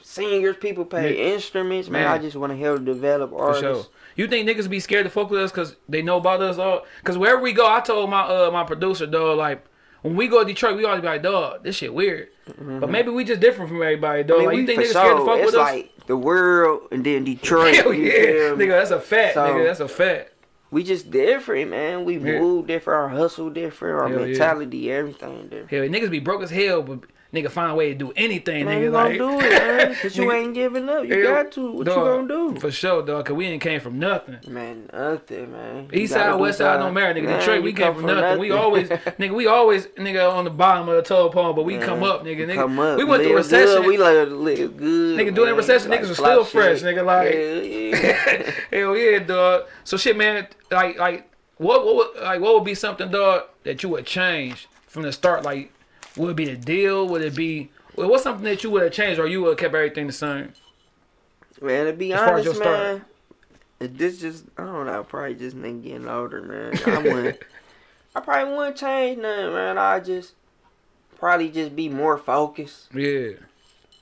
singers. 0.01 0.57
People 0.57 0.85
play 0.85 1.17
Yeah. 1.17 1.33
instruments, 1.33 1.89
man. 1.89 2.03
Man. 2.03 2.11
I 2.11 2.17
just 2.19 2.35
want 2.35 2.51
to 2.51 2.57
help 2.57 2.85
develop 2.85 3.31
For 3.31 3.41
artists. 3.41 3.63
sure. 3.63 3.85
You 4.15 4.27
think 4.27 4.47
niggas 4.47 4.69
be 4.69 4.79
scared 4.79 5.05
to 5.05 5.09
fuck 5.09 5.31
with 5.31 5.41
us 5.41 5.51
because 5.51 5.75
they 5.89 6.01
know 6.03 6.17
about 6.17 6.41
us 6.41 6.57
all? 6.59 6.85
Because 6.99 7.17
wherever 7.17 7.41
we 7.41 7.51
go, 7.51 7.67
I 7.67 7.79
told 7.79 8.09
my 8.09 8.21
uh 8.21 8.51
my 8.51 8.63
producer, 8.63 9.07
dog, 9.07 9.37
like 9.37 9.65
when 10.03 10.15
we 10.15 10.27
go 10.27 10.39
to 10.39 10.45
Detroit, 10.45 10.77
we 10.77 10.85
always 10.85 11.01
be 11.01 11.07
like, 11.07 11.23
dog, 11.23 11.63
this 11.63 11.75
shit 11.75 11.93
weird. 11.93 12.29
But 12.57 12.89
maybe 12.89 13.09
we 13.09 13.23
just 13.23 13.41
different 13.41 13.69
from 13.69 13.81
everybody, 13.81 14.23
dog. 14.23 14.39
Mm-hmm. 14.41 14.47
I 14.47 14.51
mean, 14.51 14.59
like 14.65 14.69
you 14.69 14.75
think 14.75 14.81
niggas 14.81 14.89
scared 14.91 15.17
to 15.17 15.25
fuck 15.25 15.37
It's 15.39 15.45
with 15.47 15.55
us? 15.55 15.59
like 15.71 16.05
the 16.07 16.17
world 16.17 16.89
and 16.91 17.03
then 17.03 17.23
Detroit. 17.23 17.75
Hell 17.75 17.93
yeah, 17.93 18.11
nigga, 18.53 18.69
that's 18.69 18.91
a 18.91 18.99
fact, 18.99 19.33
So- 19.35 19.41
nigga, 19.41 19.65
that's 19.65 19.79
a 19.79 19.87
fact. 19.87 20.29
We 20.71 20.83
just 20.83 21.11
different, 21.11 21.69
man. 21.69 22.03
We 22.03 22.15
Yeah. 22.17 22.39
move 22.39 22.65
different. 22.67 22.99
Our 22.99 23.09
hustle 23.09 23.51
different. 23.51 23.99
Our 24.01 24.07
Hell 24.09 24.19
yeah. 24.21 24.25
mentality, 24.25 24.91
everything 24.91 25.43
different. 25.43 25.69
Hell, 25.69 25.81
niggas 25.83 26.09
be 26.09 26.19
broke 26.19 26.41
as 26.41 26.49
hell, 26.49 26.81
but 26.81 26.99
nigga 27.33 27.49
find 27.49 27.71
a 27.71 27.75
way 27.75 27.89
to 27.89 27.95
do 27.95 28.13
anything, 28.15 28.65
Man, 28.65 28.79
nigga. 28.79 28.83
you 28.83 28.89
Like, 28.91 29.17
gonna 29.17 29.39
do 29.41 29.45
it, 29.45 29.51
man. 29.89 29.95
Cause 29.95 30.15
you 30.15 30.23
Nigga- 30.25 30.43
ain't 30.43 30.53
giving 30.53 30.87
up. 30.89 31.05
You 31.05 31.23
got 31.23 31.51
to. 31.53 31.71
What 31.71 31.85
dog, 31.87 31.97
you 31.97 32.27
gonna 32.27 32.53
do? 32.53 32.59
For 32.59 32.71
sure, 32.71 33.03
dog, 33.03 33.23
because 33.25 33.35
we 33.35 33.47
ain't 33.47 33.61
came 33.61 33.79
from 33.79 33.97
nothing. 33.99 34.37
Man, 34.47 34.89
nothing, 34.93 35.51
man. 35.51 35.89
You 35.91 36.01
East 36.01 36.13
side, 36.13 36.33
west 36.35 36.59
side 36.59 36.77
don't 36.77 36.93
matter, 36.93 37.19
nigga. 37.19 37.25
Man, 37.25 37.39
Detroit, 37.39 37.63
we 37.63 37.73
came 37.73 37.87
come 37.93 37.95
from 37.95 38.05
nothing. 38.05 38.39
We 38.39 38.51
always, 38.51 38.87
nigga, 39.19 39.33
we 39.33 39.47
always, 39.47 39.87
nigga, 39.87 40.31
on 40.31 40.43
the 40.43 40.51
bottom 40.51 40.87
of 40.89 40.95
the 40.95 41.01
telephone, 41.01 41.55
but 41.55 41.63
we 41.63 41.77
Man, 41.77 41.85
come 41.87 42.03
up, 42.03 42.23
nigga. 42.23 42.45
nigga. 42.45 42.55
Come 42.55 42.79
up. 42.79 42.97
we 42.97 43.03
went 43.03 43.23
through 43.23 43.35
recession. 43.35 43.81
Good. 43.81 43.87
We 43.87 43.97
live, 43.97 44.31
live 44.31 44.77
good. 44.77 45.19
Nigga, 45.19 45.33
during 45.33 45.55
recession, 45.55 45.89
Like 45.89 46.01
niggas 46.01 46.15
fly 46.15 46.29
still 46.29 46.45
fresh, 46.45 46.79
shit. 46.81 46.95
nigga, 46.95 47.03
like- 47.03 47.33
Hell 47.33 47.63
yeah. 47.63 48.51
Hell 48.71 48.95
yeah, 48.97 49.19
dog. 49.19 49.63
So 49.83 49.97
shit, 49.97 50.15
man. 50.15 50.47
Like, 50.71 50.97
like, 50.99 51.29
what, 51.57 51.83
what, 51.85 52.21
like, 52.21 52.41
what 52.41 52.53
would 52.53 52.63
be 52.63 52.75
something, 52.75 53.09
dog, 53.09 53.43
that 53.63 53.81
you 53.81 53.89
would 53.89 54.05
change 54.05 54.67
from 54.87 55.01
the 55.01 55.11
start? 55.11 55.43
Like, 55.43 55.71
would 56.15 56.31
it 56.31 56.35
be 56.35 56.49
a 56.49 56.55
deal? 56.57 57.07
Would 57.07 57.21
it 57.21 57.35
be? 57.35 57.71
Well, 57.95 58.09
what's 58.09 58.23
something 58.23 58.43
that 58.45 58.63
you 58.63 58.71
would 58.71 58.83
have 58.83 58.91
changed, 58.93 59.19
or 59.19 59.27
you 59.27 59.41
would 59.41 59.49
have 59.51 59.57
kept 59.59 59.75
everything 59.75 60.07
the 60.07 60.13
same? 60.13 60.53
Man, 61.61 61.85
to 61.85 61.93
be 61.93 62.13
As 62.13 62.21
honest, 62.21 62.45
your 62.45 62.53
start. 62.53 62.79
man, 62.79 63.05
this 63.79 64.19
just 64.19 64.45
I 64.57 64.65
don't 64.65 64.87
know. 64.87 65.03
Probably 65.03 65.35
just 65.35 65.57
nigga 65.57 65.83
getting 65.83 66.07
older, 66.07 66.41
man. 66.41 66.83
I 66.83 66.97
wouldn't. 66.99 67.39
I 68.15 68.21
probably 68.21 68.55
wouldn't 68.55 68.77
change 68.77 69.19
nothing, 69.19 69.53
man. 69.53 69.77
I 69.77 69.99
just 69.99 70.35
probably 71.17 71.49
just 71.49 71.75
be 71.75 71.89
more 71.89 72.17
focused 72.17 72.89
Yeah, 72.93 73.33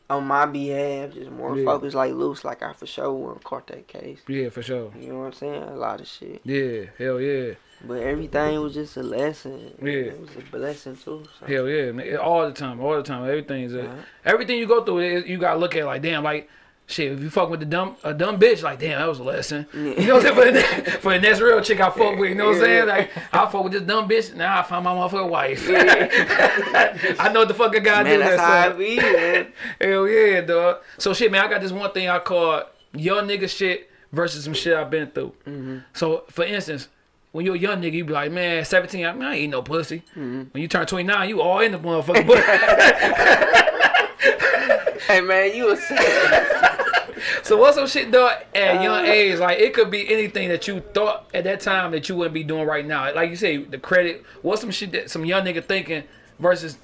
on 0.09 0.25
my 0.27 0.45
behalf, 0.45 1.13
just 1.13 1.31
more 1.31 1.55
Yeah. 1.55 1.65
focused, 1.65 1.95
like 1.95 2.13
loose, 2.13 2.43
like 2.43 2.61
I 2.61 2.73
for 2.73 2.85
sure 2.85 3.11
wouldn't 3.13 3.43
caught 3.43 3.67
that 3.67 3.87
case. 3.87 4.21
yeah, 4.27 4.49
for 4.49 4.61
sure. 4.61 4.93
You 4.95 5.09
know 5.09 5.19
what 5.19 5.25
I'm 5.27 5.33
saying? 5.33 5.63
A 5.63 5.75
lot 5.75 6.01
of 6.01 6.07
shit, 6.07 6.43
Yeah, 6.43 6.85
hell 6.97 7.19
yeah, 7.19 7.53
but 7.85 8.01
everything 8.01 8.59
was 8.61 8.73
just 8.73 8.97
a 8.97 9.03
lesson. 9.03 9.73
Yeah. 9.81 9.91
it 9.91 10.19
was 10.19 10.29
a 10.35 10.41
blessing 10.51 10.95
too. 10.95 11.23
So. 11.39 11.45
hell 11.45 11.67
yeah, 11.67 11.91
man. 11.91 12.17
All 12.17 12.45
the 12.45 12.53
time, 12.53 12.79
all 12.79 12.95
the 12.95 13.03
time. 13.03 13.23
Everything's 13.23 13.73
a, 13.73 13.95
everything 14.25 14.59
you 14.59 14.67
go 14.67 14.83
through. 14.83 15.21
You 15.21 15.37
gotta 15.37 15.59
look 15.59 15.75
at 15.75 15.81
it 15.81 15.85
like, 15.85 16.01
damn, 16.01 16.23
like. 16.23 16.49
Shit, 16.87 17.13
if 17.13 17.21
you 17.21 17.29
fuck 17.29 17.49
with 17.49 17.61
the 17.61 17.65
dumb 17.65 17.95
a 18.03 18.13
dumb 18.13 18.37
bitch, 18.37 18.63
like 18.63 18.79
damn, 18.79 18.99
that 18.99 19.07
was 19.07 19.19
a 19.19 19.23
lesson. 19.23 19.65
You 19.73 20.07
know 20.07 20.15
what 20.15 20.25
I'm 20.25 20.35
saying? 20.35 20.35
For 20.35 20.51
the, 20.51 20.91
for 20.97 21.13
the 21.13 21.19
next 21.21 21.39
real 21.39 21.61
chick 21.61 21.79
I 21.79 21.89
fuck 21.89 22.17
with, 22.17 22.27
you 22.29 22.35
know 22.35 22.47
what 22.47 22.55
I'm 22.55 22.61
saying? 22.61 22.87
Like 22.87 23.11
I 23.31 23.49
fuck 23.49 23.63
with 23.63 23.71
this 23.71 23.83
dumb 23.83 24.09
bitch, 24.09 24.35
now 24.35 24.59
I 24.59 24.63
find 24.63 24.83
my 24.83 24.93
motherfucking 24.93 25.29
wife. 25.29 25.69
I 27.19 27.31
know 27.31 27.41
what 27.41 27.47
the 27.47 27.53
fuck 27.53 27.73
I 27.73 27.79
gotta 27.79 28.03
Man, 28.03 28.19
do. 28.19 28.25
that's 28.25 28.41
how 28.41 28.69
it 28.69 28.77
be, 28.77 28.97
man. 28.97 29.53
Hell 29.79 30.07
yeah, 30.09 30.41
dog. 30.41 30.79
So 30.97 31.13
shit, 31.13 31.31
man, 31.31 31.45
I 31.45 31.47
got 31.49 31.61
this 31.61 31.71
one 31.71 31.91
thing 31.93 32.09
I 32.09 32.19
call 32.19 32.63
young 32.93 33.25
nigga 33.27 33.47
shit 33.47 33.89
versus 34.11 34.43
some 34.43 34.53
shit 34.53 34.75
I've 34.75 34.89
been 34.89 35.11
through. 35.11 35.33
Mm-hmm. 35.45 35.77
So 35.93 36.25
for 36.29 36.43
instance, 36.43 36.89
when 37.31 37.45
you're 37.45 37.55
a 37.55 37.59
young 37.59 37.81
nigga, 37.81 37.93
you 37.93 38.05
be 38.05 38.13
like, 38.13 38.31
man, 38.31 38.65
17, 38.65 39.05
I, 39.05 39.13
mean, 39.13 39.23
I 39.23 39.35
ain't 39.35 39.51
no 39.51 39.61
pussy. 39.61 40.03
Mm-hmm. 40.11 40.43
When 40.51 40.61
you 40.61 40.67
turn 40.67 40.85
29, 40.85 41.29
you 41.29 41.41
all 41.41 41.59
in 41.59 41.71
the 41.71 41.79
motherfucker. 41.79 42.27
But 42.27 42.43
hey, 45.07 45.21
man, 45.21 45.55
you 45.55 45.71
a 45.71 45.77
so 47.43 47.57
what's 47.57 47.77
some 47.77 47.87
shit, 47.87 48.11
dog, 48.11 48.33
at 48.53 48.81
young 48.81 49.05
age? 49.05 49.39
Like 49.39 49.59
it 49.59 49.73
could 49.73 49.89
be 49.89 50.11
anything 50.11 50.49
that 50.49 50.67
you 50.67 50.81
thought 50.93 51.29
at 51.33 51.43
that 51.45 51.61
time 51.61 51.91
that 51.91 52.09
you 52.09 52.15
wouldn't 52.15 52.33
be 52.33 52.43
doing 52.43 52.65
right 52.65 52.85
now. 52.85 53.13
Like 53.13 53.29
you 53.29 53.35
say, 53.35 53.57
the 53.57 53.77
credit. 53.77 54.23
What's 54.41 54.61
some 54.61 54.71
shit 54.71 54.91
that 54.91 55.09
some 55.09 55.25
young 55.25 55.45
nigga 55.45 55.63
thinking 55.63 56.03
versus 56.39 56.77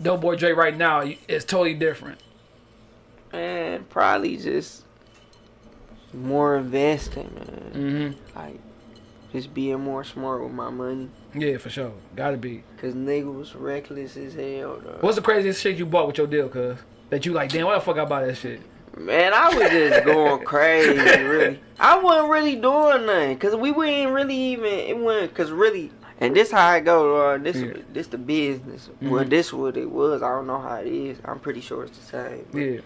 Doughboy 0.00 0.36
Dre 0.36 0.52
right 0.52 0.76
now? 0.76 1.02
is 1.28 1.44
totally 1.44 1.74
different. 1.74 2.18
Man, 3.32 3.84
probably 3.88 4.36
just 4.36 4.84
more 6.12 6.56
investing, 6.56 7.32
man. 7.34 7.72
Mm-hmm. 7.74 8.38
Like, 8.38 8.60
just 9.32 9.52
being 9.54 9.80
more 9.80 10.04
smart 10.04 10.42
with 10.42 10.52
my 10.52 10.70
money. 10.70 11.08
Yeah, 11.34 11.56
for 11.58 11.70
sure. 11.70 11.92
Gotta 12.14 12.36
be. 12.36 12.62
Cause 12.80 12.94
nigga 12.94 13.32
was 13.34 13.54
reckless 13.54 14.16
as 14.16 14.34
hell, 14.34 14.80
though. 14.84 14.98
What's 15.00 15.16
the 15.16 15.22
craziest 15.22 15.60
shit 15.62 15.76
you 15.76 15.86
bought 15.86 16.06
with 16.06 16.18
your 16.18 16.26
deal, 16.26 16.48
cuz? 16.48 16.78
That 17.10 17.24
you 17.26 17.32
like, 17.32 17.50
damn, 17.50 17.66
why 17.66 17.74
the 17.74 17.80
fuck 17.80 17.98
I 17.98 18.04
buy 18.04 18.26
that 18.26 18.36
shit? 18.36 18.60
Man, 18.96 19.32
I 19.34 19.48
was 19.48 19.70
just 19.70 20.04
going 20.04 20.44
crazy, 20.44 21.22
really. 21.22 21.60
I 21.80 21.98
wasn't 21.98 22.30
really 22.30 22.56
doing 22.56 23.06
nothing, 23.06 23.38
cause 23.38 23.56
we 23.56 23.70
weren't 23.72 24.12
really 24.12 24.36
even. 24.36 24.66
It 24.66 24.96
wasn't, 24.98 25.34
cause 25.34 25.50
really, 25.50 25.90
and 26.20 26.36
this 26.36 26.50
how 26.50 26.66
I 26.68 26.80
go. 26.80 27.16
Uh, 27.32 27.38
this 27.38 27.56
Yeah. 27.56 27.72
this 27.92 28.08
the 28.08 28.18
business. 28.18 28.90
Well, 29.00 29.24
Mhm. 29.24 29.30
this 29.30 29.52
what 29.52 29.76
it 29.78 29.90
was. 29.90 30.22
I 30.22 30.28
don't 30.28 30.46
know 30.46 30.60
how 30.60 30.76
it 30.76 30.86
is. 30.88 31.18
I'm 31.24 31.38
pretty 31.40 31.60
sure 31.62 31.84
it's 31.84 31.96
the 31.98 32.04
same. 32.04 32.46
Yeah, 32.52 32.80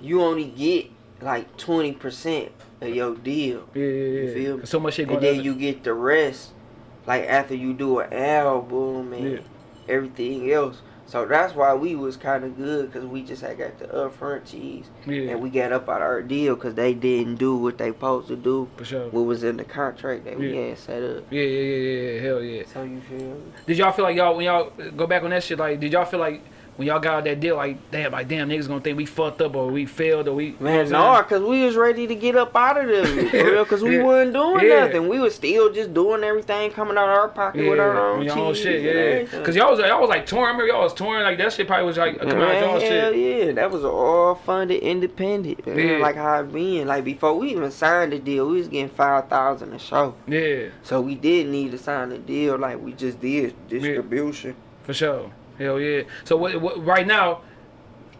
You 0.00 0.22
only 0.22 0.46
get 0.46 0.86
like 1.20 1.56
twenty 1.58 1.92
percent 1.92 2.50
of 2.82 2.94
your 2.94 3.14
deal. 3.16 3.68
yeah, 3.74 3.84
yeah. 3.84 4.20
yeah. 4.28 4.34
feel 4.34 4.56
me? 4.58 4.66
So 4.66 4.80
much 4.80 4.94
shit 4.94 5.08
going 5.08 5.18
and 5.24 5.26
then 5.38 5.44
you 5.44 5.54
get 5.54 5.84
the 5.84 5.94
rest 5.94 6.52
like 7.06 7.24
after 7.24 7.54
you 7.54 7.72
do 7.74 7.98
an 8.00 8.12
album 8.12 9.12
and 9.12 9.32
Yeah. 9.32 9.38
everything 9.88 10.50
else 10.52 10.82
so 11.04 11.26
that's 11.26 11.54
why 11.54 11.74
we 11.74 11.94
was 11.94 12.16
kind 12.16 12.42
of 12.44 12.56
good 12.56 12.90
because 12.90 13.04
we 13.06 13.22
just 13.22 13.42
had 13.42 13.58
got 13.58 13.78
the 13.78 13.86
upfront 13.86 14.46
cheese 14.50 14.86
yeah, 15.04 15.30
and 15.32 15.42
we 15.42 15.50
got 15.50 15.72
up 15.72 15.88
out 15.88 15.96
of 15.96 16.02
our 16.02 16.22
deal 16.22 16.54
because 16.54 16.74
they 16.74 16.94
didn't 16.94 17.36
do 17.36 17.56
what 17.56 17.76
they 17.76 17.88
supposed 17.88 18.28
to 18.28 18.36
do 18.36 18.68
for 18.76 18.84
sure. 18.84 19.08
what 19.10 19.22
was 19.22 19.42
in 19.44 19.56
the 19.56 19.64
contract 19.64 20.24
that 20.24 20.38
we 20.38 20.56
had 20.56 20.78
set 20.78 21.02
up 21.02 21.24
Yeah, 21.30 21.42
yeah, 21.42 21.60
yeah, 21.60 21.76
yeah, 21.76 22.10
yeah, 22.12 22.20
hell 22.22 22.42
yeah. 22.42 22.62
so 22.72 22.82
you 22.84 23.00
feel? 23.00 23.42
Did 23.66 23.78
y'all 23.78 23.92
feel 23.92 24.04
like 24.04 24.16
y'all 24.16 24.36
when 24.36 24.44
y'all 24.46 24.70
go 24.96 25.06
back 25.06 25.22
on 25.24 25.30
that 25.30 25.42
shit? 25.42 25.58
Like, 25.58 25.80
did 25.80 25.92
y'all 25.92 26.04
feel 26.06 26.20
like 26.20 26.40
when 26.76 26.88
y'all 26.88 26.98
got 27.00 27.14
out 27.18 27.24
that 27.24 27.38
deal, 27.38 27.56
like, 27.56 27.76
damn, 27.90 28.12
like, 28.12 28.28
damn, 28.28 28.48
niggas 28.48 28.66
gonna 28.66 28.80
think 28.80 28.96
we 28.96 29.04
fucked 29.04 29.42
up 29.42 29.54
or 29.54 29.68
we 29.70 29.84
failed 29.84 30.26
or 30.26 30.34
we. 30.34 30.46
you 30.46 30.52
know 30.58 30.64
Man, 30.64 30.88
no, 30.90 31.10
I'm 31.10 31.22
because 31.24 31.42
we 31.42 31.62
was 31.64 31.76
ready 31.76 32.06
to 32.06 32.14
get 32.14 32.34
up 32.34 32.56
out 32.56 32.78
of 32.78 32.88
there, 32.88 33.04
for 33.04 33.36
real, 33.52 33.64
because 33.64 33.82
we 33.82 33.98
Yeah. 33.98 34.02
wasn't 34.04 34.32
doing 34.32 34.66
Yeah. 34.66 34.86
nothing. 34.86 35.08
We 35.08 35.18
was 35.18 35.34
still 35.34 35.70
just 35.72 35.92
doing 35.92 36.24
everything 36.24 36.70
coming 36.70 36.96
out 36.96 37.10
of 37.10 37.18
our 37.18 37.28
pocket 37.28 37.58
saying? 37.58 37.70
with 37.70 37.78
our 37.78 37.94
Yeah, 37.94 38.00
own 38.00 38.16
on 38.16 38.22
cheese. 38.24 38.34
your 38.34 38.44
own 38.46 38.54
shit, 38.54 39.30
yeah. 39.32 39.44
Cause 39.44 39.54
y'all 39.54 39.70
was 39.72 39.80
y'all 39.80 40.00
was 40.00 40.08
like 40.08 40.24
touring. 40.24 40.46
I 40.46 40.48
remember 40.52 40.66
y'all 40.72 40.82
was 40.84 40.94
touring. 40.94 41.22
Like 41.24 41.36
that 41.38 41.52
shit 41.52 41.66
probably 41.66 41.86
was 41.86 41.98
like 41.98 42.18
coming 42.18 42.32
out 42.36 42.38
Man, 42.38 42.62
y'all 42.62 42.80
hell 42.80 43.12
shit. 43.12 43.46
yeah, 43.46 43.52
that 43.52 43.70
was 43.70 43.84
all 43.84 44.34
funded 44.34 44.82
independent. 44.82 45.66
Man. 45.66 45.76
Yeah. 45.78 45.98
Like 45.98 46.16
how 46.16 46.40
it 46.40 46.52
been. 46.52 46.88
Like 46.88 47.04
before 47.04 47.34
we 47.34 47.50
even 47.50 47.70
signed 47.70 48.12
the 48.12 48.18
deal, 48.18 48.48
we 48.48 48.56
was 48.58 48.68
getting 48.68 48.88
five 48.88 49.28
thousand 49.28 49.74
a 49.74 49.78
show. 49.78 50.14
Yeah, 50.26 50.68
So 50.82 51.02
we 51.02 51.16
did 51.16 51.48
need 51.48 51.72
to 51.72 51.78
sign 51.78 52.08
the 52.08 52.18
deal. 52.18 52.56
Like 52.56 52.80
we 52.82 52.92
just 52.94 53.20
did 53.20 53.54
distribution. 53.68 54.54
for 54.84 54.94
sure. 54.94 55.30
Hell 55.58 55.80
yeah. 55.80 56.02
So 56.24 56.36
what, 56.36 56.60
what 56.60 56.84
right 56.84 57.06
now? 57.06 57.42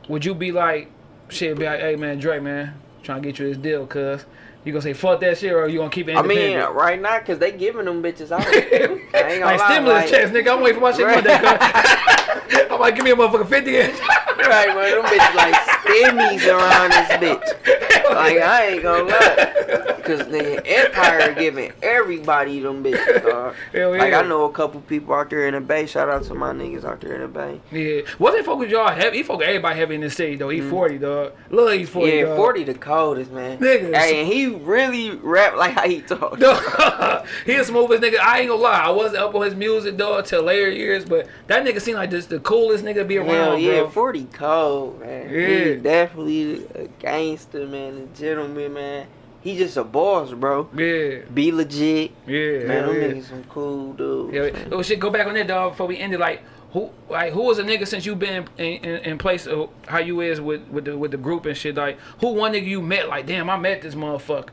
Would 0.08 0.24
you 0.24 0.34
be 0.34 0.52
like, 0.52 0.90
shit? 1.28 1.58
Be 1.58 1.64
like, 1.64 1.80
hey 1.80 1.96
man, 1.96 2.18
Dre, 2.18 2.40
man, 2.40 2.74
trying 3.02 3.22
to 3.22 3.28
get 3.28 3.38
you 3.38 3.48
this 3.48 3.56
deal, 3.56 3.86
cuz. 3.86 4.24
You 4.64 4.72
gonna 4.72 4.82
say 4.82 4.92
fuck 4.92 5.18
that 5.20 5.38
shit, 5.38 5.52
or 5.52 5.66
you 5.68 5.78
gonna 5.78 5.90
keep 5.90 6.08
it 6.08 6.16
I 6.16 6.22
mean, 6.22 6.56
right 6.56 7.00
now, 7.00 7.18
cause 7.18 7.38
they 7.40 7.50
giving 7.50 7.84
them 7.84 8.00
bitches 8.00 8.30
out. 8.30 8.46
I 8.46 8.50
ain't 8.52 9.12
gonna 9.12 9.44
like 9.44 9.58
lie, 9.58 9.70
stimulus 9.72 9.94
like- 10.02 10.08
checks, 10.10 10.30
nigga. 10.30 10.52
I'm 10.56 10.62
waiting 10.62 10.78
for 10.78 10.82
my 10.82 10.92
shit 10.92 11.04
Right. 11.06 11.24
Monday. 11.24 12.68
I'm 12.70 12.78
like, 12.80 12.94
give 12.94 13.04
me 13.04 13.10
a 13.10 13.16
motherfucking 13.16 13.48
50 13.48 13.76
inch. 13.76 13.98
right, 14.38 14.68
man. 14.68 14.90
Them 14.92 15.04
bitches 15.04 15.34
like 15.34 15.54
stimmies 15.54 16.46
around 16.46 16.90
this 16.90 17.08
bitch. 17.18 18.14
Like 18.14 18.38
I 18.38 18.66
ain't 18.68 18.82
gonna 18.84 19.02
lie, 19.04 19.91
cause 20.04 20.18
the 20.28 20.62
Empire 20.66 21.34
giving 21.34 21.72
everybody 21.82 22.60
them 22.60 22.82
bitches, 22.84 23.22
dog. 23.22 23.54
Hell 23.72 23.90
Like 23.90 24.10
yeah. 24.12 24.20
I 24.20 24.22
know 24.22 24.44
a 24.44 24.52
couple 24.52 24.80
people 24.82 25.14
out 25.14 25.30
there 25.30 25.46
in 25.48 25.54
the 25.54 25.60
Bay. 25.60 25.86
Shout 25.86 26.08
out 26.08 26.24
to 26.24 26.34
my 26.34 26.52
niggas 26.52 26.84
out 26.84 27.00
there 27.00 27.14
in 27.14 27.20
the 27.22 27.28
Bay. 27.28 27.60
Yeah. 27.70 28.02
Wasn't 28.18 28.44
fuck 28.44 28.58
with 28.58 28.70
y'all 28.70 28.88
heavy? 28.92 29.18
He 29.18 29.22
fuck 29.22 29.40
everybody 29.42 29.78
heavy 29.78 29.94
in 29.96 30.00
the 30.02 30.10
city 30.10 30.36
though. 30.36 30.50
E-40 30.50 31.00
dog. 31.00 31.32
Love 31.50 31.72
E-40 31.74 32.02
Mm. 32.02 32.18
yeah, 32.18 32.24
dog. 32.26 32.36
forty 32.36 32.64
the 32.64 32.74
coldest 32.74 33.30
man. 33.32 33.58
Nigga, 33.58 33.94
Hey, 33.96 34.20
and 34.22 34.32
he 34.32 34.46
really 34.48 35.10
rap 35.10 35.56
like 35.56 35.72
how 35.72 35.86
he 35.88 36.00
talk. 36.02 36.38
Dog, 36.38 37.26
he 37.46 37.56
the 37.56 37.64
smoothest 37.64 38.02
nigga. 38.02 38.18
I 38.20 38.40
ain't 38.40 38.48
gonna 38.48 38.60
lie. 38.62 38.80
I 38.80 38.90
wasn't 38.90 39.22
up 39.22 39.34
on 39.34 39.42
his 39.42 39.54
music, 39.54 39.96
dog, 39.96 40.24
till 40.26 40.42
later 40.42 40.70
years, 40.70 41.04
but 41.04 41.26
that 41.46 41.64
nigga 41.64 41.80
seemed 41.80 41.98
like 41.98 42.10
just 42.10 42.28
the 42.28 42.40
coolest 42.40 42.84
nigga 42.84 42.94
to 42.96 43.04
be 43.04 43.18
around, 43.18 43.28
Hell 43.30 43.58
yeah, 43.58 43.80
bro. 43.80 43.90
forty 43.90 44.24
cold 44.32 45.00
man. 45.00 45.28
Yeah. 45.30 45.46
He 45.46 45.74
definitely 45.76 46.66
a 46.74 46.88
gangster 46.98 47.66
man, 47.66 48.08
a 48.12 48.18
gentleman 48.18 48.72
man. 48.74 49.06
He 49.42 49.56
just 49.58 49.76
a 49.76 49.84
boss, 49.84 50.32
bro. 50.32 50.68
Yeah, 50.76 51.24
Be 51.34 51.50
legit. 51.52 52.12
yeah, 52.26 52.58
Man, 52.60 52.68
hell 52.68 52.92
them 52.92 53.02
yeah. 53.02 53.08
niggas 53.08 53.24
some 53.28 53.44
cool 53.44 53.92
dudes. 53.94 54.32
Yeah, 54.34 54.68
oh 54.70 54.82
shit, 54.82 55.00
go 55.00 55.10
back 55.10 55.26
on 55.26 55.34
that 55.34 55.48
dog 55.48 55.72
before 55.72 55.86
we 55.88 55.98
end 55.98 56.14
it. 56.14 56.20
Like, 56.20 56.42
who, 56.72 56.90
like, 57.10 57.32
who 57.32 57.42
was 57.42 57.58
a 57.58 57.64
nigga 57.64 57.86
since 57.86 58.06
you 58.06 58.14
been 58.14 58.48
in, 58.56 58.64
in, 58.64 59.00
in 59.04 59.18
place 59.18 59.46
of 59.46 59.68
how 59.88 59.98
you 59.98 60.20
is 60.20 60.40
with 60.40 60.62
with 60.68 60.84
the 60.84 60.96
with 60.96 61.10
the 61.10 61.16
group 61.16 61.44
and 61.46 61.56
shit? 61.56 61.74
Like, 61.74 61.98
who 62.20 62.28
one 62.28 62.52
nigga 62.52 62.66
you 62.66 62.80
met? 62.80 63.08
Like, 63.08 63.26
damn, 63.26 63.50
I 63.50 63.56
met 63.56 63.82
this 63.82 63.94
motherfucker. 63.96 64.50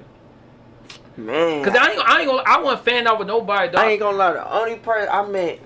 Man, 1.17 1.63
Cause 1.65 1.75
I 1.75 1.91
ain't, 1.91 1.99
I 1.99 2.19
ain't 2.21 2.29
gonna, 2.29 2.43
I 2.45 2.61
wasn't 2.61 2.85
fan 2.85 3.05
out 3.07 3.19
with 3.19 3.27
nobody, 3.27 3.71
dog. 3.71 3.81
I 3.81 3.91
ain't 3.91 3.99
gonna 3.99 4.15
lie. 4.17 4.33
The 4.33 4.53
only 4.53 4.75
person 4.77 5.09
I 5.11 5.25
met, 5.27 5.59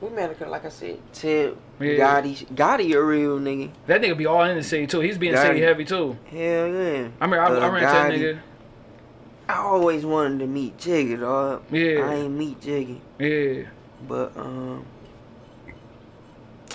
we 0.00 0.10
met, 0.10 0.50
like 0.50 0.64
I 0.64 0.68
said, 0.68 0.98
Tip, 1.12 1.56
Yeah. 1.80 2.20
Gotti. 2.22 2.46
Gotti 2.54 2.94
a 2.94 3.02
real 3.02 3.38
nigga. 3.38 3.70
that 3.86 4.00
nigga 4.02 4.16
be 4.16 4.26
all 4.26 4.42
in 4.44 4.56
the 4.56 4.62
city 4.62 4.86
too. 4.86 5.00
He's 5.00 5.16
being 5.18 5.32
Got 5.34 5.46
city 5.46 5.60
heavy 5.60 5.84
too. 5.84 6.16
Hell 6.24 6.38
yeah. 6.68 7.08
I 7.20 7.26
mean, 7.26 7.40
I, 7.40 7.44
I 7.46 7.66
Uh, 7.66 7.70
ran 7.70 7.74
into 7.74 7.80
that 7.80 8.12
nigga. 8.12 8.38
I 9.48 9.54
always 9.58 10.04
wanted 10.04 10.40
to 10.40 10.46
meet 10.46 10.76
Jiggy, 10.76 11.16
dog. 11.16 11.62
Yeah. 11.70 12.00
I 12.06 12.14
ain't 12.16 12.34
meet 12.34 12.60
Jiggy. 12.60 13.00
Yeah, 13.18 13.62
but 14.06 14.36
um. 14.36 14.84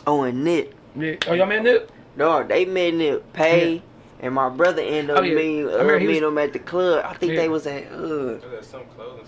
Oh, 0.08 0.24
and 0.24 0.44
Nip. 0.44 0.74
yeah. 0.96 1.16
Oh, 1.28 1.34
y'all 1.34 1.46
met 1.46 1.64
Nip? 1.64 1.92
Dog, 2.18 2.48
they 2.50 2.66
met 2.66 2.94
Nip 2.94 3.34
Pay, 3.34 3.82
and 4.20 4.34
my 4.34 4.50
brother 4.50 4.82
ended 4.82 5.12
up 5.12 5.20
Oh, 5.20 5.24
yeah. 5.24 5.36
meeting, 5.36 5.70
I 5.70 5.74
uh, 5.74 5.78
remember 5.78 6.00
he 6.00 6.08
meeting 6.08 6.24
him 6.28 6.38
at 6.38 6.54
the 6.54 6.60
club. 6.60 7.06
I 7.08 7.14
think 7.14 7.34
Yeah. 7.34 7.42
they 7.42 7.50
was 7.50 7.66
at 7.68 7.92
uh, 7.92 7.98
There's 8.00 8.44
at 8.44 8.66
some 8.66 8.82
clothing 8.96 9.26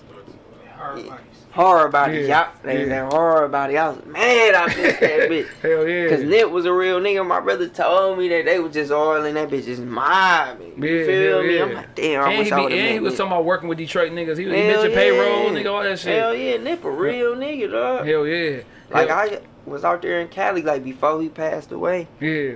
store 0.76 0.96
too. 0.96 1.02
Hard 1.02 1.06
Yeah. 1.06 1.18
horror 1.52 1.90
body. 1.90 2.18
Yeah. 2.20 2.44
Y'all, 2.44 2.52
they 2.64 2.80
was 2.80 2.88
Yeah. 2.90 3.06
at 3.06 3.14
horror 3.14 3.48
body. 3.48 3.78
I 3.78 3.90
was 3.90 4.06
mad 4.06 4.56
I 4.56 4.66
missed 4.68 5.00
that 5.00 5.20
bitch. 5.30 5.48
Hell 5.62 5.88
yeah. 5.88 6.10
Cause 6.10 6.24
Nip 6.24 6.50
was 6.52 6.66
a 6.66 6.74
real 6.74 7.00
nigga. 7.00 7.26
My 7.26 7.40
brother 7.40 7.68
told 7.68 8.18
me 8.20 8.28
that 8.30 8.46
they 8.46 8.60
was 8.60 8.74
just 8.74 8.92
all 8.92 9.24
in 9.24 9.36
that 9.36 9.50
bitch 9.50 9.66
just 9.66 9.82
mobbing. 9.82 10.74
You 10.84 10.90
Yeah, 11.00 11.06
feel 11.06 11.32
hell 11.38 11.44
me? 11.44 11.56
yeah. 11.56 11.64
I'm 11.64 11.74
like, 11.74 11.96
damn, 11.96 12.24
I 12.24 12.30
and 12.32 12.38
wish 12.40 12.48
he, 12.48 12.52
I 12.54 12.62
would 12.62 12.72
have 12.72 12.80
and 12.82 12.94
he 12.94 13.00
was 13.00 13.16
talking 13.18 13.32
about 13.32 13.46
working 13.46 13.70
with 13.70 13.78
Detroit 13.78 14.12
niggas. 14.12 14.38
He, 14.38 14.46
was 14.46 14.56
he 14.56 14.62
mentioned 14.64 14.94
yeah. 14.94 15.00
payroll, 15.00 15.50
nigga, 15.52 15.72
all 15.74 15.84
that 15.84 16.00
shit. 16.00 16.20
Hell 16.20 16.36
yeah, 16.36 16.58
Nip 16.58 16.84
a 16.84 16.92
real 16.92 17.36
nigga, 17.36 17.72
dog. 17.72 18.06
Hell 18.08 18.28
yeah. 18.28 18.62
Like 18.92 19.08
Hell- 19.10 19.18
I 19.18 19.40
was 19.66 19.84
out 19.84 20.02
there 20.02 20.20
in 20.22 20.28
Cali 20.28 20.62
like 20.62 20.84
before 20.84 21.22
he 21.22 21.30
passed 21.30 21.72
away. 21.72 22.08
Yeah. 22.20 22.54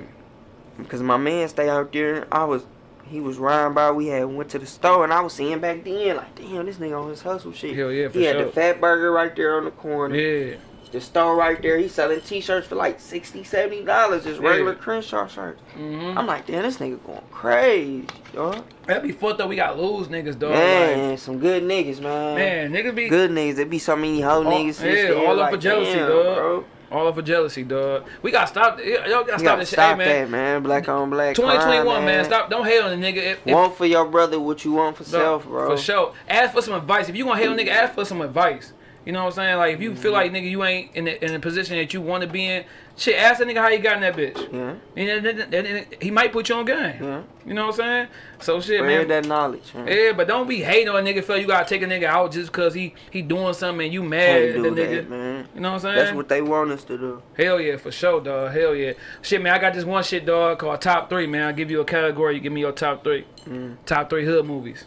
Cause 0.87 1.01
my 1.01 1.17
man 1.17 1.47
stay 1.49 1.67
out 1.69 1.91
there. 1.91 2.25
I 2.31 2.43
was, 2.45 2.65
he 3.09 3.19
was 3.19 3.37
riding 3.37 3.73
by. 3.73 3.91
We 3.91 4.07
had 4.07 4.25
went 4.25 4.49
to 4.51 4.59
the 4.59 4.65
store 4.65 5.03
and 5.03 5.11
I 5.13 5.21
was 5.21 5.33
seeing 5.33 5.59
back 5.59 5.83
then 5.83 6.17
like, 6.17 6.35
damn, 6.35 6.65
this 6.65 6.77
nigga 6.77 7.01
on 7.01 7.09
his 7.09 7.21
hustle 7.21 7.51
shit. 7.53 7.75
Hell 7.75 7.91
yeah, 7.91 8.07
for 8.09 8.19
he 8.19 8.25
had 8.25 8.35
sure. 8.35 8.45
the 8.45 8.51
Fat 8.51 8.79
Burger 8.79 9.11
right 9.11 9.35
there 9.35 9.57
on 9.57 9.65
the 9.65 9.71
corner. 9.71 10.15
Yeah. 10.15 10.57
The 10.91 10.99
store 10.99 11.35
right 11.35 11.61
there. 11.61 11.77
He 11.77 11.87
selling 11.87 12.19
T-shirts 12.19 12.65
for 12.67 12.73
like 12.73 12.99
60 12.99 13.43
70 13.43 13.83
dollars, 13.83 14.23
just 14.23 14.41
Yeah. 14.41 14.49
regular 14.49 14.73
Crenshaw 14.73 15.27
shirts. 15.27 15.61
hmm 15.75 16.17
I'm 16.17 16.25
like, 16.25 16.47
damn, 16.47 16.63
this 16.63 16.77
nigga 16.77 17.03
going 17.05 17.21
crazy, 17.29 18.07
dog. 18.33 18.63
That'd 18.87 19.03
be 19.03 19.11
fucked 19.11 19.39
up. 19.39 19.49
We 19.49 19.55
got 19.55 19.77
lose 19.79 20.07
niggas, 20.07 20.39
dog. 20.39 20.51
Man, 20.53 21.15
some 21.17 21.37
good 21.37 21.61
niggas, 21.61 22.01
man. 22.01 22.35
Man, 22.35 22.71
niggas 22.71 22.95
be 22.95 23.07
Good 23.07 23.29
niggas. 23.29 23.57
There 23.57 23.65
be 23.67 23.77
so 23.77 23.95
many 23.95 24.19
hoe 24.21 24.43
niggas. 24.43 24.81
yeah, 24.83 25.13
all 25.13 25.33
up 25.33 25.37
like, 25.37 25.51
for 25.53 25.57
jealousy, 25.59 25.93
damn, 25.93 26.09
dog. 26.09 26.35
Bro. 26.37 26.65
All 26.91 27.07
up 27.07 27.15
for 27.15 27.21
jealousy, 27.21 27.63
dog. 27.63 28.05
We 28.21 28.31
gotta 28.31 28.47
stop. 28.47 28.79
Y'all 28.79 29.23
gotta 29.23 29.39
stop 29.39 29.41
gotta 29.41 29.59
this 29.59 29.69
shit, 29.69 29.75
stop 29.75 29.99
hey, 29.99 30.05
man. 30.05 30.07
that, 30.07 30.29
man. 30.29 30.63
Black 30.63 30.89
on 30.89 31.09
black. 31.09 31.35
2021, 31.35 31.85
crime, 31.85 32.05
man. 32.05 32.25
Stop. 32.25 32.49
Don't 32.49 32.65
hate 32.65 32.81
on 32.81 32.99
the 32.99 33.05
nigga. 33.05 33.17
If, 33.17 33.47
if, 33.47 33.53
Want 33.53 33.75
for 33.75 33.85
your 33.85 34.05
brother 34.05 34.39
what 34.39 34.65
you 34.65 34.73
want 34.73 34.97
for 34.97 35.03
no, 35.03 35.09
self, 35.09 35.45
bro. 35.45 35.75
For 35.75 35.81
sure. 35.81 36.13
Ask 36.27 36.53
for 36.53 36.61
some 36.61 36.73
advice. 36.73 37.09
If 37.09 37.15
you 37.15 37.25
gonna 37.25 37.39
hate 37.39 37.47
on 37.47 37.59
a 37.59 37.63
nigga, 37.63 37.69
ask 37.69 37.93
for 37.93 38.05
some 38.05 38.21
advice. 38.21 38.73
You 39.09 39.13
know 39.13 39.21
what 39.23 39.29
I'm 39.39 39.43
saying? 39.43 39.57
Like 39.57 39.73
if 39.73 39.81
you 39.81 39.95
feel 39.95 40.11
like 40.11 40.31
nigga 40.31 40.47
you 40.51 40.63
ain't 40.63 40.95
in 40.95 41.05
the, 41.05 41.25
in 41.25 41.33
a 41.33 41.39
position 41.39 41.77
that 41.77 41.95
you 41.95 41.99
want 41.99 42.21
to 42.21 42.29
be 42.29 42.45
in, 42.45 42.63
shit, 42.95 43.15
ask 43.15 43.39
that 43.39 43.47
nigga 43.47 43.55
how 43.57 43.69
you 43.69 43.79
got 43.79 43.95
in 43.95 44.01
that 44.01 44.15
bitch. 44.15 44.37
Yeah, 44.53 44.75
And 44.95 45.25
then- 45.25 45.49
then- 45.49 45.49
then 45.49 45.85
he 45.99 46.11
might 46.11 46.31
put 46.31 46.47
you 46.47 46.53
on 46.53 46.65
game. 46.65 46.77
yeah. 47.01 47.21
You 47.43 47.55
know 47.55 47.63
what 47.65 47.79
I'm 47.79 47.85
saying? 48.05 48.07
So 48.39 48.61
shit, 48.61 48.81
Spread 48.81 48.85
man. 48.85 49.07
that 49.07 49.25
knowledge. 49.25 49.73
Yeah, 49.87 50.11
but 50.15 50.27
don't 50.27 50.47
be 50.47 50.57
hating 50.57 50.89
on 50.89 50.97
a 50.97 50.99
nigga. 51.11 51.23
Feel 51.23 51.39
you 51.39 51.47
gotta 51.47 51.67
take 51.67 51.81
a 51.81 51.87
nigga 51.87 52.03
out 52.03 52.31
just 52.31 52.51
cause 52.51 52.75
he 52.75 52.93
he 53.09 53.23
doing 53.23 53.55
something 53.55 53.85
and 53.85 53.91
you 53.91 54.03
mad 54.03 54.43
at 54.43 54.53
the 54.61 54.69
nigga. 54.69 54.75
that, 54.97 55.09
man. 55.09 55.47
You 55.55 55.61
know 55.61 55.69
what 55.69 55.73
I'm 55.77 55.79
saying? 55.81 55.95
That's 55.95 56.15
what 56.15 56.29
they 56.29 56.43
want 56.43 56.69
us 56.69 56.83
to 56.83 56.95
do. 56.99 57.23
Hell 57.35 57.59
yeah, 57.59 57.77
for 57.77 57.89
sure, 57.91 58.21
dog. 58.21 58.51
Hell 58.51 58.75
yeah. 58.75 58.93
Shit, 59.23 59.41
man, 59.41 59.53
I 59.53 59.57
got 59.57 59.73
this 59.73 59.85
one 59.85 60.03
shit, 60.03 60.23
dog, 60.27 60.59
called 60.59 60.79
Top 60.81 61.09
3, 61.09 61.25
man. 61.25 61.47
I'll 61.47 61.53
give 61.53 61.71
you 61.71 61.81
a 61.81 61.85
category. 61.85 62.35
You 62.35 62.41
give 62.41 62.53
me 62.53 62.61
your 62.61 62.73
top 62.73 63.03
three. 63.03 63.25
Mm. 63.47 63.77
Top 63.87 64.07
three 64.11 64.23
hood 64.25 64.45
movies. 64.45 64.85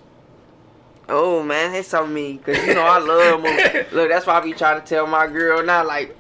Oh 1.09 1.43
man, 1.43 1.73
that's 1.73 1.93
on 1.95 2.13
me, 2.15 2.39
cause 2.39 2.57
you 2.67 2.75
know 2.75 2.83
I 2.83 2.99
love 2.99 3.41
movies. 3.43 3.87
Look, 3.93 4.09
that's 4.09 4.27
why 4.27 4.35
I 4.35 4.41
be 4.41 4.53
trying 4.53 4.81
to 4.81 4.87
tell 4.87 5.07
my 5.07 5.27
girl 5.27 5.63
now, 5.65 5.87
like. 5.87 6.17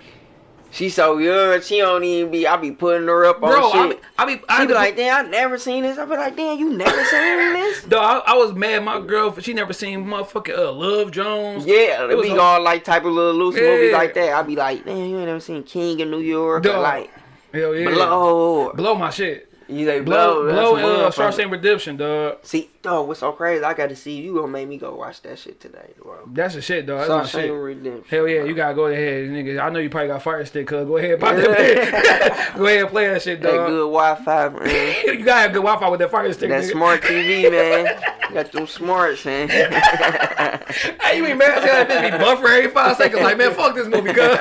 She 0.74 0.88
so 0.88 1.18
young, 1.18 1.60
she 1.60 1.80
don't 1.80 2.02
even 2.02 2.30
be. 2.32 2.46
I 2.46 2.56
be 2.56 2.70
putting 2.70 3.06
her 3.06 3.26
up 3.26 3.42
on 3.42 3.50
Bro, 3.50 3.72
I 3.72 3.88
shit. 3.90 4.00
be, 4.00 4.06
I 4.16 4.24
be, 4.24 4.42
I 4.48 4.56
she 4.56 4.62
be 4.62 4.66
be 4.68 4.72
like, 4.72 4.96
damn, 4.96 5.26
I 5.26 5.28
never 5.28 5.58
seen 5.58 5.82
this. 5.82 5.98
I 5.98 6.06
be 6.06 6.12
like, 6.16 6.34
damn, 6.34 6.58
you 6.58 6.70
never 6.72 7.04
seen 7.04 7.52
this? 7.52 7.82
dog, 7.88 8.22
I, 8.26 8.32
I 8.32 8.36
was 8.38 8.54
mad 8.54 8.82
my 8.82 8.98
girl, 8.98 9.38
she 9.38 9.52
never 9.52 9.74
seen 9.74 10.06
motherfucking 10.06 10.56
uh, 10.56 10.72
Love 10.72 11.10
Jones. 11.10 11.66
Yeah, 11.66 12.08
It 12.10 12.22
be 12.22 12.30
a- 12.30 12.40
all 12.40 12.62
like 12.62 12.84
type 12.84 13.04
of 13.04 13.12
little 13.12 13.34
loose 13.34 13.54
Yeah. 13.56 13.68
movies 13.68 13.92
like 13.92 14.14
that. 14.14 14.32
I 14.32 14.40
be 14.44 14.56
like, 14.56 14.86
damn, 14.86 14.96
you 14.96 15.18
ain't 15.18 15.26
never 15.26 15.40
seen 15.40 15.62
King 15.62 16.00
of 16.00 16.08
New 16.08 16.20
York, 16.20 16.64
or 16.64 16.78
like 16.80 17.10
Hell 17.52 17.74
yeah. 17.74 17.90
Blow. 17.90 18.72
Blow 18.72 18.94
my 18.94 19.10
shit. 19.10 19.52
You 19.68 19.84
say 19.84 20.00
Blow, 20.00 20.42
blow, 20.48 20.72
blow, 20.76 21.04
uh. 21.04 21.10
Shawshank 21.10 21.50
Redemption, 21.50 21.98
dog. 21.98 22.38
See, 22.44 22.70
dog, 22.82 23.08
what's 23.08 23.20
so 23.20 23.32
crazy? 23.32 23.64
I 23.64 23.74
got 23.74 23.88
to 23.88 23.96
see 23.96 24.20
you. 24.20 24.34
Gonna 24.34 24.48
make 24.48 24.68
me 24.68 24.76
go 24.76 24.94
watch 24.94 25.22
that 25.22 25.38
shit 25.38 25.60
today, 25.60 25.92
bro. 26.02 26.18
That's 26.26 26.54
the 26.54 26.62
shit, 26.62 26.86
dog. 26.86 27.08
That's 27.08 27.34
my 27.34 27.40
shit. 27.40 27.52
Redemption. 27.52 28.04
Hell 28.08 28.28
yeah, 28.28 28.40
bro. 28.40 28.48
you 28.48 28.54
gotta 28.54 28.74
go 28.74 28.86
ahead, 28.86 29.28
nigga. 29.30 29.60
I 29.60 29.70
know 29.70 29.78
you 29.78 29.88
probably 29.88 30.08
got 30.08 30.22
fire 30.22 30.44
stick, 30.44 30.66
cuz 30.66 30.86
go 30.86 30.96
ahead, 30.96 31.20
pop 31.20 31.36
that 31.36 32.52
go 32.56 32.66
ahead 32.66 32.80
and 32.80 32.90
play 32.90 33.08
that 33.08 33.22
shit, 33.22 33.40
that 33.40 33.52
dog. 33.52 33.68
good 33.68 33.90
Wi-Fi, 33.90 34.48
man. 34.48 34.94
you 35.18 35.24
gotta 35.24 35.40
have 35.42 35.52
good 35.52 35.62
Wi-Fi 35.62 35.88
with 35.88 36.00
that 36.00 36.10
fire 36.10 36.32
stick, 36.32 36.48
that 36.50 36.64
nigga. 36.64 36.72
smart 36.72 37.02
TV, 37.02 37.50
man. 37.50 38.00
Got 38.32 38.52
them 38.52 38.66
smarts, 38.66 39.24
man. 39.24 39.48
Hey, 39.48 41.18
you 41.18 41.26
ain't 41.26 41.38
mad? 41.38 41.62
That 41.62 41.88
bitch 41.88 42.12
be 42.12 42.18
buffer 42.18 42.48
every 42.48 42.70
five 42.70 42.96
seconds? 42.96 43.22
Like, 43.22 43.36
man, 43.36 43.52
fuck 43.52 43.74
this 43.74 43.86
movie, 43.86 44.12
cuz. 44.12 44.38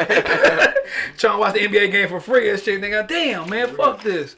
Trying 1.17 1.33
to 1.33 1.39
watch 1.39 1.53
the 1.53 1.59
NBA 1.59 1.91
game 1.91 2.07
for 2.07 2.19
free 2.19 2.49
and 2.49 2.59
shit, 2.59 2.81
nigga. 2.81 3.07
Damn, 3.07 3.49
man, 3.49 3.75
fuck 3.75 4.01
this. 4.01 4.35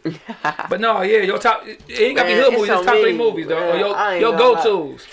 But 0.69 0.81
no, 0.81 1.01
yeah, 1.01 1.19
your 1.19 1.37
top, 1.37 1.65
it 1.67 1.79
ain't 1.99 2.17
gotta 2.17 2.29
be 2.29 2.35
hood 2.35 2.53
movies, 2.53 2.69
it's 2.69 2.85
top 2.85 2.95
three 2.95 3.17
movies, 3.17 3.47
man. 3.47 3.79
Your, 3.93 4.19
your 4.19 4.37
go-tos. 4.37 5.07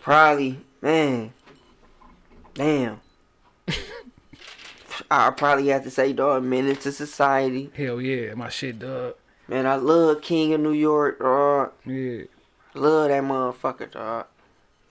Probably, 0.00 0.60
man. 0.82 1.32
Damn. 2.54 3.00
I 5.10 5.30
probably 5.30 5.68
have 5.68 5.82
to 5.84 5.90
say, 5.90 6.12
dog, 6.12 6.44
Menace 6.44 6.82
to 6.84 6.92
Society. 6.92 7.70
Hell 7.74 8.00
yeah, 8.00 8.34
my 8.34 8.48
shit, 8.48 8.78
dog. 8.78 9.14
Man, 9.48 9.66
I 9.66 9.76
love 9.76 10.22
King 10.22 10.54
of 10.54 10.60
New 10.60 10.72
York, 10.72 11.18
dog. 11.18 11.72
Yeah. 11.84 12.24
Love 12.74 13.08
that 13.08 13.22
motherfucker, 13.22 13.90
dog. 13.90 14.26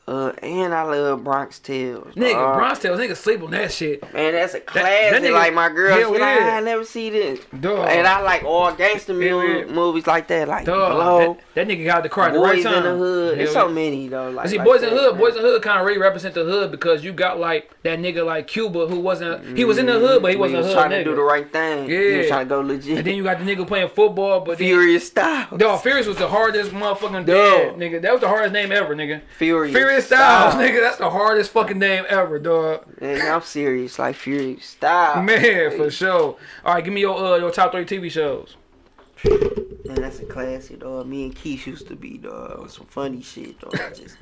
Uh, 0.05 0.33
and 0.43 0.73
I 0.73 0.83
love 0.83 1.23
Bronx 1.23 1.59
Tales. 1.59 2.13
Nigga, 2.15 2.33
dog. 2.33 2.55
Bronx 2.57 2.79
Tales, 2.79 2.99
nigga 2.99 3.15
sleep 3.15 3.41
on 3.41 3.51
that 3.51 3.71
shit. 3.71 4.01
Man, 4.13 4.33
that's 4.33 4.53
a 4.53 4.59
classic. 4.59 4.83
that 4.83 5.09
classic. 5.11 5.29
nigga- 5.29 5.33
like 5.33 5.53
my 5.53 5.69
girl, 5.69 5.97
she 5.97 6.03
like, 6.05 6.19
yeah. 6.19 6.57
I 6.57 6.59
never 6.59 6.83
see 6.83 7.09
this. 7.09 7.39
Dog. 7.57 7.87
And 7.87 8.05
I 8.05 8.19
like 8.21 8.43
all 8.43 8.73
gangster 8.73 9.13
Hell 9.13 9.41
mu- 9.41 9.59
yeah. 9.59 9.65
movies 9.65 10.05
like 10.05 10.27
that, 10.27 10.49
like 10.49 10.65
Dog, 10.65 10.91
Blow, 10.91 11.37
that, 11.55 11.67
that 11.67 11.67
nigga 11.73 11.85
got 11.85 12.03
the 12.03 12.09
car 12.09 12.27
at 12.27 12.33
the 12.33 12.39
right 12.39 12.55
Boys 12.61 12.65
in 12.65 12.83
the 12.83 12.97
Hood. 12.97 13.37
There's 13.39 13.53
so 13.53 13.69
many 13.69 14.09
though. 14.09 14.29
Like, 14.29 14.49
See, 14.49 14.57
like 14.57 14.65
Boys 14.67 14.83
in 14.83 14.89
the 14.89 14.99
Hood, 14.99 15.11
man. 15.13 15.21
Boys 15.21 15.35
in 15.37 15.41
the 15.41 15.47
Hood 15.47 15.61
kind 15.61 15.79
of 15.79 15.85
really 15.85 15.99
represent 15.99 16.33
the 16.35 16.43
hood 16.43 16.69
because 16.71 17.01
you 17.05 17.13
got 17.13 17.39
like 17.39 17.73
that 17.83 17.97
nigga 17.99 18.25
like 18.25 18.47
Cuba 18.47 18.87
who 18.87 18.99
wasn't, 18.99 19.57
he 19.57 19.63
was 19.63 19.77
in 19.77 19.85
the 19.85 19.99
hood, 19.99 20.21
but 20.21 20.31
he 20.31 20.37
wasn't 20.37 20.57
was 20.57 20.65
a 20.65 20.69
hood 20.71 20.75
trying 20.75 20.91
nigga. 20.91 21.03
to 21.05 21.11
do 21.11 21.15
the 21.15 21.21
right 21.21 21.49
thing. 21.49 21.89
Yeah, 21.89 21.97
He 22.11 22.17
was 22.17 22.27
trying 22.27 22.45
to 22.45 22.49
go 22.49 22.59
legit. 22.59 22.97
And 22.97 23.07
then 23.07 23.15
you 23.15 23.23
got 23.23 23.39
the 23.39 23.45
nigga 23.45 23.65
playing 23.65 23.87
football, 23.87 24.41
but 24.41 24.57
Furious 24.57 25.07
Styles. 25.07 25.57
Dog, 25.57 25.81
Furious 25.81 26.07
was 26.07 26.17
the 26.17 26.27
hardest 26.27 26.71
motherfucking 26.71 27.25
Dog. 27.25 27.79
nigga. 27.79 28.01
That 28.01 28.11
was 28.11 28.19
the 28.19 28.27
hardest 28.27 28.51
name 28.51 28.73
ever, 28.73 28.93
nigga. 28.95 29.21
Furious, 29.37 29.73
Furious 29.73 29.92
Styles, 30.01 30.55
nigga. 30.55 30.81
That's 30.81 30.97
the 30.97 31.09
hardest 31.09 31.51
fucking 31.51 31.79
name 31.79 32.05
ever, 32.09 32.39
dog. 32.39 32.85
Man, 33.01 33.21
I'm 33.21 33.41
serious. 33.41 33.99
Like 33.99 34.15
Furious 34.15 34.65
Styles. 34.65 35.25
Man, 35.25 35.77
for 35.77 35.91
sure. 35.91 36.37
All 36.65 36.73
right, 36.73 36.83
give 36.83 36.93
me 36.93 37.01
your 37.01 37.17
uh 37.17 37.37
your 37.37 37.51
top 37.51 37.71
three 37.71 37.85
TV 37.85 38.09
shows. 38.11 38.55
Man, 39.25 39.95
that's 39.95 40.19
a 40.19 40.25
classic, 40.25 40.79
dog. 40.79 41.07
Me 41.07 41.25
and 41.25 41.35
Keith 41.35 41.67
used 41.67 41.87
to 41.87 41.95
be, 41.95 42.17
dog, 42.17 42.61
with 42.61 42.71
some 42.71 42.85
funny 42.87 43.21
shit, 43.21 43.59
dog. 43.59 43.79
I 43.79 43.93
just 43.93 44.17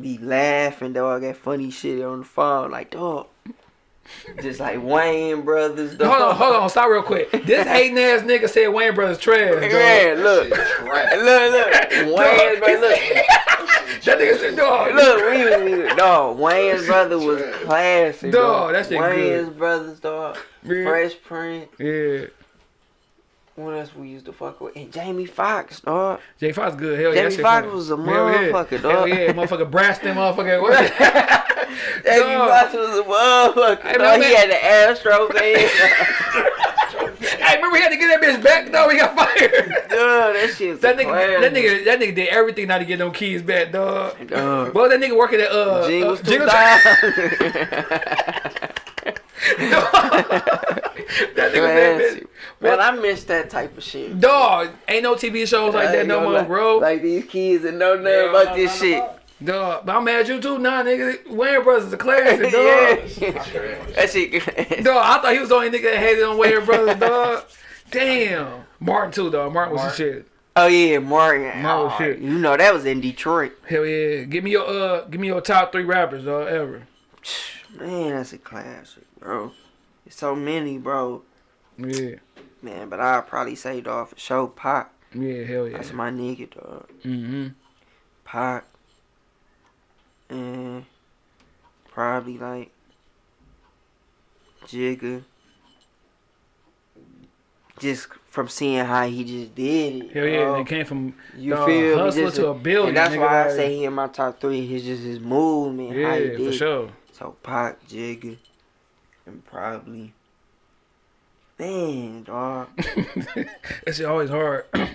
be 0.00 0.18
laughing, 0.18 0.92
dog. 0.92 1.22
That 1.22 1.36
funny 1.36 1.70
shit 1.70 2.02
on 2.02 2.20
the 2.20 2.24
phone, 2.24 2.70
like, 2.70 2.90
dog. 2.90 3.28
Just 4.42 4.60
like 4.60 4.78
Wayans 4.78 5.44
Brothers, 5.44 5.96
dog. 5.96 6.08
Hold 6.08 6.22
on, 6.30 6.36
hold 6.36 6.56
on, 6.56 6.68
stop 6.70 6.88
real 6.90 7.02
quick. 7.02 7.30
This 7.44 7.66
hating 7.66 7.98
ass 7.98 8.22
nigga 8.22 8.48
said 8.48 8.68
Wayne 8.68 8.94
Brothers 8.94 9.18
trash. 9.18 9.50
dog. 9.54 9.60
Man, 9.72 10.22
look, 10.22 10.50
look, 10.50 10.58
look, 10.82 11.72
Wayans 12.18 12.58
brother, 12.58 12.80
look, 12.80 12.98
That 14.04 14.18
nigga 14.18 14.38
said, 14.38 14.56
dog. 14.56 14.94
look, 14.94 15.30
we 15.30 15.78
was, 15.84 15.96
dog. 15.96 16.36
Wayans 16.38 16.86
brother 16.86 17.18
was 17.18 17.42
classic, 17.64 18.32
Dog, 18.32 18.42
dog. 18.42 18.72
that 18.74 18.86
shit 18.88 19.00
Wayne's 19.00 19.48
good. 19.48 19.58
brothers, 19.58 20.00
dog. 20.00 20.38
Yeah. 20.62 20.84
Fresh 20.84 21.22
Prince. 21.24 21.68
Yeah. 21.78 22.26
What 23.56 23.74
else 23.74 23.94
we 23.94 24.08
used 24.08 24.26
to 24.26 24.32
fuck 24.32 24.60
with? 24.60 24.74
And 24.74 24.92
Jamie 24.92 25.26
Foxx, 25.26 25.80
dog. 25.80 26.18
Jay 26.40 26.50
Fox 26.50 26.74
good. 26.74 26.98
Hell 26.98 27.14
yeah. 27.14 27.28
Jamie 27.28 27.42
Foxx 27.42 27.68
was 27.72 27.90
a 27.90 27.96
Hell 27.96 28.06
yeah. 28.06 28.50
motherfucker, 28.50 28.80
Hell 28.80 28.92
dog. 28.92 29.08
yeah, 29.08 29.32
motherfucker 29.32 29.70
Braxton, 29.70 30.16
motherfucker. 30.16 31.40
What? 31.74 32.04
Jamie 32.04 32.34
Dog. 32.34 32.48
Foxx 32.50 32.74
was 32.74 32.98
a 32.98 33.02
motherfucker. 33.02 33.82
Hey, 33.82 33.92
dog. 33.98 34.20
man, 34.20 34.22
He 34.22 34.34
had 34.34 34.50
the 34.50 34.64
Astro 34.64 35.28
man. 35.28 35.68
hey, 37.20 37.56
remember 37.56 37.72
we 37.72 37.80
had 37.80 37.88
to 37.90 37.96
get 37.96 38.08
that 38.08 38.20
bitch 38.22 38.42
back 38.42 38.70
though. 38.70 38.88
We 38.88 38.96
got 38.98 39.16
fired. 39.16 39.68
Dog, 39.88 40.34
that 40.34 40.54
shit. 40.56 40.80
That 40.80 40.96
nigga, 40.96 41.40
that 41.40 41.52
nigga, 41.52 41.84
that 41.84 42.00
nigga 42.00 42.14
did 42.14 42.28
everything 42.28 42.68
not 42.68 42.78
to 42.78 42.84
get 42.84 42.98
no 42.98 43.10
keys 43.10 43.42
back, 43.42 43.72
dog. 43.72 44.16
Dog. 44.28 44.74
Well, 44.74 44.88
that 44.88 45.00
nigga 45.00 45.16
working 45.16 45.40
at 45.40 45.50
uh, 45.50 45.86
Jingles 45.88 46.20
uh, 46.20 46.24
Jingles. 46.24 46.52
2000. 49.56 49.80
that 49.82 50.82
nigga 51.36 51.52
that 51.52 52.00
bitch. 52.00 52.08
Classic. 52.10 52.28
Man, 52.60 52.80
I 52.80 52.90
miss 52.92 53.24
that 53.24 53.50
type 53.50 53.76
of 53.76 53.82
shit. 53.84 54.18
Dog, 54.20 54.70
ain't 54.88 55.02
no 55.02 55.14
TV 55.14 55.46
shows 55.46 55.74
like 55.74 55.90
that 55.90 56.06
no 56.06 56.20
more, 56.22 56.32
lie. 56.32 56.42
bro. 56.44 56.78
Like 56.78 57.02
these 57.02 57.24
kids 57.26 57.64
that 57.64 57.74
know 57.74 57.94
nothing 57.96 58.06
Yeah, 58.06 58.30
about 58.30 58.46
no, 58.48 58.56
this 58.56 58.80
no, 58.80 58.86
shit. 58.86 59.04
Dog, 59.44 59.84
but 59.84 59.96
I'm 59.96 60.04
mad 60.04 60.20
at 60.20 60.28
you 60.28 60.40
too, 60.40 60.58
nah, 60.58 60.82
nigga. 60.82 61.22
Wayans 61.26 61.64
Brothers 61.64 61.86
is 61.88 61.92
a 61.92 61.96
classic, 61.96 62.40
dog. 62.52 62.52
yeah. 62.54 63.92
that 63.96 64.10
shit. 64.10 64.84
Dog, 64.84 64.96
I 65.04 65.20
thought 65.20 65.32
he 65.32 65.38
was 65.40 65.48
the 65.48 65.54
only 65.56 65.70
nigga 65.70 65.82
that 65.92 65.98
hated 65.98 66.22
on 66.24 66.36
Wayans 66.38 66.64
Brothers, 66.64 67.00
dog. 67.00 67.44
Damn. 67.90 68.62
Martin 68.80 69.12
too, 69.12 69.30
dog. 69.30 69.52
Martin 69.52 69.74
was 69.74 69.84
the 69.84 69.90
shit. 69.96 70.28
Oh 70.56 70.68
yeah, 70.68 70.98
Martin. 71.00 71.62
No 71.62 71.90
Oh, 71.92 71.94
shit. 71.98 72.20
You 72.20 72.38
know 72.38 72.56
that 72.56 72.72
was 72.72 72.84
in 72.84 73.00
Detroit. 73.00 73.52
Hell 73.68 73.84
yeah. 73.84 74.22
Give 74.22 74.44
me 74.44 74.52
your 74.52 74.66
uh, 74.66 75.04
give 75.06 75.20
me 75.20 75.26
your 75.26 75.40
top 75.40 75.72
three 75.72 75.82
rappers, 75.84 76.24
dog, 76.24 76.46
ever. 76.46 76.82
Man, 77.78 78.10
that's 78.10 78.32
a 78.32 78.38
classic, 78.38 79.02
bro. 79.24 79.52
There's 80.04 80.14
so 80.14 80.36
many, 80.36 80.76
bro. 80.78 81.22
Yeah, 81.78 82.16
Man, 82.62 82.88
but 82.88 83.00
I'd 83.00 83.26
probably 83.26 83.56
saved 83.56 83.88
off 83.88 84.10
for 84.10 84.18
sure, 84.18 84.46
Pop. 84.48 84.92
yeah, 85.14 85.42
hell 85.44 85.66
yeah. 85.68 85.78
That's 85.78 85.92
my 85.92 86.10
nigga, 86.10 86.54
dog. 86.54 86.88
Mm-hmm. 87.02 87.48
Pop. 88.24 88.64
And 90.28 90.84
probably 91.90 92.38
like 92.38 92.70
Jigga. 94.66 95.24
Just 97.80 98.06
from 98.30 98.48
seeing 98.48 98.84
how 98.84 99.06
he 99.06 99.24
just 99.24 99.54
did 99.54 100.04
it. 100.04 100.12
Hell 100.12 100.26
yeah. 100.26 100.44
bro. 100.44 100.56
They 100.58 100.64
came 100.64 100.84
from 100.86 101.14
You 101.36 101.50
dog, 101.54 101.66
feel 101.68 101.98
hustler 101.98 102.22
Just 102.24 102.36
to 102.36 102.46
a 102.48 102.54
billion. 102.54 102.88
And 102.88 102.96
that's 102.96 103.14
nigga, 103.14 103.20
why 103.20 103.46
I 103.46 103.50
say 103.50 103.76
he 103.76 103.84
in 103.84 103.92
my 103.92 104.06
top 104.08 104.40
three. 104.40 104.64
He's 104.66 104.84
just 104.84 105.02
his 105.02 105.18
movement, 105.18 105.90
how 105.90 105.96
he 105.96 106.00
Yeah, 106.02 106.36
did. 106.36 106.46
for 106.46 106.52
sure. 106.52 106.90
So 107.12 107.36
Pac, 107.42 107.86
Jigga, 107.88 108.36
and 109.26 109.44
probably 109.44 110.12
man, 111.58 112.24
dog. 112.24 112.68
shit 113.92 114.04
always 114.06 114.30
hard. 114.30 114.66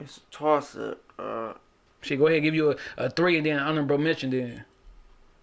It's 0.00 0.16
a 0.16 0.20
toss 0.36 0.76
up. 0.76 0.98
Uh, 1.18 1.52
Shit, 2.00 2.18
go 2.18 2.26
ahead, 2.26 2.42
give 2.42 2.54
you 2.56 2.72
a, 2.72 2.76
a 2.96 3.08
three 3.10 3.36
and 3.36 3.46
then 3.46 3.60
honorable 3.60 3.98
mention 3.98 4.30
then. 4.30 4.64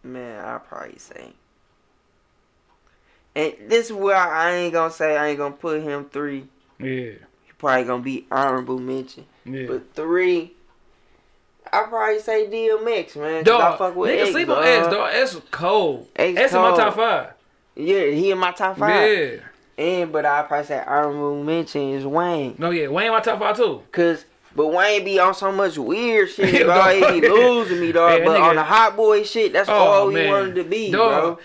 man, 0.04 0.44
I 0.44 0.58
probably 0.58 0.98
say. 1.00 1.32
And 3.36 3.54
this 3.68 3.86
is 3.86 3.94
where 3.94 4.18
I 4.18 4.52
ain't 4.56 4.74
gonna 4.74 4.92
say 4.92 5.16
I 5.16 5.30
ain't 5.30 5.38
gonna 5.38 5.56
put 5.56 5.82
him 5.82 6.06
three. 6.10 6.48
Yeah, 6.78 7.12
He 7.46 7.54
probably 7.58 7.86
gonna 7.86 8.04
be 8.04 8.26
honorable 8.30 8.80
mention. 8.80 9.26
yeah. 9.46 9.68
But 9.68 9.94
three, 9.94 10.54
I 11.72 11.84
probably 11.84 12.20
say 12.20 12.48
DMX, 12.48 13.16
man. 13.16 13.44
'cause 13.44 13.54
I 13.54 13.60
Dog, 13.60 13.78
fuck 13.78 13.96
with 13.96 14.10
nigga 14.12 14.22
X, 14.22 14.32
sleep 14.32 14.50
on 14.50 14.56
dog. 14.56 14.66
X, 14.66 14.88
dog. 14.88 15.10
X 15.14 15.34
was 15.36 15.44
cold. 15.52 16.08
X 16.16 16.40
X 16.40 16.54
in 16.54 16.62
my 16.62 16.76
top 16.76 16.96
five. 16.96 17.28
Yeah, 17.76 18.06
he 18.06 18.32
in 18.32 18.38
my 18.38 18.52
top 18.52 18.78
five. 18.78 19.10
Yeah. 19.10 19.36
And 19.78 20.12
but 20.12 20.26
I 20.26 20.42
probably 20.44 20.66
say 20.66 20.84
honorable 20.86 21.42
mention 21.44 21.90
is 21.94 22.06
Wayne. 22.06 22.56
No, 22.58 22.70
yeah. 22.72 22.88
Wayne 22.88 23.12
my 23.12 23.22
top 23.22 23.40
five 23.40 23.56
too. 23.56 23.82
Cause 23.92 24.26
but 24.56 24.68
Wayne 24.68 25.06
be 25.06 25.20
on 25.20 25.34
so 25.36 25.52
much 25.52 25.78
weird 25.78 26.30
shit, 26.32 26.54
Yeah, 26.54 26.64
dog. 26.64 27.14
He 27.14 27.22
be 27.22 27.30
losing 27.30 27.80
me, 27.80 27.92
dog. 27.94 28.12
Yeah, 28.12 28.18
that 28.20 28.26
but 28.26 28.42
on 28.42 28.56
the 28.58 28.64
hot 28.64 28.98
boy 28.98 29.24
shit, 29.24 29.54
that's 29.54 29.70
Oh, 29.70 29.74
all 29.74 30.12
man. 30.12 30.26
he 30.26 30.30
wanted 30.32 30.56
to 30.56 30.64
be, 30.66 30.92
Dog, 30.92 31.22
bro. 31.22 31.40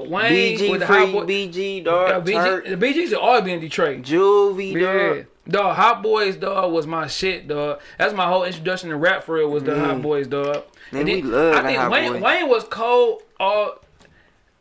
dog. 0.00 0.08
Wayne 0.08 0.32
BG 0.58 0.70
with 0.70 0.80
the 0.80 0.86
free, 0.86 0.96
hot 0.96 1.12
boy. 1.12 1.24
BG, 1.26 1.76
Yeah, 1.78 1.82
dog. 1.84 2.24
BG, 2.26 2.32
Turk, 2.44 2.64
the 2.66 2.76
BGs 2.76 3.10
will 3.10 3.18
always 3.18 3.44
be 3.44 3.52
in 3.52 3.60
Detroit. 3.60 4.02
Juvie, 4.02 4.72
Yeah. 4.72 5.08
dog. 5.08 5.26
Dog, 5.50 5.76
Hot 5.76 6.02
Boys, 6.02 6.36
dog, 6.36 6.72
was 6.72 6.86
my 6.86 7.06
shit, 7.06 7.48
dog. 7.48 7.80
That's 7.96 8.12
my 8.12 8.26
whole 8.26 8.44
introduction 8.44 8.90
to 8.90 8.96
rap 8.96 9.24
for 9.24 9.36
real 9.36 9.50
was 9.50 9.62
the 9.62 9.78
Hot 9.78 9.96
mm. 9.96 10.02
Boys, 10.02 10.26
dog. 10.26 10.64
Man, 10.92 11.04
we 11.06 11.22
love 11.22 11.56
I 11.56 11.62
think 11.62 11.78
Hot 11.78 11.90
Wayne, 11.90 12.12
Boys. 12.12 12.22
Wayne 12.22 12.48
was 12.48 12.64
cold 12.64 13.22
all 13.40 13.78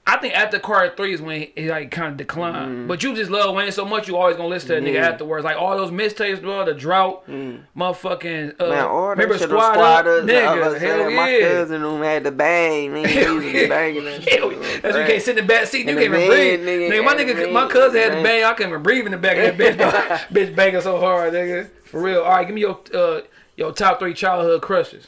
I 0.09 0.15
think 0.17 0.33
after 0.35 0.57
Carter 0.57 0.95
three 0.95 1.13
is 1.13 1.21
when 1.21 1.47
he, 1.53 1.69
like 1.69 1.91
kind 1.91 2.11
of 2.11 2.17
declined. 2.17 2.87
But 2.87 3.03
you 3.03 3.13
just 3.13 3.29
love 3.29 3.53
Wayne 3.53 3.73
so 3.73 3.83
much, 3.83 4.07
you 4.07 4.15
always 4.15 4.37
gonna 4.37 4.47
listen 4.47 4.69
to 4.69 4.75
that 4.75 4.81
nigga 4.83 4.91
Mm. 4.91 4.93
Yeah. 4.95 5.09
afterwards. 5.09 5.43
Like 5.43 5.57
all 5.57 5.75
those 5.75 5.91
mixtapes, 5.91 6.41
bro, 6.41 6.63
the 6.63 6.73
drought, 6.73 7.27
motherfucking. 7.75 8.55
Uh, 8.59 8.69
Man, 8.69 8.85
all 8.85 9.09
remember 9.09 9.37
Squad? 9.37 9.77
Up, 9.77 10.05
nigga, 10.25 10.79
hell 10.79 11.11
My 11.11 11.39
cousin 11.41 11.81
who 11.81 12.01
had 12.01 12.23
the 12.23 12.31
bang, 12.31 12.91
nigga, 12.91 13.07
he 13.07 13.27
was 13.27 13.43
banging 13.69 14.05
that 14.05 14.27
Hell. 14.29 14.49
That's 14.49 14.97
you 14.97 15.05
can't 15.05 15.21
sit 15.21 15.37
in 15.37 15.45
the 15.45 15.47
back 15.53 15.67
seat. 15.67 15.79
You 15.87 15.95
can't 15.95 15.99
even 15.99 16.27
breathe. 16.27 16.59
nigga, 16.61 16.89
Nigga, 16.91 17.05
my 17.05 17.13
nigga, 17.15 17.51
my 17.51 17.67
cousin 17.67 17.99
had 18.01 18.17
the 18.17 18.23
bang. 18.23 18.43
I 18.43 18.53
couldn't 18.53 18.71
even 18.71 18.83
breathe 18.83 19.05
in 19.05 19.11
the 19.11 19.17
back 19.17 19.37
of 19.37 19.57
that 19.57 19.77
bitch. 19.77 20.17
bitch 20.31 20.55
banging 20.55 20.81
so 20.81 20.99
hard, 20.99 21.33
nigga. 21.33 21.69
For 21.83 22.01
real. 22.01 22.21
All 22.23 22.31
right, 22.31 22.45
give 22.45 22.55
me 22.55 22.61
your 22.61 22.79
uh, 22.93 23.21
your 23.55 23.71
top 23.73 23.99
three 23.99 24.13
childhood 24.13 24.61
crushes. 24.61 25.07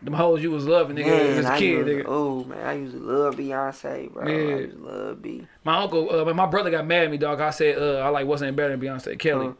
Them 0.00 0.14
hoes 0.14 0.42
you 0.42 0.52
was 0.52 0.64
loving, 0.64 0.96
nigga, 0.96 1.06
Man, 1.06 1.38
as 1.38 1.44
a 1.44 1.52
I 1.52 1.58
kid, 1.58 1.64
used, 1.64 1.88
nigga. 1.88 2.04
oh 2.06 2.44
man, 2.44 2.66
I 2.66 2.72
used 2.74 2.94
to 2.94 3.00
love 3.00 3.34
Beyonce, 3.34 4.12
bro. 4.12 4.28
Yeah. 4.28 4.34
I 4.34 4.58
used 4.60 4.76
to 4.76 4.82
love 4.84 5.22
B. 5.22 5.46
My 5.64 5.78
uncle, 5.82 6.28
uh, 6.28 6.34
my 6.34 6.46
brother 6.46 6.70
got 6.70 6.86
mad 6.86 7.04
at 7.04 7.10
me, 7.10 7.16
dog. 7.16 7.40
I 7.40 7.50
said, 7.50 7.78
uh, 7.78 7.98
I 7.98 8.08
like 8.08 8.26
wasn't 8.26 8.56
better 8.56 8.76
than 8.76 8.80
Beyonce. 8.80 9.18
Kelly. 9.18 9.48
Uh, 9.48 9.52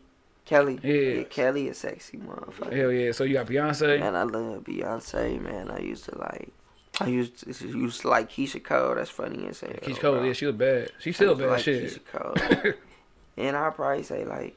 Kelly. 0.44 0.78
Yeah. 0.82 1.24
Kelly 1.24 1.68
is 1.68 1.78
sexy 1.78 2.18
motherfucker. 2.18 2.72
Hell 2.72 2.92
yeah. 2.92 3.12
So 3.12 3.24
you 3.24 3.34
got 3.34 3.46
Beyonce. 3.46 3.98
Man, 3.98 4.14
I 4.14 4.22
love 4.22 4.62
Beyonce, 4.64 5.40
man. 5.40 5.70
I 5.70 5.80
used 5.80 6.04
to 6.04 6.16
like 6.16 6.52
I 7.00 7.06
used 7.08 7.44
to, 7.44 7.68
used 7.68 8.00
to 8.02 8.08
like 8.08 8.30
Keyshia 8.30 8.62
Cole. 8.62 8.94
That's 8.94 9.10
funny 9.10 9.44
and 9.44 9.54
say. 9.54 9.78
Keyshia 9.82 9.98
Cole, 9.98 10.24
yeah, 10.24 10.32
she 10.32 10.46
was 10.46 10.54
bad. 10.54 10.90
She 11.00 11.12
still 11.12 11.34
bad 11.34 11.50
like 11.50 11.62
shit. 11.62 11.84
Keyshia 11.84 12.04
Cole. 12.06 12.72
and 13.36 13.56
I'd 13.56 13.74
probably 13.74 14.02
say 14.02 14.24
like, 14.24 14.56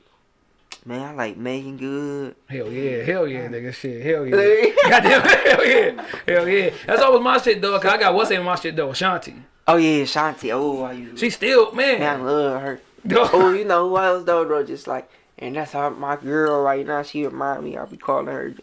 man, 0.85 1.01
I 1.01 1.13
like 1.13 1.37
Meagan 1.37 1.77
Good. 1.77 2.35
Hell 2.47 2.71
yeah, 2.71 3.03
hell 3.03 3.27
yeah, 3.27 3.47
nigga, 3.47 3.73
shit, 3.73 4.03
hell 4.03 4.25
yeah. 4.25 4.71
Goddamn, 4.89 5.21
hell 5.21 5.65
yeah, 5.65 6.05
hell 6.27 6.47
yeah. 6.47 6.69
That's 6.85 7.01
always 7.01 7.23
my 7.23 7.37
shit, 7.37 7.61
though. 7.61 7.79
Cause 7.79 7.91
I 7.91 7.97
got 7.97 8.13
what's 8.13 8.31
in 8.31 8.43
my 8.43 8.55
shit 8.55 8.75
though, 8.75 8.89
Shanti. 8.89 9.41
Oh 9.67 9.77
yeah, 9.77 10.03
Shanti. 10.03 10.51
Oh, 10.53 10.83
I 10.83 10.93
used. 10.93 11.19
She 11.19 11.29
still, 11.29 11.71
man, 11.73 12.01
I 12.03 12.15
love 12.21 12.61
her. 12.61 12.81
Oh, 13.09 13.51
you 13.51 13.65
know 13.65 13.89
who 13.89 13.97
else 13.97 14.25
though, 14.25 14.45
bro? 14.45 14.63
Just 14.63 14.85
like, 14.85 15.09
and 15.39 15.55
that's 15.55 15.71
how 15.71 15.89
my 15.89 16.17
girl 16.17 16.61
right 16.61 16.85
now. 16.85 17.01
She 17.01 17.25
remind 17.25 17.63
me. 17.63 17.75
I'll 17.75 17.87
be 17.87 17.97
calling 17.97 18.27
her. 18.27 18.53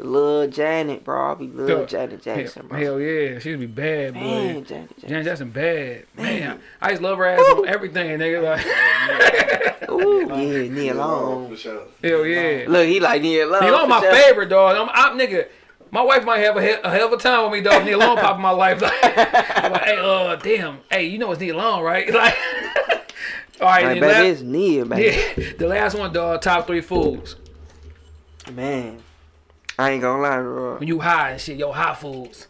Lil 0.00 0.48
Janet, 0.48 1.04
bro. 1.04 1.28
I'll 1.28 1.36
be 1.36 1.48
Lil 1.48 1.78
Dog. 1.80 1.88
Janet 1.88 2.22
Jackson, 2.22 2.62
hell, 2.62 2.68
bro. 2.68 2.78
hell 2.78 3.00
yeah, 3.00 3.38
she 3.40 3.50
would 3.50 3.60
be 3.60 3.66
bad, 3.66 4.14
boy. 4.14 4.20
Man, 4.20 4.64
Janet 4.64 4.90
Jackson. 4.90 5.08
Janet 5.08 5.24
Jackson 5.24 5.50
bad, 5.50 6.04
man. 6.16 6.60
I 6.80 6.90
just 6.90 7.02
love 7.02 7.18
her 7.18 7.26
ass 7.26 7.40
on 7.40 7.68
everything, 7.68 8.18
nigga. 8.18 8.42
Like, 8.44 9.67
Ooh, 10.30 10.62
yeah, 10.64 10.68
Nia 10.70 10.94
Long. 10.94 11.50
For 11.50 11.56
sure. 11.56 11.82
hell 12.02 12.26
yeah. 12.26 12.64
Look, 12.68 12.86
he 12.86 13.00
like 13.00 13.22
Nia 13.22 13.46
Long. 13.46 13.60
Nia 13.62 13.72
Long 13.72 13.88
my 13.88 14.00
sure. 14.00 14.12
favorite 14.14 14.48
dog. 14.48 14.76
I'm, 14.76 14.88
I'm 14.92 15.18
nigga. 15.18 15.48
My 15.90 16.02
wife 16.02 16.24
might 16.24 16.38
have 16.40 16.56
a, 16.56 16.62
he- 16.62 16.80
a 16.82 16.90
hell 16.90 17.06
of 17.06 17.12
a 17.14 17.16
time 17.22 17.44
with 17.44 17.52
me, 17.52 17.60
dog. 17.68 17.84
Nia 17.84 17.96
Long 17.96 18.16
pop 18.18 18.36
in 18.36 18.42
my 18.42 18.50
life. 18.50 18.80
Like, 18.82 19.02
like, 19.02 19.82
hey, 19.84 19.96
uh, 19.98 20.36
damn. 20.36 20.80
Hey, 20.90 21.04
you 21.06 21.18
know 21.18 21.30
it's 21.32 21.40
Nia 21.40 21.56
Long, 21.56 21.82
right? 21.82 22.12
Like, 22.12 22.36
all 23.60 23.66
right. 23.68 23.84
Like, 23.84 24.00
then 24.00 24.00
baby, 24.00 24.06
la- 24.12 24.20
it's 24.30 24.40
Nia, 24.42 24.84
man. 24.84 25.00
yeah, 25.02 25.52
the 25.58 25.66
last 25.66 25.96
one, 25.98 26.12
dog. 26.12 26.40
Top 26.42 26.66
three 26.66 26.80
foods. 26.82 27.36
Man, 28.52 29.02
I 29.78 29.90
ain't 29.92 30.02
gonna 30.02 30.22
lie, 30.22 30.36
bro. 30.40 30.78
When 30.78 30.88
you 30.88 31.00
high 31.00 31.30
and 31.32 31.40
shit, 31.40 31.58
yo, 31.58 31.72
hot 31.72 32.00
foods. 32.00 32.46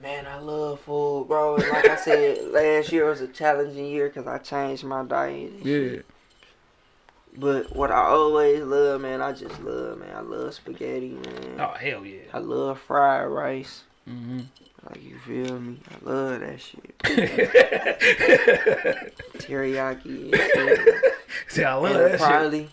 Man, 0.00 0.26
I 0.26 0.38
love 0.38 0.80
food, 0.80 1.26
bro. 1.28 1.54
Like 1.54 1.88
I 1.88 1.96
said, 1.96 2.48
last 2.48 2.92
year 2.92 3.06
was 3.08 3.20
a 3.22 3.28
challenging 3.28 3.86
year 3.86 4.08
because 4.08 4.26
I 4.26 4.38
changed 4.38 4.84
my 4.84 5.02
diet. 5.04 5.52
and 5.52 5.62
shit. 5.64 6.06
But 7.38 7.74
what 7.76 7.90
I 7.90 8.02
always 8.06 8.62
love, 8.62 9.00
man, 9.02 9.20
I 9.20 9.32
just 9.32 9.60
love, 9.62 9.98
man. 9.98 10.14
I 10.16 10.20
love 10.20 10.54
spaghetti, 10.54 11.10
man. 11.10 11.60
Oh 11.60 11.74
hell 11.78 12.04
yeah. 12.04 12.22
I 12.32 12.38
love 12.38 12.78
fried 12.80 13.28
rice. 13.28 13.82
Mm-hmm. 14.08 14.40
Like 14.88 15.02
you 15.02 15.18
feel 15.18 15.58
me? 15.60 15.78
I 15.90 16.08
love 16.08 16.40
that 16.40 16.60
shit. 16.60 16.96
Teriyaki. 19.38 20.32
and 20.32 20.78
shit. 20.78 21.04
See, 21.48 21.64
I 21.64 21.74
love 21.74 21.84
And 21.96 22.04
that 22.04 22.10
shit. 22.12 22.20
probably. 22.20 22.60
Mm, 22.62 22.68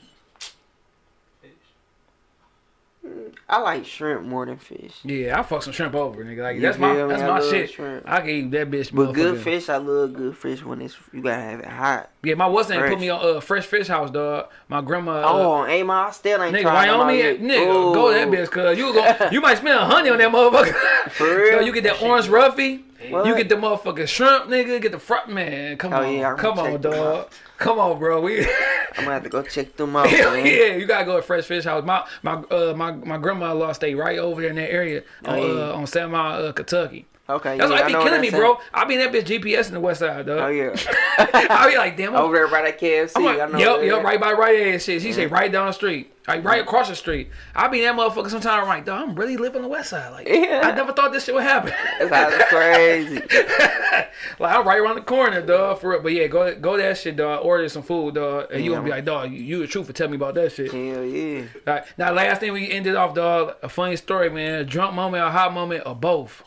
I 3.50 3.60
like 3.60 3.86
shrimp 3.86 4.24
more 4.26 4.46
than 4.46 4.58
fish. 4.58 4.94
Yeah, 5.04 5.40
I 5.40 5.44
fuck 5.44 5.64
some 5.64 5.74
shrimp 5.74 5.96
over, 5.96 6.24
nigga. 6.24 6.42
Like 6.44 6.56
You 6.56 6.62
that's 6.62 6.78
my 6.78 6.96
that's 6.96 7.22
I 7.22 7.28
my 7.28 7.40
love 7.40 7.50
shit. 7.50 7.72
shrimp. 7.72 8.04
I 8.08 8.22
can 8.22 8.30
eat 8.30 8.52
that 8.52 8.70
bitch. 8.72 8.94
But 8.94 9.14
good 9.14 9.40
fish, 9.42 9.70
I 9.70 9.78
love 9.78 10.14
good 10.14 10.38
fish 10.38 10.64
when 10.64 10.82
it's 10.82 10.98
you 11.12 11.22
gotta 11.22 11.42
have 11.42 11.60
it 11.60 11.66
hot. 11.68 12.10
Yeah, 12.24 12.36
my 12.36 12.48
what's 12.48 12.70
name 12.70 12.88
put 12.90 13.00
me 13.00 13.10
on 13.10 13.38
uh, 13.38 13.40
fresh 13.42 13.66
fish 13.66 13.88
house, 13.88 14.10
dog. 14.12 14.48
My 14.70 14.82
grandma. 14.82 15.22
Uh, 15.24 15.32
oh, 15.34 15.66
ain't 15.66 15.88
my 15.88 16.08
I 16.08 16.12
still 16.12 16.42
ain't 16.42 16.56
Nigga, 16.56 16.62
tried 16.62 16.88
them 16.90 17.00
Wyoming, 17.00 17.22
out 17.22 17.40
yet. 17.40 17.42
nigga, 17.42 17.94
go 17.94 18.12
that 18.12 18.28
bitch, 18.30 18.50
cause 18.50 18.78
you 18.78 18.94
go, 18.94 19.30
you 19.32 19.42
might 19.42 19.58
spend 19.58 19.78
a 19.80 19.86
honey 19.86 20.10
on 20.10 20.18
that 20.18 20.32
motherfucker. 20.32 20.74
For 21.12 21.36
real? 21.38 21.60
So 21.60 21.66
you 21.66 21.74
get 21.74 21.84
that 21.84 22.02
orange 22.02 22.28
roughy, 22.28 22.84
What? 23.10 23.26
you 23.26 23.36
get 23.36 23.50
the 23.50 23.56
motherfucking 23.56 24.08
shrimp, 24.08 24.46
nigga, 24.46 24.82
get 24.82 24.92
the 24.92 25.00
front 25.00 25.30
man. 25.30 25.78
Come 25.78 25.94
Oh, 25.94 25.98
on, 26.04 26.14
yeah, 26.14 26.36
come 26.36 26.58
on, 26.60 26.72
check 26.74 26.82
them 26.82 26.92
dog. 26.92 27.30
Come 27.64 27.80
on, 27.80 27.97
bro. 27.99 28.22
We 28.22 28.41
I'm 28.45 29.05
gonna 29.05 29.11
have 29.14 29.24
to 29.24 29.30
go 29.30 29.41
check 29.41 29.76
them 29.78 29.95
out, 29.95 30.07
Hell 30.07 30.32
man. 30.34 30.45
yeah, 30.45 30.76
you 30.76 30.86
gotta 30.86 31.05
go 31.05 31.16
to 31.18 31.22
Fresh 31.24 31.45
Fish 31.45 31.64
House. 31.64 31.84
My 31.86 32.05
my 32.22 32.34
uh 32.51 32.74
my 32.76 32.91
my 32.91 33.18
grandma-in-law 33.18 33.72
stay 33.72 33.95
right 33.95 34.20
over 34.20 34.41
there 34.41 34.49
in 34.49 34.55
that 34.57 34.72
area 34.72 35.03
on 35.26 35.39
Oh, 35.39 35.55
yeah. 35.55 35.64
uh, 35.72 35.74
on 36.03 36.11
Mile, 36.11 36.45
uh, 36.47 36.51
Kentucky. 36.51 37.05
Okay, 37.30 37.58
That's 37.58 37.72
yeah, 37.72 37.80
why 37.80 37.84
I 37.84 37.88
be 37.88 37.94
killing 37.94 38.20
me, 38.20 38.30
bro. 38.32 38.58
I 38.74 38.84
be 38.84 38.96
in 38.96 39.00
that 39.00 39.14
bitch 39.14 39.40
GPS 39.40 39.70
in 39.70 39.76
the 39.76 39.80
West 39.80 40.02
Side, 40.02 40.26
dog. 40.26 40.40
Oh 40.40 40.48
yeah, 40.48 40.76
I 41.18 41.70
be 41.72 41.78
like, 41.78 41.96
damn, 41.96 42.14
I'm 42.14 42.22
over 42.22 42.36
there 42.36 42.50
by 42.50 42.64
that 42.64 42.78
KFC. 42.78 43.14
I'm 43.16 43.26
I 43.26 43.46
know. 43.46 43.80
yep, 43.80 43.86
yep, 43.86 44.04
right 44.04 44.20
by 44.20 44.34
right 44.34 44.74
ass 44.74 44.84
shit. 44.84 45.02
She 45.02 45.14
say 45.14 45.26
mm-hmm. 45.26 45.34
right 45.34 45.50
down 45.50 45.68
the 45.68 45.72
street, 45.72 46.12
like 46.28 46.44
right 46.44 46.60
mm-hmm. 46.60 46.68
across 46.68 46.90
the 46.90 46.98
street. 46.98 47.30
I 47.56 47.70
be 47.70 47.82
in 47.82 47.86
that 47.86 47.96
motherfucker 47.96 48.30
sometimes. 48.30 48.64
I'm 48.64 48.68
like, 48.68 48.84
dog, 48.84 49.08
I'm 49.08 49.16
really 49.16 49.38
living 49.38 49.60
on 49.60 49.62
the 49.62 49.70
west 49.70 49.92
side. 49.92 50.12
Like, 50.12 50.28
Yeah. 50.28 50.64
I 50.66 50.76
never 50.76 50.92
thought 50.92 51.14
this 51.14 51.24
shit 51.24 51.34
would 51.34 51.46
happen. 51.46 51.72
That's 52.10 52.50
crazy. 52.50 53.16
like, 54.40 54.56
I'm 54.58 54.68
right 54.68 54.80
around 54.80 54.96
the 54.96 55.02
corner, 55.02 55.42
dog, 55.42 55.80
for 55.80 55.92
real. 55.92 56.02
But 56.02 56.12
yeah, 56.12 56.28
go 56.28 56.54
go 56.56 56.76
that 56.76 56.98
shit, 56.98 57.16
dog. 57.16 57.46
Order 57.46 57.70
some 57.70 57.84
food, 57.84 58.16
dog, 58.16 58.48
and 58.52 58.66
you 58.66 58.72
gonna 58.72 58.84
be 58.84 58.90
like, 58.90 59.06
dog, 59.06 59.32
you, 59.32 59.40
you 59.40 59.60
the 59.60 59.68
truth 59.68 59.88
for 59.88 59.94
tell 59.94 60.10
me 60.10 60.18
about 60.18 60.36
that 60.36 60.52
shit. 60.52 60.74
Hell 60.74 61.06
yeah. 61.06 61.44
Like, 61.66 61.98
now, 61.98 62.12
last 62.12 62.42
thing 62.42 62.52
we 62.52 62.70
ended 62.70 62.98
off, 62.98 63.16
dog, 63.16 63.56
a 63.64 63.70
funny 63.70 63.96
story, 63.96 64.30
man. 64.30 64.56
A 64.56 64.66
drunk 64.66 64.94
moment, 64.94 65.24
a 65.24 65.32
hot 65.32 65.54
moment, 65.54 65.84
or 65.86 65.96
both. 65.96 66.44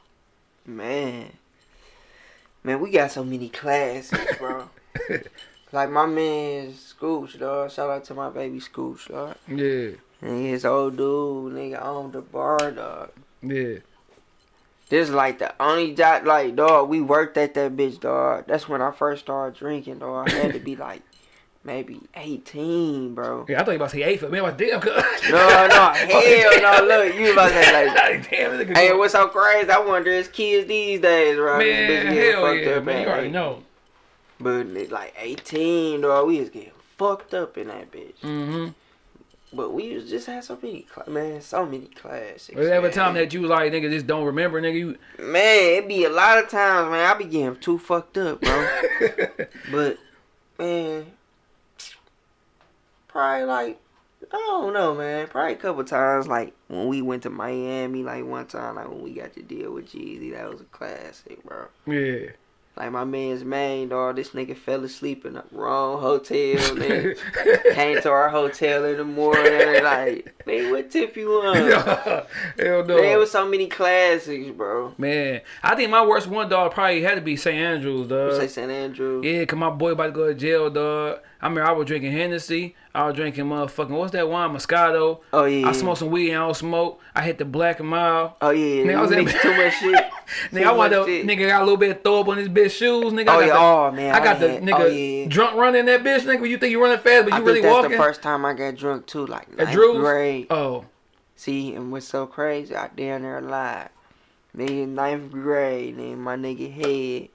Man. 0.67 1.33
Man, 2.65 2.81
we 2.81 2.91
got 2.91 3.13
so 3.13 3.23
many 3.25 3.49
classes, 3.49 4.19
bro. 4.39 4.69
like 5.73 5.91
my 5.91 6.07
man's 6.07 6.95
Scooch, 6.99 7.39
dog. 7.39 7.71
Shout 7.71 7.91
out 7.91 8.05
to 8.05 8.15
my 8.15 8.31
baby 8.31 8.59
Scooch, 8.59 9.09
dog. 9.09 9.37
Yeah, 9.49 9.97
And 10.21 10.47
his 10.47 10.65
old 10.65 10.97
dude, 10.97 11.53
nigga, 11.55 11.81
owned 11.85 12.13
the 12.15 12.23
bar, 12.23 12.73
dog. 12.73 13.11
yeah. 13.43 13.77
This 14.89 15.09
is 15.09 15.15
like 15.15 15.41
the 15.41 15.53
only 15.61 15.95
job, 15.95 16.27
like, 16.27 16.55
dog, 16.55 16.89
we 16.89 17.01
worked 17.01 17.37
at 17.37 17.55
that 17.55 17.77
bitch, 17.77 17.99
dog. 17.99 18.45
That's 18.47 18.69
when 18.69 18.81
I 18.81 18.93
first 18.93 19.25
started 19.25 19.59
drinking, 19.59 19.99
dog. 19.99 20.29
I 20.31 20.33
had 20.35 20.53
to 20.53 20.61
be 20.61 20.77
like 20.77 21.03
maybe 21.67 22.01
18, 22.15 23.15
bro. 23.15 23.45
Yeah, 23.49 23.61
I 23.61 23.65
thought 23.65 23.73
you 23.73 23.77
about 23.77 23.91
to 23.91 23.97
say 23.97 24.03
eight 24.05 24.21
for 24.21 24.29
me. 24.29 24.39
I 24.39 24.43
was 24.43 24.53
like, 24.53 24.59
damn, 24.59 24.81
cuz. 24.81 24.95
No, 25.29 25.67
no, 25.67 25.93
hell 25.93 26.63
no. 26.63 26.87
Look, 26.87 27.15
you 27.17 27.33
about 27.33 27.49
to 27.49 27.65
say, 27.65 27.87
like, 27.87 28.31
damn, 28.31 28.75
hey, 28.75 28.93
what's 28.95 29.13
so 29.13 29.29
crazy? 29.29 29.69
I 29.69 29.81
wonder 29.81 30.11
if 30.11 30.33
kids 30.33 30.69
these 30.69 31.01
days, 31.01 31.37
bro. 31.37 31.59
Man, 31.59 32.07
hell 32.07 32.55
yeah, 32.55 32.71
up 32.71 32.85
man. 32.85 32.97
at 32.97 33.03
You 33.03 33.09
already 33.09 33.29
know. 33.31 33.63
But 34.39 34.67
it's 34.67 34.93
like 34.93 35.15
18, 35.19 36.03
dog, 36.03 36.29
we 36.29 36.41
was 36.41 36.51
getting 36.51 36.73
fucked 36.97 37.35
up 37.35 37.59
in 37.59 37.69
that 37.69 37.91
bitch. 37.91 38.19
Mm-hmm. 38.23 38.69
But 39.53 39.73
we 39.73 39.95
was 39.95 40.11
just 40.11 40.27
had 40.27 40.45
so 40.45 40.59
many, 40.61 40.83
cla- 40.83 41.09
man, 41.09 41.41
so 41.41 41.65
many 41.65 41.87
classics. 41.87 42.55
Was 42.57 42.67
there 42.67 42.75
ever 42.75 42.91
time 42.91 43.15
that 43.15 43.33
you 43.33 43.41
was 43.41 43.51
like, 43.51 43.73
nigga, 43.73 43.91
just 43.91 44.07
don't 44.07 44.25
remember, 44.25 44.61
nigga? 44.61 44.79
You 44.79 44.99
Man, 45.19 45.83
it 45.83 45.89
be 45.89 46.05
a 46.05 46.11
lot 46.11 46.39
of 46.39 46.51
times, 46.51 46.91
man. 46.91 47.09
I 47.09 47.15
be 47.17 47.25
getting 47.25 47.57
too 47.57 47.79
fucked 47.79 48.19
up, 48.19 48.41
bro. 48.41 48.69
but 49.71 49.99
man, 50.59 51.07
probably 53.17 53.47
like 53.47 53.81
I 54.33 54.37
don't 54.37 54.73
know, 54.73 54.95
man. 54.95 55.27
Probably 55.29 55.53
a 55.55 55.57
couple 55.57 55.85
times, 55.85 56.27
like 56.27 56.53
when 56.69 56.87
we 56.89 57.01
went 57.01 57.23
to 57.25 57.31
Miami, 57.31 58.03
like 58.03 58.25
one 58.25 58.47
time, 58.47 58.77
like 58.77 58.89
when 58.89 59.03
we 59.03 59.13
got 59.13 59.33
to 59.35 59.43
deal 59.43 59.73
with 59.73 59.91
Jeezy, 59.93 60.33
that 60.35 60.51
was 60.51 60.61
a 60.61 60.65
classic, 60.65 61.43
bro. 61.45 61.67
yeah. 61.87 62.31
Like 62.77 62.93
my 62.93 63.05
man's 63.05 63.43
main 63.43 63.89
dog, 63.89 64.17
this 64.17 64.31
nigga 64.31 64.55
fell 64.55 64.85
asleep 64.85 65.25
in 65.25 65.33
the 65.33 65.45
wrong 65.51 65.99
hotel, 65.99 66.59
nigga. 66.77 67.17
Came 67.75 68.03
to 68.03 68.11
our 68.11 68.29
hotel 68.29 68.85
in 68.85 68.99
the 68.99 69.05
morning, 69.05 69.83
like, 69.83 70.35
nigga, 70.47 70.71
what 70.71 70.91
tip 70.91 71.17
you 71.17 71.33
on? 71.41 71.57
Hell 72.59 72.85
no. 72.85 72.85
There 72.85 73.19
was 73.19 73.31
so 73.31 73.49
many 73.49 73.67
classics, 73.69 74.51
bro. 74.51 74.93
Man, 74.99 75.41
I 75.63 75.75
think 75.75 75.91
my 75.91 76.05
worst 76.05 76.27
one, 76.27 76.51
dog, 76.51 76.73
probably 76.73 77.01
had 77.01 77.15
to 77.15 77.23
be 77.23 77.37
St. 77.37 77.57
Andrews, 77.57 78.11
You 78.11 78.37
say. 78.37 78.47
St. 78.49 78.71
Andrew. 78.71 79.23
Yeah, 79.25 79.47
cause 79.47 79.59
my 79.59 79.71
boy 79.71 79.93
about 79.93 80.07
to 80.09 80.13
go 80.13 80.27
to 80.27 80.35
jail, 80.35 80.69
dog. 80.69 81.21
I 81.41 81.49
remember 81.49 81.69
I 81.69 81.73
was 81.73 81.87
drinking 81.87 82.13
Hennessy. 82.13 82.75
I 82.95 83.07
was 83.07 83.15
drinking 83.15 83.45
motherfucking 83.45 83.91
what's 83.91 84.13
that 84.13 84.29
wine? 84.29 84.51
Moscato. 84.51 85.21
Oh 85.33 85.45
yeah. 85.45 85.69
I 85.69 85.73
smoked 85.73 85.99
some 85.99 86.11
weed 86.11 86.31
and 86.31 86.39
I 86.43 86.47
don't 86.47 86.55
smoke. 86.57 87.01
I 87.15 87.23
hit 87.23 87.37
the 87.39 87.45
black 87.45 87.79
and 87.81 87.89
mild. 87.89 88.33
Oh 88.41 88.51
yeah. 88.51 88.85
Nigga, 88.85 88.89
I 88.89 88.93
you 88.93 89.01
was 89.01 89.11
in- 89.13 89.27
too 89.41 89.57
much 89.57 89.75
shit. 89.81 90.05
Nigga, 90.53 90.65
I 90.67 90.73
want 90.73 90.93
to 90.95 91.05
shit. 91.05 91.27
nigga 91.27 91.47
got 91.49 91.61
a 91.61 91.65
little 91.65 91.77
bit 91.77 91.91
of 91.91 92.03
throw 92.03 92.21
up 92.21 92.29
on 92.29 92.39
his 92.39 92.49
bitch 92.49 92.71
shoes, 92.71 93.13
nigga. 93.13 93.29
Oh 93.29 93.39
I 93.39 93.41
yeah. 93.43 93.47
got 93.49 93.89
Oh 93.89 93.93
man. 93.93 94.15
I 94.15 94.25
got 94.25 94.41
the 94.41 94.51
had- 94.53 94.63
nigga 94.63 94.81
Oh, 94.81 94.87
yeah. 94.87 95.27
drunk 95.29 95.57
running 95.57 95.85
that 95.87 96.03
bitch, 96.03 96.21
nigga. 96.23 96.49
You 96.49 96.57
think 96.57 96.71
you 96.71 96.83
running 96.83 96.99
fast, 96.99 97.27
but 97.27 97.35
I 97.35 97.39
you 97.39 97.45
think 97.45 97.63
that's 97.63 97.73
walking. 97.75 97.91
the 97.93 97.97
first 97.99 98.23
time 98.23 98.45
I 98.47 98.55
got 98.55 98.75
drunk 98.77 99.07
too, 99.07 99.27
like 99.27 99.49
At 99.53 99.59
ninth 99.59 99.73
Drew's? 99.73 99.99
grade. 99.99 100.47
Oh, 100.51 100.87
See, 101.39 101.75
and 101.75 101.93
what's 101.93 102.07
so 102.09 102.27
crazy, 102.27 102.75
I 102.75 102.89
down 102.89 103.21
there 103.23 103.39
alive. 103.39 103.91
Nigga, 104.57 104.89
ninth 104.89 105.31
grade, 105.33 105.99
nigga, 105.99 106.17
my 106.17 106.35
nigga 106.37 106.73
head. 106.73 107.29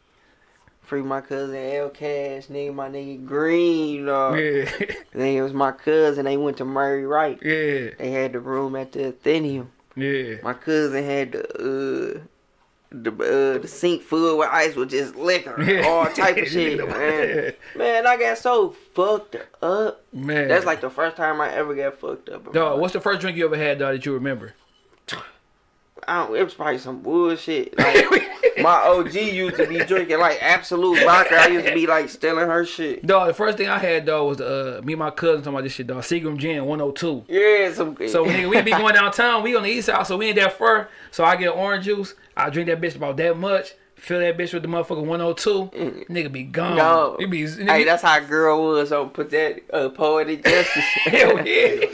Free 0.92 1.02
my 1.02 1.22
cousin 1.22 1.56
L 1.56 1.88
Cash, 1.88 2.48
nigga, 2.48 2.74
my 2.76 2.90
nigga 2.90 3.26
Green, 3.26 4.08
dog. 4.08 4.36
yeah, 4.38 4.66
Nigga, 5.16 5.36
it 5.38 5.42
was 5.42 5.54
my 5.54 5.72
cousin. 5.72 6.26
They 6.26 6.36
went 6.36 6.58
to 6.58 6.66
Murray 6.66 7.06
Wright. 7.06 7.40
yeah, 7.42 7.92
They 7.98 8.12
had 8.12 8.34
the 8.34 8.42
room 8.42 8.76
at 8.76 8.92
the 8.92 9.08
Athenaeum. 9.08 9.72
yeah. 9.96 10.36
My 10.44 10.52
cousin 10.52 11.06
had 11.06 11.32
the 11.32 11.44
uh 11.56 12.20
the 12.92 13.10
uh 13.10 13.58
the 13.62 13.68
sink 13.70 14.02
full 14.02 14.38
with 14.40 14.50
ice 14.52 14.76
with 14.76 14.90
just 14.90 15.16
liquor, 15.16 15.64
Yeah. 15.64 15.88
all 15.88 16.08
type 16.08 16.36
of 16.36 16.48
shit, 16.50 16.86
man. 16.86 17.54
Man, 17.78 18.06
I 18.06 18.18
got 18.18 18.38
so 18.38 18.72
fucked 18.94 19.38
up. 19.62 20.04
Man, 20.12 20.50
That's 20.50 20.66
like 20.66 20.82
the 20.82 20.90
first 20.90 21.16
time 21.16 21.40
I 21.40 21.54
ever 21.54 21.74
got 21.74 22.00
fucked 22.02 22.28
up. 22.28 22.52
Dog, 22.52 22.82
what's 22.82 22.92
the 22.92 23.00
first 23.00 23.22
drink 23.22 23.38
you 23.38 23.46
ever 23.46 23.56
had, 23.56 23.80
dog, 23.80 23.94
that 23.96 24.06
you 24.06 24.14
remember? 24.14 24.56
I 26.08 26.26
don't, 26.26 26.36
it 26.36 26.44
was 26.44 26.54
probably 26.54 26.80
some 26.80 27.02
bullshit. 27.02 27.78
Like, 27.78 28.06
my 28.62 28.82
OG 28.86 29.14
used 29.14 29.58
to 29.58 29.68
be 29.68 29.80
drinking 29.80 30.20
like 30.20 30.42
Absolut 30.42 31.04
vodka. 31.04 31.36
I 31.36 31.48
used 31.48 31.68
to 31.68 31.74
be 31.74 31.86
like 31.86 32.10
stealing 32.10 32.48
her 32.48 32.66
shit. 32.66 33.06
Dog, 33.06 33.28
the 33.28 33.34
first 33.34 33.58
thing 33.58 33.70
I 33.70 33.78
had, 33.78 34.06
though 34.06 34.28
was 34.28 34.42
uh, 34.42 34.82
me 34.84 34.94
and 34.94 35.00
my 35.00 35.12
cousin 35.12 35.42
talking 35.42 35.54
about 35.54 35.64
this 35.64 35.74
shit, 35.74 35.88
dog. 35.88 36.04
Seagram 36.04 36.38
Gin 36.38 36.66
102. 36.66 37.26
Yeah, 37.28 37.74
some. 37.74 37.96
So 38.08 38.26
nigga, 38.26 38.50
we 38.50 38.62
be 38.62 38.72
going 38.72 38.96
downtown. 38.96 39.44
We 39.44 39.56
on 39.56 39.64
the 39.64 39.70
east 39.70 39.88
side, 39.88 40.06
so 40.08 40.18
we 40.18 40.28
ain't 40.28 40.38
that 40.38 40.54
far. 40.54 40.90
So 41.12 41.24
I 41.24 41.36
get 41.36 41.50
orange 41.50 41.86
juice. 41.86 42.16
I 42.36 42.50
drink 42.50 42.68
that 42.70 42.82
bitch 42.82 42.96
about 42.96 43.18
that 43.18 43.38
much. 43.38 43.74
Fill 44.02 44.20
that 44.20 44.36
bitch 44.36 44.52
with 44.52 44.64
the 44.64 44.68
motherfucking 44.68 45.06
102. 45.06 46.06
Nigga 46.12 46.32
be 46.32 46.42
gone. 46.42 46.76
No. 46.76 47.16
You 47.20 47.28
be, 47.28 47.44
nigga, 47.44 47.68
Hey, 47.70 47.84
that's 47.84 48.02
how 48.02 48.18
a 48.18 48.22
girl 48.22 48.64
was. 48.64 48.90
So 48.90 49.06
put 49.06 49.30
that 49.30 49.62
uh, 49.72 49.90
poetic 49.90 50.44
justice. 50.44 50.84
Hell 51.04 51.46
yeah. 51.48 51.86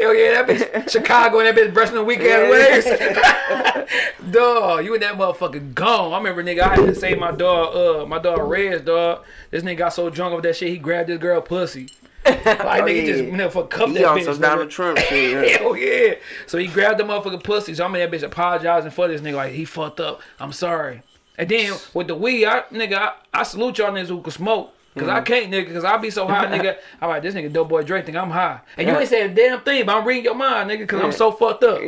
Hell 0.00 0.12
yeah, 0.12 0.42
that 0.42 0.46
bitch 0.48 0.90
Chicago 0.90 1.38
and 1.38 1.46
that 1.46 1.54
bitch 1.54 1.72
brushing 1.72 1.94
the 1.94 2.02
weak 2.02 2.18
ass 2.18 2.50
ways. 2.50 2.84
dog, 4.32 4.84
you 4.84 4.92
and 4.94 5.02
that 5.04 5.14
motherfucker 5.14 5.72
gone. 5.72 6.12
I 6.12 6.16
remember 6.18 6.42
nigga, 6.42 6.62
I 6.62 6.74
had 6.74 6.86
to 6.86 6.94
save 6.96 7.20
my 7.20 7.30
dog, 7.30 7.76
uh, 7.76 8.06
my 8.06 8.18
dog 8.18 8.40
Rez, 8.40 8.82
dog. 8.82 9.24
This 9.52 9.62
nigga 9.62 9.76
got 9.78 9.90
so 9.90 10.10
drunk 10.10 10.34
off 10.34 10.42
that 10.42 10.56
shit, 10.56 10.68
he 10.68 10.78
grabbed 10.78 11.10
this 11.10 11.18
girl 11.18 11.40
pussy. 11.40 11.88
Like 12.24 12.44
Oh, 12.44 12.64
nigga 12.86 13.06
yeah. 13.06 13.12
just 13.12 13.54
motherfucker 13.54 13.70
cuffed 13.70 13.88
He 13.92 13.98
that 13.98 14.04
on 14.06 14.18
bitch. 14.18 14.24
some. 14.24 14.40
Donald 14.40 14.70
Trump 14.70 14.98
shit. 14.98 15.60
Hell 15.60 15.76
yeah. 15.76 16.14
So 16.48 16.58
he 16.58 16.66
grabbed 16.66 16.98
the 16.98 17.04
motherfucking 17.04 17.44
pussy. 17.44 17.74
So 17.74 17.84
I'm 17.84 17.94
in 17.94 18.10
that 18.10 18.16
bitch 18.16 18.24
apologizing 18.24 18.90
for 18.90 19.06
this 19.08 19.20
nigga. 19.20 19.34
Like, 19.36 19.52
he 19.52 19.64
fucked 19.64 20.00
up. 20.00 20.20
I'm 20.40 20.52
sorry. 20.52 21.02
And 21.42 21.50
then 21.50 21.74
with 21.92 22.06
the 22.06 22.14
weed, 22.14 22.46
I, 22.46 22.62
nigga, 22.70 22.94
I, 22.94 23.14
I 23.34 23.42
salute 23.42 23.78
y'all 23.78 23.90
niggas 23.90 24.06
who 24.06 24.22
can 24.22 24.30
smoke. 24.30 24.72
Cause 24.94 25.08
I 25.08 25.22
can't, 25.22 25.50
nigga. 25.50 25.72
Cause 25.72 25.84
I 25.84 25.96
be 25.96 26.10
so 26.10 26.26
high, 26.26 26.46
nigga. 26.46 26.76
All 27.02 27.08
right, 27.08 27.22
this 27.22 27.34
nigga 27.34 27.50
Doughboy 27.50 27.82
Drake 27.84 28.04
think 28.04 28.16
I'm 28.18 28.30
high, 28.30 28.60
and 28.76 28.86
you 28.86 28.94
ain't 28.94 29.08
saying 29.08 29.30
a 29.30 29.34
damn 29.34 29.60
thing, 29.62 29.86
but 29.86 29.96
I'm 29.96 30.06
reading 30.06 30.24
your 30.24 30.34
mind, 30.34 30.70
nigga. 30.70 30.86
Cause 30.86 31.00
I'm 31.02 31.12
so 31.12 31.32
fucked 31.32 31.64
up, 31.64 31.78
like 31.80 31.86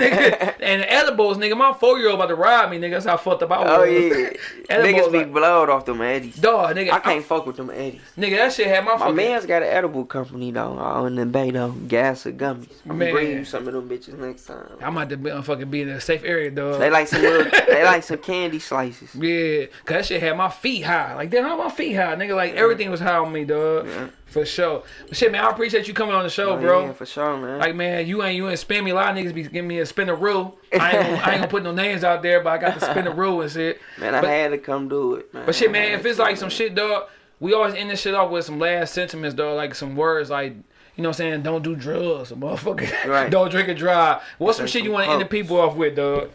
nigga. 0.00 0.54
And 0.60 0.82
the 0.82 0.92
edibles, 0.92 1.38
nigga. 1.38 1.56
My 1.56 1.72
four 1.72 1.98
year 1.98 2.08
old 2.10 2.16
about 2.18 2.26
to 2.26 2.34
ride 2.34 2.70
me, 2.70 2.78
nigga. 2.78 2.92
That's 2.92 3.06
how 3.06 3.16
fucked 3.16 3.42
up 3.44 3.52
I 3.52 3.58
was. 3.60 3.68
Oh 3.70 3.84
yeah, 3.84 4.30
Edibles, 4.68 5.08
niggas 5.08 5.12
be 5.12 5.18
like- 5.18 5.32
blowed 5.32 5.70
off 5.70 5.84
them 5.84 6.00
eddies. 6.02 6.36
Dog, 6.36 6.74
nigga. 6.76 6.90
I 6.92 6.98
can't 6.98 7.24
fuck 7.24 7.46
with 7.46 7.56
them 7.56 7.70
eddies. 7.70 8.00
nigga, 8.18 8.36
that 8.36 8.52
shit 8.52 8.66
had 8.66 8.84
my, 8.84 8.96
My 8.96 9.10
man's 9.12 9.46
got 9.46 9.62
an 9.62 9.68
edible 9.68 10.04
company 10.04 10.50
though, 10.50 10.78
uh, 10.78 11.04
in 11.06 11.14
the 11.14 11.26
bay 11.26 11.50
though, 11.52 11.70
gas 11.70 12.26
or 12.26 12.32
gummies. 12.32 12.68
I'm 12.88 12.98
gonna 12.98 13.12
bring 13.12 13.30
you 13.30 13.44
some 13.44 13.66
of 13.68 13.74
them 13.74 13.88
bitches 13.88 14.18
next 14.18 14.46
time. 14.46 14.66
I'm 14.82 14.96
about 14.96 15.08
to 15.10 15.16
be, 15.16 15.30
uh, 15.30 15.40
fucking 15.42 15.70
be 15.70 15.82
in 15.82 15.88
a 15.88 16.00
safe 16.00 16.24
area, 16.24 16.50
dog. 16.50 16.80
They 16.80 16.90
like 16.90 17.06
some 17.08 17.22
little, 17.22 17.50
they 17.68 17.84
like 17.84 18.02
some 18.02 18.18
candy 18.18 18.58
slices. 18.58 19.14
Yeah, 19.14 19.66
cause 19.84 19.94
that 19.96 20.06
shit 20.06 20.20
had 20.20 20.36
my 20.36 20.50
feet 20.50 20.82
high. 20.82 21.14
Like, 21.14 21.30
damn, 21.30 21.44
how 21.44 21.56
my 21.56 21.70
feet 21.70 21.94
high, 21.94 22.16
nigga? 22.16 22.34
Like 22.40 22.54
everything 22.54 22.90
was 22.90 23.00
high 23.00 23.16
on 23.18 23.30
me, 23.32 23.44
dog. 23.44 23.86
For 24.24 24.46
sure. 24.46 24.84
But 25.08 25.16
shit, 25.16 25.30
man, 25.30 25.44
I 25.44 25.50
appreciate 25.50 25.86
you 25.88 25.92
coming 25.92 26.14
on 26.14 26.22
the 26.22 26.30
show, 26.30 26.50
Oh, 26.50 26.56
bro. 26.56 26.86
Yeah, 26.86 26.92
for 26.92 27.04
sure, 27.04 27.36
man. 27.36 27.58
Like 27.58 27.74
man, 27.74 28.06
you 28.06 28.22
ain't 28.22 28.36
you 28.36 28.48
ain't 28.48 28.58
spin 28.58 28.82
me. 28.84 28.92
A 28.92 28.94
lot 28.94 29.10
of 29.10 29.16
niggas 29.22 29.34
be 29.34 29.42
giving 29.42 29.68
me 29.68 29.80
a 29.80 29.84
spin 29.86 30.08
a 30.08 30.14
rule. 30.14 30.56
I 30.72 30.90
ain't, 30.90 31.02
gonna, 31.02 31.16
I 31.16 31.30
ain't 31.32 31.40
gonna 31.40 31.48
put 31.48 31.62
no 31.64 31.72
names 31.72 32.02
out 32.02 32.22
there, 32.22 32.40
but 32.40 32.50
I 32.50 32.58
got 32.58 32.80
the 32.80 32.90
spin 32.90 33.06
a 33.06 33.10
rule 33.10 33.42
and 33.42 33.50
shit. 33.50 33.80
man, 33.98 34.14
I 34.14 34.20
but- 34.22 34.30
had 34.30 34.52
to 34.52 34.58
come 34.58 34.88
do 34.88 35.16
it, 35.16 35.34
man. 35.34 35.44
But 35.44 35.54
shit, 35.54 35.70
man, 35.70 35.92
if 35.98 36.06
it's 36.06 36.18
like 36.18 36.38
some 36.38 36.48
shit, 36.48 36.74
dog, 36.74 37.08
we 37.40 37.52
always 37.52 37.74
end 37.74 37.90
this 37.90 38.00
shit 38.00 38.14
off 38.14 38.30
with 38.30 38.44
some 38.46 38.58
last 38.58 38.94
sentiments, 38.94 39.34
dog, 39.34 39.56
like 39.56 39.74
some 39.74 39.96
words 39.96 40.30
like. 40.30 40.54
You 40.96 41.02
know 41.04 41.10
what 41.10 41.16
I'm 41.20 41.30
saying? 41.30 41.42
Don't 41.42 41.62
do 41.62 41.74
drugs, 41.76 42.30
motherfucker. 42.32 43.06
Right. 43.06 43.30
Don't 43.30 43.50
drink 43.50 43.68
and 43.68 43.78
drive. 43.78 44.22
What's 44.38 44.58
some 44.58 44.66
shit 44.66 44.84
you 44.84 44.92
want 44.92 45.06
to 45.06 45.12
end 45.12 45.20
the 45.20 45.26
people 45.26 45.58
off 45.58 45.74
with, 45.76 45.96
dog? 45.96 46.30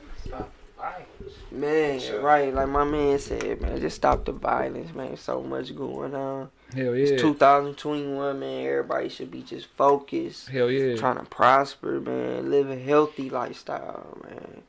Man, 1.56 2.22
right, 2.22 2.54
like 2.54 2.68
my 2.68 2.84
man 2.84 3.18
said, 3.20 3.62
man, 3.62 3.80
just 3.80 3.96
stop 3.96 4.26
the 4.26 4.32
violence, 4.34 4.94
man. 4.94 5.16
So 5.18 5.42
much 5.42 5.76
going 5.76 6.14
on. 6.14 6.50
Hell 6.74 6.96
yeah. 6.96 7.14
It's 7.14 7.22
2021, 7.22 8.40
man. 8.40 8.66
Everybody 8.66 9.10
should 9.10 9.32
be 9.32 9.42
just 9.42 9.68
focused, 9.78 10.50
Hell 10.50 10.70
yeah. 10.70 10.96
trying 10.98 11.18
to 11.18 11.24
prosper, 11.26 12.00
man. 12.02 12.52
Live 12.52 12.70
a 12.70 12.78
healthy 12.78 13.30
lifestyle, 13.30 14.18
man. 14.24 14.62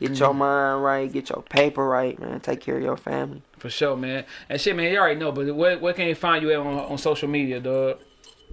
Get 0.00 0.16
your 0.20 0.28
Mm-hmm. 0.28 0.38
mind 0.38 0.84
right, 0.84 1.12
get 1.12 1.28
your 1.30 1.42
paper 1.42 1.84
right, 1.84 2.16
man. 2.20 2.38
Take 2.40 2.60
care 2.60 2.76
of 2.76 2.82
your 2.82 2.96
family. 2.96 3.42
For 3.58 3.68
sure, 3.68 3.96
man. 3.96 4.24
And 4.48 4.60
shit, 4.60 4.76
man, 4.76 4.92
you 4.92 4.98
already 4.98 5.18
know, 5.18 5.32
but 5.32 5.52
where, 5.56 5.76
where 5.78 5.92
can 5.92 6.06
they 6.06 6.14
find 6.14 6.42
you 6.42 6.52
at 6.52 6.58
on, 6.58 6.66
on 6.78 6.98
social 6.98 7.28
media, 7.28 7.58
dog? 7.58 7.98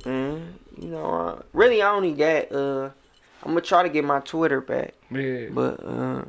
Mm, 0.02 0.53
you 0.82 0.88
know, 0.90 1.06
uh, 1.14 1.41
really, 1.53 1.82
I 1.84 1.91
only 1.91 2.14
got. 2.14 2.52
Uh, 2.52 2.90
I'm 3.44 3.52
gonna 3.52 3.62
try 3.62 3.84
to 3.84 3.90
get 3.90 4.03
my 4.03 4.22
Twitter 4.22 4.60
back, 4.60 4.95
Yeah. 5.12 5.49
but 5.52 5.84
uh, 5.86 6.24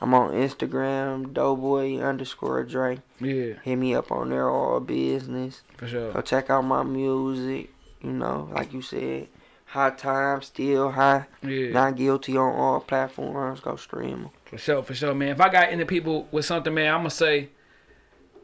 I'm 0.00 0.12
on 0.14 0.32
Instagram, 0.32 1.32
Doughboy 1.32 1.98
underscore 2.00 2.62
Dre. 2.64 3.00
Yeah, 3.20 3.54
Hit 3.62 3.76
me 3.76 3.94
up 3.94 4.10
on 4.12 4.30
there, 4.30 4.48
all 4.50 4.80
business. 4.80 5.62
for 5.76 5.86
sure. 5.86 6.12
Go 6.12 6.20
check 6.20 6.50
out 6.50 6.62
my 6.62 6.82
music. 6.82 7.70
You 8.02 8.10
know, 8.12 8.48
like 8.52 8.72
you 8.74 8.82
said, 8.82 9.28
high 9.64 9.90
time, 9.90 10.42
still 10.42 10.90
high. 10.90 11.26
Yeah. 11.42 11.70
Not 11.70 11.96
guilty 11.96 12.36
on 12.36 12.54
all 12.54 12.80
platforms. 12.80 13.60
Go 13.60 13.76
stream 13.76 14.22
them. 14.24 14.30
For 14.44 14.58
sure, 14.58 14.82
for 14.82 14.94
sure, 14.94 15.14
man. 15.14 15.30
If 15.30 15.40
I 15.40 15.48
got 15.48 15.70
any 15.70 15.84
people 15.84 16.28
with 16.30 16.44
something, 16.44 16.74
man, 16.74 16.92
I'm 16.92 17.00
gonna 17.00 17.10
say, 17.10 17.48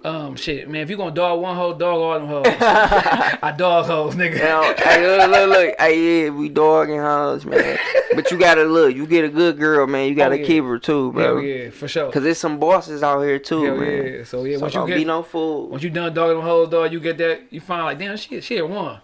um, 0.05 0.35
shit, 0.36 0.68
man. 0.68 0.81
If 0.82 0.90
you 0.90 0.97
gonna 0.97 1.10
dog 1.14 1.40
one 1.40 1.55
hoe, 1.56 1.74
dog 1.74 2.01
all 2.01 2.18
them 2.18 2.27
hoes. 2.28 2.47
I 2.60 3.55
dog 3.56 3.86
hoes, 3.86 4.14
nigga. 4.14 4.39
Now, 4.39 4.62
hey, 4.74 5.06
look, 5.18 5.31
look, 5.31 5.48
look. 5.51 5.74
Hey, 5.78 6.24
yeah, 6.24 6.31
we 6.31 6.48
dogging 6.48 6.98
hoes, 6.98 7.44
man. 7.44 7.78
But 8.14 8.31
you 8.31 8.39
gotta 8.39 8.64
look. 8.64 8.94
You 8.94 9.06
get 9.06 9.24
a 9.24 9.28
good 9.28 9.59
girl, 9.59 9.86
man. 9.86 10.09
You 10.09 10.14
gotta 10.14 10.35
Oh, 10.36 10.39
yeah. 10.39 10.47
keep 10.47 10.64
her 10.64 10.78
too, 10.78 11.12
bro. 11.12 11.36
Hell 11.36 11.40
yeah, 11.43 11.70
for 11.70 11.86
sure. 11.86 12.10
Cause 12.10 12.22
there's 12.22 12.39
some 12.39 12.59
bosses 12.59 13.02
out 13.02 13.20
here 13.22 13.39
too, 13.39 13.62
Hell 13.64 13.77
man. 13.77 14.06
yeah. 14.06 14.24
So 14.24 14.44
yeah, 14.44 14.56
So 14.56 14.62
once 14.62 14.74
you 14.74 14.86
get 14.86 14.97
be 14.97 15.05
no 15.05 15.22
fool. 15.22 15.68
once 15.68 15.82
you 15.82 15.90
done 15.90 16.14
dogging 16.14 16.36
them 16.39 16.47
hoes, 16.47 16.70
dog, 16.70 16.93
you 16.93 17.01
get 17.01 17.18
that, 17.18 17.43
you 17.51 17.60
find 17.60 17.85
like, 17.85 17.98
damn, 17.98 18.16
shit, 18.16 18.43
she 18.43 18.56
a 18.59 18.66
one. 18.66 19.01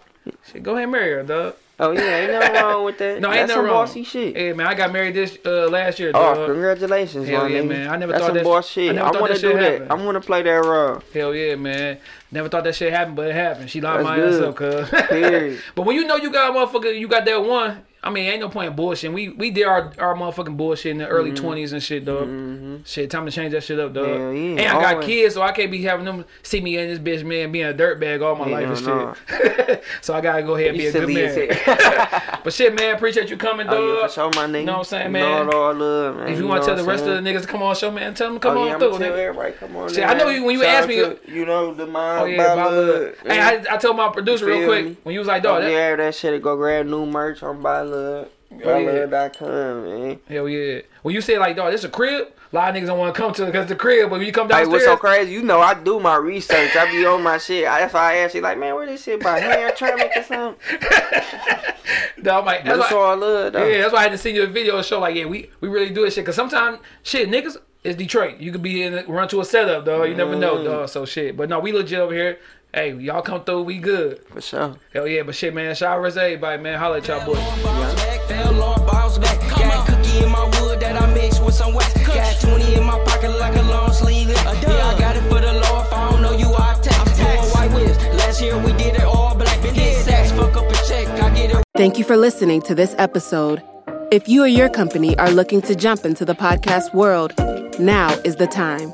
Shit, 0.51 0.63
go 0.63 0.71
ahead 0.71 0.83
and 0.83 0.91
marry 0.91 1.11
her, 1.11 1.23
dog. 1.23 1.55
Oh 1.79 1.91
yeah, 1.91 2.01
ain't 2.17 2.31
nothing 2.31 2.53
wrong 2.63 2.85
with 2.85 2.97
that. 2.97 3.21
No, 3.21 3.29
That's 3.29 3.39
ain't 3.41 3.49
some 3.51 3.57
nothing 3.59 3.71
wrong. 3.75 3.85
bossy 3.85 4.03
shit. 4.03 4.35
Hey, 4.35 4.51
man, 4.53 4.65
I 4.65 4.73
got 4.73 4.91
married 4.91 5.13
this 5.13 5.37
uh, 5.45 5.67
last 5.69 5.99
year, 5.99 6.09
Oh, 6.15 6.33
dog. 6.33 6.47
congratulations, 6.47 7.27
Hell 7.27 7.47
yeah, 7.47 7.59
nigga. 7.59 7.67
man. 7.67 7.89
I 7.89 7.97
never 7.97 8.11
That's 8.13 8.21
thought 8.23 8.27
some 8.29 8.35
that- 8.37 8.43
boss 8.43 8.65
I 8.65 8.71
shit. 8.71 8.95
never 8.95 9.07
I, 9.07 9.11
thought 9.11 9.27
that 9.29 9.35
to 9.35 9.41
do 9.41 9.47
shit 9.51 9.55
that. 9.59 9.71
happened. 9.73 9.91
I'm 9.91 10.05
gonna 10.05 10.21
play 10.21 10.41
that 10.41 10.49
role. 10.65 11.01
Hell 11.13 11.35
yeah, 11.35 11.55
man. 11.55 11.99
Never 12.31 12.49
thought 12.49 12.63
that 12.63 12.73
shit 12.75 12.91
happened, 12.91 13.15
but 13.15 13.27
it 13.27 13.35
happened. 13.35 13.69
She 13.69 13.79
locked 13.81 14.03
That's 14.03 14.17
my 14.17 14.25
ass 14.25 14.31
good. 14.37 14.43
up, 14.43 14.55
cuz. 14.55 14.89
Period. 15.09 15.61
but 15.75 15.85
when 15.85 15.95
you 15.95 16.05
know 16.07 16.15
you 16.15 16.31
got 16.31 16.49
a 16.55 16.59
motherfucker, 16.59 16.97
you 16.99 17.07
got 17.07 17.25
that 17.25 17.43
one. 17.45 17.83
I 18.03 18.11
mean, 18.11 18.25
ain't 18.25 18.41
no 18.41 18.49
point 18.49 18.69
in 18.69 18.75
bullshit. 18.75 19.11
We 19.11 19.29
we 19.29 19.49
did 19.49 19.65
our, 19.65 19.91
our 19.97 20.13
motherfucking 20.13 20.55
bullshit 20.55 20.91
in 20.91 20.99
the 20.99 21.07
early 21.07 21.31
20s 21.31 21.73
and 21.73 21.81
shit, 21.81 22.05
dog. 22.05 22.85
Shit, 22.85 23.09
time 23.09 23.25
to 23.25 23.31
change 23.31 23.53
that 23.53 23.63
shit 23.63 23.79
up, 23.79 23.93
dog. 23.93 24.07
Mm-hmm. 24.07 24.57
Yeah, 24.57 24.69
and 24.69 24.77
I 24.77 24.81
got 24.81 24.93
always. 24.95 25.07
kids, 25.07 25.33
so 25.33 25.41
I 25.41 25.51
can't 25.51 25.71
be 25.71 25.81
having 25.83 26.05
them 26.05 26.23
see 26.43 26.61
me 26.61 26.77
in 26.77 26.87
this 26.89 26.99
bitch, 26.99 27.25
man, 27.25 27.51
being 27.51 27.65
a 27.65 27.73
dirtbag 27.73 28.23
all 28.23 28.35
my 28.35 28.47
life 28.47 28.67
and 28.67 28.85
Hell 28.85 29.15
shit. 29.27 29.83
so 30.01 30.13
I 30.13 30.21
gotta 30.21 30.43
go 30.43 30.55
ahead 30.55 30.69
and 30.69 30.77
be 30.77 30.85
a 30.87 30.91
good 30.91 31.09
man. 31.09 32.41
but 32.43 32.53
shit, 32.53 32.75
man, 32.75 32.95
appreciate 32.95 33.29
you 33.29 33.37
coming, 33.37 33.65
dog. 33.65 33.75
Oh, 33.77 33.95
yeah, 33.95 34.07
for 34.07 34.13
sure, 34.13 34.31
my 34.35 34.45
nigga. 34.45 34.59
You 34.59 34.65
know 34.65 34.71
what 34.73 34.79
I'm 34.79 34.83
saying, 34.85 35.11
man? 35.11 35.47
love, 35.47 36.17
man. 36.17 36.27
If 36.29 36.39
you 36.39 36.47
want 36.47 36.63
to 36.63 36.67
tell 36.67 36.77
the 36.77 36.83
rest 36.83 37.03
I'm 37.03 37.09
of 37.09 37.23
the 37.23 37.29
niggas 37.29 37.41
to 37.41 37.47
come 37.47 37.63
on 37.63 37.75
show, 37.75 37.91
man, 37.91 38.13
tell 38.13 38.27
them 38.27 38.35
to 38.35 38.39
come 38.39 38.57
oh, 38.57 38.61
on 38.61 38.67
yeah, 38.67 38.77
through, 38.77 38.91
nigga. 38.91 39.17
everybody, 39.17 39.53
come 39.53 39.75
on. 39.75 39.89
Shit. 39.89 40.05
I 40.07 40.13
know 40.13 40.29
you- 40.29 40.43
when 40.43 40.57
you 40.57 40.63
asked 40.63 40.87
me- 40.87 40.97
you 41.27 41.45
know, 41.45 41.73
the 41.73 41.87
mind 41.87 42.21
Oh 42.21 42.25
yeah, 42.25 42.37
by 42.37 42.55
by 42.55 42.69
love. 42.69 42.87
love. 42.87 43.15
Hey, 43.25 43.39
I, 43.39 43.75
I 43.75 43.77
told 43.77 43.97
my 43.97 44.09
producer 44.09 44.45
real 44.45 44.67
quick 44.67 44.97
when 45.03 45.13
you 45.13 45.19
was 45.19 45.27
like, 45.27 45.41
Oh, 45.41 45.55
dog, 45.55 45.61
that, 45.63 45.71
yeah, 45.71 45.95
that 45.95 46.15
shit. 46.15 46.41
Go 46.41 46.55
grab 46.55 46.85
new 46.85 47.05
merch 47.05 47.41
on 47.43 47.61
by 47.61 47.81
love. 47.87 48.29
Oh, 48.63 48.77
yeah. 48.77 49.05
Bylove.com, 49.05 49.85
man. 49.85 50.19
hell 50.27 50.47
yeah. 50.47 50.81
When 51.01 51.13
you 51.13 51.21
say 51.21 51.37
like, 51.37 51.55
dog, 51.55 51.71
this 51.71 51.83
a 51.83 51.89
crib, 51.89 52.27
a 52.51 52.55
lot 52.55 52.69
of 52.69 52.81
niggas 52.81 52.87
don't 52.87 52.97
want 52.97 53.13
to 53.13 53.21
come 53.21 53.33
to 53.33 53.43
it 53.43 53.47
because 53.47 53.63
it's 53.63 53.71
a 53.73 53.75
crib, 53.75 54.09
but 54.09 54.19
when 54.19 54.25
you 54.25 54.31
come 54.31 54.47
Hey, 54.47 54.63
downstairs, 54.63 54.71
what's 54.71 54.85
so 54.85 54.95
crazy? 54.97 55.33
You 55.33 55.41
know, 55.43 55.59
I 55.59 55.73
do 55.73 55.99
my 55.99 56.15
research. 56.15 56.75
I 56.75 56.89
be 56.89 57.05
on 57.05 57.23
my 57.23 57.37
shit. 57.39 57.67
I, 57.67 57.81
that's 57.81 57.93
why 57.93 58.13
I 58.13 58.15
ask 58.19 58.35
you, 58.35 58.41
like, 58.41 58.57
man, 58.57 58.73
where 58.75 58.85
this 58.85 59.03
shit 59.03 59.21
by 59.21 59.39
hand 59.39 59.75
to 59.75 59.95
make 59.97 60.11
it 60.15 60.25
something? 60.25 60.57
dog, 62.23 62.39
I'm 62.41 62.45
like, 62.45 62.65
But 62.65 62.77
that's 62.77 62.91
why, 62.91 62.97
all 62.97 63.11
I 63.11 63.15
love, 63.15 63.53
though. 63.53 63.65
yeah, 63.67 63.81
that's 63.81 63.93
why 63.93 63.99
I 63.99 64.03
had 64.03 64.11
to 64.13 64.17
see 64.17 64.31
your 64.33 64.47
video 64.47 64.81
show. 64.81 64.99
Like, 64.99 65.15
yeah, 65.15 65.25
we 65.25 65.49
we 65.61 65.67
really 65.67 65.89
do 65.89 66.03
this 66.05 66.13
shit. 66.15 66.25
Cause 66.25 66.35
sometimes 66.35 66.79
shit, 67.03 67.29
niggas. 67.29 67.57
It's 67.83 67.95
Detroit. 67.95 68.39
You 68.39 68.51
could 68.51 68.63
be 68.63 68.83
in 68.83 69.05
run 69.07 69.29
to 69.29 69.39
a 69.39 69.45
setup, 69.45 69.85
dog. 69.85 70.09
You 70.09 70.15
never 70.15 70.35
Mm. 70.35 70.39
know, 70.39 70.63
dog. 70.63 70.89
So 70.89 71.05
shit. 71.05 71.37
But 71.37 71.47
no, 71.47 71.59
we 71.59 71.71
legit 71.71 71.99
over 71.99 72.13
here. 72.13 72.39
Hey, 72.77 72.93
y'all 72.93 73.23
come 73.23 73.43
through. 73.43 73.63
We 73.63 73.79
good. 73.79 74.23
For 74.27 74.39
sure. 74.39 74.75
Hell 74.93 75.07
yeah. 75.07 75.23
But 75.23 75.33
shit, 75.33 75.51
man. 75.51 75.73
Shout 75.73 75.97
out 75.97 76.13
to 76.13 76.21
everybody, 76.21 76.61
man. 76.61 76.77
Holla 76.77 76.97
at 76.97 77.07
y'all 77.07 77.25
boys. 77.25 77.39
Bounce 77.63 77.99
fell 78.27 78.61
off, 78.61 78.85
bounce 78.85 79.17
back. 79.17 79.39
Got 79.49 79.87
cookie 79.87 80.23
in 80.23 80.29
my 80.29 80.43
wood 80.61 80.79
that 80.81 81.01
I 81.01 81.11
mix 81.11 81.39
with 81.39 81.55
some 81.55 81.73
wax. 81.73 81.91
Got 82.05 82.39
20 82.39 82.75
in 82.75 82.83
my 82.83 83.03
pocket 83.03 83.31
like 83.39 83.55
a 83.55 83.63
long 83.63 83.91
sleeve. 83.91 84.29
Yeah, 84.29 84.47
I 84.47 84.99
got 84.99 85.15
it 85.15 85.21
for 85.21 85.41
the 85.41 85.53
law. 85.53 85.85
If 85.87 85.91
I 85.91 86.11
don't 86.11 86.21
know 86.21 86.33
you, 86.33 86.53
I 86.53 86.79
tax. 86.79 87.17
Doing 87.17 87.27
white 87.49 87.71
whips. 87.73 87.97
Last 88.19 88.43
year 88.43 88.55
we 88.59 88.71
did 88.73 88.93
it 88.93 89.05
all 89.05 89.33
black. 89.33 89.57
Hit 89.57 89.97
sacks, 90.05 90.29
fuck 90.29 90.55
up 90.55 90.69
a 90.69 90.87
check. 90.87 91.07
I 91.07 91.33
get 91.33 91.49
it. 91.49 91.63
Thank 91.75 91.97
you 91.97 92.03
for 92.03 92.15
listening 92.15 92.61
to 92.61 92.75
this 92.75 92.93
episode. 92.99 93.63
If 94.11 94.29
you 94.29 94.43
or 94.43 94.47
your 94.47 94.69
company 94.69 95.17
are 95.17 95.31
looking 95.31 95.63
to 95.63 95.73
jump 95.73 96.05
into 96.05 96.25
the 96.25 96.35
podcast 96.35 96.93
world, 96.93 97.33
now 97.79 98.13
is 98.23 98.35
the 98.35 98.45
time. 98.45 98.93